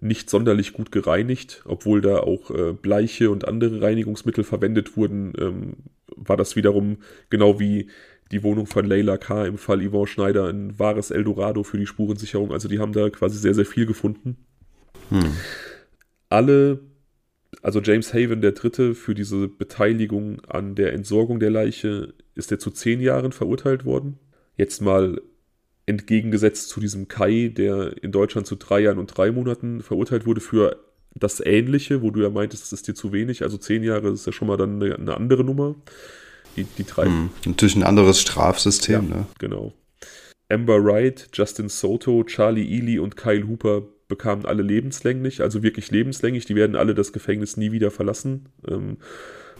nicht 0.00 0.30
sonderlich 0.30 0.74
gut 0.74 0.92
gereinigt, 0.92 1.62
obwohl 1.66 2.00
da 2.00 2.18
auch 2.18 2.52
äh, 2.52 2.72
Bleiche 2.72 3.30
und 3.30 3.48
andere 3.48 3.82
Reinigungsmittel 3.82 4.44
verwendet 4.44 4.96
wurden, 4.96 5.32
ähm, 5.38 5.76
war 6.14 6.36
das 6.36 6.54
wiederum 6.54 6.98
genau 7.28 7.58
wie 7.58 7.88
die 8.30 8.44
Wohnung 8.44 8.66
von 8.66 8.86
Leila 8.86 9.16
K. 9.16 9.44
im 9.46 9.58
Fall 9.58 9.84
Yvonne 9.84 10.06
Schneider 10.06 10.46
ein 10.46 10.78
wahres 10.78 11.10
Eldorado 11.10 11.64
für 11.64 11.78
die 11.78 11.86
Spurensicherung. 11.86 12.52
Also 12.52 12.68
die 12.68 12.78
haben 12.78 12.92
da 12.92 13.10
quasi 13.10 13.38
sehr, 13.38 13.54
sehr 13.54 13.66
viel 13.66 13.86
gefunden. 13.86 14.36
Hm. 15.10 15.32
Alle, 16.28 16.80
also 17.62 17.80
James 17.80 18.12
Haven, 18.12 18.40
der 18.40 18.52
Dritte, 18.52 18.94
für 18.94 19.14
diese 19.14 19.48
Beteiligung 19.48 20.40
an 20.46 20.74
der 20.74 20.92
Entsorgung 20.92 21.40
der 21.40 21.50
Leiche, 21.50 22.14
ist 22.34 22.50
er 22.52 22.58
zu 22.58 22.70
zehn 22.70 23.00
Jahren 23.00 23.32
verurteilt 23.32 23.84
worden. 23.84 24.18
Jetzt 24.56 24.80
mal 24.82 25.20
entgegengesetzt 25.86 26.68
zu 26.68 26.80
diesem 26.80 27.08
Kai, 27.08 27.52
der 27.54 28.02
in 28.02 28.12
Deutschland 28.12 28.46
zu 28.46 28.56
drei 28.56 28.80
Jahren 28.80 28.98
und 28.98 29.16
drei 29.16 29.30
Monaten 29.30 29.82
verurteilt 29.82 30.26
wurde 30.26 30.40
für 30.40 30.76
das 31.14 31.40
Ähnliche, 31.40 32.02
wo 32.02 32.10
du 32.10 32.22
ja 32.22 32.30
meintest, 32.30 32.64
das 32.64 32.72
ist 32.72 32.88
dir 32.88 32.94
zu 32.94 33.12
wenig. 33.12 33.42
Also 33.42 33.56
zehn 33.56 33.82
Jahre 33.84 34.10
ist 34.10 34.26
ja 34.26 34.32
schon 34.32 34.48
mal 34.48 34.56
dann 34.56 34.82
eine, 34.82 34.96
eine 34.96 35.16
andere 35.16 35.44
Nummer. 35.44 35.74
Die, 36.56 36.64
die 36.64 36.84
drei. 36.84 37.06
Hm, 37.06 37.30
natürlich 37.44 37.76
ein 37.76 37.82
anderes 37.82 38.20
Strafsystem, 38.20 39.08
ja, 39.10 39.16
ne? 39.16 39.26
Genau. 39.38 39.72
Amber 40.48 40.84
Wright, 40.84 41.28
Justin 41.32 41.68
Soto, 41.68 42.22
Charlie 42.24 42.78
Ely 42.78 42.98
und 42.98 43.16
Kyle 43.16 43.46
Hooper 43.48 43.82
bekamen 44.08 44.46
alle 44.46 44.62
lebenslänglich, 44.62 45.42
also 45.42 45.62
wirklich 45.62 45.90
lebenslänglich. 45.90 46.44
Die 46.44 46.54
werden 46.54 46.76
alle 46.76 46.94
das 46.94 47.12
Gefängnis 47.12 47.56
nie 47.56 47.72
wieder 47.72 47.90
verlassen. 47.90 48.46
Ähm, 48.68 48.98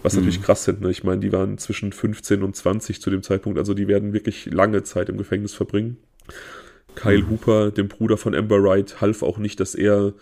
was 0.05 0.13
mhm. 0.13 0.21
natürlich 0.21 0.43
krass 0.43 0.65
sind. 0.65 0.83
Ne? 0.83 0.91
Ich 0.91 1.03
meine, 1.03 1.21
die 1.21 1.33
waren 1.33 1.59
zwischen 1.59 1.93
15 1.93 2.43
und 2.43 2.55
20 2.55 3.01
zu 3.01 3.11
dem 3.11 3.23
Zeitpunkt, 3.23 3.59
also 3.59 3.75
die 3.75 3.89
werden 3.89 4.13
wirklich 4.13 4.47
lange 4.47 4.83
Zeit 4.85 5.09
im 5.09 5.17
Gefängnis 5.17 5.55
verbringen. 5.55 5.97
Kyle 6.95 7.23
mhm. 7.23 7.31
Hooper, 7.31 7.71
dem 7.71 7.89
Bruder 7.89 8.17
von 8.17 8.35
Amber 8.35 8.63
Wright, 8.63 9.01
half 9.01 9.23
auch 9.23 9.39
nicht, 9.39 9.59
dass 9.59 9.75
er 9.75 10.13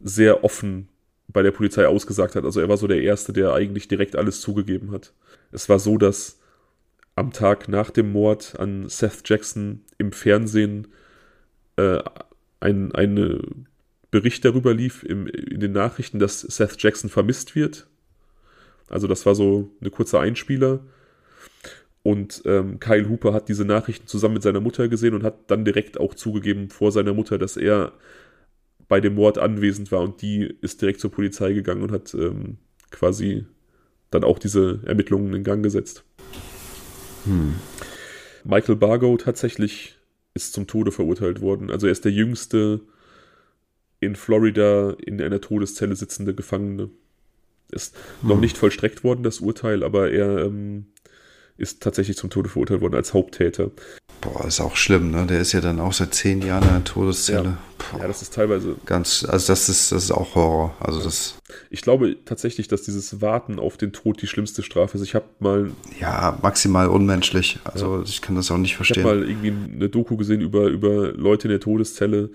sehr 0.00 0.44
offen 0.44 0.88
bei 1.28 1.42
der 1.42 1.50
Polizei 1.50 1.86
ausgesagt 1.86 2.36
hat. 2.36 2.44
Also 2.44 2.60
er 2.60 2.68
war 2.68 2.76
so 2.76 2.86
der 2.86 3.02
Erste, 3.02 3.32
der 3.32 3.52
eigentlich 3.52 3.88
direkt 3.88 4.16
alles 4.16 4.40
zugegeben 4.40 4.92
hat. 4.92 5.12
Es 5.50 5.68
war 5.68 5.80
so, 5.80 5.98
dass 5.98 6.38
am 7.16 7.32
Tag 7.32 7.68
nach 7.68 7.90
dem 7.90 8.12
Mord 8.12 8.58
an 8.58 8.88
Seth 8.88 9.22
Jackson 9.24 9.82
im 9.98 10.12
Fernsehen 10.12 10.86
äh, 11.76 11.98
ein 12.66 12.92
eine 12.92 13.40
Bericht 14.10 14.44
darüber 14.44 14.74
lief 14.74 15.02
im, 15.02 15.26
in 15.26 15.60
den 15.60 15.72
Nachrichten, 15.72 16.18
dass 16.18 16.40
Seth 16.40 16.82
Jackson 16.82 17.10
vermisst 17.10 17.54
wird. 17.54 17.86
Also 18.88 19.06
das 19.06 19.26
war 19.26 19.34
so 19.34 19.70
eine 19.80 19.90
kurze 19.90 20.20
Einspieler. 20.20 20.80
Und 22.02 22.42
ähm, 22.44 22.78
Kyle 22.78 23.08
Hooper 23.08 23.32
hat 23.32 23.48
diese 23.48 23.64
Nachrichten 23.64 24.06
zusammen 24.06 24.34
mit 24.34 24.42
seiner 24.42 24.60
Mutter 24.60 24.88
gesehen 24.88 25.14
und 25.14 25.24
hat 25.24 25.50
dann 25.50 25.64
direkt 25.64 25.98
auch 25.98 26.14
zugegeben 26.14 26.70
vor 26.70 26.92
seiner 26.92 27.14
Mutter, 27.14 27.36
dass 27.36 27.56
er 27.56 27.92
bei 28.88 29.00
dem 29.00 29.16
Mord 29.16 29.38
anwesend 29.38 29.90
war 29.90 30.02
und 30.02 30.22
die 30.22 30.56
ist 30.60 30.80
direkt 30.80 31.00
zur 31.00 31.10
Polizei 31.10 31.52
gegangen 31.52 31.82
und 31.82 31.90
hat 31.90 32.14
ähm, 32.14 32.58
quasi 32.92 33.44
dann 34.10 34.22
auch 34.22 34.38
diese 34.38 34.80
Ermittlungen 34.86 35.34
in 35.34 35.42
Gang 35.42 35.64
gesetzt. 35.64 36.04
Hm. 37.24 37.56
Michael 38.44 38.76
Bargo 38.76 39.16
tatsächlich 39.16 39.95
ist 40.36 40.52
zum 40.52 40.66
Tode 40.66 40.92
verurteilt 40.92 41.40
worden. 41.40 41.70
Also 41.70 41.86
er 41.86 41.92
ist 41.92 42.04
der 42.04 42.12
jüngste 42.12 42.82
in 43.98 44.14
Florida 44.14 44.94
in 45.04 45.20
einer 45.20 45.40
Todeszelle 45.40 45.96
sitzende 45.96 46.34
Gefangene. 46.34 46.90
Ist 47.72 47.96
hm. 48.20 48.28
noch 48.28 48.40
nicht 48.40 48.56
vollstreckt 48.56 49.02
worden, 49.02 49.24
das 49.24 49.40
Urteil, 49.40 49.82
aber 49.82 50.12
er 50.12 50.44
ähm, 50.44 50.86
ist 51.58 51.82
tatsächlich 51.82 52.16
zum 52.16 52.30
Tode 52.30 52.48
verurteilt 52.48 52.80
worden 52.80 52.94
als 52.94 53.14
Haupttäter. 53.14 53.70
Boah, 54.20 54.46
ist 54.46 54.60
auch 54.60 54.76
schlimm, 54.76 55.10
ne? 55.10 55.26
Der 55.26 55.40
ist 55.40 55.52
ja 55.52 55.60
dann 55.60 55.78
auch 55.78 55.92
seit 55.92 56.14
zehn 56.14 56.42
Jahren 56.42 56.64
in 56.64 56.70
der 56.70 56.84
Todeszelle. 56.84 57.58
Ja, 57.92 57.98
ja 57.98 58.08
das 58.08 58.22
ist 58.22 58.34
teilweise. 58.34 58.76
Ganz, 58.86 59.24
also 59.28 59.52
das 59.52 59.68
ist, 59.68 59.92
das 59.92 60.04
ist 60.04 60.10
auch 60.10 60.34
Horror. 60.34 60.74
Also 60.80 61.02
das. 61.02 61.38
Ich 61.70 61.82
glaube 61.82 62.16
tatsächlich, 62.24 62.68
dass 62.68 62.82
dieses 62.82 63.20
Warten 63.20 63.58
auf 63.58 63.76
den 63.76 63.92
Tod 63.92 64.20
die 64.22 64.26
schlimmste 64.26 64.62
Strafe 64.62 64.96
ist. 64.96 65.04
Ich 65.04 65.14
habe 65.14 65.26
mal. 65.38 65.70
Ja, 66.00 66.38
maximal 66.42 66.88
unmenschlich. 66.88 67.58
Also 67.64 67.98
ja. 67.98 68.02
ich 68.04 68.22
kann 68.22 68.36
das 68.36 68.50
auch 68.50 68.58
nicht 68.58 68.76
verstehen. 68.76 69.02
Ich 69.02 69.06
habe 69.06 69.20
mal 69.20 69.28
irgendwie 69.28 69.74
eine 69.74 69.88
Doku 69.88 70.16
gesehen 70.16 70.40
über, 70.40 70.66
über 70.68 71.12
Leute 71.12 71.48
in 71.48 71.50
der 71.50 71.60
Todeszelle, 71.60 72.30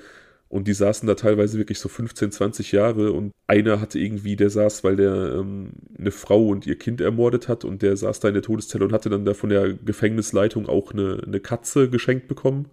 und 0.52 0.68
die 0.68 0.74
saßen 0.74 1.08
da 1.08 1.16
teilweise 1.16 1.58
wirklich 1.58 1.80
so 1.80 1.88
15, 1.88 2.34
20 2.34 2.74
Jahre 2.74 3.14
und 3.14 3.32
einer 3.48 3.80
hatte 3.80 3.98
irgendwie, 4.00 4.36
der 4.36 4.50
saß, 4.50 4.84
weil 4.84 4.98
der 4.98 5.36
ähm, 5.40 5.72
eine 5.98 6.12
Frau 6.12 6.50
und 6.50 6.68
ihr 6.68 6.78
Kind 6.78 7.00
ermordet 7.00 7.48
hat 7.48 7.64
und 7.64 7.82
der 7.82 7.96
saß 7.96 8.20
da 8.20 8.28
in 8.28 8.34
der 8.34 8.44
Todeszelle 8.44 8.84
und 8.84 8.92
hatte 8.92 9.10
dann 9.10 9.24
da 9.24 9.34
von 9.34 9.50
der 9.50 9.72
Gefängnisleitung 9.74 10.68
auch 10.68 10.92
eine, 10.92 11.22
eine 11.26 11.40
Katze 11.40 11.90
geschenkt 11.90 12.28
bekommen. 12.28 12.66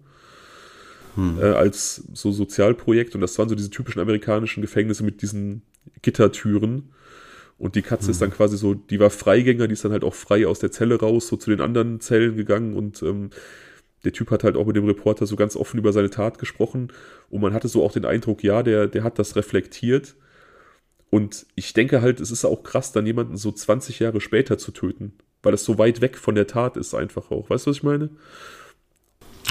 Hm. 1.15 1.39
Äh, 1.39 1.45
als 1.45 2.03
so 2.13 2.33
Sozialprojekt 2.33 3.15
und 3.15 3.21
das 3.21 3.39
waren 3.39 3.47
so 3.47 3.55
diese 3.55 3.69
typischen 3.69 4.01
amerikanischen 4.01 4.59
Gefängnisse 4.59 5.05
mit 5.05 5.21
diesen 5.21 5.61
Gittertüren. 6.01 6.91
Und 7.57 7.75
die 7.75 7.81
Katze 7.81 8.07
hm. 8.07 8.11
ist 8.11 8.21
dann 8.21 8.31
quasi 8.31 8.57
so, 8.57 8.73
die 8.73 8.99
war 8.99 9.09
Freigänger, 9.09 9.67
die 9.69 9.73
ist 9.73 9.85
dann 9.85 9.93
halt 9.93 10.03
auch 10.03 10.15
frei 10.15 10.47
aus 10.47 10.59
der 10.59 10.71
Zelle 10.71 10.99
raus, 10.99 11.29
so 11.29 11.37
zu 11.37 11.49
den 11.49 11.61
anderen 11.61 12.01
Zellen 12.01 12.35
gegangen 12.35 12.73
und 12.73 13.01
ähm, 13.03 13.29
der 14.03 14.13
Typ 14.13 14.31
hat 14.31 14.43
halt 14.43 14.55
auch 14.55 14.65
mit 14.65 14.75
dem 14.75 14.85
Reporter 14.85 15.25
so 15.25 15.35
ganz 15.35 15.55
offen 15.55 15.77
über 15.77 15.91
seine 15.93 16.09
Tat 16.09 16.39
gesprochen 16.39 16.91
und 17.29 17.41
man 17.41 17.53
hatte 17.53 17.67
so 17.67 17.83
auch 17.83 17.91
den 17.91 18.05
Eindruck, 18.05 18.43
ja, 18.43 18.63
der, 18.63 18.87
der 18.87 19.03
hat 19.03 19.19
das 19.19 19.35
reflektiert. 19.35 20.15
Und 21.09 21.47
ich 21.55 21.73
denke 21.73 22.01
halt, 22.01 22.19
es 22.19 22.31
ist 22.31 22.45
auch 22.45 22.63
krass, 22.63 22.91
dann 22.91 23.05
jemanden 23.05 23.35
so 23.35 23.51
20 23.51 23.99
Jahre 23.99 24.21
später 24.21 24.57
zu 24.57 24.71
töten, 24.71 25.13
weil 25.41 25.53
es 25.53 25.65
so 25.65 25.77
weit 25.77 26.01
weg 26.01 26.17
von 26.17 26.35
der 26.35 26.47
Tat 26.47 26.77
ist 26.77 26.93
einfach 26.93 27.31
auch. 27.31 27.49
Weißt 27.49 27.65
du, 27.65 27.71
was 27.71 27.77
ich 27.77 27.83
meine? 27.83 28.09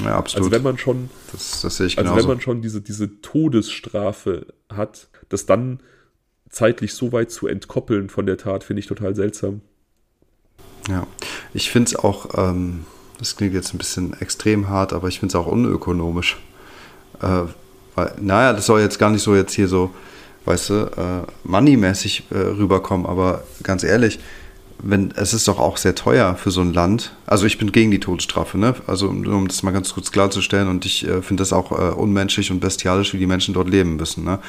Ja, 0.01 0.17
absolut. 0.17 0.45
Also 0.45 0.55
wenn 0.55 0.63
man 0.63 0.77
schon, 0.77 1.09
das, 1.31 1.61
das 1.61 1.77
sehe 1.77 1.87
ich 1.87 1.97
also 1.97 2.15
wenn 2.15 2.27
man 2.27 2.39
schon 2.39 2.61
diese, 2.61 2.81
diese 2.81 3.21
Todesstrafe 3.21 4.47
hat, 4.69 5.09
das 5.27 5.45
dann 5.45 5.81
zeitlich 6.49 6.93
so 6.93 7.11
weit 7.11 7.31
zu 7.31 7.47
entkoppeln 7.47 8.09
von 8.09 8.25
der 8.25 8.37
Tat, 8.37 8.63
finde 8.63 8.79
ich 8.79 8.87
total 8.87 9.15
seltsam. 9.15 9.61
Ja, 10.87 11.05
ich 11.53 11.69
finde 11.69 11.89
es 11.89 11.95
auch, 11.95 12.37
ähm, 12.37 12.85
das 13.19 13.35
klingt 13.35 13.53
jetzt 13.53 13.73
ein 13.73 13.77
bisschen 13.77 14.19
extrem 14.19 14.69
hart, 14.69 14.93
aber 14.93 15.07
ich 15.07 15.19
finde 15.19 15.31
es 15.31 15.35
auch 15.35 15.47
unökonomisch. 15.47 16.37
Äh, 17.21 17.43
weil, 17.95 18.13
naja, 18.19 18.53
das 18.53 18.65
soll 18.65 18.81
jetzt 18.81 18.97
gar 18.97 19.09
nicht 19.09 19.21
so 19.21 19.35
jetzt 19.35 19.53
hier 19.53 19.67
so, 19.67 19.91
weißt 20.45 20.69
du, 20.69 20.73
äh, 20.73 21.27
moneymäßig 21.43 22.23
äh, 22.31 22.37
rüberkommen, 22.37 23.05
aber 23.05 23.43
ganz 23.61 23.83
ehrlich, 23.83 24.19
wenn, 24.81 25.11
es 25.17 25.33
ist 25.33 25.47
doch 25.49 25.59
auch 25.59 25.75
sehr 25.75 25.93
teuer 25.93 26.35
für 26.35 26.51
so 26.51 26.61
ein 26.61 26.73
Land. 26.73 27.11
Also 27.25 27.45
ich 27.45 27.57
bin 27.57 27.73
gegen 27.73 27.91
die 27.91 27.99
Todesstrafe, 27.99 28.57
ne? 28.57 28.75
Also 28.87 29.09
um, 29.09 29.27
um 29.27 29.47
das 29.49 29.61
mal 29.61 29.71
ganz 29.71 29.93
kurz 29.93 30.11
klarzustellen 30.11 30.69
und 30.69 30.85
ich 30.85 31.05
äh, 31.05 31.21
finde 31.21 31.41
das 31.41 31.51
auch 31.51 31.73
äh, 31.73 31.91
unmenschlich 31.93 32.49
und 32.49 32.61
bestialisch, 32.61 33.13
wie 33.13 33.17
die 33.17 33.27
Menschen 33.27 33.53
dort 33.53 33.69
leben 33.69 33.97
müssen, 33.97 34.23
ne? 34.23 34.39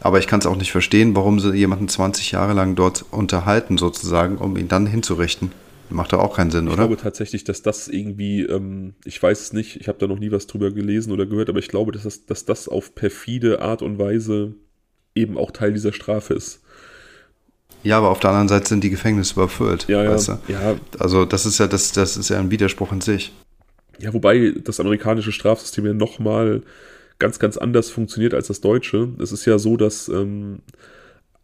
Aber 0.00 0.20
ich 0.20 0.28
kann 0.28 0.38
es 0.38 0.46
auch 0.46 0.56
nicht 0.56 0.72
verstehen, 0.72 1.16
warum 1.16 1.40
sie 1.40 1.52
jemanden 1.52 1.88
20 1.88 2.30
Jahre 2.30 2.52
lang 2.54 2.76
dort 2.76 3.04
unterhalten, 3.10 3.76
sozusagen, 3.76 4.38
um 4.38 4.56
ihn 4.56 4.68
dann 4.68 4.86
hinzurichten. 4.86 5.52
Macht 5.90 6.12
doch 6.12 6.20
auch 6.20 6.36
keinen 6.36 6.50
Sinn, 6.50 6.66
ich 6.66 6.72
oder? 6.72 6.82
Ich 6.82 6.88
glaube 6.88 7.02
tatsächlich, 7.02 7.44
dass 7.44 7.62
das 7.62 7.88
irgendwie, 7.88 8.42
ähm, 8.42 8.94
ich 9.04 9.20
weiß 9.20 9.40
es 9.40 9.52
nicht, 9.52 9.80
ich 9.80 9.88
habe 9.88 9.98
da 9.98 10.06
noch 10.06 10.18
nie 10.18 10.30
was 10.30 10.46
drüber 10.46 10.70
gelesen 10.70 11.12
oder 11.12 11.26
gehört, 11.26 11.48
aber 11.48 11.58
ich 11.58 11.68
glaube, 11.68 11.92
dass 11.92 12.04
das, 12.04 12.26
dass 12.26 12.44
das 12.44 12.68
auf 12.68 12.94
perfide 12.94 13.60
Art 13.60 13.82
und 13.82 13.98
Weise 13.98 14.54
eben 15.14 15.36
auch 15.36 15.50
Teil 15.50 15.72
dieser 15.72 15.92
Strafe 15.92 16.34
ist. 16.34 16.62
Ja, 17.82 17.98
aber 17.98 18.10
auf 18.10 18.20
der 18.20 18.30
anderen 18.30 18.48
Seite 18.48 18.68
sind 18.68 18.84
die 18.84 18.90
Gefängnisse 18.90 19.34
überfüllt. 19.34 19.88
Ja, 19.88 20.04
ja, 20.04 20.16
du? 20.16 20.38
ja. 20.48 20.76
Also 20.98 21.24
das 21.24 21.46
ist 21.46 21.58
ja 21.58 21.66
das, 21.66 21.92
das 21.92 22.16
ist 22.16 22.28
ja 22.28 22.38
ein 22.38 22.50
Widerspruch 22.50 22.92
in 22.92 23.00
sich. 23.00 23.32
Ja, 23.98 24.12
wobei 24.12 24.54
das 24.62 24.80
amerikanische 24.80 25.32
Strafsystem 25.32 25.86
ja 25.86 25.92
nochmal 25.92 26.62
ganz, 27.18 27.38
ganz 27.38 27.56
anders 27.56 27.90
funktioniert 27.90 28.34
als 28.34 28.48
das 28.48 28.60
deutsche. 28.60 29.08
Es 29.18 29.32
ist 29.32 29.44
ja 29.44 29.58
so, 29.58 29.76
dass 29.76 30.08
ähm, 30.08 30.60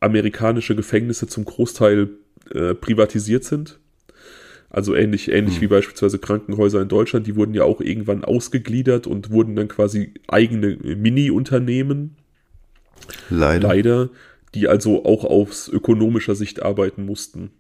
amerikanische 0.01 0.77
Gefängnisse 0.77 1.27
zum 1.27 1.45
Großteil 1.45 2.11
äh, 2.55 2.75
privatisiert 2.75 3.45
sind 3.45 3.79
Also 4.71 4.95
ähnlich, 4.95 5.31
ähnlich 5.31 5.57
mhm. 5.57 5.61
wie 5.63 5.67
beispielsweise 5.69 6.19
Krankenhäuser 6.19 6.83
in 6.83 6.89
Deutschland, 6.89 7.27
die 7.27 7.37
wurden 7.37 7.55
ja 7.55 7.65
auch 7.65 7.81
irgendwann 7.81 8.25
ausgegliedert 8.25 9.07
und 9.07 9.31
wurden 9.31 9.57
dann 9.57 9.69
quasi 9.69 10.15
eigene 10.29 10.77
Mini-Unternehmen. 10.77 12.17
Leider. 13.31 13.69
Leider, 13.69 14.11
die 14.55 14.69
also 14.69 15.05
auch 15.05 15.25
aus 15.25 15.69
ökonomischer 15.69 16.35
Sicht 16.35 16.63
arbeiten 16.63 17.05
mussten. 17.05 17.51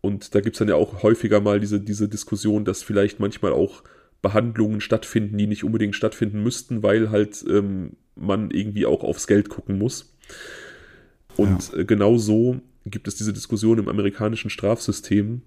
Und 0.00 0.34
da 0.34 0.40
gibt 0.40 0.54
es 0.54 0.58
dann 0.58 0.68
ja 0.68 0.76
auch 0.76 1.02
häufiger 1.02 1.40
mal 1.40 1.60
diese, 1.60 1.80
diese 1.80 2.08
Diskussion, 2.08 2.64
dass 2.64 2.82
vielleicht 2.82 3.20
manchmal 3.20 3.52
auch 3.52 3.82
Behandlungen 4.22 4.80
stattfinden, 4.80 5.36
die 5.36 5.46
nicht 5.46 5.64
unbedingt 5.64 5.96
stattfinden 5.96 6.42
müssten, 6.42 6.82
weil 6.82 7.10
halt 7.10 7.44
ähm, 7.48 7.96
man 8.16 8.50
irgendwie 8.50 8.86
auch 8.86 9.02
aufs 9.02 9.26
Geld 9.26 9.48
gucken 9.48 9.78
muss. 9.78 10.14
Und 11.36 11.72
ja. 11.72 11.78
äh, 11.78 11.84
genau 11.84 12.16
so 12.18 12.60
gibt 12.86 13.08
es 13.08 13.16
diese 13.16 13.32
Diskussion 13.32 13.78
im 13.78 13.88
amerikanischen 13.88 14.50
Strafsystem, 14.50 15.42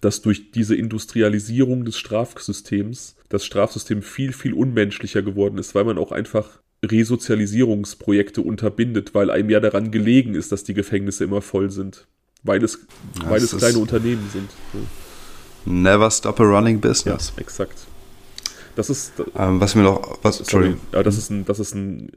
dass 0.00 0.22
durch 0.22 0.50
diese 0.50 0.74
Industrialisierung 0.74 1.84
des 1.84 1.98
Strafsystems 1.98 3.16
das 3.28 3.44
Strafsystem 3.44 4.02
viel, 4.02 4.32
viel 4.32 4.54
unmenschlicher 4.54 5.22
geworden 5.22 5.58
ist, 5.58 5.74
weil 5.74 5.84
man 5.84 5.98
auch 5.98 6.12
einfach 6.12 6.60
Resozialisierungsprojekte 6.84 8.42
unterbindet, 8.42 9.14
weil 9.14 9.30
einem 9.30 9.50
ja 9.50 9.60
daran 9.60 9.90
gelegen 9.90 10.34
ist, 10.34 10.52
dass 10.52 10.64
die 10.64 10.74
Gefängnisse 10.74 11.24
immer 11.24 11.42
voll 11.42 11.70
sind. 11.70 12.06
Weil 12.42 12.62
es, 12.62 12.78
ja, 13.20 13.30
weil 13.30 13.42
es 13.42 13.56
kleine 13.56 13.78
Unternehmen 13.78 14.28
sind. 14.32 14.50
Never 15.64 16.10
stop 16.10 16.38
a 16.40 16.44
running 16.44 16.80
business. 16.80 17.32
Ja, 17.34 17.40
exakt. 17.40 17.86
Das 18.76 18.90
ist. 18.90 19.14
Ähm, 19.36 19.60
was 19.60 19.74
mir 19.74 19.82
noch. 19.82 20.18
Was, 20.22 20.38
sorry, 20.38 20.76
ja, 20.92 21.02
das 21.02 21.18
ist 21.18 21.30
ein, 21.30 21.44
das 21.44 21.58
ist 21.58 21.74
ein 21.74 22.12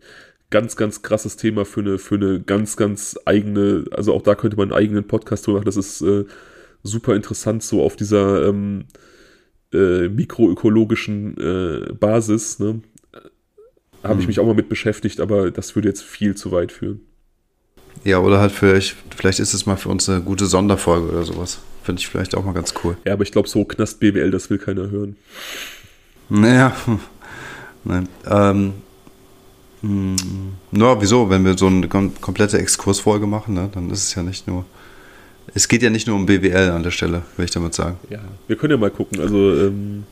ganz, 0.50 0.76
ganz 0.76 1.02
krasses 1.02 1.36
Thema 1.36 1.66
für 1.66 1.80
eine, 1.80 1.98
für 1.98 2.16
eine 2.16 2.42
ganz, 2.42 2.76
ganz 2.76 3.18
eigene, 3.26 3.86
also 3.92 4.14
auch 4.14 4.22
da 4.22 4.36
könnte 4.36 4.58
man 4.58 4.72
einen 4.72 4.80
eigenen 4.80 5.08
Podcast 5.08 5.48
drüber 5.48 5.60
machen. 5.60 5.66
Das 5.66 5.78
ist 5.78 6.02
äh, 6.02 6.26
super 6.84 7.16
interessant, 7.16 7.64
so 7.64 7.84
auf 7.84 7.96
dieser 7.96 8.48
ähm, 8.48 8.86
äh, 9.74 10.08
mikroökologischen 10.10 11.38
äh, 11.38 11.94
Basis. 11.94 12.60
Ne? 12.60 12.82
Habe 14.04 14.16
mhm. 14.16 14.22
ich 14.22 14.28
mich 14.28 14.40
auch 14.40 14.46
mal 14.46 14.56
mit 14.56 14.70
beschäftigt, 14.70 15.20
aber 15.20 15.52
das 15.52 15.76
würde 15.76 15.88
jetzt 15.88 16.04
viel 16.04 16.36
zu 16.36 16.52
weit 16.52 16.72
führen. 16.72 17.02
Ja, 18.04 18.20
oder 18.20 18.40
halt 18.40 18.52
vielleicht, 18.52 18.96
vielleicht 19.16 19.40
ist 19.40 19.54
es 19.54 19.66
mal 19.66 19.76
für 19.76 19.90
uns 19.90 20.08
eine 20.08 20.22
gute 20.22 20.46
Sonderfolge 20.46 21.10
oder 21.10 21.24
sowas. 21.24 21.60
Finde 21.84 22.00
ich 22.00 22.08
vielleicht 22.08 22.36
auch 22.36 22.46
mal 22.46 22.54
ganz 22.54 22.74
cool. 22.84 22.98
Ja, 23.06 23.14
aber 23.14 23.24
ich 23.24 23.32
glaube, 23.32 23.50
so 23.50 23.66
Knast 23.66 24.00
BWL, 24.00 24.32
das 24.32 24.50
will 24.50 24.58
keiner 24.58 24.90
hören. 24.90 25.18
Naja, 26.30 26.76
nein. 27.84 28.08
Ähm, 28.26 28.74
mh, 29.82 30.16
na, 30.72 31.02
wieso? 31.02 31.30
Wenn 31.30 31.44
wir 31.44 31.58
so 31.58 31.68
eine 31.68 31.88
kom 31.88 32.14
komplette 32.22 32.58
Exkursfolge 32.58 33.28
machen, 33.28 33.56
ne, 33.56 33.70
dann 33.74 33.90
ist 33.90 34.04
es 34.04 34.16
ja 34.16 34.24
nicht 34.24 34.48
nur. 34.48 34.66
Es 35.54 35.68
geht 35.68 35.82
ja 35.82 35.90
nicht 35.90 36.08
nur 36.08 36.16
um 36.16 36.26
BWL 36.26 36.72
an 36.72 36.84
der 36.84 36.92
Stelle, 36.92 37.24
will 37.38 37.46
ich 37.46 37.52
damit 37.52 37.74
sagen. 37.74 37.98
Ja, 38.10 38.20
wir 38.48 38.56
können 38.56 38.72
ja 38.72 38.78
mal 38.78 38.92
gucken. 38.92 39.20
Also, 39.20 39.54
ähm, 39.56 40.04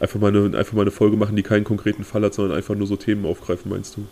einfach, 0.00 0.20
mal 0.20 0.28
eine, 0.28 0.56
einfach 0.56 0.72
mal 0.72 0.82
eine 0.82 0.90
Folge 0.90 1.16
machen, 1.16 1.36
die 1.36 1.42
keinen 1.42 1.64
konkreten 1.64 2.04
Fall 2.04 2.22
hat, 2.22 2.34
sondern 2.34 2.56
einfach 2.56 2.74
nur 2.74 2.86
so 2.86 2.96
Themen 2.96 3.24
aufgreifen, 3.24 3.70
meinst 3.70 3.96
du? 3.96 4.06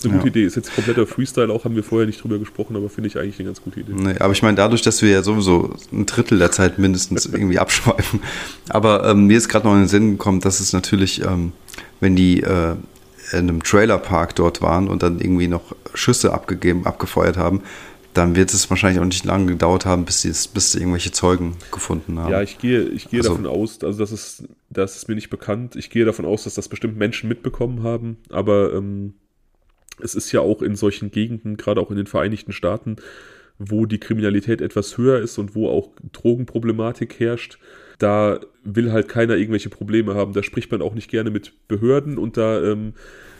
ist 0.00 0.06
eine 0.06 0.14
ja. 0.14 0.22
gute 0.22 0.38
Idee. 0.38 0.46
Ist 0.46 0.56
jetzt 0.56 0.74
kompletter 0.74 1.06
Freestyle 1.06 1.52
auch, 1.52 1.64
haben 1.64 1.76
wir 1.76 1.84
vorher 1.84 2.06
nicht 2.06 2.22
drüber 2.22 2.38
gesprochen, 2.38 2.76
aber 2.76 2.88
finde 2.88 3.08
ich 3.08 3.18
eigentlich 3.18 3.38
eine 3.38 3.46
ganz 3.46 3.62
gute 3.62 3.80
Idee. 3.80 3.92
Nee, 3.94 4.16
aber 4.18 4.32
ich 4.32 4.42
meine, 4.42 4.56
dadurch, 4.56 4.82
dass 4.82 5.02
wir 5.02 5.10
ja 5.10 5.22
sowieso 5.22 5.74
ein 5.92 6.06
Drittel 6.06 6.38
der 6.38 6.50
Zeit 6.50 6.78
mindestens 6.78 7.26
irgendwie 7.32 7.58
abschweifen. 7.58 8.20
Aber 8.68 9.06
ähm, 9.08 9.26
mir 9.26 9.36
ist 9.36 9.48
gerade 9.48 9.66
noch 9.66 9.74
in 9.74 9.80
den 9.80 9.88
Sinn 9.88 10.12
gekommen, 10.12 10.40
dass 10.40 10.60
es 10.60 10.72
natürlich, 10.72 11.22
ähm, 11.22 11.52
wenn 12.00 12.16
die 12.16 12.42
äh, 12.42 12.74
in 13.32 13.38
einem 13.38 13.62
Trailerpark 13.62 14.34
dort 14.34 14.62
waren 14.62 14.88
und 14.88 15.02
dann 15.02 15.20
irgendwie 15.20 15.48
noch 15.48 15.76
Schüsse 15.94 16.32
abgegeben, 16.32 16.86
abgefeuert 16.86 17.36
haben, 17.36 17.62
dann 18.14 18.34
wird 18.34 18.52
es 18.52 18.68
wahrscheinlich 18.70 19.00
auch 19.00 19.06
nicht 19.06 19.24
lange 19.24 19.46
gedauert 19.46 19.86
haben, 19.86 20.04
bis 20.04 20.22
sie, 20.22 20.32
bis 20.52 20.72
sie 20.72 20.78
irgendwelche 20.78 21.12
Zeugen 21.12 21.56
gefunden 21.70 22.18
haben. 22.18 22.32
Ja, 22.32 22.42
ich 22.42 22.58
gehe, 22.58 22.82
ich 22.82 23.08
gehe 23.08 23.20
also, 23.20 23.30
davon 23.30 23.46
aus, 23.46 23.82
also 23.82 23.98
das 23.98 24.12
ist, 24.12 24.44
das 24.68 24.96
ist 24.96 25.08
mir 25.08 25.14
nicht 25.14 25.30
bekannt. 25.30 25.76
Ich 25.76 25.90
gehe 25.90 26.04
davon 26.04 26.24
aus, 26.24 26.44
dass 26.44 26.54
das 26.54 26.68
bestimmt 26.68 26.96
Menschen 26.96 27.28
mitbekommen 27.28 27.82
haben, 27.82 28.18
aber 28.30 28.74
ähm, 28.74 29.14
es 30.02 30.14
ist 30.14 30.32
ja 30.32 30.40
auch 30.40 30.62
in 30.62 30.76
solchen 30.76 31.10
Gegenden, 31.10 31.56
gerade 31.56 31.80
auch 31.80 31.90
in 31.90 31.96
den 31.96 32.06
Vereinigten 32.06 32.52
Staaten, 32.52 32.96
wo 33.58 33.86
die 33.86 33.98
Kriminalität 33.98 34.60
etwas 34.60 34.96
höher 34.96 35.20
ist 35.20 35.38
und 35.38 35.54
wo 35.54 35.68
auch 35.68 35.90
Drogenproblematik 36.12 37.20
herrscht, 37.20 37.58
da 38.00 38.40
will 38.64 38.92
halt 38.92 39.08
keiner 39.08 39.36
irgendwelche 39.36 39.68
Probleme 39.68 40.14
haben. 40.14 40.32
Da 40.32 40.42
spricht 40.42 40.72
man 40.72 40.82
auch 40.82 40.94
nicht 40.94 41.10
gerne 41.10 41.30
mit 41.30 41.52
Behörden 41.68 42.18
und 42.18 42.36
da. 42.36 42.60
Ähm, 42.62 42.94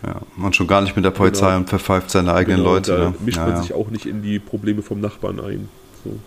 ja, 0.07 0.23
man 0.37 0.53
schon 0.53 0.67
gar 0.67 0.81
nicht 0.83 0.97
mit 0.97 1.05
der 1.05 1.11
Polizei 1.11 1.47
genau, 1.47 1.59
und 1.59 1.69
verpfeift 1.69 2.11
seine 2.11 2.33
eigenen 2.33 2.59
genau, 2.59 2.75
Leute. 2.75 2.93
Da 2.93 3.11
ne? 3.11 3.15
mischt 3.25 3.39
ja, 3.39 3.47
man 3.47 3.55
ja. 3.55 3.63
sich 3.63 3.73
auch 3.73 3.91
nicht 3.91 4.07
in 4.07 4.23
die 4.23 4.39
Probleme 4.39 4.83
vom 4.83 5.01
Nachbarn 5.01 5.41
ein. 5.41 5.69
So. 6.05 6.19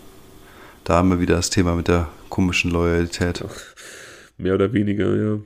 Da 0.84 0.96
haben 0.96 1.10
wir 1.10 1.20
wieder 1.20 1.36
das 1.36 1.50
Thema 1.50 1.76
mit 1.76 1.88
der 1.88 2.10
komischen 2.30 2.72
Loyalität. 2.72 3.40
Ja, 3.40 3.48
mehr 4.38 4.56
oder 4.56 4.74
weniger, 4.74 5.16
ja. 5.16 5.40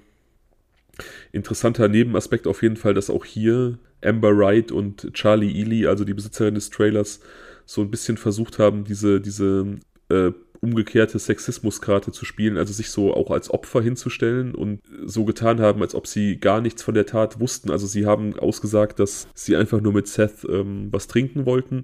Interessanter 1.31 1.87
Nebenaspekt 1.87 2.47
auf 2.47 2.63
jeden 2.63 2.77
Fall, 2.77 2.93
dass 2.93 3.09
auch 3.09 3.23
hier 3.23 3.77
Amber 4.03 4.35
Wright 4.35 4.71
und 4.71 5.13
Charlie 5.13 5.61
Ely, 5.61 5.87
also 5.87 6.05
die 6.05 6.13
Besitzerin 6.13 6.55
des 6.55 6.69
Trailers, 6.69 7.19
so 7.65 7.81
ein 7.81 7.91
bisschen 7.91 8.17
versucht 8.17 8.59
haben, 8.59 8.85
diese, 8.85 9.19
diese 9.21 9.77
äh, 10.09 10.31
umgekehrte 10.61 11.19
Sexismuskarte 11.19 12.11
zu 12.11 12.25
spielen, 12.25 12.57
also 12.57 12.73
sich 12.73 12.89
so 12.89 13.13
auch 13.13 13.31
als 13.31 13.49
Opfer 13.49 13.81
hinzustellen 13.81 14.55
und 14.55 14.81
so 15.05 15.25
getan 15.25 15.59
haben, 15.59 15.81
als 15.81 15.95
ob 15.95 16.07
sie 16.07 16.39
gar 16.39 16.61
nichts 16.61 16.83
von 16.83 16.93
der 16.93 17.05
Tat 17.05 17.39
wussten. 17.39 17.71
Also 17.71 17.87
sie 17.87 18.05
haben 18.05 18.37
ausgesagt, 18.37 18.99
dass 18.99 19.27
sie 19.33 19.55
einfach 19.55 19.81
nur 19.81 19.93
mit 19.93 20.07
Seth 20.07 20.45
ähm, 20.49 20.87
was 20.91 21.07
trinken 21.07 21.45
wollten 21.45 21.83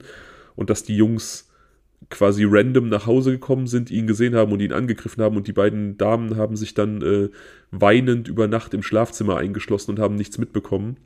und 0.56 0.70
dass 0.70 0.84
die 0.84 0.98
Jungs 0.98 1.50
quasi 2.10 2.46
random 2.46 2.90
nach 2.90 3.08
Hause 3.08 3.32
gekommen 3.32 3.68
sind, 3.68 3.92
ihn 3.92 4.08
gesehen 4.08 4.36
haben 4.36 4.52
und 4.52 4.62
ihn 4.62 4.74
angegriffen 4.74 5.24
haben 5.24 5.38
und 5.38 5.48
die 5.48 5.54
beiden 5.54 5.98
Damen 5.98 6.38
haben 6.38 6.56
sich 6.56 6.74
dann 6.74 7.02
äh, 7.02 7.30
weinend 7.72 8.28
über 8.28 8.48
Nacht 8.48 8.74
im 8.74 8.84
Schlafzimmer 8.84 9.38
eingeschlossen 9.38 9.92
und 9.92 10.00
haben 10.00 10.16
nichts 10.16 10.38
mitbekommen. 10.38 10.98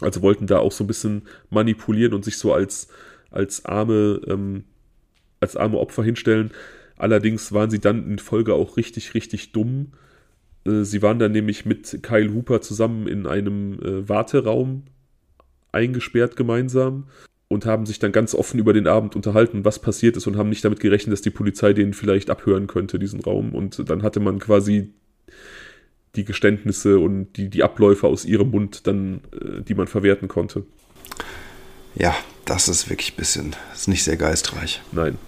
Also 0.00 0.20
wollten 0.20 0.46
da 0.46 0.58
auch 0.58 0.72
so 0.72 0.84
ein 0.84 0.88
bisschen 0.88 1.22
manipulieren 1.48 2.12
und 2.12 2.24
sich 2.24 2.36
so 2.36 2.52
als, 2.52 2.88
als 3.30 3.64
arme, 3.64 4.20
ähm, 4.26 4.64
als 5.40 5.56
arme 5.56 5.78
Opfer 5.78 6.02
hinstellen. 6.02 6.50
Allerdings 6.96 7.52
waren 7.52 7.70
sie 7.70 7.80
dann 7.80 8.10
in 8.10 8.18
Folge 8.18 8.54
auch 8.54 8.76
richtig, 8.76 9.14
richtig 9.14 9.52
dumm. 9.52 9.92
Äh, 10.66 10.82
sie 10.82 11.02
waren 11.02 11.18
dann 11.18 11.32
nämlich 11.32 11.66
mit 11.66 12.02
Kyle 12.02 12.32
Hooper 12.32 12.60
zusammen 12.60 13.06
in 13.06 13.26
einem 13.26 13.74
äh, 13.80 14.08
Warteraum 14.08 14.84
eingesperrt 15.72 16.36
gemeinsam 16.36 17.08
und 17.48 17.66
haben 17.66 17.86
sich 17.86 17.98
dann 17.98 18.12
ganz 18.12 18.34
offen 18.34 18.58
über 18.58 18.72
den 18.72 18.86
Abend 18.86 19.14
unterhalten, 19.14 19.64
was 19.64 19.78
passiert 19.78 20.16
ist 20.16 20.26
und 20.26 20.36
haben 20.36 20.48
nicht 20.48 20.64
damit 20.64 20.80
gerechnet, 20.80 21.12
dass 21.12 21.22
die 21.22 21.30
Polizei 21.30 21.72
den 21.72 21.92
vielleicht 21.92 22.30
abhören 22.30 22.66
könnte, 22.66 22.98
diesen 22.98 23.20
Raum. 23.20 23.54
Und 23.54 23.88
dann 23.88 24.02
hatte 24.02 24.20
man 24.20 24.38
quasi 24.38 24.94
die 26.16 26.24
Geständnisse 26.24 26.98
und 26.98 27.34
die, 27.36 27.50
die 27.50 27.62
Abläufe 27.62 28.06
aus 28.06 28.24
ihrem 28.24 28.50
Mund 28.50 28.86
dann, 28.86 29.20
äh, 29.32 29.62
die 29.62 29.74
man 29.74 29.86
verwerten 29.86 30.28
konnte. 30.28 30.64
Ja, 31.96 32.14
das 32.44 32.68
ist 32.68 32.90
wirklich 32.90 33.14
ein 33.14 33.16
bisschen, 33.16 33.56
ist 33.74 33.88
nicht 33.88 34.04
sehr 34.04 34.16
geistreich. 34.16 34.82
Nein. 34.92 35.18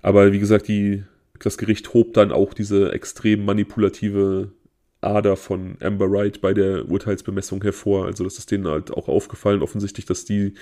Aber 0.00 0.32
wie 0.32 0.38
gesagt, 0.38 0.68
die, 0.68 1.02
das 1.40 1.58
Gericht 1.58 1.92
hob 1.92 2.14
dann 2.14 2.30
auch 2.30 2.54
diese 2.54 2.92
extrem 2.92 3.44
manipulative 3.44 4.52
Ader 5.00 5.36
von 5.36 5.76
Amber 5.80 6.10
Wright 6.10 6.40
bei 6.40 6.54
der 6.54 6.88
Urteilsbemessung 6.88 7.62
hervor. 7.62 8.06
Also 8.06 8.24
das 8.24 8.38
ist 8.38 8.50
denen 8.50 8.66
halt 8.66 8.92
auch 8.92 9.08
aufgefallen, 9.08 9.62
offensichtlich, 9.62 10.06
dass 10.06 10.24
die 10.24 10.54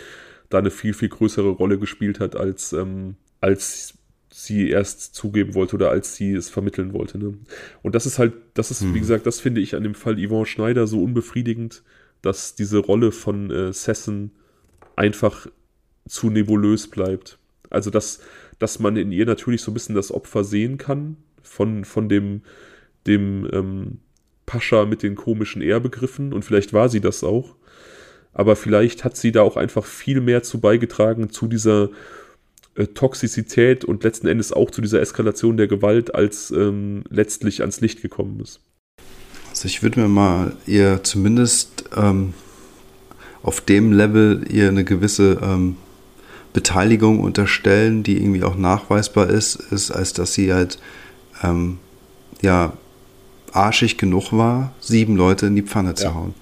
da 0.48 0.58
eine 0.58 0.70
viel, 0.70 0.94
viel 0.94 1.08
größere 1.08 1.50
Rolle 1.50 1.78
gespielt 1.78 2.18
hat, 2.18 2.34
als, 2.34 2.72
ähm, 2.72 3.16
als 3.40 3.94
sie 4.30 4.70
erst 4.70 5.14
zugeben 5.14 5.54
wollte 5.54 5.76
oder 5.76 5.90
als 5.90 6.16
sie 6.16 6.32
es 6.32 6.48
vermitteln 6.48 6.94
wollte. 6.94 7.18
Ne? 7.18 7.34
Und 7.82 7.94
das 7.94 8.06
ist 8.06 8.18
halt, 8.18 8.32
das 8.54 8.70
ist, 8.70 8.80
hm. 8.80 8.94
wie 8.94 9.00
gesagt, 9.00 9.26
das 9.26 9.40
finde 9.40 9.60
ich 9.60 9.74
an 9.74 9.82
dem 9.82 9.94
Fall 9.94 10.16
Yvonne 10.16 10.46
Schneider 10.46 10.86
so 10.86 11.02
unbefriedigend, 11.02 11.82
dass 12.22 12.54
diese 12.54 12.78
Rolle 12.78 13.12
von 13.12 13.50
äh, 13.50 13.72
Sessen 13.72 14.32
einfach 14.97 15.47
zu 16.09 16.31
nebulös 16.31 16.89
bleibt. 16.89 17.39
Also, 17.70 17.90
dass, 17.90 18.20
dass 18.59 18.78
man 18.78 18.97
in 18.97 19.12
ihr 19.12 19.27
natürlich 19.27 19.62
so 19.62 19.70
ein 19.70 19.74
bisschen 19.74 19.94
das 19.94 20.12
Opfer 20.12 20.44
sehen 20.44 20.78
kann 20.78 21.16
von, 21.43 21.85
von 21.85 22.09
dem, 22.09 22.43
dem 23.06 23.48
ähm, 23.52 23.98
Pascha 24.47 24.85
mit 24.85 25.02
den 25.02 25.14
komischen 25.14 25.62
Ehrbegriffen 25.62 26.32
und 26.32 26.44
vielleicht 26.44 26.73
war 26.73 26.89
sie 26.89 27.01
das 27.01 27.24
auch. 27.24 27.55
Aber 28.32 28.56
vielleicht 28.56 29.05
hat 29.05 29.16
sie 29.16 29.32
da 29.32 29.43
auch 29.43 29.56
einfach 29.56 29.85
viel 29.85 30.20
mehr 30.20 30.43
zu 30.43 30.60
beigetragen 30.60 31.31
zu 31.31 31.47
dieser 31.47 31.90
äh, 32.74 32.86
Toxizität 32.86 33.85
und 33.85 34.05
letzten 34.05 34.27
Endes 34.27 34.52
auch 34.52 34.70
zu 34.70 34.81
dieser 34.81 35.01
Eskalation 35.01 35.56
der 35.56 35.69
Gewalt, 35.69 36.14
als 36.14 36.51
ähm, 36.51 37.05
letztlich 37.10 37.60
ans 37.60 37.81
Licht 37.81 38.01
gekommen 38.01 38.40
ist. 38.40 38.60
Also 39.51 39.66
ich 39.66 39.82
würde 39.82 40.01
mir 40.01 40.09
mal 40.09 40.56
ihr 40.66 41.02
zumindest 41.02 41.85
ähm, 41.94 42.32
auf 43.43 43.60
dem 43.60 43.93
Level 43.93 44.44
ihr 44.51 44.69
eine 44.69 44.85
gewisse 44.85 45.39
ähm, 45.43 45.77
Beteiligung 46.52 47.20
unterstellen, 47.20 48.02
die 48.02 48.19
irgendwie 48.19 48.44
auch 48.44 48.56
nachweisbar 48.56 49.28
ist, 49.28 49.56
ist, 49.56 49.90
als 49.90 50.12
dass 50.12 50.35
sie 50.35 50.52
halt 50.52 50.78
ähm, 51.43 51.78
ja 52.40 52.74
arschig 53.52 53.98
genug 53.98 54.32
war, 54.32 54.73
sieben 54.81 55.16
Leute 55.16 55.47
in 55.47 55.56
die 55.56 55.62
Pfanne 55.62 55.90
ja. 55.90 55.94
zu 55.94 56.14
hauen. 56.14 56.35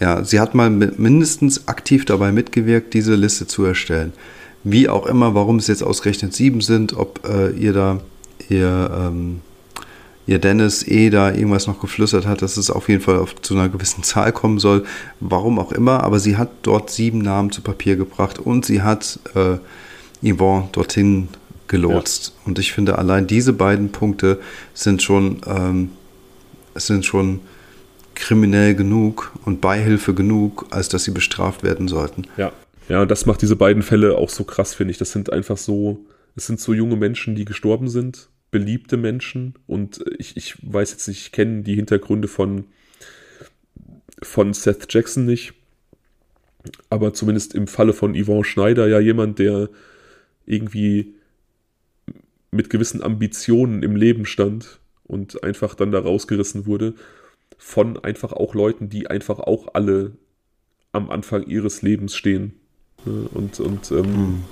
Ja, 0.00 0.24
sie 0.24 0.40
hat 0.40 0.54
mal 0.54 0.70
mindestens 0.70 1.68
aktiv 1.68 2.06
dabei 2.06 2.32
mitgewirkt, 2.32 2.94
diese 2.94 3.14
Liste 3.14 3.46
zu 3.46 3.64
erstellen 3.64 4.14
Wie 4.64 4.88
auch 4.88 5.04
immer, 5.04 5.34
warum 5.34 5.56
es 5.56 5.66
jetzt 5.66 5.82
ausgerechnet 5.82 6.32
sieben 6.32 6.62
sind, 6.62 6.94
ob 6.94 7.28
äh, 7.28 7.50
ihr 7.50 7.74
da, 7.74 8.00
ihr, 8.48 8.90
ähm, 8.98 9.40
ihr 10.30 10.38
Dennis 10.38 10.86
eh 10.86 11.10
da 11.10 11.32
irgendwas 11.32 11.66
noch 11.66 11.80
geflüstert 11.80 12.24
hat, 12.24 12.40
dass 12.40 12.56
es 12.56 12.70
auf 12.70 12.88
jeden 12.88 13.02
Fall 13.02 13.18
auf, 13.18 13.34
zu 13.42 13.54
einer 13.54 13.68
gewissen 13.68 14.04
Zahl 14.04 14.30
kommen 14.30 14.60
soll. 14.60 14.84
Warum 15.18 15.58
auch 15.58 15.72
immer, 15.72 16.04
aber 16.04 16.20
sie 16.20 16.36
hat 16.36 16.50
dort 16.62 16.88
sieben 16.88 17.18
Namen 17.18 17.50
zu 17.50 17.62
Papier 17.62 17.96
gebracht 17.96 18.38
und 18.38 18.64
sie 18.64 18.82
hat 18.82 19.18
äh, 19.34 19.58
Yvonne 20.22 20.68
dorthin 20.70 21.26
gelotst. 21.66 22.28
Ja. 22.28 22.42
Und 22.46 22.60
ich 22.60 22.72
finde, 22.72 22.96
allein 22.96 23.26
diese 23.26 23.52
beiden 23.52 23.90
Punkte 23.90 24.38
sind 24.72 25.02
schon, 25.02 25.40
ähm, 25.48 25.90
sind 26.76 27.04
schon 27.04 27.40
kriminell 28.14 28.76
genug 28.76 29.32
und 29.44 29.60
Beihilfe 29.60 30.14
genug, 30.14 30.66
als 30.70 30.88
dass 30.88 31.02
sie 31.02 31.10
bestraft 31.10 31.64
werden 31.64 31.88
sollten. 31.88 32.28
Ja, 32.36 32.52
ja, 32.88 33.04
das 33.04 33.26
macht 33.26 33.42
diese 33.42 33.56
beiden 33.56 33.82
Fälle 33.82 34.16
auch 34.16 34.28
so 34.28 34.44
krass, 34.44 34.74
finde 34.74 34.92
ich. 34.92 34.98
Das 34.98 35.10
sind 35.10 35.32
einfach 35.32 35.56
so, 35.56 36.04
es 36.36 36.46
sind 36.46 36.60
so 36.60 36.72
junge 36.72 36.94
Menschen, 36.94 37.34
die 37.34 37.44
gestorben 37.44 37.88
sind, 37.88 38.28
beliebte 38.50 38.96
Menschen. 38.96 39.54
Und 39.66 40.04
ich, 40.18 40.36
ich 40.36 40.56
weiß 40.62 40.92
jetzt 40.92 41.08
nicht, 41.08 41.20
ich 41.20 41.32
kenne 41.32 41.62
die 41.62 41.74
Hintergründe 41.74 42.28
von, 42.28 42.64
von 44.22 44.52
Seth 44.52 44.92
Jackson 44.92 45.26
nicht. 45.26 45.54
Aber 46.90 47.14
zumindest 47.14 47.54
im 47.54 47.66
Falle 47.66 47.92
von 47.92 48.14
Yvonne 48.14 48.44
Schneider 48.44 48.86
ja 48.86 49.00
jemand, 49.00 49.38
der 49.38 49.70
irgendwie 50.46 51.14
mit 52.50 52.68
gewissen 52.68 53.02
Ambitionen 53.02 53.82
im 53.82 53.96
Leben 53.96 54.26
stand 54.26 54.80
und 55.04 55.42
einfach 55.42 55.74
dann 55.74 55.92
da 55.92 56.00
rausgerissen 56.00 56.66
wurde 56.66 56.94
von 57.56 58.02
einfach 58.02 58.32
auch 58.32 58.54
Leuten, 58.54 58.88
die 58.88 59.08
einfach 59.08 59.38
auch 59.38 59.74
alle 59.74 60.12
am 60.92 61.10
Anfang 61.10 61.46
ihres 61.46 61.82
Lebens 61.82 62.16
stehen 62.16 62.54
und, 63.04 63.60
und 63.60 63.90
ähm, 63.90 63.98
mhm. 63.98 64.44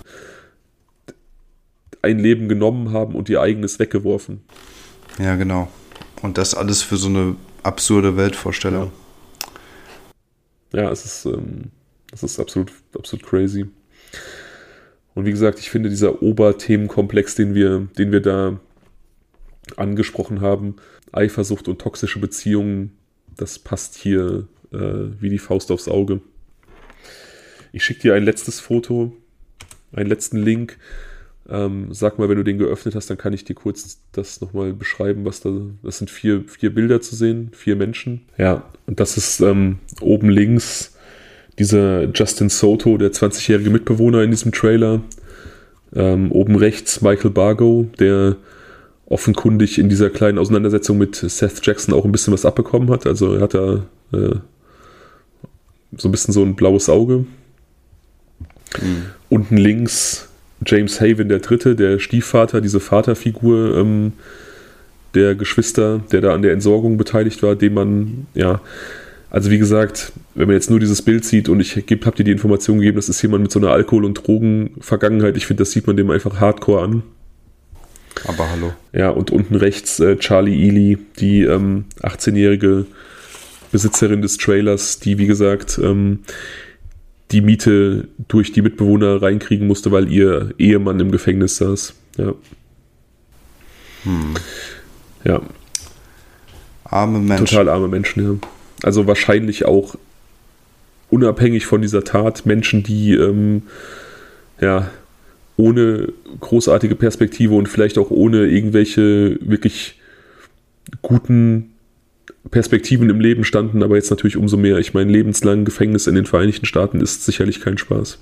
Ein 2.02 2.18
Leben 2.18 2.48
genommen 2.48 2.92
haben 2.92 3.14
und 3.14 3.28
ihr 3.28 3.40
eigenes 3.40 3.78
weggeworfen. 3.78 4.40
Ja, 5.18 5.36
genau. 5.36 5.68
Und 6.22 6.38
das 6.38 6.54
alles 6.54 6.82
für 6.82 6.96
so 6.96 7.08
eine 7.08 7.36
absurde 7.62 8.16
Weltvorstellung. 8.16 8.92
Ja, 10.72 10.82
ja 10.82 10.90
es 10.90 11.04
ist, 11.04 11.26
ähm, 11.26 11.70
das 12.10 12.22
ist 12.22 12.38
absolut, 12.38 12.72
absolut 12.94 13.24
crazy. 13.26 13.66
Und 15.14 15.24
wie 15.24 15.30
gesagt, 15.30 15.58
ich 15.58 15.70
finde, 15.70 15.88
dieser 15.88 16.22
Oberthemenkomplex, 16.22 17.34
den 17.34 17.54
wir, 17.54 17.88
den 17.98 18.12
wir 18.12 18.20
da 18.20 18.60
angesprochen 19.76 20.40
haben, 20.40 20.76
Eifersucht 21.12 21.68
und 21.68 21.80
toxische 21.80 22.20
Beziehungen, 22.20 22.96
das 23.36 23.58
passt 23.58 23.96
hier 23.96 24.46
äh, 24.72 24.76
wie 25.20 25.30
die 25.30 25.38
Faust 25.38 25.70
aufs 25.70 25.88
Auge. 25.88 26.20
Ich 27.72 27.84
schicke 27.84 28.02
dir 28.02 28.14
ein 28.14 28.24
letztes 28.24 28.60
Foto, 28.60 29.16
einen 29.92 30.08
letzten 30.08 30.38
Link. 30.38 30.78
Ähm, 31.50 31.88
sag 31.92 32.18
mal, 32.18 32.28
wenn 32.28 32.36
du 32.36 32.44
den 32.44 32.58
geöffnet 32.58 32.94
hast, 32.94 33.08
dann 33.08 33.16
kann 33.16 33.32
ich 33.32 33.44
dir 33.44 33.54
kurz 33.54 34.00
das 34.12 34.40
nochmal 34.40 34.74
beschreiben, 34.74 35.24
was 35.24 35.40
da. 35.40 35.50
Das 35.82 35.98
sind 35.98 36.10
vier, 36.10 36.44
vier 36.46 36.74
Bilder 36.74 37.00
zu 37.00 37.16
sehen, 37.16 37.50
vier 37.52 37.74
Menschen. 37.74 38.22
Ja, 38.36 38.64
und 38.86 39.00
das 39.00 39.16
ist 39.16 39.40
ähm, 39.40 39.78
oben 40.00 40.28
links 40.28 40.94
dieser 41.58 42.04
Justin 42.14 42.50
Soto, 42.50 42.98
der 42.98 43.12
20-jährige 43.12 43.70
Mitbewohner 43.70 44.22
in 44.22 44.30
diesem 44.30 44.52
Trailer. 44.52 45.00
Ähm, 45.94 46.30
oben 46.32 46.56
rechts 46.56 47.00
Michael 47.00 47.30
Bargo, 47.30 47.86
der 47.98 48.36
offenkundig 49.06 49.78
in 49.78 49.88
dieser 49.88 50.10
kleinen 50.10 50.38
Auseinandersetzung 50.38 50.98
mit 50.98 51.16
Seth 51.16 51.64
Jackson 51.64 51.94
auch 51.94 52.04
ein 52.04 52.12
bisschen 52.12 52.34
was 52.34 52.44
abbekommen 52.44 52.90
hat. 52.90 53.06
Also 53.06 53.34
er 53.34 53.40
hat 53.40 53.54
da 53.54 53.86
äh, 54.12 54.36
so 55.96 56.08
ein 56.08 56.12
bisschen 56.12 56.34
so 56.34 56.42
ein 56.42 56.56
blaues 56.56 56.90
Auge. 56.90 57.24
Mhm. 58.80 59.04
Unten 59.30 59.56
links 59.56 60.27
James 60.66 61.00
Haven, 61.00 61.28
der 61.28 61.38
Dritte, 61.38 61.76
der 61.76 61.98
Stiefvater, 61.98 62.60
diese 62.60 62.80
Vaterfigur 62.80 63.76
ähm, 63.76 64.12
der 65.14 65.34
Geschwister, 65.34 66.00
der 66.12 66.20
da 66.20 66.34
an 66.34 66.42
der 66.42 66.52
Entsorgung 66.52 66.96
beteiligt 66.96 67.42
war, 67.42 67.56
dem 67.56 67.74
man, 67.74 68.26
ja, 68.34 68.60
also 69.30 69.50
wie 69.50 69.58
gesagt, 69.58 70.12
wenn 70.34 70.46
man 70.46 70.54
jetzt 70.54 70.70
nur 70.70 70.80
dieses 70.80 71.02
Bild 71.02 71.24
sieht 71.24 71.48
und 71.48 71.60
ich 71.60 71.76
habe 71.76 72.16
dir 72.16 72.24
die 72.24 72.30
Information 72.30 72.78
gegeben, 72.78 72.96
das 72.96 73.08
ist 73.08 73.20
jemand 73.22 73.42
mit 73.42 73.52
so 73.52 73.58
einer 73.58 73.70
Alkohol- 73.70 74.04
und 74.04 74.14
Drogenvergangenheit, 74.14 75.36
ich 75.36 75.46
finde, 75.46 75.62
das 75.62 75.70
sieht 75.70 75.86
man 75.86 75.96
dem 75.96 76.10
einfach 76.10 76.40
hardcore 76.40 76.82
an. 76.82 77.02
Aber 78.26 78.50
hallo. 78.50 78.72
Ja, 78.92 79.10
und 79.10 79.30
unten 79.30 79.54
rechts 79.54 80.00
äh, 80.00 80.16
Charlie 80.16 80.68
Ely, 80.68 80.98
die 81.18 81.42
ähm, 81.42 81.84
18-jährige 82.02 82.86
Besitzerin 83.70 84.22
des 84.22 84.38
Trailers, 84.38 84.98
die 84.98 85.18
wie 85.18 85.26
gesagt 85.26 85.78
ähm, 85.82 86.20
die 87.30 87.40
Miete 87.40 88.08
durch 88.28 88.52
die 88.52 88.62
Mitbewohner 88.62 89.20
reinkriegen 89.20 89.66
musste, 89.66 89.92
weil 89.92 90.10
ihr 90.10 90.54
Ehemann 90.58 91.00
im 91.00 91.10
Gefängnis 91.10 91.56
saß. 91.56 91.94
Ja. 92.16 92.34
Hm. 94.04 94.34
Ja. 95.24 95.42
Arme 96.84 97.18
Menschen. 97.18 97.46
Total 97.46 97.68
arme 97.68 97.88
Menschen, 97.88 98.22
ja. 98.24 98.48
Also 98.82 99.06
wahrscheinlich 99.06 99.64
auch 99.64 99.96
unabhängig 101.10 101.66
von 101.66 101.82
dieser 101.82 102.04
Tat 102.04 102.46
Menschen, 102.46 102.82
die 102.82 103.14
ähm, 103.14 103.62
ja 104.60 104.90
ohne 105.56 106.12
großartige 106.40 106.94
Perspektive 106.94 107.54
und 107.54 107.68
vielleicht 107.68 107.98
auch 107.98 108.10
ohne 108.10 108.46
irgendwelche 108.46 109.38
wirklich 109.40 109.98
guten 111.02 111.72
Perspektiven 112.50 113.10
im 113.10 113.20
Leben 113.20 113.44
standen, 113.44 113.82
aber 113.82 113.96
jetzt 113.96 114.10
natürlich 114.10 114.36
umso 114.36 114.56
mehr. 114.56 114.78
Ich 114.78 114.94
meine, 114.94 115.10
lebenslang 115.10 115.64
Gefängnis 115.64 116.06
in 116.06 116.14
den 116.14 116.26
Vereinigten 116.26 116.66
Staaten 116.66 117.00
ist 117.00 117.24
sicherlich 117.24 117.60
kein 117.60 117.78
Spaß. 117.78 118.18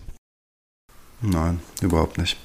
Nein, 1.22 1.60
überhaupt 1.82 2.18
nicht. 2.18 2.36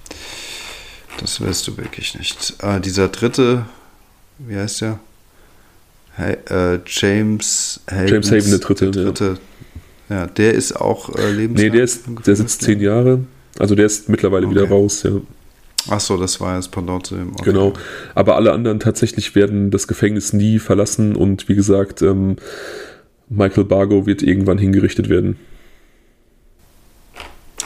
Das 1.20 1.42
willst 1.42 1.68
du 1.68 1.78
wirklich 1.78 2.18
nicht. 2.18 2.56
Äh, 2.62 2.80
dieser 2.80 3.08
dritte, 3.10 3.66
wie 4.40 4.56
heißt 4.56 4.82
der? 4.82 5.00
Hey, 6.16 6.38
äh, 6.50 6.80
James 6.86 7.82
Haven. 7.90 8.08
James 8.08 8.32
Haven, 8.32 8.50
der 8.50 8.60
dritte. 8.60 8.92
Der 8.92 9.04
dritte. 9.04 9.40
Ja. 10.10 10.16
ja. 10.16 10.28
der 10.28 10.54
ist 10.54 10.76
auch 10.76 11.16
äh, 11.16 11.32
lebenslang. 11.32 11.70
Nee, 11.70 11.76
der, 11.76 11.84
ist, 11.84 12.04
der 12.26 12.36
sitzt 12.36 12.62
zehn 12.62 12.80
Jahre. 12.80 13.26
Also 13.60 13.76
der 13.76 13.86
ist 13.86 14.10
mittlerweile 14.10 14.48
okay. 14.48 14.56
wieder 14.56 14.70
raus, 14.70 15.04
ja. 15.04 15.12
Ach 15.90 16.00
so, 16.00 16.18
das 16.18 16.40
war 16.40 16.56
das 16.56 16.68
Pendant 16.68 17.08
zu 17.08 17.16
dem. 17.16 17.32
Okay. 17.34 17.46
Genau. 17.46 17.74
Aber 18.16 18.36
alle 18.36 18.52
anderen 18.52 18.80
tatsächlich 18.80 19.36
werden 19.36 19.72
das 19.72 19.88
Gefängnis 19.88 20.34
nie 20.34 20.60
verlassen 20.60 21.16
und 21.16 21.50
wie 21.50 21.56
gesagt, 21.56 22.02
ähm, 22.02 22.36
Michael 23.30 23.64
Bargo 23.64 24.06
wird 24.06 24.22
irgendwann 24.22 24.58
hingerichtet 24.58 25.10
werden. 25.10 25.38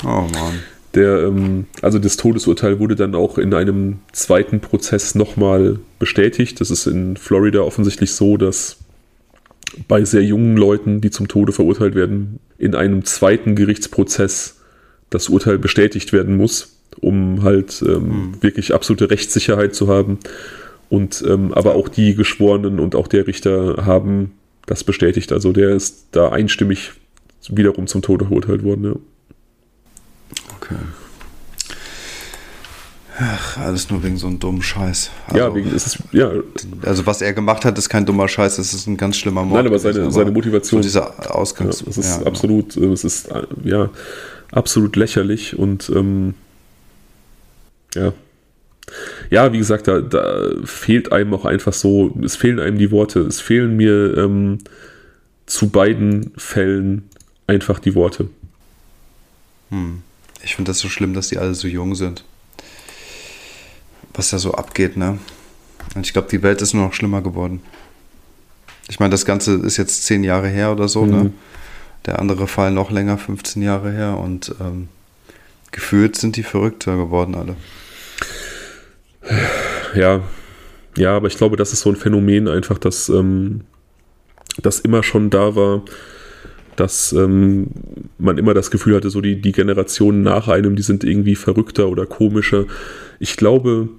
Oh 0.04 0.28
Mann. 0.32 0.60
Der, 0.94 1.24
ähm, 1.24 1.66
also 1.82 2.00
das 2.00 2.16
Todesurteil 2.16 2.80
wurde 2.80 2.96
dann 2.96 3.16
auch 3.16 3.38
in 3.38 3.54
einem 3.54 4.00
zweiten 4.14 4.62
Prozess 4.62 5.16
nochmal 5.16 5.80
bestätigt. 6.00 6.62
Das 6.62 6.72
ist 6.72 6.88
in 6.88 7.18
Florida 7.18 7.60
offensichtlich 7.60 8.14
so, 8.14 8.38
dass 8.38 8.78
bei 9.88 10.06
sehr 10.06 10.24
jungen 10.24 10.56
Leuten, 10.56 11.02
die 11.02 11.10
zum 11.10 11.28
Tode 11.28 11.52
verurteilt 11.52 11.96
werden, 11.96 12.40
in 12.58 12.76
einem 12.76 13.04
zweiten 13.04 13.56
Gerichtsprozess 13.56 14.62
das 15.10 15.28
Urteil 15.28 15.58
bestätigt 15.58 16.14
werden 16.14 16.38
muss, 16.38 16.75
um 17.02 17.44
halt 17.44 17.84
ähm, 17.86 18.04
mhm. 18.04 18.44
wirklich 18.44 18.74
absolute 18.74 19.10
Rechtssicherheit 19.10 19.76
zu 19.76 19.88
haben. 19.88 20.20
Und 20.90 21.24
ähm, 21.28 21.54
aber 21.54 21.76
auch 21.76 21.90
die 21.90 22.16
Geschworenen 22.16 22.80
und 22.80 22.96
auch 22.96 23.08
der 23.08 23.28
Richter 23.28 23.86
haben 23.86 24.32
das 24.66 24.84
bestätigt. 24.84 25.32
Also 25.32 25.52
der 25.52 25.70
ist 25.70 26.08
da 26.12 26.30
einstimmig 26.30 26.92
wiederum 27.50 27.88
zum 27.88 28.02
Tode 28.02 28.26
verurteilt 28.26 28.64
worden. 28.64 28.84
Ja. 28.86 28.96
Okay. 30.58 30.76
Ach, 33.18 33.58
alles 33.58 33.90
nur 33.90 34.04
wegen 34.04 34.18
so 34.18 34.28
einem 34.28 34.40
dummen 34.40 34.62
Scheiß. 34.62 35.10
Also, 35.28 35.40
ja, 35.40 35.56
wegen 35.56 35.74
ist 35.74 35.88
es, 35.88 35.98
ja. 36.12 36.32
Also 36.82 37.06
was 37.06 37.22
er 37.22 37.32
gemacht 37.32 37.64
hat, 37.64 37.78
ist 37.78 37.88
kein 37.88 38.06
dummer 38.06 38.28
Scheiß, 38.28 38.58
es 38.58 38.74
ist 38.74 38.88
ein 38.88 38.98
ganz 38.98 39.16
schlimmer 39.16 39.44
Mord. 39.44 39.64
Nein, 39.64 39.68
aber 39.68 39.80
seine, 39.80 40.02
aber 40.02 40.12
seine 40.12 40.32
Motivation. 40.32 40.82
So 40.82 40.86
dieser 40.86 41.34
Ausgangs. 41.34 41.82
Ja, 41.82 41.88
es 41.90 41.98
ist 41.98 42.10
ja, 42.10 42.18
genau. 42.18 42.30
absolut, 42.30 42.74
genau. 42.74 42.92
es 42.92 43.06
ist, 43.06 43.32
äh, 43.32 43.44
ja, 43.64 43.90
absolut 44.52 44.98
lächerlich 44.98 45.58
und 45.58 45.90
ähm, 45.96 46.34
ja. 47.96 48.14
Ja, 49.32 49.52
wie 49.52 49.58
gesagt, 49.58 49.88
da, 49.88 50.00
da, 50.00 50.52
fehlt 50.64 51.12
einem 51.12 51.34
auch 51.34 51.46
einfach 51.46 51.74
so, 51.74 52.16
es 52.24 52.36
fehlen 52.36 52.60
einem 52.60 52.78
die 52.78 52.92
Worte. 52.92 53.22
Es 53.22 53.42
fehlen 53.42 53.76
mir 53.76 54.16
ähm, 54.18 54.60
zu 55.48 55.70
beiden 55.70 56.32
Fällen 56.38 57.10
einfach 57.48 57.80
die 57.80 57.96
Worte. 57.96 58.30
Hm. 59.72 60.04
Ich 60.44 60.56
finde 60.56 60.70
das 60.70 60.80
so 60.80 60.90
schlimm, 60.90 61.14
dass 61.14 61.30
die 61.30 61.40
alle 61.40 61.56
so 61.56 61.68
jung 61.68 61.96
sind. 61.96 62.24
Was 64.14 64.30
da 64.30 64.38
so 64.38 64.54
abgeht, 64.54 64.96
ne? 64.96 65.18
Und 65.96 66.06
ich 66.06 66.14
glaube, 66.14 66.28
die 66.30 66.44
Welt 66.44 66.62
ist 66.62 66.74
nur 66.74 66.86
noch 66.86 66.94
schlimmer 66.94 67.22
geworden. 67.22 67.62
Ich 68.88 69.00
meine, 69.00 69.12
das 69.12 69.26
Ganze 69.26 69.56
ist 69.56 69.78
jetzt 69.78 70.06
zehn 70.06 70.24
Jahre 70.24 70.48
her 70.48 70.72
oder 70.72 70.88
so, 70.88 71.06
ne? 71.06 71.16
mhm. 71.16 71.24
ne? 71.24 71.34
Der 72.06 72.20
andere 72.20 72.48
Fall 72.48 72.72
noch 72.72 72.92
länger, 72.92 73.18
15 73.18 73.64
Jahre 73.64 73.92
her. 73.92 74.18
Und 74.20 74.54
ähm, 74.62 74.90
gefühlt 75.72 76.16
sind 76.16 76.36
die 76.36 76.44
verrückter 76.44 76.96
geworden 76.96 77.34
alle. 77.34 77.56
Ja, 79.96 80.24
ja, 80.98 81.16
aber 81.16 81.28
ich 81.28 81.38
glaube, 81.38 81.58
das 81.58 81.74
ist 81.74 81.82
so 81.82 81.90
ein 81.90 81.96
Phänomen 81.96 82.48
einfach, 82.48 82.78
dass 82.78 83.10
ähm, 83.10 83.62
das 84.62 84.80
immer 84.80 85.04
schon 85.04 85.30
da 85.30 85.56
war 85.56 85.84
dass 86.76 87.14
ähm, 87.14 87.68
man 88.18 88.38
immer 88.38 88.54
das 88.54 88.72
Gefühl 88.72 88.96
hatte, 88.96 89.10
so 89.10 89.22
die, 89.22 89.42
die 89.42 89.52
Generationen 89.52 90.22
nach 90.22 90.48
einem, 90.48 90.76
die 90.76 90.82
sind 90.82 91.04
irgendwie 91.04 91.36
verrückter 91.36 91.90
oder 91.90 92.06
komischer. 92.06 92.66
Ich 93.20 93.38
glaube, 93.38 93.90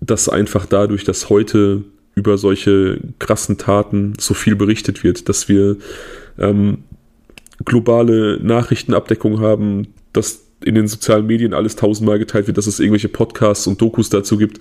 dass 0.00 0.28
einfach 0.28 0.66
dadurch, 0.66 1.04
dass 1.04 1.30
heute 1.30 1.84
über 2.14 2.36
solche 2.36 3.00
krassen 3.18 3.58
Taten 3.58 4.14
so 4.18 4.34
viel 4.34 4.56
berichtet 4.56 5.04
wird, 5.04 5.28
dass 5.28 5.48
wir 5.48 5.76
ähm, 6.38 6.78
globale 7.64 8.38
Nachrichtenabdeckung 8.42 9.40
haben, 9.40 9.88
dass 10.12 10.42
in 10.64 10.74
den 10.74 10.88
sozialen 10.88 11.26
Medien 11.26 11.54
alles 11.54 11.76
tausendmal 11.76 12.18
geteilt 12.18 12.46
wird, 12.46 12.58
dass 12.58 12.66
es 12.66 12.80
irgendwelche 12.80 13.08
Podcasts 13.08 13.66
und 13.66 13.80
Dokus 13.80 14.10
dazu 14.10 14.36
gibt, 14.36 14.60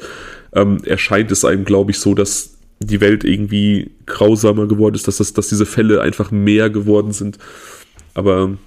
ähm, 0.54 0.84
erscheint 0.86 1.32
es 1.32 1.46
einem, 1.46 1.66
glaube 1.66 1.92
ich, 1.92 2.00
so, 2.00 2.14
dass 2.14 2.56
die 2.80 3.02
Welt 3.02 3.24
irgendwie 3.24 3.92
grausamer 4.06 4.68
geworden 4.68 4.96
ist, 4.96 5.08
dass, 5.08 5.18
das, 5.18 5.34
dass 5.34 5.50
diese 5.50 5.66
Fälle 5.66 6.02
einfach 6.02 6.32
mehr 6.32 6.70
geworden 6.70 7.12
sind. 7.12 7.38
Aber 8.14 8.58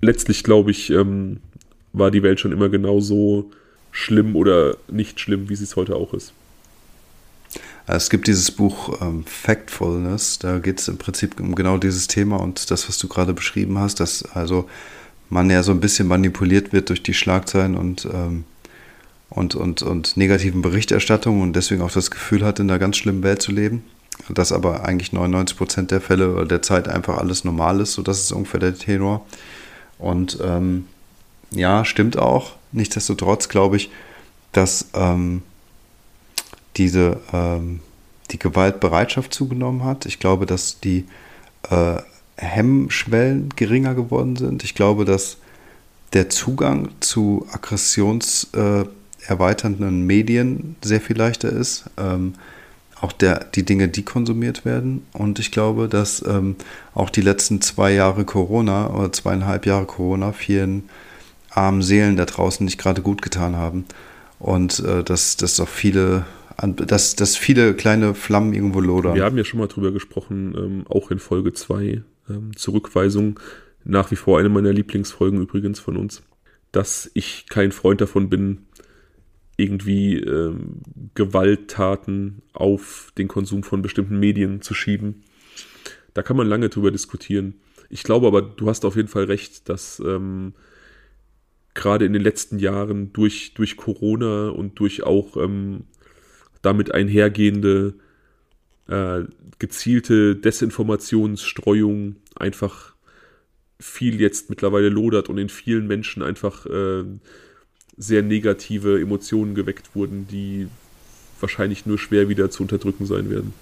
letztlich, 0.00 0.44
glaube 0.44 0.70
ich, 0.70 0.90
ähm, 0.90 1.38
war 1.92 2.10
die 2.10 2.22
Welt 2.22 2.40
schon 2.40 2.52
immer 2.52 2.68
genauso 2.68 3.50
schlimm 3.90 4.36
oder 4.36 4.76
nicht 4.88 5.18
schlimm, 5.18 5.48
wie 5.48 5.56
sie 5.56 5.64
es 5.64 5.76
heute 5.76 5.96
auch 5.96 6.14
ist. 6.14 6.32
Es 7.86 8.10
gibt 8.10 8.26
dieses 8.26 8.50
Buch 8.50 9.00
ähm, 9.00 9.24
Factfulness, 9.24 10.38
da 10.38 10.58
geht 10.58 10.78
es 10.78 10.88
im 10.88 10.98
Prinzip 10.98 11.40
um 11.40 11.54
genau 11.54 11.78
dieses 11.78 12.06
Thema 12.06 12.36
und 12.36 12.70
das, 12.70 12.86
was 12.86 12.98
du 12.98 13.08
gerade 13.08 13.32
beschrieben 13.32 13.78
hast, 13.78 13.98
dass 14.00 14.24
also 14.24 14.68
man 15.28 15.50
ja 15.50 15.62
so 15.62 15.72
ein 15.72 15.80
bisschen 15.80 16.08
manipuliert 16.08 16.72
wird 16.72 16.88
durch 16.88 17.02
die 17.02 17.14
Schlagzeilen 17.14 17.76
und, 17.76 18.06
ähm, 18.12 18.44
und, 19.30 19.54
und, 19.54 19.82
und 19.82 20.16
negativen 20.16 20.62
Berichterstattungen 20.62 21.42
und 21.42 21.54
deswegen 21.54 21.82
auch 21.82 21.90
das 21.90 22.10
Gefühl 22.10 22.44
hat, 22.44 22.60
in 22.60 22.70
einer 22.70 22.78
ganz 22.78 22.96
schlimmen 22.96 23.22
Welt 23.22 23.42
zu 23.42 23.52
leben. 23.52 23.84
Dass 24.28 24.52
aber 24.52 24.84
eigentlich 24.84 25.12
99 25.12 25.56
Prozent 25.56 25.90
der 25.90 26.00
Fälle 26.00 26.34
oder 26.34 26.44
der 26.44 26.62
Zeit 26.62 26.88
einfach 26.88 27.18
alles 27.18 27.44
normal 27.44 27.80
ist, 27.80 27.92
so 27.92 28.02
das 28.02 28.18
ist 28.18 28.32
ungefähr 28.32 28.60
der 28.60 28.76
Tenor. 28.76 29.24
Und 29.98 30.38
ähm, 30.42 30.86
ja, 31.50 31.84
stimmt 31.84 32.18
auch. 32.18 32.52
Nichtsdestotrotz 32.72 33.48
glaube 33.48 33.76
ich, 33.76 33.90
dass 34.52 34.88
ähm, 34.94 35.42
diese 36.76 37.20
ähm, 37.32 37.80
die 38.30 38.38
Gewaltbereitschaft 38.38 39.32
zugenommen 39.32 39.84
hat. 39.84 40.06
Ich 40.06 40.18
glaube, 40.18 40.46
dass 40.46 40.80
die 40.80 41.06
äh, 41.70 41.96
Hemmschwellen 42.38 43.50
geringer 43.56 43.94
geworden 43.94 44.36
sind. 44.36 44.64
Ich 44.64 44.74
glaube, 44.74 45.04
dass 45.04 45.36
der 46.12 46.28
Zugang 46.30 46.88
zu 47.00 47.46
aggressionserweiternden 47.52 50.06
Medien 50.06 50.76
sehr 50.82 51.00
viel 51.00 51.16
leichter 51.16 51.50
ist. 51.50 51.84
Ähm, 51.98 52.34
auch 53.00 53.12
der, 53.12 53.44
die 53.54 53.64
Dinge, 53.64 53.86
die 53.88 54.04
konsumiert 54.04 54.64
werden. 54.64 55.06
Und 55.12 55.38
ich 55.38 55.52
glaube, 55.52 55.86
dass 55.88 56.24
ähm, 56.26 56.56
auch 56.94 57.10
die 57.10 57.20
letzten 57.20 57.60
zwei 57.60 57.92
Jahre 57.92 58.24
Corona 58.24 58.90
oder 58.90 59.12
zweieinhalb 59.12 59.66
Jahre 59.66 59.86
Corona 59.86 60.32
vielen 60.32 60.88
armen 61.50 61.82
Seelen 61.82 62.16
da 62.16 62.24
draußen 62.24 62.64
nicht 62.64 62.78
gerade 62.78 63.02
gut 63.02 63.22
getan 63.22 63.54
haben. 63.56 63.84
Und 64.38 64.80
äh, 64.80 65.04
dass, 65.04 65.36
dass 65.36 65.60
auch 65.60 65.68
viele 65.68 66.24
dass, 66.60 67.14
dass 67.14 67.36
viele 67.36 67.74
kleine 67.74 68.14
Flammen 68.14 68.52
irgendwo 68.52 68.80
lodern. 68.80 69.14
Wir 69.14 69.24
haben 69.24 69.38
ja 69.38 69.44
schon 69.44 69.60
mal 69.60 69.68
drüber 69.68 69.92
gesprochen, 69.92 70.56
ähm, 70.56 70.84
auch 70.88 71.12
in 71.12 71.20
Folge 71.20 71.52
2, 71.52 72.02
ähm, 72.28 72.56
Zurückweisung, 72.56 73.40
nach 73.84 74.10
wie 74.10 74.16
vor 74.16 74.38
eine 74.38 74.48
meiner 74.48 74.72
Lieblingsfolgen 74.72 75.40
übrigens 75.40 75.80
von 75.80 75.96
uns, 75.96 76.22
dass 76.72 77.10
ich 77.14 77.46
kein 77.48 77.72
Freund 77.72 78.00
davon 78.00 78.28
bin, 78.28 78.66
irgendwie 79.56 80.16
ähm, 80.16 80.82
Gewalttaten 81.14 82.42
auf 82.52 83.12
den 83.18 83.28
Konsum 83.28 83.62
von 83.62 83.82
bestimmten 83.82 84.18
Medien 84.18 84.62
zu 84.62 84.72
schieben. 84.72 85.24
Da 86.14 86.22
kann 86.22 86.36
man 86.36 86.46
lange 86.46 86.68
drüber 86.68 86.90
diskutieren. 86.90 87.54
Ich 87.90 88.02
glaube 88.02 88.26
aber, 88.26 88.42
du 88.42 88.68
hast 88.68 88.84
auf 88.84 88.96
jeden 88.96 89.08
Fall 89.08 89.24
recht, 89.24 89.68
dass 89.68 90.00
ähm, 90.00 90.54
gerade 91.74 92.04
in 92.04 92.12
den 92.12 92.22
letzten 92.22 92.58
Jahren 92.58 93.12
durch, 93.12 93.54
durch 93.54 93.76
Corona 93.76 94.50
und 94.50 94.78
durch 94.78 95.02
auch 95.02 95.36
ähm, 95.36 95.84
damit 96.62 96.92
einhergehende 96.92 97.94
äh, 98.88 99.24
gezielte 99.58 100.36
Desinformationsstreuung 100.36 102.16
einfach 102.36 102.94
viel 103.80 104.20
jetzt 104.20 104.50
mittlerweile 104.50 104.88
lodert 104.88 105.28
und 105.28 105.38
in 105.38 105.48
vielen 105.48 105.86
Menschen 105.86 106.22
einfach 106.22 106.66
äh, 106.66 107.04
sehr 107.96 108.22
negative 108.22 109.00
Emotionen 109.00 109.54
geweckt 109.54 109.94
wurden, 109.94 110.26
die 110.28 110.68
wahrscheinlich 111.40 111.86
nur 111.86 111.98
schwer 111.98 112.28
wieder 112.28 112.50
zu 112.50 112.62
unterdrücken 112.62 113.06
sein 113.06 113.30
werden. 113.30 113.52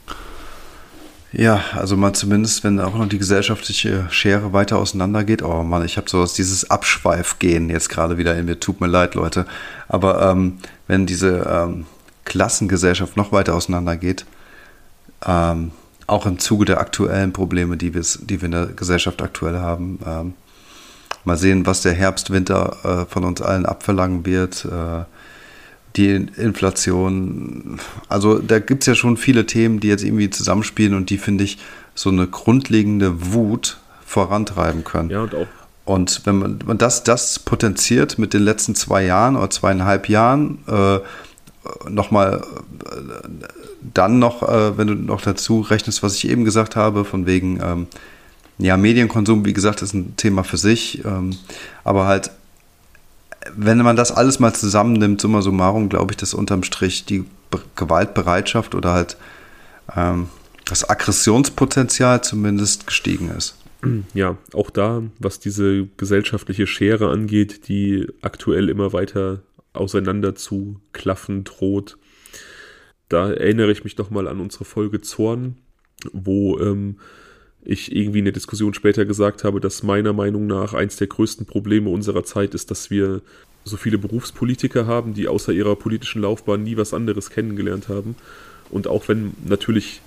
Ja, 1.33 1.63
also 1.75 1.97
mal 1.97 2.15
zumindest, 2.15 2.65
wenn 2.65 2.81
auch 2.81 2.97
noch 2.97 3.09
die 3.09 3.19
gesellschaftliche 3.19 4.07
Schere 4.11 4.53
weiter 4.53 4.79
auseinandergeht. 4.79 5.43
Oh 5.43 5.63
Mann, 5.63 5.85
ich 5.85 5.97
habe 5.99 6.09
sowas, 6.09 6.33
dieses 6.35 6.71
Abschweifgehen 6.71 7.69
jetzt 7.69 7.91
gerade 7.91 8.17
wieder 8.17 8.37
in 8.39 8.47
mir. 8.47 8.59
Tut 8.59 8.81
mir 8.81 8.87
leid, 8.87 9.15
Leute. 9.15 9.45
Aber 9.89 10.23
ähm, 10.23 10.59
wenn 10.87 11.05
diese 11.05 11.47
ähm, 11.47 11.87
Klassengesellschaft 12.25 13.17
noch 13.17 13.33
weiter 13.33 13.55
auseinandergeht, 13.55 14.25
ähm, 15.25 15.71
auch 16.07 16.27
im 16.27 16.39
Zuge 16.39 16.65
der 16.65 16.81
aktuellen 16.81 17.33
Probleme, 17.33 17.77
die, 17.77 17.91
die 17.91 18.41
wir 18.41 18.45
in 18.45 18.51
der 18.51 18.67
Gesellschaft 18.67 19.23
aktuell 19.23 19.57
haben. 19.57 19.99
Ähm, 20.07 20.35
mal 21.25 21.37
sehen, 21.37 21.67
was 21.67 21.83
der 21.83 21.93
Herbst, 21.93 22.31
Winter 22.31 22.77
äh, 22.85 23.13
von 23.13 23.25
uns 23.25 23.43
allen 23.43 23.67
abverlangen 23.67 24.25
wird. 24.25 24.65
Äh, 24.65 25.05
die 25.97 26.11
Inflation, 26.11 27.81
also 28.09 28.39
da 28.39 28.59
gibt 28.59 28.83
es 28.83 28.87
ja 28.87 28.95
schon 28.95 29.17
viele 29.17 29.47
Themen, 29.47 29.81
die 29.81 29.89
jetzt 29.89 30.05
irgendwie 30.05 30.29
zusammenspielen 30.29 30.95
und 30.95 31.09
die, 31.09 31.19
finde 31.19 31.45
ich, 31.45 31.59
so 31.95 32.11
eine 32.11 32.27
grundlegende 32.27 33.33
Wut 33.33 33.79
vorantreiben 34.05 34.85
können. 34.85 35.11
Ja, 35.11 35.23
und 35.23 35.35
auch. 35.35 35.47
Und 35.87 36.27
wenn 36.27 36.39
man, 36.39 36.59
man 36.67 36.79
das, 36.79 37.05
das 37.05 37.39
potenziert 37.39 38.19
mit 38.19 38.35
den 38.35 38.43
letzten 38.43 38.75
zwei 38.75 39.05
Jahren 39.05 39.37
oder 39.37 39.51
zweieinhalb 39.51 40.09
Jahren, 40.09 40.59
äh, 40.67 40.99
nochmal 41.89 42.45
dann 43.95 44.19
noch, 44.19 44.43
äh, 44.43 44.77
wenn 44.79 44.87
du 44.87 44.95
noch 44.95 45.21
dazu 45.21 45.61
rechnest, 45.61 46.03
was 46.03 46.15
ich 46.15 46.29
eben 46.29 46.45
gesagt 46.45 46.77
habe, 46.77 47.05
von 47.05 47.27
wegen, 47.27 47.61
ähm, 47.63 47.87
ja, 48.59 48.77
Medienkonsum, 48.77 49.45
wie 49.45 49.53
gesagt, 49.53 49.83
ist 49.83 49.95
ein 49.95 50.17
Thema 50.17 50.45
für 50.45 50.57
sich, 50.57 51.05
ähm, 51.05 51.37
aber 51.85 52.07
halt, 52.07 52.31
wenn 53.55 53.79
man 53.79 53.97
das 53.97 54.13
alles 54.13 54.39
mal 54.41 54.55
zusammennimmt, 54.55 55.21
summa 55.21 55.43
summarum, 55.43 55.89
glaube 55.89 56.13
ich, 56.13 56.17
dass 56.17 56.35
unterm 56.35 56.63
Strich 56.63 57.05
die 57.05 57.25
Gewaltbereitschaft 57.77 58.75
oder 58.75 58.93
halt 58.93 59.17
ähm, 59.95 60.29
das 60.65 60.89
Aggressionspotenzial 60.89 62.23
zumindest 62.23 62.87
gestiegen 62.87 63.31
ist. 63.31 63.57
Ja, 64.15 64.37
auch 64.53 64.71
da, 64.71 65.03
was 65.19 65.39
diese 65.39 65.87
gesellschaftliche 65.97 66.67
Schere 66.67 67.11
angeht, 67.11 67.69
die 67.69 68.07
aktuell 68.21 68.69
immer 68.69 68.93
weiter 68.93 69.43
auseinander 69.73 70.35
zu 70.35 70.81
klaffen 70.93 71.45
droht. 71.45 71.97
Da 73.09 73.31
erinnere 73.31 73.73
ich 73.73 73.85
mich 73.85 73.97
nochmal 73.99 74.27
an 74.29 74.41
unsere 74.41 74.65
Folge 74.65 75.01
Zorn, 75.01 75.57
wo 76.13 76.59
ähm, 76.59 76.97
ich 77.63 77.95
irgendwie 77.95 78.21
in 78.21 78.25
der 78.25 78.33
Diskussion 78.33 78.75
später 78.75 79.05
gesagt 79.05 79.45
habe, 79.45 79.61
dass 79.61 79.83
meiner 79.83 80.13
Meinung 80.13 80.47
nach 80.47 80.75
eins 80.75 80.97
der 80.97 81.07
größten 81.07 81.47
Probleme 81.47 81.91
unserer 81.91 82.25
Zeit 82.25 82.55
ist, 82.55 82.71
dass 82.71 82.91
wir 82.91 83.23
so 83.65 83.77
viele 83.77 83.99
Berufspolitiker 83.99 84.87
haben, 84.87 85.15
die 85.15 85.27
außer 85.27 85.53
ihrer 85.53 85.77
politischen 85.77 86.23
Laufbahn 86.23 86.63
nie 86.63 86.77
was 86.77 86.95
anderes 86.95 87.31
kennengelernt 87.31 87.89
haben. 87.89 88.15
Und 88.71 88.87
auch 88.87 89.09
wenn 89.09 89.35
natürlich 89.45 90.01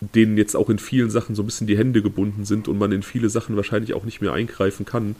denen 0.00 0.36
jetzt 0.36 0.56
auch 0.56 0.68
in 0.68 0.78
vielen 0.78 1.10
Sachen 1.10 1.34
so 1.34 1.42
ein 1.42 1.46
bisschen 1.46 1.66
die 1.66 1.78
Hände 1.78 2.02
gebunden 2.02 2.44
sind 2.44 2.68
und 2.68 2.78
man 2.78 2.90
in 2.92 3.02
viele 3.02 3.28
Sachen 3.28 3.56
wahrscheinlich 3.56 3.94
auch 3.94 4.04
nicht 4.04 4.20
mehr 4.20 4.32
eingreifen 4.32 4.84
kann, 4.84 5.14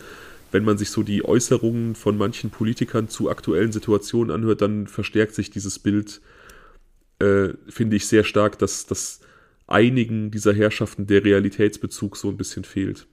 wenn 0.51 0.65
man 0.65 0.77
sich 0.77 0.91
so 0.91 1.03
die 1.03 1.25
Äußerungen 1.25 1.95
von 1.95 2.19
manchen 2.19 2.51
Politikern 2.51 3.09
zu 3.09 3.31
aktuellen 3.31 3.73
Situationen 3.73 4.35
anhört, 4.35 4.61
dann 4.61 4.87
verstärkt 4.87 5.35
sich 5.35 5.51
dieses 5.51 5.79
Bild, 5.79 6.21
äh, 7.23 7.55
finde 7.69 7.97
ich, 7.97 8.07
sehr 8.07 8.25
stark, 8.25 8.59
dass, 8.59 8.87
dass 8.87 9.21
einigen 9.67 10.31
dieser 10.31 10.53
Herrschaften 10.53 11.07
der 11.07 11.25
Realitätsbezug 11.25 12.17
so 12.17 12.29
ein 12.29 12.37
bisschen 12.37 12.65
fehlt. 12.65 13.07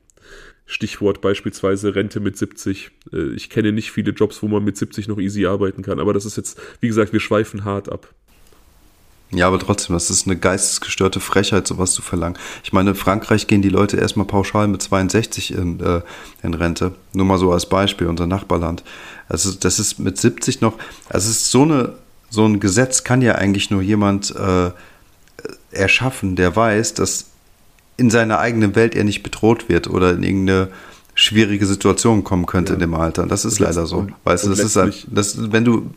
Stichwort 0.65 1.21
beispielsweise 1.21 1.95
Rente 1.95 2.19
mit 2.19 2.37
70. 2.37 2.91
Äh, 3.11 3.33
ich 3.33 3.49
kenne 3.49 3.71
nicht 3.71 3.91
viele 3.91 4.11
Jobs, 4.11 4.41
wo 4.43 4.47
man 4.47 4.63
mit 4.63 4.77
70 4.77 5.07
noch 5.07 5.19
easy 5.19 5.45
arbeiten 5.45 5.81
kann, 5.81 5.99
aber 5.99 6.13
das 6.13 6.25
ist 6.25 6.37
jetzt, 6.37 6.59
wie 6.79 6.87
gesagt, 6.87 7.13
wir 7.13 7.19
schweifen 7.19 7.65
hart 7.65 7.91
ab. 7.91 8.13
Ja, 9.31 9.47
aber 9.47 9.59
trotzdem, 9.59 9.93
das 9.93 10.09
ist 10.09 10.25
eine 10.25 10.37
geistesgestörte 10.37 11.19
Frechheit, 11.19 11.67
sowas 11.67 11.93
zu 11.93 12.01
verlangen. 12.01 12.37
Ich 12.63 12.73
meine, 12.73 12.91
in 12.91 12.95
Frankreich 12.95 13.45
gehen 13.45 13.61
die 13.61 13.69
Leute 13.69 13.97
erstmal 13.97 14.25
pauschal 14.25 14.67
mit 14.67 14.81
62 14.81 15.53
in, 15.53 15.79
äh, 15.81 16.01
in 16.41 16.55
Rente. 16.55 16.93
Nur 17.13 17.27
mal 17.27 17.37
so 17.37 17.51
als 17.51 17.69
Beispiel, 17.69 18.07
unser 18.07 18.25
Nachbarland. 18.25 18.83
Also 19.27 19.51
das 19.51 19.79
ist 19.79 19.99
mit 19.99 20.17
70 20.17 20.61
noch, 20.61 20.79
also 21.09 21.29
es 21.29 21.41
ist 21.41 21.51
so 21.51 21.61
eine, 21.61 21.93
so 22.29 22.45
ein 22.45 22.59
Gesetz 22.59 23.03
kann 23.03 23.21
ja 23.21 23.35
eigentlich 23.35 23.71
nur 23.71 23.81
jemand 23.81 24.33
äh, 24.35 24.71
erschaffen, 25.71 26.35
der 26.35 26.55
weiß, 26.55 26.93
dass 26.93 27.25
in 27.97 28.09
seiner 28.09 28.39
eigenen 28.39 28.75
Welt 28.75 28.95
er 28.95 29.03
nicht 29.03 29.23
bedroht 29.23 29.69
wird 29.69 29.89
oder 29.89 30.11
in 30.11 30.23
irgendeine 30.23 30.69
schwierige 31.15 31.65
Situation 31.65 32.23
kommen 32.23 32.45
könnte 32.45 32.71
ja. 32.71 32.73
in 32.75 32.79
dem 32.79 32.93
Alter. 32.93 33.25
Das 33.25 33.43
ist 33.43 33.59
leider 33.59 33.85
so. 33.85 34.07
Weißt 34.23 34.45
du, 34.45 34.49
das 34.49 34.59
ist 34.59 34.75
halt, 34.77 35.05
das, 35.09 35.51
wenn 35.51 35.65
du 35.65 35.91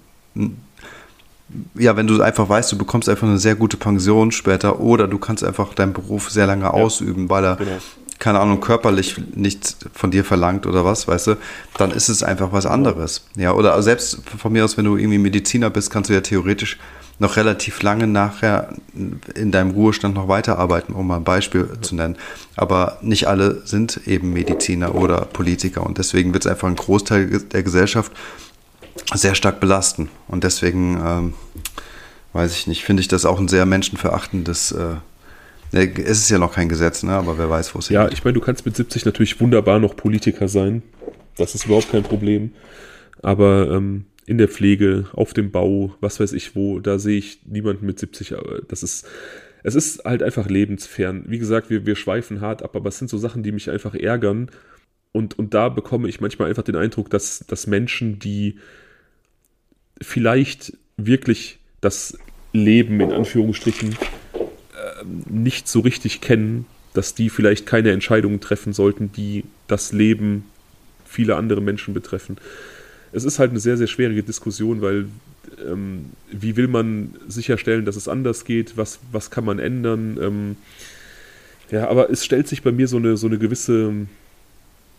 ja, 1.74 1.96
wenn 1.96 2.06
du 2.06 2.22
einfach 2.22 2.48
weißt, 2.48 2.72
du 2.72 2.78
bekommst 2.78 3.09
einfach 3.09 3.26
eine 3.26 3.38
sehr 3.38 3.54
gute 3.54 3.76
Pension 3.76 4.32
später 4.32 4.80
oder 4.80 5.06
du 5.06 5.18
kannst 5.18 5.44
einfach 5.44 5.74
deinen 5.74 5.92
Beruf 5.92 6.30
sehr 6.30 6.46
lange 6.46 6.64
ja. 6.64 6.70
ausüben, 6.70 7.28
weil 7.28 7.44
er 7.44 7.56
genau. 7.56 7.78
Keine 8.22 8.38
Ahnung, 8.38 8.60
körperlich 8.60 9.16
nichts 9.34 9.78
von 9.92 10.12
dir 10.12 10.24
verlangt 10.24 10.64
oder 10.64 10.84
was, 10.84 11.08
weißt 11.08 11.26
du, 11.26 11.36
dann 11.76 11.90
ist 11.90 12.08
es 12.08 12.22
einfach 12.22 12.52
was 12.52 12.66
anderes. 12.66 13.24
Ja, 13.34 13.52
oder 13.52 13.82
selbst 13.82 14.20
von 14.38 14.52
mir 14.52 14.64
aus, 14.64 14.76
wenn 14.76 14.84
du 14.84 14.96
irgendwie 14.96 15.18
Mediziner 15.18 15.70
bist, 15.70 15.90
kannst 15.90 16.08
du 16.08 16.14
ja 16.14 16.20
theoretisch 16.20 16.78
noch 17.18 17.36
relativ 17.36 17.82
lange 17.82 18.06
nachher 18.06 18.76
in 19.34 19.50
deinem 19.50 19.72
Ruhestand 19.72 20.14
noch 20.14 20.28
weiterarbeiten, 20.28 20.94
um 20.94 21.08
mal 21.08 21.16
ein 21.16 21.24
Beispiel 21.24 21.68
zu 21.80 21.96
nennen. 21.96 22.16
Aber 22.54 22.98
nicht 23.02 23.26
alle 23.26 23.66
sind 23.66 24.06
eben 24.06 24.32
Mediziner 24.32 24.94
oder 24.94 25.22
Politiker 25.22 25.84
und 25.84 25.98
deswegen 25.98 26.32
wird 26.32 26.44
es 26.44 26.50
einfach 26.50 26.68
einen 26.68 26.76
Großteil 26.76 27.26
der 27.26 27.64
Gesellschaft 27.64 28.12
sehr 29.12 29.34
stark 29.34 29.58
belasten. 29.58 30.10
Und 30.28 30.44
deswegen, 30.44 31.02
ähm, 31.04 31.34
weiß 32.34 32.54
ich 32.54 32.68
nicht, 32.68 32.84
finde 32.84 33.00
ich 33.00 33.08
das 33.08 33.26
auch 33.26 33.40
ein 33.40 33.48
sehr 33.48 33.66
menschenverachtendes 33.66 34.70
äh, 34.70 34.94
es 35.72 36.18
ist 36.18 36.30
ja 36.30 36.38
noch 36.38 36.54
kein 36.54 36.68
Gesetz, 36.68 37.02
ne? 37.02 37.12
aber 37.12 37.38
wer 37.38 37.48
weiß, 37.48 37.74
wo 37.74 37.78
es 37.78 37.88
Ja, 37.88 38.08
ich 38.08 38.24
meine, 38.24 38.34
du 38.34 38.40
kannst 38.40 38.66
mit 38.66 38.76
70 38.76 39.06
natürlich 39.06 39.40
wunderbar 39.40 39.78
noch 39.78 39.96
Politiker 39.96 40.48
sein. 40.48 40.82
Das 41.36 41.54
ist 41.54 41.64
überhaupt 41.64 41.90
kein 41.90 42.02
Problem. 42.02 42.52
Aber 43.22 43.70
ähm, 43.70 44.04
in 44.26 44.38
der 44.38 44.48
Pflege, 44.48 45.06
auf 45.14 45.32
dem 45.32 45.50
Bau, 45.50 45.94
was 46.00 46.20
weiß 46.20 46.32
ich 46.32 46.54
wo, 46.54 46.78
da 46.78 46.98
sehe 46.98 47.18
ich 47.18 47.40
niemanden 47.46 47.86
mit 47.86 47.98
70. 47.98 48.34
Das 48.68 48.82
ist, 48.82 49.06
es 49.62 49.74
ist 49.74 50.04
halt 50.04 50.22
einfach 50.22 50.48
lebensfern. 50.48 51.24
Wie 51.26 51.38
gesagt, 51.38 51.70
wir, 51.70 51.86
wir 51.86 51.96
schweifen 51.96 52.40
hart 52.40 52.62
ab, 52.62 52.76
aber 52.76 52.88
es 52.88 52.98
sind 52.98 53.08
so 53.08 53.16
Sachen, 53.16 53.42
die 53.42 53.52
mich 53.52 53.70
einfach 53.70 53.94
ärgern. 53.94 54.50
Und, 55.12 55.38
und 55.38 55.54
da 55.54 55.68
bekomme 55.68 56.08
ich 56.08 56.20
manchmal 56.20 56.48
einfach 56.48 56.62
den 56.62 56.76
Eindruck, 56.76 57.08
dass, 57.10 57.44
dass 57.46 57.66
Menschen, 57.66 58.18
die 58.18 58.58
vielleicht 60.00 60.76
wirklich 60.96 61.60
das 61.80 62.18
Leben 62.52 63.00
in 63.00 63.12
Anführungsstrichen 63.12 63.92
äh, 63.92 63.96
nicht 65.28 65.68
so 65.68 65.80
richtig 65.80 66.20
kennen, 66.20 66.66
dass 66.94 67.14
die 67.14 67.30
vielleicht 67.30 67.66
keine 67.66 67.90
Entscheidungen 67.90 68.40
treffen 68.40 68.72
sollten, 68.72 69.12
die 69.12 69.44
das 69.66 69.92
Leben 69.92 70.44
vieler 71.04 71.36
andere 71.36 71.60
Menschen 71.60 71.94
betreffen 71.94 72.36
es 73.12 73.24
ist 73.24 73.38
halt 73.38 73.50
eine 73.50 73.60
sehr, 73.60 73.76
sehr 73.76 73.86
schwierige 73.86 74.22
Diskussion, 74.22 74.80
weil 74.80 75.06
ähm, 75.64 76.06
wie 76.30 76.56
will 76.56 76.66
man 76.66 77.14
sicherstellen, 77.28 77.84
dass 77.84 77.96
es 77.96 78.08
anders 78.08 78.44
geht? 78.44 78.76
Was, 78.76 78.98
was 79.12 79.30
kann 79.30 79.44
man 79.44 79.58
ändern? 79.58 80.18
Ähm, 80.20 80.56
ja, 81.70 81.88
aber 81.88 82.10
es 82.10 82.24
stellt 82.24 82.48
sich 82.48 82.62
bei 82.62 82.72
mir 82.72 82.88
so 82.88 82.96
eine, 82.96 83.16
so 83.16 83.26
eine 83.26 83.38
gewisse 83.38 83.92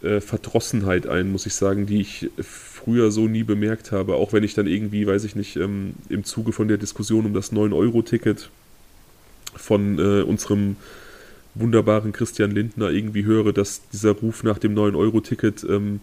äh, 0.03 0.21
Verdrossenheit 0.21 1.07
ein, 1.07 1.31
muss 1.31 1.45
ich 1.45 1.55
sagen, 1.55 1.85
die 1.87 2.01
ich 2.01 2.29
früher 2.41 3.11
so 3.11 3.27
nie 3.27 3.43
bemerkt 3.43 3.91
habe. 3.91 4.15
Auch 4.15 4.31
wenn 4.31 4.43
ich 4.43 4.53
dann 4.53 4.67
irgendwie, 4.67 5.07
weiß 5.07 5.23
ich 5.23 5.35
nicht, 5.35 5.55
ähm, 5.55 5.93
im 6.09 6.23
Zuge 6.23 6.51
von 6.51 6.67
der 6.67 6.77
Diskussion 6.77 7.25
um 7.25 7.33
das 7.33 7.51
9-Euro-Ticket 7.51 8.49
von 9.55 9.99
äh, 9.99 10.21
unserem 10.21 10.75
wunderbaren 11.55 12.11
Christian 12.11 12.51
Lindner 12.51 12.89
irgendwie 12.89 13.25
höre, 13.25 13.53
dass 13.53 13.87
dieser 13.89 14.11
Ruf 14.11 14.43
nach 14.43 14.57
dem 14.57 14.75
9-Euro-Ticket 14.75 15.63
ähm, 15.69 15.99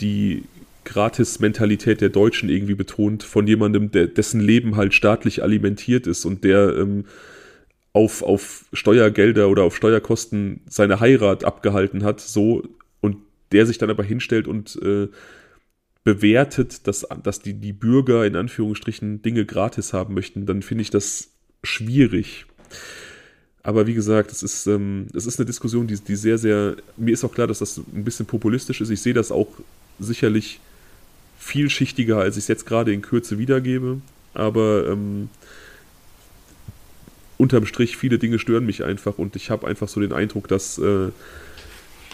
die 0.00 0.44
Gratis-Mentalität 0.84 2.00
der 2.00 2.08
Deutschen 2.08 2.48
irgendwie 2.48 2.74
betont, 2.74 3.22
von 3.22 3.46
jemandem, 3.46 3.90
der, 3.90 4.06
dessen 4.06 4.40
Leben 4.40 4.76
halt 4.76 4.94
staatlich 4.94 5.42
alimentiert 5.42 6.06
ist 6.06 6.24
und 6.24 6.44
der 6.44 6.76
ähm, 6.76 7.04
auf, 7.92 8.22
auf 8.22 8.64
Steuergelder 8.72 9.48
oder 9.48 9.64
auf 9.64 9.76
Steuerkosten 9.76 10.60
seine 10.68 11.00
Heirat 11.00 11.44
abgehalten 11.44 12.04
hat, 12.04 12.20
so 12.20 12.62
und 13.00 13.16
der 13.52 13.66
sich 13.66 13.78
dann 13.78 13.90
aber 13.90 14.04
hinstellt 14.04 14.46
und 14.46 14.80
äh, 14.82 15.08
bewertet, 16.04 16.86
dass, 16.86 17.06
dass 17.22 17.40
die, 17.40 17.54
die 17.54 17.72
Bürger 17.72 18.24
in 18.24 18.36
Anführungsstrichen 18.36 19.22
Dinge 19.22 19.44
gratis 19.44 19.92
haben 19.92 20.14
möchten, 20.14 20.46
dann 20.46 20.62
finde 20.62 20.82
ich 20.82 20.90
das 20.90 21.32
schwierig. 21.62 22.46
Aber 23.62 23.86
wie 23.86 23.94
gesagt, 23.94 24.32
es 24.32 24.42
ist, 24.42 24.66
ähm, 24.66 25.06
es 25.14 25.26
ist 25.26 25.38
eine 25.38 25.46
Diskussion, 25.46 25.86
die, 25.86 25.96
die 25.96 26.16
sehr, 26.16 26.38
sehr. 26.38 26.76
Mir 26.96 27.12
ist 27.12 27.24
auch 27.24 27.32
klar, 27.32 27.46
dass 27.46 27.58
das 27.58 27.78
ein 27.78 28.04
bisschen 28.04 28.26
populistisch 28.26 28.80
ist. 28.80 28.90
Ich 28.90 29.02
sehe 29.02 29.14
das 29.14 29.30
auch 29.30 29.48
sicherlich 29.98 30.60
vielschichtiger, 31.38 32.18
als 32.18 32.36
ich 32.36 32.44
es 32.44 32.48
jetzt 32.48 32.66
gerade 32.66 32.92
in 32.92 33.02
Kürze 33.02 33.38
wiedergebe. 33.38 34.00
Aber 34.32 34.86
ähm, 34.88 35.28
unterm 37.36 37.66
Strich, 37.66 37.96
viele 37.96 38.18
Dinge 38.18 38.38
stören 38.38 38.64
mich 38.64 38.84
einfach 38.84 39.18
und 39.18 39.36
ich 39.36 39.50
habe 39.50 39.66
einfach 39.66 39.88
so 39.88 40.00
den 40.00 40.12
Eindruck, 40.12 40.48
dass, 40.48 40.78
äh, 40.78 41.08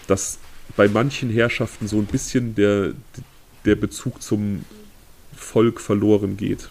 dass 0.07 0.39
bei 0.77 0.89
manchen 0.89 1.31
Herrschaften 1.31 1.89
so 1.89 1.99
ein 1.99 2.07
bisschen 2.07 2.55
der, 2.55 2.93
der 3.65 3.77
Bezug 3.77 4.23
zum 4.23 4.65
Volk 5.35 5.81
verloren 5.81 6.37
geht. 6.37 6.71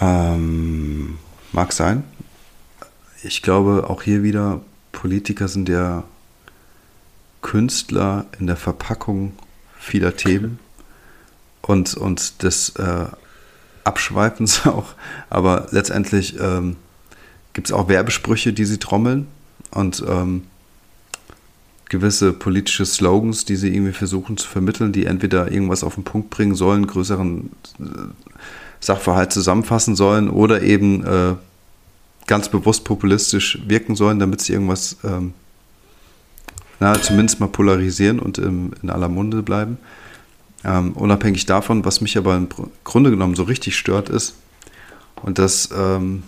Ähm, 0.00 1.18
mag 1.52 1.72
sein. 1.72 2.04
Ich 3.22 3.42
glaube, 3.42 3.88
auch 3.88 4.02
hier 4.02 4.22
wieder, 4.22 4.60
Politiker 4.90 5.48
sind 5.48 5.68
ja 5.68 6.04
Künstler 7.40 8.26
in 8.38 8.46
der 8.46 8.56
Verpackung 8.56 9.32
vieler 9.78 10.16
Themen 10.16 10.58
und, 11.60 11.94
und 11.94 12.42
des 12.42 12.70
äh, 12.76 13.06
Abschweifens 13.84 14.66
auch. 14.66 14.94
Aber 15.30 15.66
letztendlich 15.70 16.38
ähm, 16.40 16.76
gibt 17.52 17.68
es 17.68 17.72
auch 17.72 17.88
Werbesprüche, 17.88 18.52
die 18.52 18.64
sie 18.64 18.78
trommeln 18.78 19.26
und 19.70 20.02
ähm, 20.06 20.44
gewisse 21.88 22.32
politische 22.32 22.86
Slogans, 22.86 23.44
die 23.44 23.56
sie 23.56 23.74
irgendwie 23.74 23.92
versuchen 23.92 24.38
zu 24.38 24.48
vermitteln, 24.48 24.92
die 24.92 25.04
entweder 25.04 25.52
irgendwas 25.52 25.84
auf 25.84 25.94
den 25.96 26.04
Punkt 26.04 26.30
bringen 26.30 26.54
sollen, 26.54 26.86
größeren 26.86 27.50
äh, 27.80 27.84
Sachverhalt 28.82 29.32
zusammenfassen 29.32 29.96
sollen 29.96 30.28
oder 30.28 30.62
eben 30.62 31.06
äh, 31.06 31.34
ganz 32.26 32.48
bewusst 32.50 32.84
populistisch 32.84 33.58
wirken 33.66 33.96
sollen, 33.96 34.18
damit 34.18 34.40
sie 34.42 34.52
irgendwas 34.52 34.98
ähm, 35.04 35.32
na, 36.80 37.00
zumindest 37.00 37.38
mal 37.38 37.46
polarisieren 37.46 38.18
und 38.18 38.38
im, 38.38 38.72
in 38.82 38.90
aller 38.90 39.08
Munde 39.08 39.42
bleiben. 39.42 39.78
Ähm, 40.64 40.92
unabhängig 40.92 41.46
davon, 41.46 41.84
was 41.84 42.00
mich 42.00 42.18
aber 42.18 42.36
im 42.36 42.48
Grunde 42.84 43.10
genommen 43.10 43.36
so 43.36 43.44
richtig 43.44 43.76
stört, 43.76 44.08
ist, 44.08 44.34
und 45.22 45.38
das 45.38 45.68
ähm, 45.76 46.24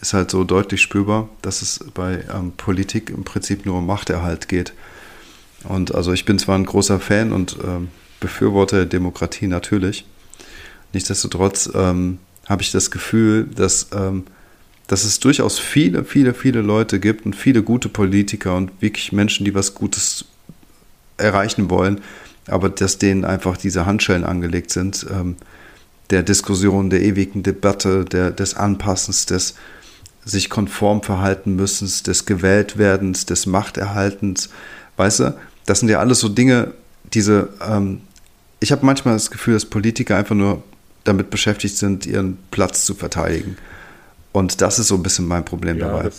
ist 0.00 0.14
halt 0.14 0.30
so 0.30 0.44
deutlich 0.44 0.80
spürbar, 0.80 1.28
dass 1.42 1.62
es 1.62 1.80
bei 1.94 2.24
ähm, 2.32 2.52
Politik 2.56 3.10
im 3.10 3.24
Prinzip 3.24 3.66
nur 3.66 3.78
um 3.78 3.86
Machterhalt 3.86 4.48
geht. 4.48 4.72
Und 5.64 5.94
also 5.94 6.12
ich 6.12 6.24
bin 6.24 6.38
zwar 6.38 6.56
ein 6.56 6.64
großer 6.64 7.00
Fan 7.00 7.32
und 7.32 7.58
ähm, 7.64 7.88
Befürworter 8.20 8.76
der 8.76 8.86
Demokratie 8.86 9.48
natürlich. 9.48 10.04
Nichtsdestotrotz 10.92 11.70
ähm, 11.74 12.18
habe 12.46 12.62
ich 12.62 12.72
das 12.72 12.90
Gefühl, 12.90 13.44
dass 13.54 13.88
ähm, 13.92 14.24
dass 14.88 15.04
es 15.04 15.20
durchaus 15.20 15.58
viele, 15.58 16.02
viele, 16.02 16.34
viele 16.34 16.62
Leute 16.62 16.98
gibt 16.98 17.24
und 17.26 17.36
viele 17.36 17.62
gute 17.62 17.88
Politiker 17.88 18.56
und 18.56 18.72
wirklich 18.80 19.12
Menschen, 19.12 19.44
die 19.44 19.54
was 19.54 19.74
Gutes 19.74 20.24
erreichen 21.18 21.70
wollen, 21.70 22.00
aber 22.48 22.70
dass 22.70 22.96
denen 22.96 23.24
einfach 23.24 23.58
diese 23.58 23.84
Handschellen 23.84 24.24
angelegt 24.24 24.70
sind, 24.70 25.06
ähm, 25.10 25.36
der 26.08 26.22
Diskussion, 26.22 26.88
der 26.88 27.02
ewigen 27.02 27.42
Debatte, 27.42 28.06
der, 28.06 28.30
des 28.30 28.54
Anpassens, 28.54 29.26
des 29.26 29.54
sich 30.24 30.48
konform 30.48 31.02
verhalten 31.02 31.54
müssen, 31.54 31.90
des 32.04 32.24
Gewähltwerdens, 32.24 33.26
des 33.26 33.44
Machterhaltens, 33.44 34.48
weißt 34.96 35.20
du, 35.20 35.38
das 35.66 35.80
sind 35.80 35.90
ja 35.90 36.00
alles 36.00 36.20
so 36.20 36.30
Dinge, 36.30 36.72
diese, 37.12 37.50
ähm, 37.60 38.00
ich 38.60 38.72
habe 38.72 38.86
manchmal 38.86 39.14
das 39.14 39.30
Gefühl, 39.30 39.52
dass 39.52 39.66
Politiker 39.66 40.16
einfach 40.16 40.34
nur 40.34 40.62
damit 41.08 41.30
beschäftigt 41.30 41.76
sind, 41.76 42.06
ihren 42.06 42.38
Platz 42.50 42.84
zu 42.84 42.94
verteidigen. 42.94 43.56
Und 44.32 44.60
das 44.60 44.78
ist 44.78 44.88
so 44.88 44.94
ein 44.94 45.02
bisschen 45.02 45.26
mein 45.26 45.44
Problem 45.44 45.78
ja, 45.78 45.88
dabei. 45.88 46.10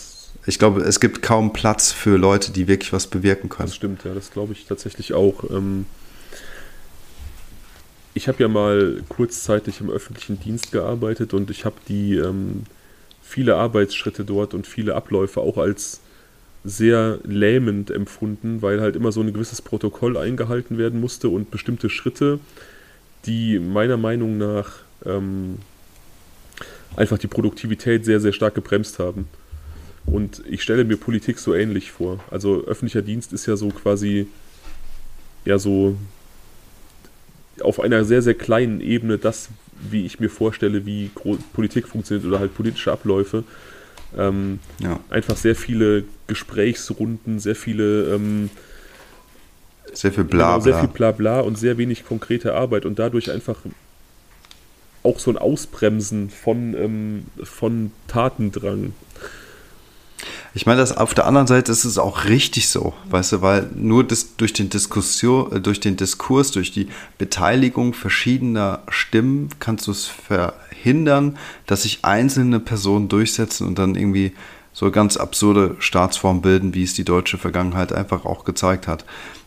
Ich 0.46 0.60
glaube, 0.60 0.82
es 0.82 1.00
gibt 1.00 1.22
kaum 1.22 1.54
Platz 1.54 1.92
für 1.92 2.18
Leute, 2.18 2.52
die 2.52 2.68
wirklich 2.68 2.92
was 2.92 3.08
bewirken 3.08 3.50
können. 3.50 3.68
Das 3.68 3.76
stimmt, 3.76 4.04
ja, 4.04 4.14
das 4.14 4.32
glaube 4.32 4.54
ich 4.54 4.66
tatsächlich 4.66 5.14
auch. 5.14 5.44
Ähm, 5.50 5.86
ich 8.14 8.28
habe 8.28 8.42
ja 8.42 8.48
mal 8.48 9.02
kurzzeitig 9.08 9.80
im 9.80 9.90
öffentlichen 9.90 10.40
Dienst 10.40 10.72
gearbeitet 10.72 11.34
und 11.34 11.52
ich 11.52 11.66
habe 11.66 11.76
die 11.88 12.16
ähm, 12.16 12.64
viele 13.22 13.56
Arbeitsschritte 13.56 14.26
dort 14.26 14.54
und 14.54 14.66
viele 14.66 14.96
Abläufe 14.96 15.40
auch 15.40 15.58
als 15.58 16.02
sehr 16.64 17.20
lähmend 17.24 17.92
empfunden, 17.92 18.62
weil 18.62 18.82
halt 18.82 18.96
immer 18.96 19.12
so 19.12 19.22
ein 19.22 19.32
gewisses 19.32 19.62
Protokoll 19.62 20.18
eingehalten 20.18 20.78
werden 20.78 21.00
musste 21.00 21.30
und 21.30 21.52
bestimmte 21.52 21.90
Schritte, 21.90 22.40
die 23.26 23.60
meiner 23.60 23.98
Meinung 23.98 24.38
nach 24.38 24.80
ähm, 25.06 25.60
einfach 26.96 27.18
die 27.18 27.28
Produktivität 27.28 28.06
sehr, 28.06 28.20
sehr 28.20 28.34
stark 28.34 28.56
gebremst 28.56 29.00
haben. 29.00 29.28
Und 30.06 30.42
ich 30.50 30.64
stelle 30.64 30.86
mir 30.86 30.98
Politik 30.98 31.40
so 31.40 31.54
ähnlich 31.54 31.92
vor. 31.92 32.20
Also 32.32 32.64
öffentlicher 32.66 33.02
Dienst 33.02 33.34
ist 33.34 33.46
ja 33.46 33.56
so 33.56 33.70
quasi, 33.70 34.28
ja 35.46 35.60
so 35.60 35.96
auf 37.62 37.80
einer 37.80 38.06
sehr, 38.06 38.22
sehr 38.22 38.34
kleinen 38.34 38.82
Ebene 38.82 39.18
das, 39.18 39.50
wie 39.90 40.06
ich 40.06 40.20
mir 40.20 40.30
vorstelle, 40.30 40.86
wie 40.86 41.12
Politik 41.54 41.88
funktioniert 41.88 42.26
oder 42.26 42.40
halt 42.40 42.56
politische 42.56 42.92
Abläufe. 42.92 43.44
Ähm, 44.18 44.60
ja. 44.80 45.00
Einfach 45.10 45.38
sehr 45.38 45.56
viele 45.56 46.04
Gesprächsrunden, 46.28 47.40
sehr 47.40 47.56
viele 47.56 48.16
ähm, 48.16 48.50
sehr 49.94 50.12
viel 50.12 50.24
Blabla. 50.24 50.54
Genau, 50.54 50.64
sehr 50.64 50.80
viel 50.80 50.90
Blabla 50.90 51.40
und 51.42 51.58
sehr 51.58 51.78
wenig 51.78 52.06
konkrete 52.06 52.54
Arbeit 52.56 52.86
und 52.86 53.00
dadurch 53.00 53.32
einfach 53.32 53.58
auch 55.04 55.20
so 55.20 55.32
ein 55.32 55.38
Ausbremsen 55.38 56.30
von, 56.30 56.74
ähm, 56.74 57.26
von 57.44 57.92
Tatendrang. 58.08 58.94
Ich 60.54 60.66
meine, 60.66 60.82
das 60.82 60.98
auf 60.98 61.14
der 61.14 61.26
anderen 61.26 61.48
Seite 61.48 61.72
ist 61.72 61.86
es 61.86 61.98
auch 61.98 62.26
richtig 62.26 62.68
so, 62.68 62.94
weißt 63.10 63.34
du, 63.34 63.42
weil 63.42 63.70
nur 63.76 64.04
das, 64.04 64.36
durch, 64.36 64.52
den 64.52 64.70
Diskussion, 64.70 65.52
äh, 65.54 65.62
durch 65.62 65.80
den 65.80 65.96
Diskurs, 65.96 66.52
durch 66.52 66.72
die 66.72 66.90
Beteiligung 67.18 67.94
verschiedener 67.94 68.82
Stimmen 68.90 69.50
kannst 69.60 69.88
du 69.88 69.92
es 69.92 70.06
verhindern, 70.06 71.38
dass 71.68 71.84
sich 71.84 72.00
einzelne 72.04 72.60
Personen 72.60 73.10
durchsetzen 73.10 73.68
und 73.68 73.80
dann 73.80 73.96
irgendwie 73.96 74.34
so 74.80 74.92
ganz 74.92 75.18
absurde 75.18 75.76
Staatsformen 75.80 76.42
bilden, 76.42 76.74
wie 76.74 76.84
es 76.84 76.94
die 76.94 77.04
deutsche 77.04 77.38
Vergangenheit 77.38 77.92
einfach 77.92 78.24
auch 78.24 78.46
gezeigt 78.46 78.88
hat. 78.88 79.04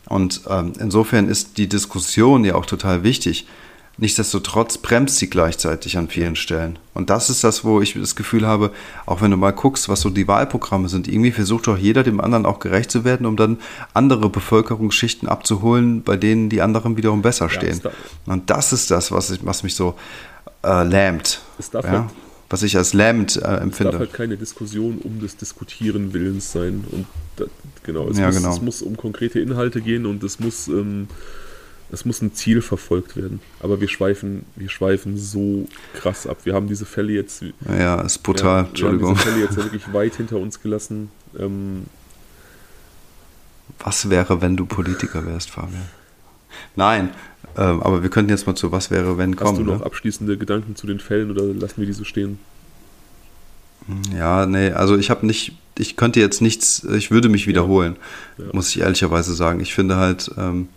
Und 0.07 0.41
ähm, 0.47 0.73
insofern 0.79 1.27
ist 1.27 1.57
die 1.57 1.67
Diskussion 1.67 2.45
ja 2.45 2.53
auch 2.53 2.67
total 2.67 3.01
wichtig. 3.01 3.47
Nichtsdestotrotz 3.97 4.77
bremst 4.77 5.17
sie 5.17 5.31
gleichzeitig 5.31 5.97
an 5.97 6.07
vielen 6.07 6.35
Stellen. 6.35 6.77
Und 6.93 7.09
das 7.09 7.31
ist 7.31 7.43
das, 7.43 7.63
wo 7.63 7.81
ich 7.81 7.93
das 7.93 8.15
Gefühl 8.15 8.45
habe, 8.45 8.69
auch 9.07 9.21
wenn 9.21 9.31
du 9.31 9.37
mal 9.37 9.53
guckst, 9.53 9.89
was 9.89 10.01
so 10.01 10.11
die 10.11 10.27
Wahlprogramme 10.27 10.87
sind, 10.87 11.07
irgendwie 11.07 11.31
versucht 11.31 11.65
doch 11.65 11.79
jeder 11.79 12.03
dem 12.03 12.21
anderen 12.21 12.45
auch 12.45 12.59
gerecht 12.59 12.91
zu 12.91 13.03
werden, 13.03 13.25
um 13.25 13.35
dann 13.35 13.57
andere 13.95 14.29
Bevölkerungsschichten 14.29 15.27
abzuholen, 15.27 16.03
bei 16.03 16.15
denen 16.15 16.49
die 16.49 16.61
anderen 16.61 16.95
wiederum 16.95 17.23
besser 17.23 17.49
stehen. 17.49 17.81
Ja, 17.83 17.89
Und 18.27 18.51
das 18.51 18.71
ist 18.71 18.91
das, 18.91 19.11
was, 19.11 19.31
ich, 19.31 19.43
was 19.43 19.63
mich 19.63 19.73
so 19.73 19.95
äh, 20.63 20.83
lähmt. 20.83 21.41
Ja? 21.73 21.91
Halt, 22.01 22.11
was 22.53 22.61
ich 22.61 22.77
als 22.77 22.93
lähmend 22.93 23.35
äh, 23.37 23.47
empfinde. 23.47 23.89
Es 23.89 23.91
darf 23.93 23.99
halt 23.99 24.13
keine 24.13 24.37
Diskussion 24.37 24.99
um 24.99 25.19
des 25.19 25.35
Diskutieren 25.37 26.13
Willens 26.13 26.51
sein. 26.51 26.85
Und 26.91 27.07
das, 27.35 27.47
genau, 27.81 28.07
es, 28.07 28.19
ja, 28.19 28.27
muss, 28.27 28.35
genau. 28.35 28.53
es 28.53 28.61
muss 28.61 28.81
um 28.83 28.95
konkrete 28.95 29.39
Inhalte 29.39 29.81
gehen 29.81 30.05
und 30.05 30.23
es 30.23 30.39
muss. 30.39 30.67
Ähm, 30.67 31.07
es 31.91 32.05
muss 32.05 32.21
ein 32.21 32.33
Ziel 32.33 32.61
verfolgt 32.61 33.15
werden. 33.15 33.39
Aber 33.59 33.79
wir 33.81 33.87
schweifen, 33.87 34.45
wir 34.55 34.69
schweifen 34.69 35.17
so 35.17 35.67
krass 35.93 36.25
ab. 36.25 36.37
Wir 36.43 36.55
haben 36.55 36.67
diese 36.67 36.85
Fälle 36.85 37.13
jetzt. 37.13 37.43
Ja, 37.67 38.01
ist 38.01 38.19
brutal, 38.19 38.63
ja, 38.63 38.69
Entschuldigung. 38.69 39.01
Wir 39.01 39.07
haben 39.09 39.15
diese 39.15 39.29
Fälle 39.31 39.45
jetzt 39.45 39.55
wirklich 39.57 39.93
weit 39.93 40.15
hinter 40.15 40.37
uns 40.37 40.61
gelassen. 40.61 41.09
Ähm, 41.37 41.85
was 43.79 44.09
wäre, 44.09 44.41
wenn 44.41 44.57
du 44.57 44.65
Politiker 44.65 45.25
wärst, 45.25 45.51
Fabian? 45.51 45.85
Nein, 46.75 47.09
ähm, 47.57 47.81
aber 47.81 48.03
wir 48.03 48.09
könnten 48.09 48.29
jetzt 48.29 48.47
mal 48.47 48.55
zu 48.55 48.71
Was 48.71 48.91
wäre, 48.91 49.17
wenn 49.17 49.35
kommen. 49.35 49.51
Hast 49.51 49.59
du 49.59 49.63
noch 49.63 49.79
ne? 49.79 49.85
abschließende 49.85 50.37
Gedanken 50.37 50.75
zu 50.75 50.87
den 50.87 50.99
Fällen 50.99 51.31
oder 51.31 51.43
lassen 51.45 51.77
wir 51.77 51.85
die 51.85 51.93
so 51.93 52.03
stehen? 52.03 52.39
Ja, 54.17 54.45
nee, 54.45 54.71
also 54.71 54.97
ich 54.97 55.09
habe 55.09 55.25
nicht, 55.25 55.57
ich 55.77 55.97
könnte 55.97 56.19
jetzt 56.19 56.41
nichts, 56.41 56.83
ich 56.83 57.11
würde 57.11 57.29
mich 57.29 57.47
wiederholen, 57.47 57.97
ja. 58.37 58.45
Ja. 58.45 58.51
muss 58.53 58.69
ich 58.69 58.79
ehrlicherweise 58.79 59.33
sagen. 59.33 59.59
Ich 59.59 59.73
finde 59.73 59.97
halt, 59.97 60.31
ähm, 60.37 60.69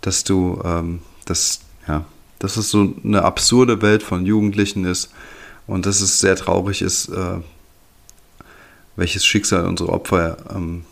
dass 0.00 0.24
du, 0.24 0.60
ähm, 0.64 1.00
das, 1.24 1.60
ja, 1.88 2.04
dass 2.38 2.56
es 2.56 2.70
so 2.70 2.94
eine 3.02 3.22
absurde 3.22 3.80
Welt 3.82 4.02
von 4.02 4.26
Jugendlichen 4.26 4.84
ist 4.84 5.10
und 5.66 5.86
dass 5.86 6.00
es 6.00 6.20
sehr 6.20 6.36
traurig 6.36 6.82
ist, 6.82 7.08
äh, 7.08 7.38
welches 8.96 9.24
Schicksal 9.24 9.64
unsere 9.66 9.90
Opfer 9.90 10.36
ähm, 10.54 10.84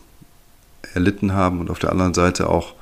erlitten 0.95 1.35
haben 1.35 1.61
und 1.61 1.71
auf 1.71 1.79
der 1.79 1.93
anderen 1.93 2.15
Seite 2.15 2.49
auch, 2.49 2.75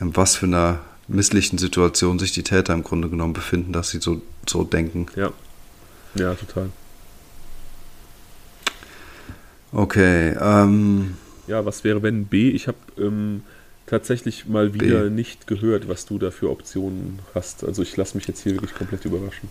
in 0.00 0.14
was 0.16 0.36
für 0.36 0.46
einer 0.46 0.78
misslichen 1.08 1.58
Situation 1.58 2.18
sich 2.18 2.32
die 2.32 2.42
Täter 2.42 2.74
im 2.74 2.82
Grunde 2.82 3.08
genommen 3.08 3.32
befinden, 3.32 3.72
dass 3.72 3.90
sie 3.90 4.00
so, 4.00 4.22
so 4.46 4.64
denken. 4.64 5.06
Ja, 5.16 5.32
ja, 6.14 6.34
total. 6.34 6.70
Okay. 9.72 10.36
Ähm, 10.40 11.16
ja, 11.46 11.64
was 11.66 11.84
wäre, 11.84 12.02
wenn 12.02 12.26
B? 12.26 12.50
Ich 12.50 12.68
habe 12.68 12.78
ähm, 12.98 13.42
tatsächlich 13.86 14.46
mal 14.46 14.72
wieder 14.72 15.04
B. 15.04 15.10
nicht 15.10 15.46
gehört, 15.46 15.88
was 15.88 16.06
du 16.06 16.18
da 16.18 16.30
für 16.30 16.50
Optionen 16.50 17.18
hast. 17.34 17.64
Also 17.64 17.82
ich 17.82 17.96
lasse 17.96 18.16
mich 18.16 18.26
jetzt 18.28 18.42
hier 18.42 18.52
wirklich 18.52 18.74
komplett 18.74 19.04
überraschen. 19.04 19.50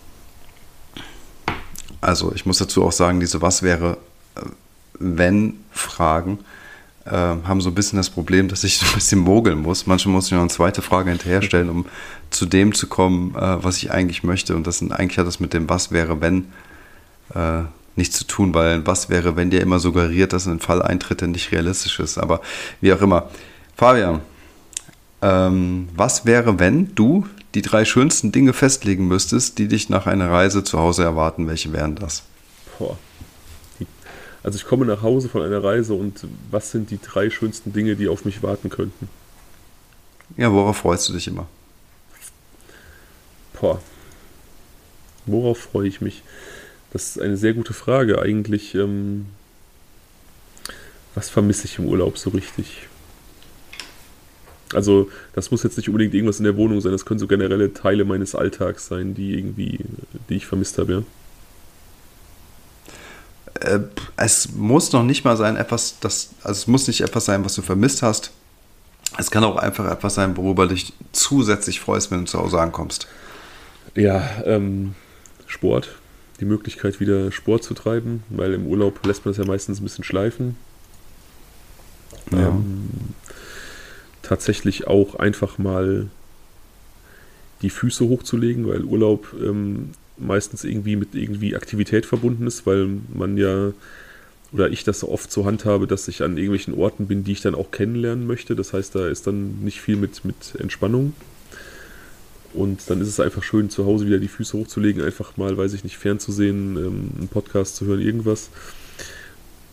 Also 2.00 2.32
ich 2.34 2.46
muss 2.46 2.58
dazu 2.58 2.84
auch 2.84 2.92
sagen, 2.92 3.20
diese 3.20 3.42
Was 3.42 3.62
wäre, 3.62 3.98
äh, 4.34 4.40
wenn 4.98 5.60
Fragen 5.70 6.38
äh, 7.06 7.10
haben 7.10 7.60
so 7.60 7.70
ein 7.70 7.74
bisschen 7.74 7.96
das 7.98 8.10
Problem, 8.10 8.48
dass 8.48 8.64
ich 8.64 8.78
so 8.78 8.86
ein 8.86 8.94
bisschen 8.94 9.18
mogeln 9.20 9.60
muss. 9.60 9.86
Manchmal 9.86 10.14
muss 10.14 10.26
ich 10.26 10.32
noch 10.32 10.40
eine 10.40 10.48
zweite 10.48 10.82
Frage 10.82 11.10
hinterher 11.10 11.42
stellen, 11.42 11.68
um 11.68 11.86
zu 12.30 12.46
dem 12.46 12.74
zu 12.74 12.86
kommen, 12.86 13.34
äh, 13.34 13.62
was 13.62 13.78
ich 13.78 13.90
eigentlich 13.90 14.22
möchte. 14.22 14.56
Und 14.56 14.66
das 14.66 14.78
sind, 14.78 14.92
eigentlich 14.92 15.18
hat 15.18 15.26
das 15.26 15.40
mit 15.40 15.52
dem 15.52 15.68
Was 15.68 15.90
wäre, 15.90 16.20
wenn 16.20 16.46
äh, 17.34 17.62
nichts 17.96 18.18
zu 18.18 18.26
tun, 18.26 18.54
weil 18.54 18.86
was 18.86 19.08
wäre, 19.08 19.36
wenn 19.36 19.50
dir 19.50 19.60
immer 19.60 19.78
suggeriert, 19.78 20.32
dass 20.32 20.46
ein 20.46 20.60
Fall 20.60 20.82
eintritt, 20.82 21.20
der 21.20 21.28
nicht 21.28 21.52
realistisch 21.52 22.00
ist. 22.00 22.18
Aber 22.18 22.40
wie 22.80 22.92
auch 22.92 23.00
immer. 23.00 23.28
Fabian, 23.76 24.20
ähm, 25.22 25.88
was 25.94 26.24
wäre, 26.24 26.58
wenn 26.58 26.94
du 26.94 27.26
die 27.54 27.62
drei 27.62 27.84
schönsten 27.84 28.32
Dinge 28.32 28.52
festlegen 28.52 29.06
müsstest, 29.06 29.58
die 29.58 29.68
dich 29.68 29.88
nach 29.88 30.06
einer 30.06 30.30
Reise 30.30 30.64
zu 30.64 30.78
Hause 30.78 31.04
erwarten? 31.04 31.46
Welche 31.46 31.72
wären 31.72 31.94
das? 31.94 32.22
Boah. 32.78 32.96
Also 34.44 34.56
ich 34.58 34.66
komme 34.66 34.84
nach 34.84 35.02
Hause 35.02 35.30
von 35.30 35.42
einer 35.42 35.64
Reise 35.64 35.94
und 35.94 36.26
was 36.50 36.70
sind 36.70 36.90
die 36.90 37.00
drei 37.00 37.30
schönsten 37.30 37.72
Dinge, 37.72 37.96
die 37.96 38.08
auf 38.08 38.26
mich 38.26 38.42
warten 38.42 38.68
könnten? 38.68 39.08
Ja, 40.36 40.52
worauf 40.52 40.76
freust 40.76 41.08
du 41.08 41.14
dich 41.14 41.26
immer? 41.26 41.48
Boah. 43.58 43.80
Worauf 45.24 45.58
freue 45.58 45.88
ich 45.88 46.02
mich? 46.02 46.22
Das 46.92 47.08
ist 47.08 47.20
eine 47.20 47.38
sehr 47.38 47.54
gute 47.54 47.72
Frage. 47.72 48.20
Eigentlich, 48.20 48.74
ähm, 48.74 49.26
was 51.14 51.30
vermisse 51.30 51.64
ich 51.64 51.78
im 51.78 51.86
Urlaub 51.86 52.18
so 52.18 52.28
richtig? 52.28 52.88
Also, 54.74 55.08
das 55.34 55.50
muss 55.50 55.62
jetzt 55.62 55.78
nicht 55.78 55.88
unbedingt 55.88 56.12
irgendwas 56.12 56.38
in 56.38 56.44
der 56.44 56.56
Wohnung 56.56 56.82
sein, 56.82 56.92
das 56.92 57.06
können 57.06 57.20
so 57.20 57.26
generelle 57.26 57.72
Teile 57.72 58.04
meines 58.04 58.34
Alltags 58.34 58.88
sein, 58.88 59.14
die 59.14 59.34
irgendwie, 59.34 59.78
die 60.28 60.34
ich 60.36 60.46
vermisst 60.46 60.76
habe, 60.76 60.92
ja. 60.92 61.02
Äh, 63.60 63.80
es 64.16 64.52
muss 64.52 64.92
noch 64.92 65.02
nicht 65.02 65.24
mal 65.24 65.36
sein, 65.36 65.56
etwas, 65.56 65.98
das, 66.00 66.30
also 66.42 66.58
es 66.58 66.66
muss 66.66 66.86
nicht 66.86 67.00
etwas 67.00 67.24
sein, 67.24 67.44
was 67.44 67.54
du 67.54 67.62
vermisst 67.62 68.02
hast. 68.02 68.30
Es 69.16 69.30
kann 69.30 69.44
auch 69.44 69.56
einfach 69.56 69.90
etwas 69.90 70.14
sein, 70.14 70.36
worüber 70.36 70.66
du 70.66 70.74
dich 70.74 70.92
zusätzlich 71.12 71.80
freust, 71.80 72.10
wenn 72.10 72.20
du 72.20 72.24
zu 72.26 72.38
Hause 72.38 72.60
ankommst. 72.60 73.06
Ja, 73.94 74.28
ähm, 74.44 74.94
Sport. 75.46 75.96
Die 76.40 76.44
Möglichkeit, 76.44 76.98
wieder 76.98 77.30
Sport 77.30 77.62
zu 77.62 77.74
treiben, 77.74 78.24
weil 78.28 78.54
im 78.54 78.66
Urlaub 78.66 79.06
lässt 79.06 79.24
man 79.24 79.30
es 79.30 79.38
ja 79.38 79.44
meistens 79.44 79.80
ein 79.80 79.84
bisschen 79.84 80.02
schleifen. 80.02 80.56
Ja. 82.32 82.48
Ähm, 82.48 82.88
tatsächlich 84.22 84.88
auch 84.88 85.14
einfach 85.14 85.58
mal 85.58 86.08
die 87.62 87.70
Füße 87.70 88.04
hochzulegen, 88.08 88.66
weil 88.66 88.82
Urlaub 88.82 89.28
ähm, 89.40 89.92
meistens 90.16 90.64
irgendwie 90.64 90.96
mit 90.96 91.14
irgendwie 91.14 91.56
Aktivität 91.56 92.06
verbunden 92.06 92.46
ist, 92.46 92.66
weil 92.66 92.88
man 93.12 93.36
ja 93.36 93.72
oder 94.52 94.70
ich 94.70 94.84
das 94.84 95.02
oft 95.02 95.32
so 95.32 95.46
handhabe, 95.46 95.88
dass 95.88 96.06
ich 96.06 96.22
an 96.22 96.36
irgendwelchen 96.36 96.74
Orten 96.74 97.08
bin, 97.08 97.24
die 97.24 97.32
ich 97.32 97.40
dann 97.40 97.56
auch 97.56 97.72
kennenlernen 97.72 98.24
möchte. 98.24 98.54
Das 98.54 98.72
heißt, 98.72 98.94
da 98.94 99.08
ist 99.08 99.26
dann 99.26 99.64
nicht 99.64 99.80
viel 99.80 99.96
mit, 99.96 100.24
mit 100.24 100.54
Entspannung. 100.58 101.12
Und 102.52 102.88
dann 102.88 103.00
ist 103.00 103.08
es 103.08 103.18
einfach 103.18 103.42
schön, 103.42 103.68
zu 103.68 103.84
Hause 103.84 104.06
wieder 104.06 104.20
die 104.20 104.28
Füße 104.28 104.56
hochzulegen, 104.56 105.02
einfach 105.02 105.36
mal, 105.36 105.56
weiß 105.56 105.72
ich 105.72 105.82
nicht, 105.82 105.96
fernzusehen, 105.96 106.76
ähm, 106.76 107.10
einen 107.18 107.28
Podcast 107.28 107.74
zu 107.74 107.86
hören, 107.86 108.00
irgendwas. 108.00 108.48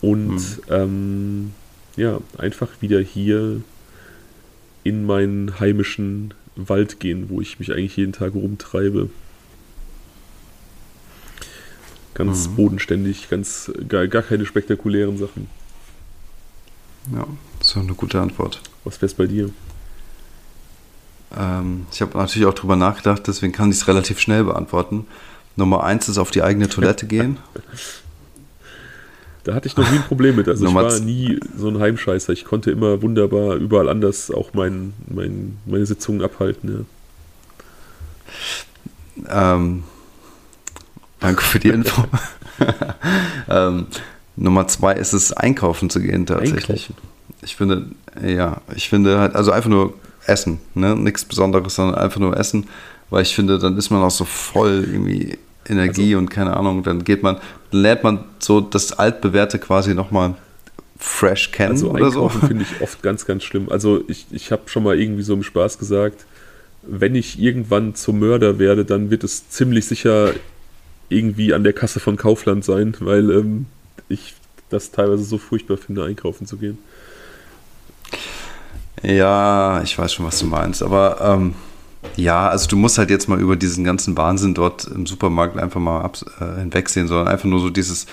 Und 0.00 0.30
mhm. 0.30 0.62
ähm, 0.68 1.50
ja, 1.96 2.20
einfach 2.36 2.68
wieder 2.80 2.98
hier 2.98 3.60
in 4.82 5.06
meinen 5.06 5.60
heimischen 5.60 6.34
Wald 6.56 6.98
gehen, 6.98 7.26
wo 7.28 7.40
ich 7.40 7.60
mich 7.60 7.70
eigentlich 7.70 7.96
jeden 7.96 8.12
Tag 8.12 8.34
rumtreibe. 8.34 9.10
Ganz 12.14 12.48
mhm. 12.48 12.56
bodenständig, 12.56 13.30
ganz 13.30 13.72
gar, 13.88 14.06
gar 14.06 14.22
keine 14.22 14.44
spektakulären 14.44 15.16
Sachen. 15.18 15.48
Ja, 17.14 17.26
das 17.58 17.68
ist 17.68 17.76
eine 17.76 17.94
gute 17.94 18.20
Antwort. 18.20 18.60
Was 18.84 18.96
wäre 18.96 19.06
es 19.06 19.14
bei 19.14 19.26
dir? 19.26 19.50
Ähm, 21.36 21.86
ich 21.92 22.02
habe 22.02 22.16
natürlich 22.18 22.46
auch 22.46 22.54
drüber 22.54 22.76
nachgedacht, 22.76 23.26
deswegen 23.26 23.52
kann 23.52 23.70
ich 23.70 23.76
es 23.76 23.88
relativ 23.88 24.18
schnell 24.20 24.44
beantworten. 24.44 25.06
Nummer 25.56 25.84
eins 25.84 26.08
ist 26.08 26.18
auf 26.18 26.30
die 26.30 26.42
eigene 26.42 26.68
Toilette 26.68 27.06
gehen. 27.06 27.38
Da 29.44 29.54
hatte 29.54 29.66
ich 29.66 29.76
noch 29.76 29.90
nie 29.90 29.96
ein 29.96 30.04
Problem 30.04 30.36
mit. 30.36 30.46
Also 30.46 30.68
ich 30.68 30.72
war 30.72 31.00
nie 31.00 31.40
so 31.56 31.68
ein 31.68 31.80
Heimscheißer. 31.80 32.32
Ich 32.32 32.44
konnte 32.44 32.70
immer 32.70 33.02
wunderbar 33.02 33.56
überall 33.56 33.88
anders 33.88 34.30
auch 34.30 34.54
mein, 34.54 34.92
mein, 35.08 35.58
meine 35.66 35.84
Sitzungen 35.84 36.22
abhalten. 36.22 36.86
Ja. 39.26 39.54
Ähm, 39.54 39.82
danke 41.22 41.42
für 41.42 41.58
die 41.58 41.68
Info. 41.68 42.04
ähm, 43.48 43.86
Nummer 44.36 44.66
zwei 44.68 44.94
ist 44.94 45.12
es, 45.12 45.32
einkaufen 45.32 45.90
zu 45.90 46.00
gehen 46.00 46.26
tatsächlich. 46.26 46.90
Einkaufen. 46.90 47.08
Ich 47.42 47.56
finde, 47.56 47.86
ja, 48.24 48.60
ich 48.74 48.88
finde 48.88 49.18
halt, 49.18 49.34
also 49.34 49.50
einfach 49.50 49.70
nur 49.70 49.94
essen, 50.26 50.60
ne? 50.74 50.94
Nichts 50.94 51.24
Besonderes, 51.24 51.74
sondern 51.74 51.96
einfach 51.96 52.20
nur 52.20 52.36
essen, 52.36 52.68
weil 53.10 53.22
ich 53.22 53.34
finde, 53.34 53.58
dann 53.58 53.76
ist 53.76 53.90
man 53.90 54.02
auch 54.02 54.10
so 54.10 54.24
voll 54.24 54.86
irgendwie 54.90 55.38
Energie 55.68 56.14
also, 56.14 56.18
und 56.18 56.30
keine 56.30 56.56
Ahnung, 56.56 56.82
dann 56.82 57.04
geht 57.04 57.22
man, 57.22 57.36
dann 57.70 57.80
lernt 57.80 58.04
man 58.04 58.24
so 58.38 58.60
das 58.60 58.92
Altbewährte 58.92 59.58
quasi 59.58 59.94
nochmal 59.94 60.34
fresh 60.98 61.50
kennen 61.50 61.72
also 61.72 61.90
oder 61.90 62.10
so. 62.10 62.28
finde 62.46 62.64
ich 62.64 62.80
oft 62.80 63.02
ganz, 63.02 63.26
ganz 63.26 63.42
schlimm. 63.42 63.68
Also 63.68 64.04
ich, 64.08 64.26
ich 64.30 64.52
habe 64.52 64.62
schon 64.66 64.84
mal 64.84 64.98
irgendwie 64.98 65.22
so 65.22 65.34
im 65.34 65.42
Spaß 65.42 65.78
gesagt, 65.78 66.24
wenn 66.82 67.14
ich 67.14 67.40
irgendwann 67.40 67.94
zum 67.94 68.18
Mörder 68.18 68.58
werde, 68.58 68.84
dann 68.84 69.10
wird 69.10 69.24
es 69.24 69.48
ziemlich 69.48 69.86
sicher 69.86 70.32
irgendwie 71.08 71.52
an 71.52 71.64
der 71.64 71.72
Kasse 71.72 72.00
von 72.00 72.16
Kaufland 72.16 72.64
sein, 72.64 72.96
weil 73.00 73.30
ähm, 73.30 73.66
ich 74.08 74.34
das 74.70 74.90
teilweise 74.90 75.24
so 75.24 75.38
furchtbar 75.38 75.76
finde, 75.76 76.04
einkaufen 76.04 76.46
zu 76.46 76.56
gehen. 76.56 76.78
Ja, 79.02 79.82
ich 79.82 79.98
weiß 79.98 80.12
schon, 80.12 80.26
was 80.26 80.38
du 80.38 80.46
meinst. 80.46 80.82
Aber 80.82 81.20
ähm, 81.20 81.54
ja, 82.16 82.48
also 82.48 82.68
du 82.68 82.76
musst 82.76 82.98
halt 82.98 83.10
jetzt 83.10 83.28
mal 83.28 83.40
über 83.40 83.56
diesen 83.56 83.84
ganzen 83.84 84.16
Wahnsinn 84.16 84.54
dort 84.54 84.84
im 84.86 85.06
Supermarkt 85.06 85.58
einfach 85.58 85.80
mal 85.80 86.10
äh, 86.40 86.60
hinwegsehen, 86.60 87.08
sondern 87.08 87.28
einfach 87.28 87.46
nur 87.46 87.60
so 87.60 87.70
dieses, 87.70 88.06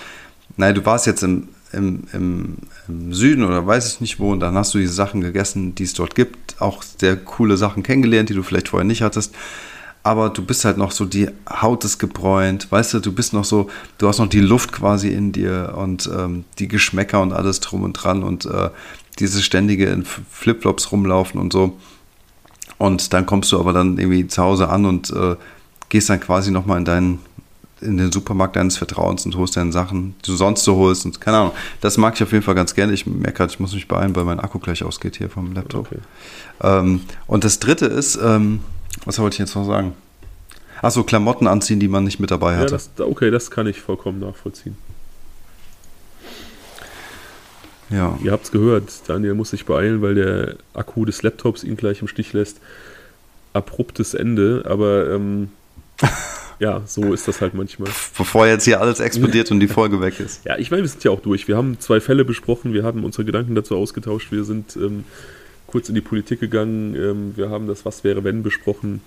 naja, 0.56 0.72
du 0.72 0.84
warst 0.84 1.06
jetzt 1.06 1.22
im, 1.22 1.48
im, 1.72 2.04
im, 2.12 2.56
im, 2.88 3.12
Süden 3.12 3.44
oder 3.44 3.66
weiß 3.66 3.92
ich 3.92 4.00
nicht 4.00 4.18
wo 4.18 4.32
und 4.32 4.40
dann 4.40 4.54
hast 4.56 4.74
du 4.74 4.78
diese 4.78 4.92
Sachen 4.92 5.20
gegessen, 5.20 5.74
die 5.74 5.84
es 5.84 5.94
dort 5.94 6.14
gibt, 6.14 6.60
auch 6.60 6.82
sehr 6.82 7.16
coole 7.16 7.56
Sachen 7.56 7.82
kennengelernt, 7.82 8.28
die 8.28 8.34
du 8.34 8.42
vielleicht 8.42 8.68
vorher 8.68 8.86
nicht 8.86 9.02
hattest. 9.02 9.34
Aber 10.02 10.30
du 10.30 10.42
bist 10.42 10.64
halt 10.64 10.78
noch 10.78 10.92
so, 10.92 11.04
die 11.04 11.28
Haut 11.48 11.84
ist 11.84 11.98
gebräunt, 11.98 12.72
weißt 12.72 12.94
du, 12.94 13.00
du 13.00 13.12
bist 13.12 13.34
noch 13.34 13.44
so, 13.44 13.68
du 13.98 14.08
hast 14.08 14.18
noch 14.18 14.28
die 14.28 14.40
Luft 14.40 14.72
quasi 14.72 15.08
in 15.08 15.32
dir 15.32 15.74
und 15.76 16.08
ähm, 16.16 16.44
die 16.58 16.68
Geschmäcker 16.68 17.20
und 17.20 17.32
alles 17.32 17.60
drum 17.60 17.82
und 17.82 17.92
dran 17.92 18.22
und 18.22 18.46
äh, 18.46 18.70
dieses 19.18 19.44
ständige 19.44 19.86
in 19.86 20.04
Flipflops 20.04 20.90
rumlaufen 20.92 21.38
und 21.38 21.52
so. 21.52 21.76
Und 22.78 23.12
dann 23.12 23.26
kommst 23.26 23.52
du 23.52 23.60
aber 23.60 23.74
dann 23.74 23.98
irgendwie 23.98 24.26
zu 24.26 24.42
Hause 24.42 24.70
an 24.70 24.86
und 24.86 25.10
äh, 25.10 25.36
gehst 25.90 26.08
dann 26.08 26.20
quasi 26.20 26.50
nochmal 26.50 26.78
in 26.78 26.84
deinen 26.86 27.18
in 27.82 27.96
den 27.96 28.12
Supermarkt 28.12 28.56
deines 28.56 28.76
Vertrauens 28.76 29.24
und 29.24 29.36
holst 29.36 29.56
deine 29.56 29.72
Sachen, 29.72 30.14
die 30.22 30.30
du 30.30 30.36
sonst 30.36 30.64
so 30.64 30.76
holst 30.76 31.06
und 31.06 31.20
keine 31.20 31.38
Ahnung. 31.38 31.52
Das 31.80 31.96
mag 31.96 32.14
ich 32.14 32.22
auf 32.22 32.32
jeden 32.32 32.44
Fall 32.44 32.54
ganz 32.54 32.74
gerne. 32.74 32.92
Ich 32.92 33.06
merke 33.06 33.38
gerade, 33.38 33.52
ich 33.52 33.60
muss 33.60 33.72
mich 33.72 33.88
beeilen, 33.88 34.14
weil 34.14 34.24
mein 34.24 34.40
Akku 34.40 34.58
gleich 34.58 34.84
ausgeht 34.84 35.16
hier 35.16 35.30
vom 35.30 35.52
Laptop. 35.54 35.86
Okay. 35.86 36.00
Ähm, 36.62 37.00
und 37.26 37.44
das 37.44 37.58
dritte 37.58 37.86
ist, 37.86 38.18
ähm, 38.22 38.60
was 39.04 39.18
wollte 39.18 39.34
ich 39.34 39.38
jetzt 39.38 39.54
noch 39.54 39.64
sagen? 39.64 39.94
Achso, 40.82 41.04
Klamotten 41.04 41.46
anziehen, 41.46 41.80
die 41.80 41.88
man 41.88 42.04
nicht 42.04 42.20
mit 42.20 42.30
dabei 42.30 42.56
hatte. 42.56 42.72
Ja, 42.72 42.78
das, 42.78 42.90
okay, 42.98 43.30
das 43.30 43.50
kann 43.50 43.66
ich 43.66 43.80
vollkommen 43.80 44.20
nachvollziehen. 44.20 44.76
Ja. 47.90 48.18
Ihr 48.22 48.32
habt 48.32 48.44
es 48.44 48.50
gehört, 48.52 48.90
Daniel 49.08 49.34
muss 49.34 49.50
sich 49.50 49.66
beeilen, 49.66 50.00
weil 50.00 50.14
der 50.14 50.54
Akku 50.74 51.04
des 51.04 51.22
Laptops 51.22 51.64
ihn 51.64 51.76
gleich 51.76 52.00
im 52.00 52.08
Stich 52.08 52.32
lässt. 52.32 52.60
Abruptes 53.52 54.14
Ende, 54.14 54.62
aber 54.64 55.10
ähm, 55.10 55.48
ja, 56.60 56.82
so 56.86 57.12
ist 57.12 57.26
das 57.26 57.40
halt 57.40 57.52
manchmal. 57.52 57.90
Bevor 58.16 58.46
jetzt 58.46 58.64
hier 58.64 58.80
alles 58.80 59.00
explodiert 59.00 59.50
und 59.50 59.58
die 59.58 59.66
Folge 59.66 60.00
weg 60.00 60.20
ist. 60.20 60.44
Ja, 60.44 60.56
ich 60.56 60.70
meine, 60.70 60.84
wir 60.84 60.88
sind 60.88 61.02
ja 61.02 61.10
auch 61.10 61.20
durch. 61.20 61.48
Wir 61.48 61.56
haben 61.56 61.80
zwei 61.80 62.00
Fälle 62.00 62.24
besprochen, 62.24 62.72
wir 62.72 62.84
haben 62.84 63.04
unsere 63.04 63.24
Gedanken 63.24 63.56
dazu 63.56 63.76
ausgetauscht, 63.76 64.30
wir 64.30 64.44
sind 64.44 64.76
ähm, 64.76 65.04
kurz 65.70 65.88
in 65.88 65.94
die 65.94 66.00
Politik 66.00 66.40
gegangen, 66.40 66.94
ähm, 66.94 67.36
wir 67.36 67.50
haben 67.50 67.66
das 67.66 67.84
Was 67.84 68.04
wäre 68.04 68.24
wenn 68.24 68.42
besprochen. 68.42 69.00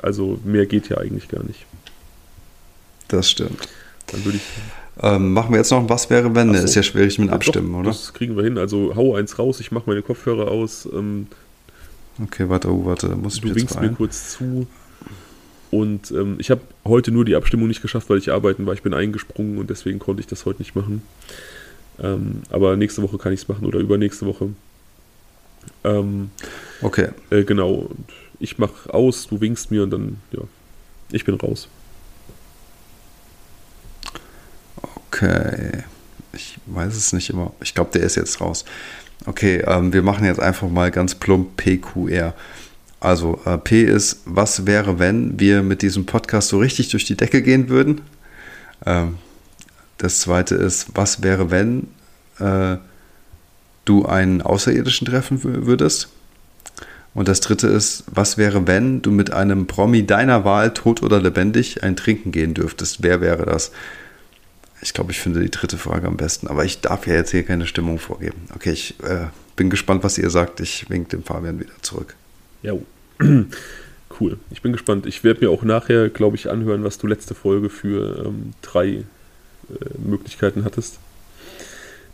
Also 0.00 0.38
mehr 0.44 0.66
geht 0.66 0.88
ja 0.88 0.98
eigentlich 0.98 1.28
gar 1.28 1.42
nicht. 1.44 1.66
Das 3.08 3.30
stimmt. 3.30 3.68
Dann 4.06 4.24
würde 4.24 4.38
ich 4.38 4.44
ähm, 5.00 5.32
machen 5.32 5.50
wir 5.50 5.58
jetzt 5.58 5.70
noch 5.70 5.78
ein 5.78 5.88
Was 5.88 6.10
wäre, 6.10 6.34
wenn? 6.34 6.54
So. 6.54 6.64
Ist 6.64 6.74
ja 6.74 6.82
schwierig 6.82 7.18
mit 7.18 7.28
ja, 7.28 7.34
Abstimmen, 7.34 7.72
doch, 7.72 7.80
oder? 7.80 7.90
Das 7.90 8.12
kriegen 8.12 8.36
wir 8.36 8.42
hin. 8.42 8.58
Also 8.58 8.94
hau 8.96 9.14
eins 9.14 9.38
raus, 9.38 9.60
ich 9.60 9.70
mache 9.70 9.84
meine 9.86 10.02
Kopfhörer 10.02 10.50
aus. 10.50 10.88
Ähm, 10.92 11.28
okay, 12.22 12.48
warte, 12.48 12.68
oh, 12.68 12.84
warte, 12.84 13.08
muss 13.08 13.36
ich 13.36 13.42
Du 13.42 13.54
winkst 13.54 13.80
mir 13.80 13.90
kurz 13.90 14.32
zu. 14.32 14.66
Und 15.70 16.10
ähm, 16.10 16.36
ich 16.38 16.50
habe 16.50 16.62
heute 16.84 17.12
nur 17.12 17.24
die 17.24 17.36
Abstimmung 17.36 17.68
nicht 17.68 17.82
geschafft, 17.82 18.10
weil 18.10 18.18
ich 18.18 18.32
arbeiten 18.32 18.66
war. 18.66 18.74
Ich 18.74 18.82
bin 18.82 18.94
eingesprungen 18.94 19.58
und 19.58 19.70
deswegen 19.70 19.98
konnte 19.98 20.20
ich 20.20 20.26
das 20.26 20.46
heute 20.46 20.60
nicht 20.60 20.74
machen. 20.74 21.02
Ähm, 22.02 22.42
aber 22.50 22.76
nächste 22.76 23.02
Woche 23.02 23.18
kann 23.18 23.32
ich 23.32 23.42
es 23.42 23.48
machen 23.48 23.66
oder 23.66 23.78
übernächste 23.78 24.26
Woche. 24.26 24.50
Ähm, 25.84 26.30
okay. 26.82 27.08
Äh, 27.30 27.44
genau. 27.44 27.90
Ich 28.40 28.58
mache 28.58 28.92
aus, 28.92 29.26
du 29.26 29.40
winkst 29.40 29.70
mir 29.70 29.82
und 29.82 29.90
dann, 29.90 30.20
ja, 30.32 30.42
ich 31.10 31.24
bin 31.24 31.34
raus. 31.34 31.68
Okay. 35.08 35.84
Ich 36.32 36.58
weiß 36.66 36.94
es 36.94 37.12
nicht 37.12 37.30
immer. 37.30 37.52
Ich 37.62 37.74
glaube, 37.74 37.90
der 37.92 38.02
ist 38.02 38.16
jetzt 38.16 38.40
raus. 38.40 38.64
Okay, 39.26 39.62
ähm, 39.66 39.92
wir 39.92 40.02
machen 40.02 40.24
jetzt 40.24 40.40
einfach 40.40 40.68
mal 40.68 40.90
ganz 40.90 41.14
plump 41.14 41.56
PQR. 41.56 42.34
Also 43.00 43.40
äh, 43.44 43.58
P 43.58 43.82
ist, 43.82 44.22
was 44.24 44.66
wäre, 44.66 44.98
wenn 44.98 45.38
wir 45.38 45.62
mit 45.62 45.82
diesem 45.82 46.06
Podcast 46.06 46.48
so 46.48 46.58
richtig 46.58 46.88
durch 46.90 47.04
die 47.04 47.16
Decke 47.16 47.42
gehen 47.42 47.68
würden? 47.68 48.00
Ähm, 48.84 49.18
das 49.98 50.20
zweite 50.20 50.54
ist, 50.54 50.88
was 50.94 51.22
wäre, 51.22 51.50
wenn 51.50 51.88
äh, 52.38 52.76
du 53.88 54.04
einen 54.06 54.42
Außerirdischen 54.42 55.06
treffen 55.06 55.42
würdest? 55.42 56.08
Und 57.14 57.26
das 57.26 57.40
dritte 57.40 57.66
ist, 57.66 58.04
was 58.06 58.38
wäre, 58.38 58.66
wenn 58.66 59.02
du 59.02 59.10
mit 59.10 59.32
einem 59.32 59.66
Promi 59.66 60.06
deiner 60.06 60.44
Wahl, 60.44 60.72
tot 60.72 61.02
oder 61.02 61.20
lebendig, 61.20 61.82
ein 61.82 61.96
Trinken 61.96 62.30
gehen 62.30 62.54
dürftest? 62.54 63.02
Wer 63.02 63.20
wäre 63.20 63.44
das? 63.44 63.72
Ich 64.82 64.94
glaube, 64.94 65.10
ich 65.10 65.18
finde 65.18 65.40
die 65.40 65.50
dritte 65.50 65.78
Frage 65.78 66.06
am 66.06 66.16
besten, 66.16 66.46
aber 66.46 66.64
ich 66.64 66.80
darf 66.80 67.06
ja 67.06 67.14
jetzt 67.14 67.32
hier 67.32 67.42
keine 67.42 67.66
Stimmung 67.66 67.98
vorgeben. 67.98 68.42
Okay, 68.54 68.70
ich 68.70 68.94
äh, 69.02 69.26
bin 69.56 69.70
gespannt, 69.70 70.04
was 70.04 70.18
ihr 70.18 70.30
sagt. 70.30 70.60
Ich 70.60 70.88
wink 70.88 71.08
dem 71.08 71.24
Fabian 71.24 71.58
wieder 71.58 71.72
zurück. 71.82 72.14
Ja, 72.62 72.74
cool. 74.20 74.38
Ich 74.50 74.62
bin 74.62 74.70
gespannt. 74.70 75.06
Ich 75.06 75.24
werde 75.24 75.40
mir 75.40 75.50
auch 75.50 75.64
nachher, 75.64 76.10
glaube 76.10 76.36
ich, 76.36 76.48
anhören, 76.48 76.84
was 76.84 76.98
du 76.98 77.08
letzte 77.08 77.34
Folge 77.34 77.70
für 77.70 78.26
ähm, 78.26 78.52
drei 78.62 78.88
äh, 78.88 79.04
Möglichkeiten 79.98 80.64
hattest. 80.64 81.00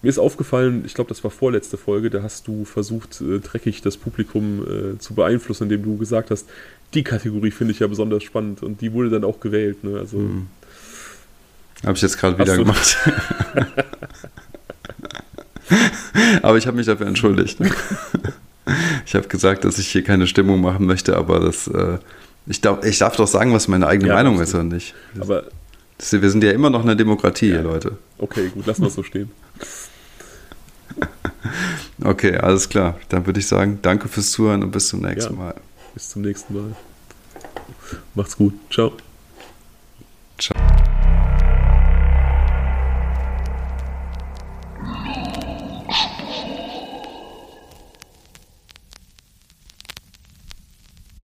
Mir 0.04 0.10
ist 0.10 0.18
aufgefallen, 0.18 0.82
ich 0.84 0.92
glaube, 0.92 1.08
das 1.08 1.24
war 1.24 1.30
vorletzte 1.30 1.78
Folge, 1.78 2.10
da 2.10 2.22
hast 2.22 2.46
du 2.46 2.66
versucht, 2.66 3.22
äh, 3.22 3.38
dreckig 3.38 3.80
das 3.80 3.96
Publikum 3.96 4.62
äh, 4.62 4.98
zu 4.98 5.14
beeinflussen, 5.14 5.62
indem 5.62 5.82
du 5.82 5.96
gesagt 5.96 6.30
hast, 6.30 6.46
die 6.92 7.02
Kategorie 7.02 7.50
finde 7.50 7.72
ich 7.72 7.78
ja 7.78 7.86
besonders 7.86 8.22
spannend 8.22 8.62
und 8.62 8.82
die 8.82 8.92
wurde 8.92 9.08
dann 9.08 9.24
auch 9.24 9.40
gewählt. 9.40 9.82
Ne? 9.82 9.98
Also, 9.98 10.18
mhm. 10.18 10.48
Habe 11.84 11.94
ich 11.94 12.02
jetzt 12.02 12.18
gerade 12.18 12.38
wieder 12.38 12.54
gemacht. 12.54 12.98
aber 16.42 16.58
ich 16.58 16.66
habe 16.66 16.76
mich 16.76 16.84
dafür 16.84 17.06
entschuldigt. 17.06 17.58
ich 19.06 19.14
habe 19.14 19.26
gesagt, 19.26 19.64
dass 19.64 19.78
ich 19.78 19.88
hier 19.88 20.04
keine 20.04 20.26
Stimmung 20.26 20.60
machen 20.60 20.84
möchte, 20.84 21.16
aber 21.16 21.40
das, 21.40 21.66
äh, 21.66 21.96
ich, 22.46 22.60
darf, 22.60 22.84
ich 22.84 22.98
darf 22.98 23.16
doch 23.16 23.26
sagen, 23.26 23.54
was 23.54 23.68
meine 23.68 23.86
eigene 23.86 24.10
ja, 24.10 24.16
Meinung 24.16 24.38
ist, 24.38 24.54
oder 24.54 24.64
nicht? 24.64 24.94
Aber 25.18 25.44
das, 25.96 26.12
wir 26.12 26.28
sind 26.28 26.44
ja 26.44 26.50
immer 26.50 26.68
noch 26.68 26.82
eine 26.82 26.94
Demokratie, 26.94 27.52
ja. 27.52 27.62
Leute. 27.62 27.92
Okay, 28.18 28.50
gut, 28.52 28.66
lassen 28.66 28.82
wir 28.82 28.88
es 28.88 28.94
so 28.96 29.02
stehen. 29.02 29.30
okay, 32.04 32.36
alles 32.36 32.68
klar. 32.68 32.98
Dann 33.08 33.26
würde 33.26 33.40
ich 33.40 33.46
sagen, 33.46 33.78
danke 33.82 34.08
fürs 34.08 34.30
Zuhören 34.30 34.62
und 34.62 34.70
bis 34.70 34.88
zum 34.88 35.00
nächsten 35.00 35.34
ja, 35.34 35.38
Mal. 35.38 35.54
Bis 35.94 36.08
zum 36.10 36.22
nächsten 36.22 36.54
Mal. 36.54 36.76
Macht's 38.14 38.36
gut. 38.36 38.54
Ciao. 38.70 38.92
Ciao. 40.38 40.73